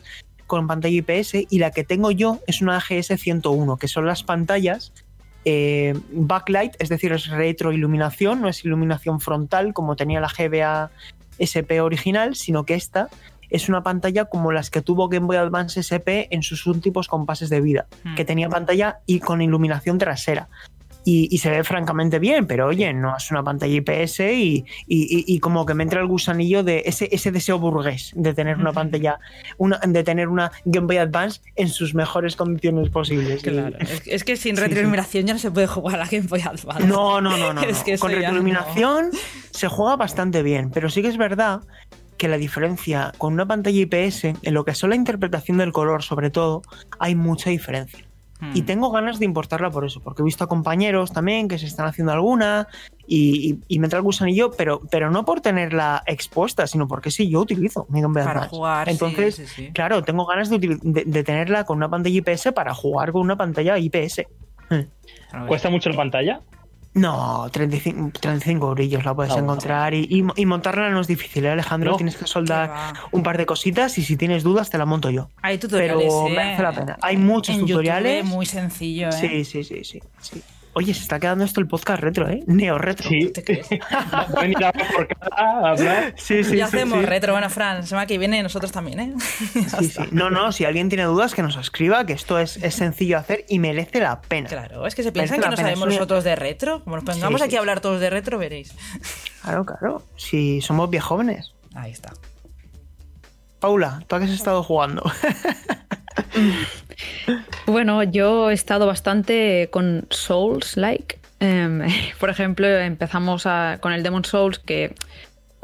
con 0.46 0.66
pantalla 0.66 0.96
IPS 0.96 1.46
y 1.50 1.58
la 1.58 1.70
que 1.70 1.84
tengo 1.84 2.10
yo 2.10 2.40
es 2.46 2.60
una 2.60 2.76
AGS 2.76 3.18
101, 3.18 3.76
que 3.76 3.88
son 3.88 4.06
las 4.06 4.22
pantallas 4.22 4.92
eh, 5.44 5.94
backlight, 6.10 6.74
es 6.78 6.88
decir, 6.88 7.12
es 7.12 7.28
retroiluminación, 7.28 8.40
no 8.40 8.48
es 8.48 8.64
iluminación 8.64 9.20
frontal 9.20 9.74
como 9.74 9.96
tenía 9.96 10.20
la 10.20 10.28
GBA 10.28 10.90
SP 11.36 11.80
original, 11.80 12.34
sino 12.34 12.64
que 12.64 12.74
esta 12.74 13.08
es 13.50 13.68
una 13.68 13.82
pantalla 13.82 14.24
como 14.24 14.52
las 14.52 14.70
que 14.70 14.80
tuvo 14.80 15.08
Game 15.08 15.26
Boy 15.26 15.36
Advance 15.36 15.80
SP 15.84 16.28
en 16.30 16.42
sus 16.42 16.66
últimos 16.66 17.08
compases 17.08 17.50
de 17.50 17.60
vida, 17.60 17.86
que 18.16 18.22
hmm. 18.22 18.26
tenía 18.26 18.48
pantalla 18.48 19.00
y 19.06 19.20
con 19.20 19.42
iluminación 19.42 19.98
trasera 19.98 20.48
y, 21.04 21.38
se 21.38 21.50
ve 21.50 21.64
francamente 21.64 22.18
bien, 22.18 22.46
pero 22.46 22.66
oye, 22.66 22.92
no 22.94 23.16
es 23.16 23.30
una 23.30 23.42
pantalla 23.42 23.74
IPS 23.74 24.20
y, 24.20 25.38
como 25.40 25.66
que 25.66 25.74
me 25.74 25.82
entra 25.82 26.00
el 26.00 26.06
gusanillo 26.06 26.62
de 26.62 26.82
ese, 26.86 27.08
ese 27.12 27.30
deseo 27.30 27.58
burgués 27.58 28.12
de 28.14 28.32
tener 28.32 28.56
una 28.56 28.72
pantalla, 28.72 29.18
una, 29.58 29.78
de 29.78 30.02
tener 30.02 30.28
una 30.28 30.50
Game 30.64 30.86
Boy 30.86 30.96
Advance 30.96 31.40
en 31.56 31.68
sus 31.68 31.94
mejores 31.94 32.36
condiciones 32.36 32.88
posibles. 32.88 33.42
Claro, 33.42 33.76
es, 34.06 34.24
que 34.24 34.36
sin 34.36 34.56
retroiluminación 34.56 35.26
ya 35.26 35.34
no 35.34 35.38
se 35.38 35.50
puede 35.50 35.66
jugar 35.66 36.00
a 36.00 36.06
Game 36.06 36.26
Boy 36.26 36.40
Advance. 36.40 36.86
No, 36.86 37.20
no, 37.20 37.36
no, 37.36 37.52
no. 37.52 37.62
Con 38.00 38.10
retroiluminación 38.10 39.10
se 39.50 39.68
juega 39.68 39.96
bastante 39.96 40.42
bien, 40.42 40.70
pero 40.70 40.88
sí 40.88 41.02
que 41.02 41.08
es 41.08 41.16
verdad 41.16 41.60
que 42.16 42.28
la 42.28 42.38
diferencia 42.38 43.12
con 43.18 43.32
una 43.34 43.46
pantalla 43.46 43.80
IPS, 43.80 44.24
en 44.24 44.54
lo 44.54 44.64
que 44.64 44.74
son 44.74 44.90
la 44.90 44.96
interpretación 44.96 45.58
del 45.58 45.72
color 45.72 46.02
sobre 46.02 46.30
todo, 46.30 46.62
hay 46.98 47.14
mucha 47.14 47.50
diferencia. 47.50 48.04
Y 48.52 48.62
hmm. 48.62 48.66
tengo 48.66 48.90
ganas 48.90 49.18
de 49.18 49.24
importarla 49.24 49.70
por 49.70 49.84
eso, 49.84 50.00
porque 50.00 50.22
he 50.22 50.24
visto 50.24 50.44
a 50.44 50.48
compañeros 50.48 51.12
también 51.12 51.48
que 51.48 51.58
se 51.58 51.66
están 51.66 51.86
haciendo 51.86 52.12
alguna 52.12 52.68
y, 53.06 53.60
me 53.78 53.88
trae 53.88 53.98
el 53.98 54.04
gusanillo, 54.04 54.50
pero, 54.52 54.80
pero 54.90 55.10
no 55.10 55.24
por 55.24 55.40
tenerla 55.40 56.02
expuesta, 56.06 56.66
sino 56.66 56.88
porque 56.88 57.10
sí, 57.10 57.28
yo 57.28 57.40
utilizo 57.40 57.86
mi 57.88 58.00
Game 58.00 58.22
Para 58.22 58.48
jugar, 58.48 58.88
Entonces, 58.88 59.54
claro, 59.72 60.02
tengo 60.02 60.26
ganas 60.26 60.50
de, 60.50 61.24
tenerla 61.24 61.64
con 61.64 61.76
una 61.76 61.88
pantalla 61.88 62.16
IPS 62.16 62.52
para 62.54 62.74
jugar 62.74 63.12
con 63.12 63.22
una 63.22 63.36
pantalla 63.36 63.78
IPS. 63.78 64.22
¿Cuesta 65.46 65.70
mucho 65.70 65.90
la 65.90 65.96
pantalla? 65.96 66.40
No, 66.94 67.48
35, 67.50 68.12
35 68.20 68.70
brillos 68.74 69.04
la 69.04 69.14
puedes 69.14 69.36
encontrar 69.36 69.94
y, 69.94 70.22
montarla 70.46 70.90
no 70.90 71.00
es 71.00 71.08
difícil, 71.08 71.44
¿eh, 71.44 71.50
Alejandro. 71.50 71.96
Tienes 71.96 72.16
que 72.16 72.26
soldar 72.26 72.94
un 73.10 73.22
par 73.22 73.36
de 73.36 73.46
cositas 73.46 73.98
y 73.98 74.04
si 74.04 74.16
tienes 74.16 74.44
dudas 74.44 74.70
te 74.70 74.78
la 74.78 74.86
monto 74.86 75.10
yo. 75.10 75.28
Hay 75.42 75.58
tutoriales. 75.58 76.06
Pero 76.06 76.28
merece 76.28 76.62
la 76.62 76.72
pena. 76.72 76.98
Hay 77.02 77.16
muchos 77.16 77.58
tutoriales. 77.58 78.24
muy 78.24 78.46
sencillo, 78.46 79.08
¿eh? 79.08 79.12
Sí, 79.12 79.44
sí, 79.44 79.64
sí, 79.64 79.84
sí. 79.84 80.00
sí. 80.20 80.42
Oye, 80.74 80.92
se 80.92 81.02
está 81.02 81.20
quedando 81.20 81.44
esto 81.44 81.60
el 81.60 81.68
podcast 81.68 82.02
retro, 82.02 82.28
¿eh? 82.28 82.42
Neo 82.46 82.78
retro. 82.78 83.08
Sí. 83.08 83.30
¿Te 83.32 83.44
crees? 83.44 83.68
venir 84.40 84.64
a 84.64 84.72
por 84.72 85.06
cada 85.06 85.70
hablar. 85.70 86.14
Sí, 86.16 86.42
sí. 86.42 86.56
Ya 86.56 86.66
hacemos 86.66 87.04
retro. 87.04 87.32
Bueno, 87.32 87.48
Fran, 87.48 87.78
la 87.78 87.86
semana 87.86 88.06
que 88.06 88.18
viene 88.18 88.42
nosotros 88.42 88.72
también, 88.72 89.00
¿eh? 89.00 89.14
sí, 89.18 89.64
sí. 89.88 90.02
No, 90.10 90.30
no, 90.30 90.50
si 90.50 90.64
alguien 90.64 90.88
tiene 90.88 91.04
dudas, 91.04 91.34
que 91.34 91.42
nos 91.42 91.56
escriba, 91.56 92.04
que 92.04 92.12
esto 92.12 92.38
es, 92.40 92.56
es 92.56 92.74
sencillo 92.74 93.18
hacer 93.18 93.44
y 93.48 93.60
merece 93.60 94.00
la 94.00 94.20
pena. 94.20 94.48
Claro, 94.48 94.86
es 94.86 94.94
que 94.94 95.04
se 95.04 95.12
piensan 95.12 95.40
que 95.40 95.48
no 95.48 95.56
sabemos 95.56 95.88
nosotros 95.88 96.24
de 96.24 96.34
retro. 96.34 96.82
Como 96.82 96.96
nos 96.96 97.04
pongamos 97.04 97.40
aquí 97.40 97.56
a 97.56 97.60
hablar 97.60 97.80
todos 97.80 98.00
de 98.00 98.10
retro, 98.10 98.38
veréis. 98.38 98.74
Claro, 99.42 99.64
claro. 99.64 100.02
Si 100.16 100.60
somos 100.60 100.90
jóvenes. 101.00 101.54
Ahí 101.74 101.92
está. 101.92 102.12
Paula, 103.60 104.02
¿tú 104.06 104.16
a 104.16 104.18
qué 104.18 104.24
has 104.26 104.30
estado 104.30 104.62
jugando? 104.62 105.02
Bueno, 107.66 108.02
yo 108.02 108.50
he 108.50 108.54
estado 108.54 108.86
bastante 108.86 109.68
con 109.70 110.06
Souls-like. 110.10 111.18
Em, 111.40 111.82
por 112.20 112.30
ejemplo, 112.30 112.66
empezamos 112.66 113.46
con 113.80 113.92
el 113.92 114.02
Demon 114.02 114.24
Souls, 114.24 114.58
que 114.58 114.94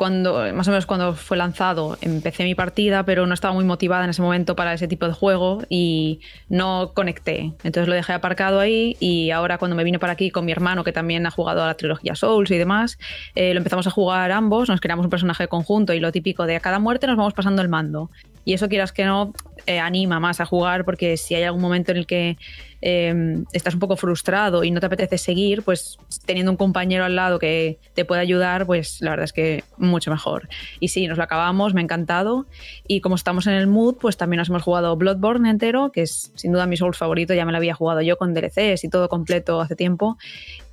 cuando, 0.01 0.43
más 0.55 0.66
o 0.66 0.70
menos 0.70 0.87
cuando 0.87 1.12
fue 1.12 1.37
lanzado, 1.37 1.99
empecé 2.01 2.45
mi 2.45 2.55
partida, 2.55 3.05
pero 3.05 3.26
no 3.26 3.35
estaba 3.35 3.53
muy 3.53 3.64
motivada 3.64 4.05
en 4.05 4.09
ese 4.09 4.22
momento 4.22 4.57
para 4.57 4.72
ese 4.72 4.89
tipo 4.89 5.07
de 5.07 5.12
juego 5.12 5.62
y 5.68 6.20
no 6.49 6.93
conecté. 6.95 7.53
Entonces 7.64 7.87
lo 7.87 7.95
dejé 7.95 8.14
aparcado 8.14 8.61
ahí 8.61 8.97
y 8.99 9.31
ahora 9.31 9.59
cuando 9.59 9.76
me 9.76 9.85
vine 9.85 9.99
para 9.99 10.14
aquí 10.14 10.31
con 10.31 10.47
mi 10.47 10.53
hermano, 10.53 10.85
que 10.85 10.93
también 10.93 11.26
ha 11.26 11.31
jugado 11.31 11.62
a 11.62 11.66
la 11.66 11.74
trilogía 11.74 12.14
Souls 12.14 12.51
y 12.51 12.57
demás, 12.57 12.99
eh, 13.35 13.53
lo 13.53 13.59
empezamos 13.59 13.87
a 13.89 13.91
jugar 13.91 14.33
ambos, 14.33 14.70
nos 14.70 14.81
creamos 14.81 15.05
un 15.05 15.11
personaje 15.11 15.49
conjunto 15.49 15.93
y 15.93 16.01
lo 16.01 16.12
típico 16.12 16.47
de 16.47 16.57
a 16.57 16.61
cada 16.61 16.78
muerte 16.78 17.07
nos 17.07 17.18
vamos 17.18 17.35
pasando 17.35 17.61
el 17.61 17.68
mando. 17.68 18.11
Y 18.47 18.55
eso 18.55 18.70
quieras 18.70 18.93
que 18.93 19.05
no, 19.05 19.35
eh, 19.67 19.79
anima 19.79 20.21
más 20.21 20.41
a 20.41 20.47
jugar 20.47 20.85
porque 20.85 21.17
si 21.17 21.35
hay 21.35 21.43
algún 21.45 21.61
momento 21.61 21.93
en 21.93 21.99
el 21.99 22.07
que 22.07 22.37
em, 22.81 23.45
estás 23.53 23.74
un 23.74 23.81
poco 23.81 23.97
frustrado 23.97 24.64
y 24.64 24.70
no 24.70 24.81
te 24.81 24.87
apetece 24.87 25.18
seguir, 25.18 25.62
pues 25.62 25.99
teniendo 26.26 26.51
un 26.51 26.57
compañero 26.57 27.05
al 27.05 27.16
lado 27.16 27.39
que 27.39 27.78
te 27.95 28.05
puede 28.05 28.20
ayudar, 28.20 28.66
pues 28.66 29.01
la 29.01 29.11
verdad 29.11 29.24
es 29.24 29.33
que 29.33 29.64
mucho 29.76 30.11
mejor. 30.11 30.49
Y 30.81 30.89
sí, 30.89 31.07
nos 31.07 31.18
lo 31.18 31.24
acabamos, 31.24 31.74
me 31.74 31.81
ha 31.81 31.85
encantado. 31.85 32.47
Y 32.87 33.01
como 33.01 33.14
estamos 33.14 33.47
en 33.47 33.55
el 33.55 33.66
mood, 33.66 33.97
pues 33.97 34.16
también 34.16 34.39
nos 34.39 34.49
hemos 34.49 34.62
jugado 34.62 34.97
Bloodborne 34.97 35.49
entero, 35.51 35.93
que 35.93 36.03
es 36.03 36.33
sin 36.35 36.53
duda 36.53 36.66
mi 36.66 36.76
Souls 36.76 36.97
favorito, 36.97 37.35
ya 37.35 37.45
me 37.45 37.53
lo 37.53 37.59
había 37.59 37.74
jugado 37.74 38.01
yo 38.01 38.16
con 38.16 38.35
DLCs 38.35 38.85
y 38.85 38.89
todo 38.89 39.09
completo 39.09 39.61
hace 39.61 39.76
tiempo 39.76 40.16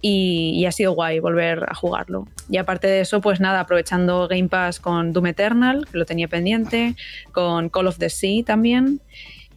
y, 0.01 0.66
ha 0.66 0.72
sido 0.72 0.91
guay 0.93 1.20
volver 1.20 1.66
a 1.68 1.74
jugarlo. 1.74 2.28
Y 2.49 2.58
aparte 2.58 2.88
de 2.88 3.01
eso, 3.01 3.22
pues 3.22 3.39
nada, 3.39 3.62
aprovechando 3.62 4.28
Game 4.28 4.49
Pass 4.49 4.80
con 4.80 5.14
Doom 5.14 5.28
Eternal, 5.28 5.88
que 5.91 5.97
lo 5.97 6.05
tenía 6.05 6.28
pendiente, 6.28 6.95
con 7.32 7.70
Call 7.70 7.88
of 7.88 7.97
the 7.97 8.10
Sea 8.10 8.43
también. 8.43 9.01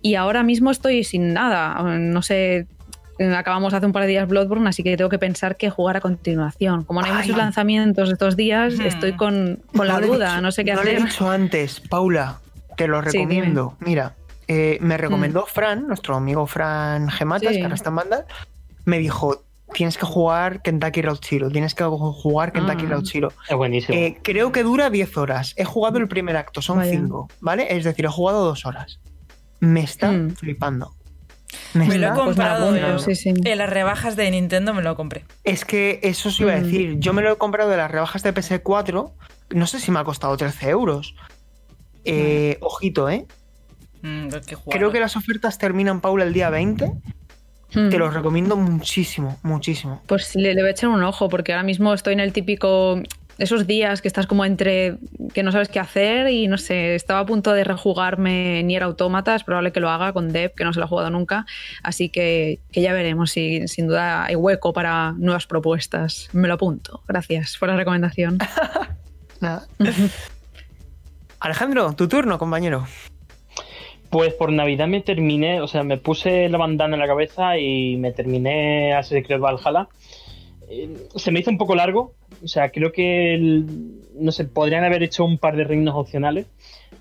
Y 0.03 0.15
ahora 0.15 0.43
mismo 0.43 0.71
estoy 0.71 1.05
sin 1.05 1.35
nada, 1.35 1.83
no 1.83 2.23
sé, 2.23 2.67
acabamos 3.37 3.75
hace 3.75 3.87
un 3.87 3.93
par 3.93 4.03
de 4.03 4.09
días 4.09 4.29
Bloodborne, 4.29 4.69
así 4.69 4.83
que 4.83 4.97
tengo 4.97 5.11
que 5.11 5.19
pensar 5.19 5.57
qué 5.57 5.71
jugar 5.71 5.97
a 5.97 6.01
continuación. 6.01 6.85
Como 6.85 7.01
no 7.01 7.07
hay 7.07 7.13
muchos 7.13 7.37
lanzamientos 7.37 8.11
estos 8.11 8.37
días, 8.37 8.79
hmm. 8.79 8.83
estoy 8.83 9.13
con, 9.13 9.61
la 9.75 10.01
duda, 10.01 10.41
no 10.41 10.53
sé 10.53 10.65
qué 10.65 10.73
hacer. 10.73 10.87
No 10.87 10.93
lo 10.93 10.99
he 10.99 11.03
dicho 11.05 11.31
antes, 11.31 11.81
Paula, 11.81 12.41
te 12.77 12.87
lo 12.87 13.01
recomiendo. 13.01 13.77
Mira, 13.81 14.15
eh, 14.49 14.79
me 14.81 14.97
recomendó 14.97 15.43
hmm. 15.43 15.53
Fran, 15.53 15.87
nuestro 15.87 16.17
amigo 16.17 16.47
Fran 16.47 17.11
Gematas, 17.11 17.53
que 17.53 17.63
ahora 17.63 17.75
está 17.75 17.91
en 17.91 17.97
banda, 17.97 18.25
me 18.87 18.99
dijo, 18.99 19.45
tienes 19.75 19.99
que 19.99 20.07
jugar 20.07 20.63
Kentucky 20.63 21.03
Road 21.03 21.19
Zero, 21.23 21.51
tienes 21.51 21.75
que 21.75 21.85
jugar 21.85 22.53
Kentucky 22.53 22.87
Road 22.87 23.05
Zero. 23.05 23.33
Es 23.49 23.57
buenísimo. 23.57 23.99
Eh, 23.99 24.19
creo 24.23 24.51
que 24.51 24.63
dura 24.63 24.91
10 24.91 25.17
horas. 25.19 25.55
He 25.57 25.65
jugado 25.65 25.99
el 25.99 26.09
primer 26.09 26.37
acto, 26.37 26.63
son 26.63 26.85
5, 26.85 27.29
¿vale? 27.41 27.67
Es 27.77 27.85
decir, 27.85 28.07
he 28.07 28.09
jugado 28.09 28.45
2 28.47 28.67
horas. 28.67 28.99
Me 29.61 29.83
está 29.83 30.11
mm. 30.11 30.37
flipando. 30.37 30.95
Me, 31.75 31.99
lo 31.99 32.13
he 32.13 32.15
comprado 32.15 32.75
en 32.75 33.59
las 33.59 33.71
rebajas 33.71 34.17
de 34.17 34.31
Nintendo, 34.31 34.73
me 34.73 34.83
lo 34.83 34.95
compré. 34.97 35.25
Es 35.45 35.65
que 35.65 35.99
eso 36.03 36.29
os 36.29 36.41
iba 36.41 36.55
a 36.55 36.59
mm. 36.59 36.63
decir. 36.63 36.99
Yo 36.99 37.13
me 37.13 37.23
lo 37.23 37.33
he 37.33 37.37
comprado 37.37 37.71
de 37.71 37.77
las 37.77 37.91
rebajas 37.91 38.23
de 38.23 38.33
PS4. 38.33 39.13
No 39.51 39.67
sé 39.67 39.81
si 39.81 39.91
me 39.91 39.99
ha 39.99 40.05
costado 40.05 40.37
13 40.37 40.69
euros. 40.69 41.15
Eh, 42.05 42.57
ojito, 42.61 43.11
¿eh? 43.11 43.27
Mm, 44.03 44.29
creo 44.71 44.91
que 44.91 45.01
las 45.01 45.17
ofertas 45.17 45.59
terminan, 45.59 46.01
Paula, 46.01 46.25
el 46.25 46.33
día 46.33 46.49
20 46.51 46.93
te 47.71 47.99
lo 47.99 48.11
hmm. 48.11 48.15
recomiendo 48.15 48.57
muchísimo, 48.57 49.39
muchísimo. 49.43 50.03
Pues 50.07 50.35
le, 50.35 50.55
le, 50.55 50.63
voy 50.63 50.71
a 50.71 50.73
echar 50.73 50.91
un 50.91 51.03
ojo, 51.05 51.29
porque 51.29 51.53
ahora 51.53 51.63
mismo 51.63 51.95
estoy 51.95 52.15
en 52.15 52.21
el 52.21 52.33
típico. 52.33 53.01
Esos 53.41 53.67
días 53.67 54.03
que 54.03 54.09
estás 54.09 54.27
como 54.27 54.45
entre 54.45 54.99
que 55.33 55.43
no 55.43 55.51
sabes 55.51 55.71
qué 55.71 55.81
hacer 55.81 56.29
y 56.29 56.47
no 56.47 56.59
sé, 56.59 56.95
estaba 56.95 57.21
a 57.21 57.25
punto 57.25 57.55
de 57.55 57.65
rejugarme 57.65 58.63
Nier 58.65 58.83
Automata, 58.83 59.35
es 59.35 59.45
probable 59.45 59.73
que 59.73 59.81
lo 59.81 59.89
haga 59.89 60.13
con 60.13 60.31
Dev, 60.31 60.53
que 60.55 60.63
no 60.63 60.75
se 60.75 60.79
lo 60.79 60.85
ha 60.85 60.89
jugado 60.89 61.09
nunca, 61.09 61.47
así 61.83 62.11
que, 62.11 62.61
ya 62.71 62.93
veremos 62.93 63.31
si 63.31 63.67
sin 63.67 63.87
duda 63.87 64.27
hay 64.27 64.37
hueco 64.37 64.75
para 64.75 65.13
nuevas 65.13 65.47
propuestas. 65.47 66.29
Me 66.35 66.49
lo 66.49 66.55
apunto. 66.55 67.03
Gracias 67.09 67.57
por 67.57 67.71
la 67.71 67.77
recomendación. 67.77 68.37
Nada. 69.41 69.67
Alejandro, 71.41 71.95
tu 71.95 72.09
turno, 72.09 72.39
compañero. 72.39 72.87
Pues 74.11 74.35
por 74.35 74.53
Navidad 74.53 74.87
me 74.87 75.01
terminé, 75.01 75.63
o 75.63 75.67
sea, 75.67 75.83
me 75.83 75.97
puse 75.97 76.51
la 76.51 76.59
bandana 76.59 76.97
en 76.97 77.01
la 77.01 77.07
cabeza 77.07 77.57
y 77.57 77.97
me 77.97 78.13
terminé 78.13 78.93
Assassin's 78.93 79.27
Creed 79.27 79.41
Valhalla. 79.41 79.89
Eh, 80.71 80.97
se 81.17 81.31
me 81.31 81.41
hizo 81.41 81.51
un 81.51 81.59
poco 81.59 81.75
largo. 81.75 82.15
O 82.43 82.49
sea, 82.49 82.71
creo 82.71 82.93
que, 82.93 83.65
no 84.15 84.33
sé, 84.33 84.45
podrían 84.45 84.85
haber 84.85 85.03
hecho 85.03 85.25
un 85.25 85.39
par 85.39 85.57
de 85.57 85.65
reinos 85.65 85.95
opcionales. 85.95 86.47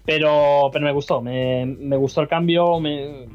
Pero, 0.05 0.69
pero 0.73 0.85
me 0.85 0.91
gustó, 0.91 1.21
me, 1.21 1.95
gustó 1.97 2.21
el 2.21 2.27
cambio, 2.27 2.79
me, 2.79 3.27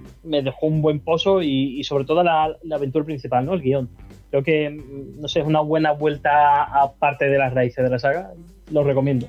dejó 0.43 0.67
un 0.67 0.83
buen 0.83 0.99
pozo 0.99 1.41
y, 1.41 1.85
sobre 1.85 2.05
todo 2.05 2.25
la, 2.25 2.57
aventura 2.73 3.05
principal, 3.05 3.47
¿no? 3.47 3.55
El 3.55 3.63
guion. 3.63 3.89
Creo 4.31 4.43
que, 4.43 4.71
no 4.71 5.29
sé, 5.29 5.41
es 5.41 5.47
una 5.47 5.61
buena 5.61 5.93
vuelta 5.93 6.65
a 6.65 6.93
parte 6.95 7.27
de 7.27 7.39
las 7.39 7.55
raíces 7.55 7.85
de 7.85 7.91
la 7.91 7.99
saga. 8.01 8.33
Lo 8.73 8.83
recomiendo. 8.83 9.29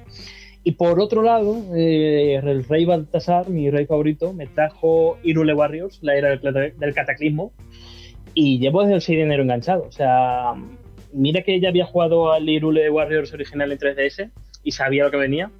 Y 0.68 0.72
por 0.72 1.00
otro 1.00 1.22
lado, 1.22 1.62
eh, 1.76 2.42
el 2.44 2.64
rey 2.64 2.86
Baltasar, 2.86 3.50
mi 3.50 3.70
rey 3.70 3.86
favorito, 3.86 4.34
me 4.34 4.48
trajo 4.48 5.20
Irule 5.22 5.54
Warriors, 5.54 6.00
la 6.02 6.16
era 6.16 6.36
del, 6.36 6.94
cataclismo, 6.96 7.52
y 8.34 8.58
llevo 8.58 8.82
desde 8.82 8.96
el 8.96 9.02
6 9.02 9.18
de 9.18 9.24
enero 9.24 9.44
enganchado. 9.44 9.84
O 9.84 9.92
sea, 9.92 10.56
mira 11.16 11.42
que 11.42 11.60
ya 11.60 11.70
había 11.70 11.86
jugado 11.86 12.32
al 12.32 12.48
Irule 12.48 12.90
Warriors 12.90 13.34
original 13.34 13.72
en 13.72 13.80
3DS 13.80 14.32
y 14.64 14.72
sabía 14.72 15.06
lo 15.06 15.12
que 15.12 15.18
venía. 15.18 15.52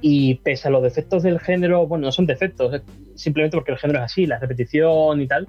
Y 0.00 0.36
pese 0.36 0.68
a 0.68 0.70
los 0.70 0.82
defectos 0.82 1.22
del 1.22 1.40
género, 1.40 1.86
bueno, 1.86 2.06
no 2.06 2.12
son 2.12 2.26
defectos, 2.26 2.82
simplemente 3.14 3.56
porque 3.56 3.72
el 3.72 3.78
género 3.78 4.00
es 4.00 4.04
así, 4.04 4.26
la 4.26 4.38
repetición 4.38 5.20
y 5.22 5.26
tal, 5.26 5.48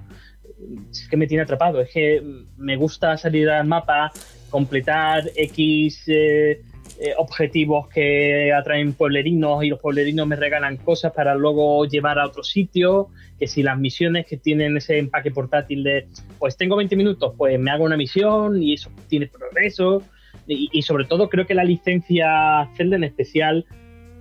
es 0.90 1.06
que 1.08 1.16
me 1.16 1.26
tiene 1.26 1.42
atrapado. 1.42 1.80
Es 1.80 1.90
que 1.92 2.22
me 2.56 2.76
gusta 2.76 3.16
salir 3.16 3.50
al 3.50 3.66
mapa, 3.66 4.10
completar 4.50 5.24
X 5.34 6.04
eh, 6.08 6.62
eh, 7.00 7.14
objetivos 7.16 7.86
que 7.88 8.52
atraen 8.52 8.92
pueblerinos 8.92 9.62
y 9.62 9.68
los 9.68 9.78
pueblerinos 9.78 10.26
me 10.26 10.34
regalan 10.34 10.76
cosas 10.78 11.12
para 11.12 11.36
luego 11.36 11.84
llevar 11.84 12.18
a 12.18 12.26
otro 12.26 12.42
sitio. 12.42 13.08
Que 13.38 13.46
si 13.46 13.62
las 13.62 13.78
misiones 13.78 14.26
que 14.26 14.36
tienen 14.36 14.76
ese 14.76 14.98
empaque 14.98 15.30
portátil 15.30 15.84
de, 15.84 16.08
pues 16.40 16.56
tengo 16.56 16.74
20 16.74 16.96
minutos, 16.96 17.34
pues 17.38 17.56
me 17.60 17.70
hago 17.70 17.84
una 17.84 17.96
misión 17.96 18.60
y 18.60 18.74
eso 18.74 18.90
tiene 19.08 19.28
progreso. 19.28 20.02
Y, 20.48 20.82
sobre 20.82 21.04
todo 21.04 21.28
creo 21.28 21.46
que 21.46 21.54
la 21.54 21.62
licencia 21.62 22.68
Zelda 22.74 22.96
en 22.96 23.04
especial 23.04 23.66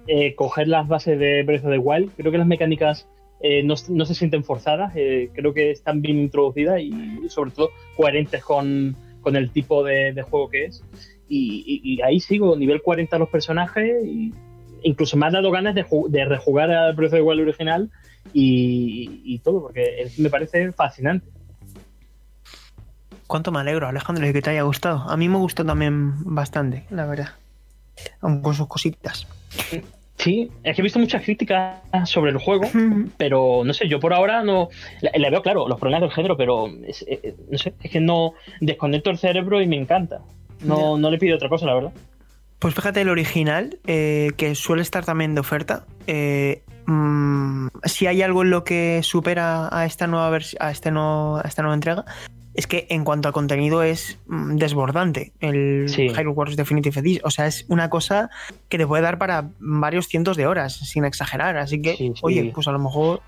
eh, 0.07 0.35
coger 0.35 0.67
las 0.67 0.87
bases 0.87 1.17
de 1.17 1.41
Breath 1.43 1.65
of 1.65 1.71
the 1.71 1.79
Wild. 1.79 2.11
Creo 2.15 2.31
que 2.31 2.37
las 2.37 2.45
mecánicas 2.45 3.07
eh, 3.41 3.63
no, 3.63 3.75
se 3.75 4.13
sienten 4.13 4.43
forzadas, 4.43 4.93
creo 4.93 5.53
que 5.53 5.71
están 5.71 6.01
bien 6.01 6.19
introducidas 6.19 6.79
y, 6.81 6.93
sobre 7.29 7.51
todo 7.51 7.71
coherentes 7.95 8.43
con, 8.43 8.95
el 9.25 9.51
tipo 9.51 9.83
de, 9.83 10.21
juego 10.29 10.49
que 10.49 10.65
es. 10.65 10.83
Y, 11.29 11.99
ahí 12.01 12.19
sigo, 12.19 12.55
nivel 12.55 12.81
40 12.81 13.17
los 13.17 13.29
personajes, 13.29 14.05
y 14.05 14.33
incluso 14.83 15.17
me 15.17 15.27
ha 15.27 15.31
dado 15.31 15.51
ganas 15.51 15.75
de, 15.75 15.85
de 16.09 16.25
rejugar 16.25 16.71
al 16.71 16.95
the 16.95 17.21
Wild 17.21 17.41
original 17.41 17.89
y, 18.33 19.39
todo, 19.39 19.61
porque 19.61 20.09
me 20.17 20.29
parece 20.29 20.71
fascinante. 20.71 21.27
Cuánto 23.27 23.51
me 23.51 23.59
alegro, 23.59 23.87
Alejandro, 23.87 24.25
de 24.25 24.31
que 24.31 24.41
te 24.41 24.51
haya 24.51 24.61
gustado. 24.61 24.99
A 25.09 25.17
mí 25.17 25.27
me 25.27 25.37
gustó 25.37 25.65
también 25.65 26.13
bastante, 26.33 26.85
la 26.89 27.05
verdad. 27.05 27.29
Aunque 28.21 28.41
con 28.41 28.53
sus 28.53 28.67
cositas. 28.67 29.27
Sí, 30.17 30.49
es 30.63 30.75
que 30.75 30.81
he 30.81 30.83
visto 30.83 30.97
muchas 30.97 31.23
críticas 31.23 31.79
sobre 32.05 32.31
el 32.31 32.37
juego, 32.37 32.63
pero 33.17 33.63
no 33.63 33.73
sé, 33.73 33.87
yo 33.87 33.99
por 33.99 34.13
ahora 34.13 34.43
no. 34.43 34.69
Le, 35.01 35.29
veo 35.29 35.41
claro 35.41 35.67
los 35.67 35.79
problemas 35.79 36.01
del 36.01 36.11
género, 36.11 36.37
pero 36.37 36.67
es, 36.87 37.03
eh, 37.03 37.19
eh, 37.21 37.35
no 37.51 37.57
sé, 37.57 37.73
es 37.81 37.91
que 37.91 37.99
no 37.99 38.33
desconecto 38.59 39.09
el 39.09 39.17
cerebro 39.17 39.61
y 39.61 39.67
me 39.67 39.75
encanta. 39.75 40.21
No, 40.61 40.97
no 40.97 41.09
le 41.09 41.17
pido 41.17 41.35
otra 41.35 41.49
cosa, 41.49 41.65
la 41.65 41.75
verdad. 41.75 41.91
Pues 42.59 42.73
fíjate, 42.73 43.01
el 43.01 43.09
original, 43.09 43.79
eh, 43.85 44.31
que 44.37 44.55
suele 44.55 44.81
estar 44.81 45.05
también 45.05 45.35
de 45.35 45.41
oferta, 45.41 45.85
mm, 46.85 47.67
si 47.83 48.07
hay 48.07 48.21
algo 48.21 48.41
en 48.41 48.49
lo 48.49 48.63
que 48.63 49.01
supera 49.03 49.69
a 49.71 49.85
esta 49.85 50.07
nueva 50.07 50.35
a, 50.59 50.71
este 50.71 50.89
a 50.89 51.41
esta 51.45 51.61
nueva 51.61 51.75
entrega, 51.75 52.05
es 52.57 52.65
que 52.65 52.87
en 52.89 53.05
cuanto 53.05 53.29
a 53.29 53.31
contenido 53.31 53.83
es 53.83 54.19
mm, 54.25 54.55
desbordante 54.55 55.31
el 55.39 55.85
Hyrule 55.87 56.29
Warriors 56.29 56.57
Definitive 56.57 56.99
Edition. 56.99 57.21
O 57.23 57.29
sea, 57.29 57.45
es 57.45 57.65
una 57.69 57.89
cosa 57.89 58.31
que 58.67 58.79
te 58.79 58.87
puede 58.87 59.03
dar 59.03 59.19
para 59.19 59.51
varios 59.59 60.07
cientos 60.07 60.35
de 60.35 60.47
horas, 60.47 60.73
sin 60.73 61.05
exagerar. 61.05 61.57
Así 61.57 61.79
que, 61.81 62.13
oye, 62.23 62.51
pues 62.53 62.67
a 62.67 62.71
lo 62.71 62.79
mejor 62.79 63.21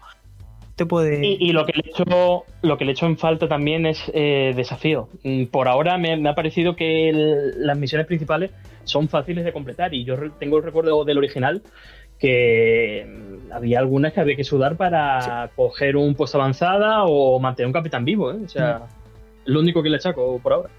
te 0.80 0.86
puede. 0.88 1.26
Y, 1.26 1.52
lo 1.52 1.66
que 1.66 1.74
le 1.74 1.84
he 1.86 1.90
hecho, 1.90 2.46
lo 2.62 2.78
que 2.78 2.86
le 2.86 2.96
en 3.00 3.18
falta 3.18 3.48
también 3.48 3.86
es 3.86 4.12
eh, 4.14 4.54
desafío. 4.56 5.10
Mm, 5.24 5.46
por 5.46 5.68
ahora 5.68 5.98
me, 5.98 6.28
ha 6.28 6.34
parecido 6.36 6.76
que 6.76 7.12
las 7.58 7.78
misiones 7.78 8.08
principales 8.08 8.52
son 8.84 9.08
fáciles 9.08 9.46
de 9.46 9.54
completar. 9.54 9.94
Y 9.94 10.04
yo 10.04 10.16
tengo 10.40 10.58
el 10.58 10.64
recuerdo 10.64 11.06
del 11.06 11.18
original 11.20 11.62
que 12.18 13.06
mm, 13.08 13.52
había 13.54 13.80
algunas 13.80 14.14
que 14.14 14.22
había 14.22 14.36
que 14.36 14.44
sudar 14.44 14.76
para 14.76 15.52
coger 15.56 15.96
un 15.96 16.16
puesto 16.16 16.38
avanzada 16.40 17.04
o 17.04 17.40
mantener 17.40 17.68
un 17.68 17.74
capitán 17.74 18.04
vivo. 18.04 18.32
¿eh? 18.32 18.40
O 18.44 18.50
sea 18.50 18.88
lo 19.50 19.60
único 19.60 19.82
que 19.84 19.90
le 19.90 19.98
achaco 19.98 20.40
por 20.40 20.54
ahora. 20.54 20.70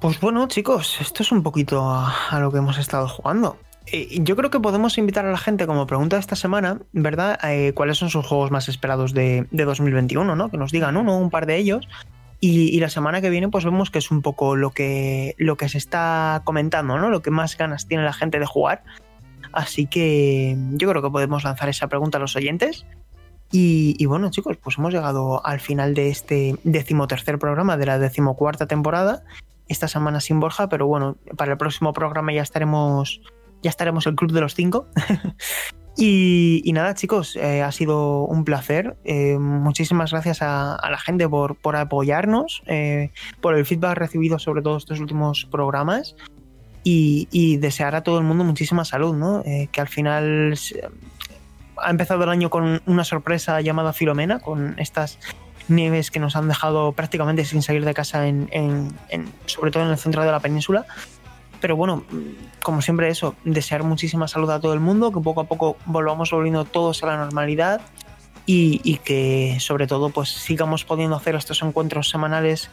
Pues 0.00 0.20
bueno, 0.20 0.46
chicos, 0.48 1.00
esto 1.00 1.22
es 1.22 1.32
un 1.32 1.42
poquito 1.42 1.82
a, 1.82 2.38
lo 2.38 2.52
que 2.52 2.58
hemos 2.58 2.78
estado 2.78 3.08
jugando. 3.08 3.56
Eh, 3.86 4.18
yo 4.22 4.34
creo 4.34 4.50
que 4.50 4.60
podemos 4.60 4.96
invitar 4.96 5.26
a 5.26 5.30
la 5.30 5.36
gente 5.36 5.66
como 5.66 5.86
pregunta 5.86 6.16
de 6.16 6.20
esta 6.20 6.36
semana, 6.36 6.80
¿verdad? 6.92 7.38
Eh, 7.44 7.72
¿Cuáles 7.74 7.98
son 7.98 8.10
sus 8.10 8.26
juegos 8.26 8.50
más 8.50 8.68
esperados 8.68 9.12
de, 9.12 9.46
2021, 9.50 10.36
¿no? 10.36 10.50
Que 10.50 10.56
nos 10.56 10.72
digan 10.72 10.96
uno, 10.96 11.18
un 11.18 11.30
par 11.30 11.46
de 11.46 11.56
ellos. 11.56 11.88
Y, 12.40 12.78
la 12.78 12.90
semana 12.90 13.22
que 13.22 13.30
viene, 13.30 13.48
pues 13.48 13.64
vemos 13.64 13.90
que 13.90 13.98
es 13.98 14.10
un 14.10 14.20
poco 14.20 14.54
lo 14.54 14.70
que, 14.70 15.34
lo 15.38 15.56
que 15.56 15.70
se 15.70 15.78
está 15.78 16.42
comentando, 16.44 16.98
¿no? 16.98 17.08
Lo 17.08 17.22
que 17.22 17.30
más 17.30 17.56
ganas 17.56 17.88
tiene 17.88 18.04
la 18.04 18.12
gente 18.12 18.38
de 18.38 18.44
jugar. 18.44 18.84
Así 19.52 19.86
que 19.86 20.54
yo 20.72 20.90
creo 20.90 21.00
que 21.00 21.08
podemos 21.08 21.44
lanzar 21.44 21.70
esa 21.70 21.86
pregunta 21.86 22.18
a 22.18 22.20
los 22.20 22.36
oyentes. 22.36 22.84
Y, 23.50 24.04
bueno, 24.06 24.30
chicos, 24.30 24.56
pues 24.56 24.78
hemos 24.78 24.92
llegado 24.92 25.46
al 25.46 25.60
final 25.60 25.94
de 25.94 26.08
este 26.08 26.56
decimotercer 26.64 27.38
programa 27.38 27.76
de 27.76 27.86
la 27.86 27.98
decimocuarta 28.00 28.66
temporada. 28.66 29.22
Esta 29.68 29.86
semana 29.86 30.20
sin 30.20 30.40
Borja, 30.40 30.68
pero 30.68 30.88
bueno, 30.88 31.16
para 31.36 31.52
el 31.52 31.58
próximo 31.58 31.92
programa 31.92 32.32
ya 32.32 32.42
estaremos. 32.42 33.22
Ya 33.64 33.70
estaremos 33.70 34.06
el 34.06 34.14
Club 34.14 34.30
de 34.30 34.42
los 34.42 34.54
Cinco. 34.54 34.86
y, 35.96 36.70
nada, 36.74 36.92
chicos, 36.94 37.34
eh, 37.36 37.62
ha 37.62 37.72
sido 37.72 38.26
un 38.26 38.44
placer. 38.44 38.98
Eh, 39.04 39.38
muchísimas 39.38 40.10
gracias 40.10 40.42
a, 40.42 40.78
la 40.90 40.98
gente 40.98 41.26
por, 41.26 41.56
apoyarnos, 41.74 42.62
eh, 42.66 43.10
por 43.40 43.56
el 43.56 43.64
feedback 43.64 43.96
recibido 43.96 44.38
sobre 44.38 44.60
todos 44.60 44.82
estos 44.82 45.00
últimos 45.00 45.46
programas. 45.46 46.14
Y, 46.82 47.26
y, 47.30 47.56
desear 47.56 47.94
a 47.94 48.02
todo 48.02 48.18
el 48.18 48.24
mundo 48.24 48.44
muchísima 48.44 48.84
salud, 48.84 49.16
¿no? 49.16 49.42
que 49.42 49.80
al 49.80 49.88
final 49.88 50.54
ha 51.78 51.90
empezado 51.90 52.24
el 52.24 52.28
año 52.28 52.50
con 52.50 52.82
una 52.84 53.04
sorpresa 53.04 53.62
llamada 53.62 53.94
Filomena, 53.94 54.40
con 54.40 54.78
estas 54.78 55.18
nieves 55.68 56.10
que 56.10 56.20
nos 56.20 56.36
han 56.36 56.48
dejado 56.48 56.92
prácticamente 56.92 57.46
sin 57.46 57.62
salir 57.62 57.86
de 57.86 57.94
casa, 57.94 58.28
en, 58.28 58.92
sobre 59.46 59.70
todo 59.70 59.84
en 59.84 59.90
el 59.90 59.96
centro 59.96 60.22
de 60.22 60.30
la 60.30 60.40
península. 60.40 60.84
Pero 61.64 61.76
bueno, 61.76 62.04
como 62.62 62.82
siempre 62.82 63.08
eso, 63.08 63.36
desear 63.42 63.84
muchísima 63.84 64.28
salud 64.28 64.50
a 64.50 64.60
todo 64.60 64.74
el 64.74 64.80
mundo, 64.80 65.10
que 65.10 65.20
poco 65.20 65.40
a 65.40 65.44
poco 65.44 65.78
volvamos 65.86 66.30
volviendo 66.30 66.66
todos 66.66 67.02
a 67.02 67.06
la 67.06 67.16
normalidad 67.16 67.80
y, 68.44 68.98
que 68.98 69.56
sobre 69.60 69.86
todo 69.86 70.10
pues 70.10 70.28
sigamos 70.28 70.84
pudiendo 70.84 71.16
hacer 71.16 71.36
estos 71.36 71.62
encuentros 71.62 72.10
semanales 72.10 72.68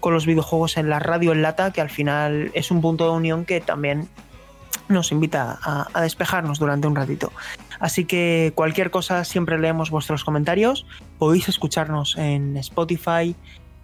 con 0.00 0.12
los 0.12 0.26
videojuegos 0.26 0.76
en 0.76 0.90
la 0.90 0.98
radio 0.98 1.32
en 1.32 1.40
lata, 1.40 1.72
que 1.72 1.80
al 1.80 1.88
final 1.88 2.50
es 2.52 2.70
un 2.70 2.82
punto 2.82 3.04
de 3.04 3.16
unión 3.16 3.46
que 3.46 3.62
también 3.62 4.06
nos 4.90 5.12
invita 5.12 5.58
a, 5.62 6.02
despejarnos 6.02 6.58
durante 6.58 6.86
un 6.86 6.94
ratito. 6.94 7.32
Así 7.80 8.04
que 8.04 8.52
cualquier 8.54 8.90
cosa, 8.90 9.24
siempre 9.24 9.58
leemos 9.58 9.90
vuestros 9.90 10.24
comentarios. 10.24 10.84
Podéis 11.18 11.48
escucharnos 11.48 12.18
en 12.18 12.58
Spotify, 12.58 13.34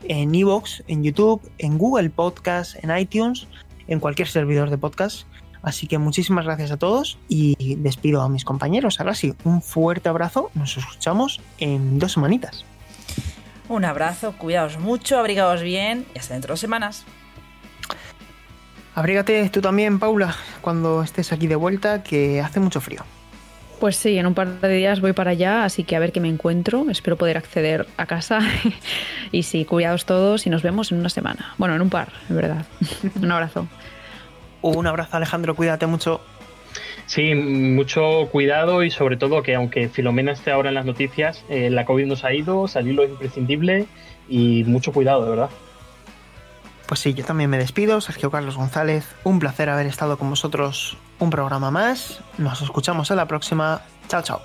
en 0.08 0.34
Evox, 0.34 0.84
en 0.88 1.04
YouTube, 1.04 1.40
en 1.56 1.78
Google 1.78 2.10
Podcast, 2.10 2.76
en 2.84 2.94
iTunes, 2.94 3.48
en 3.88 4.00
cualquier 4.00 4.28
servidor 4.28 4.70
de 4.70 4.78
podcast. 4.78 5.26
Así 5.62 5.86
que 5.86 5.98
muchísimas 5.98 6.44
gracias 6.44 6.72
a 6.72 6.76
todos 6.76 7.18
y 7.28 7.76
despido 7.76 8.22
a 8.22 8.28
mis 8.28 8.44
compañeros. 8.44 8.98
Ahora 8.98 9.14
sí, 9.14 9.34
un 9.44 9.62
fuerte 9.62 10.08
abrazo. 10.08 10.50
Nos 10.54 10.76
escuchamos 10.76 11.40
en 11.58 11.98
dos 11.98 12.12
semanitas. 12.12 12.64
Un 13.68 13.84
abrazo, 13.84 14.32
cuidaos 14.36 14.78
mucho, 14.78 15.18
abrigaos 15.18 15.62
bien 15.62 16.04
y 16.14 16.18
hasta 16.18 16.34
dentro 16.34 16.54
de 16.54 16.58
semanas. 16.58 17.04
Abrígate 18.94 19.48
tú 19.48 19.62
también, 19.62 19.98
Paula, 19.98 20.36
cuando 20.60 21.02
estés 21.02 21.32
aquí 21.32 21.46
de 21.46 21.56
vuelta, 21.56 22.02
que 22.02 22.40
hace 22.40 22.60
mucho 22.60 22.80
frío. 22.80 23.04
Pues 23.82 23.96
sí, 23.96 24.16
en 24.16 24.26
un 24.26 24.34
par 24.34 24.60
de 24.60 24.68
días 24.68 25.00
voy 25.00 25.12
para 25.12 25.32
allá, 25.32 25.64
así 25.64 25.82
que 25.82 25.96
a 25.96 25.98
ver 25.98 26.12
qué 26.12 26.20
me 26.20 26.28
encuentro. 26.28 26.86
Espero 26.88 27.16
poder 27.16 27.36
acceder 27.36 27.88
a 27.96 28.06
casa. 28.06 28.38
y 29.32 29.42
sí, 29.42 29.64
cuidados 29.64 30.06
todos 30.06 30.46
y 30.46 30.50
nos 30.50 30.62
vemos 30.62 30.92
en 30.92 31.00
una 31.00 31.08
semana. 31.08 31.52
Bueno, 31.58 31.74
en 31.74 31.82
un 31.82 31.90
par, 31.90 32.12
en 32.30 32.36
verdad. 32.36 32.64
un 33.20 33.32
abrazo. 33.32 33.66
Un 34.60 34.86
abrazo, 34.86 35.16
Alejandro. 35.16 35.56
Cuídate 35.56 35.86
mucho. 35.86 36.20
Sí, 37.06 37.34
mucho 37.34 38.28
cuidado 38.30 38.84
y 38.84 38.92
sobre 38.92 39.16
todo 39.16 39.42
que 39.42 39.56
aunque 39.56 39.88
Filomena 39.88 40.30
esté 40.30 40.52
ahora 40.52 40.68
en 40.68 40.76
las 40.76 40.86
noticias, 40.86 41.44
eh, 41.48 41.68
la 41.68 41.84
COVID 41.84 42.06
nos 42.06 42.22
ha 42.22 42.32
ido, 42.32 42.68
salir 42.68 42.94
lo 42.94 43.02
imprescindible 43.02 43.86
y 44.28 44.62
mucho 44.62 44.92
cuidado, 44.92 45.24
de 45.24 45.30
verdad. 45.30 45.50
Pues 46.86 47.00
sí, 47.00 47.14
yo 47.14 47.24
también 47.24 47.50
me 47.50 47.58
despido, 47.58 48.00
Sergio 48.00 48.30
Carlos 48.30 48.56
González. 48.56 49.08
Un 49.24 49.40
placer 49.40 49.68
haber 49.70 49.86
estado 49.86 50.18
con 50.18 50.30
vosotros 50.30 50.98
un 51.22 51.30
programa 51.30 51.70
más. 51.70 52.20
Nos 52.38 52.60
escuchamos 52.62 53.10
en 53.10 53.16
la 53.16 53.26
próxima. 53.26 53.80
Chao, 54.08 54.22
chao. 54.22 54.42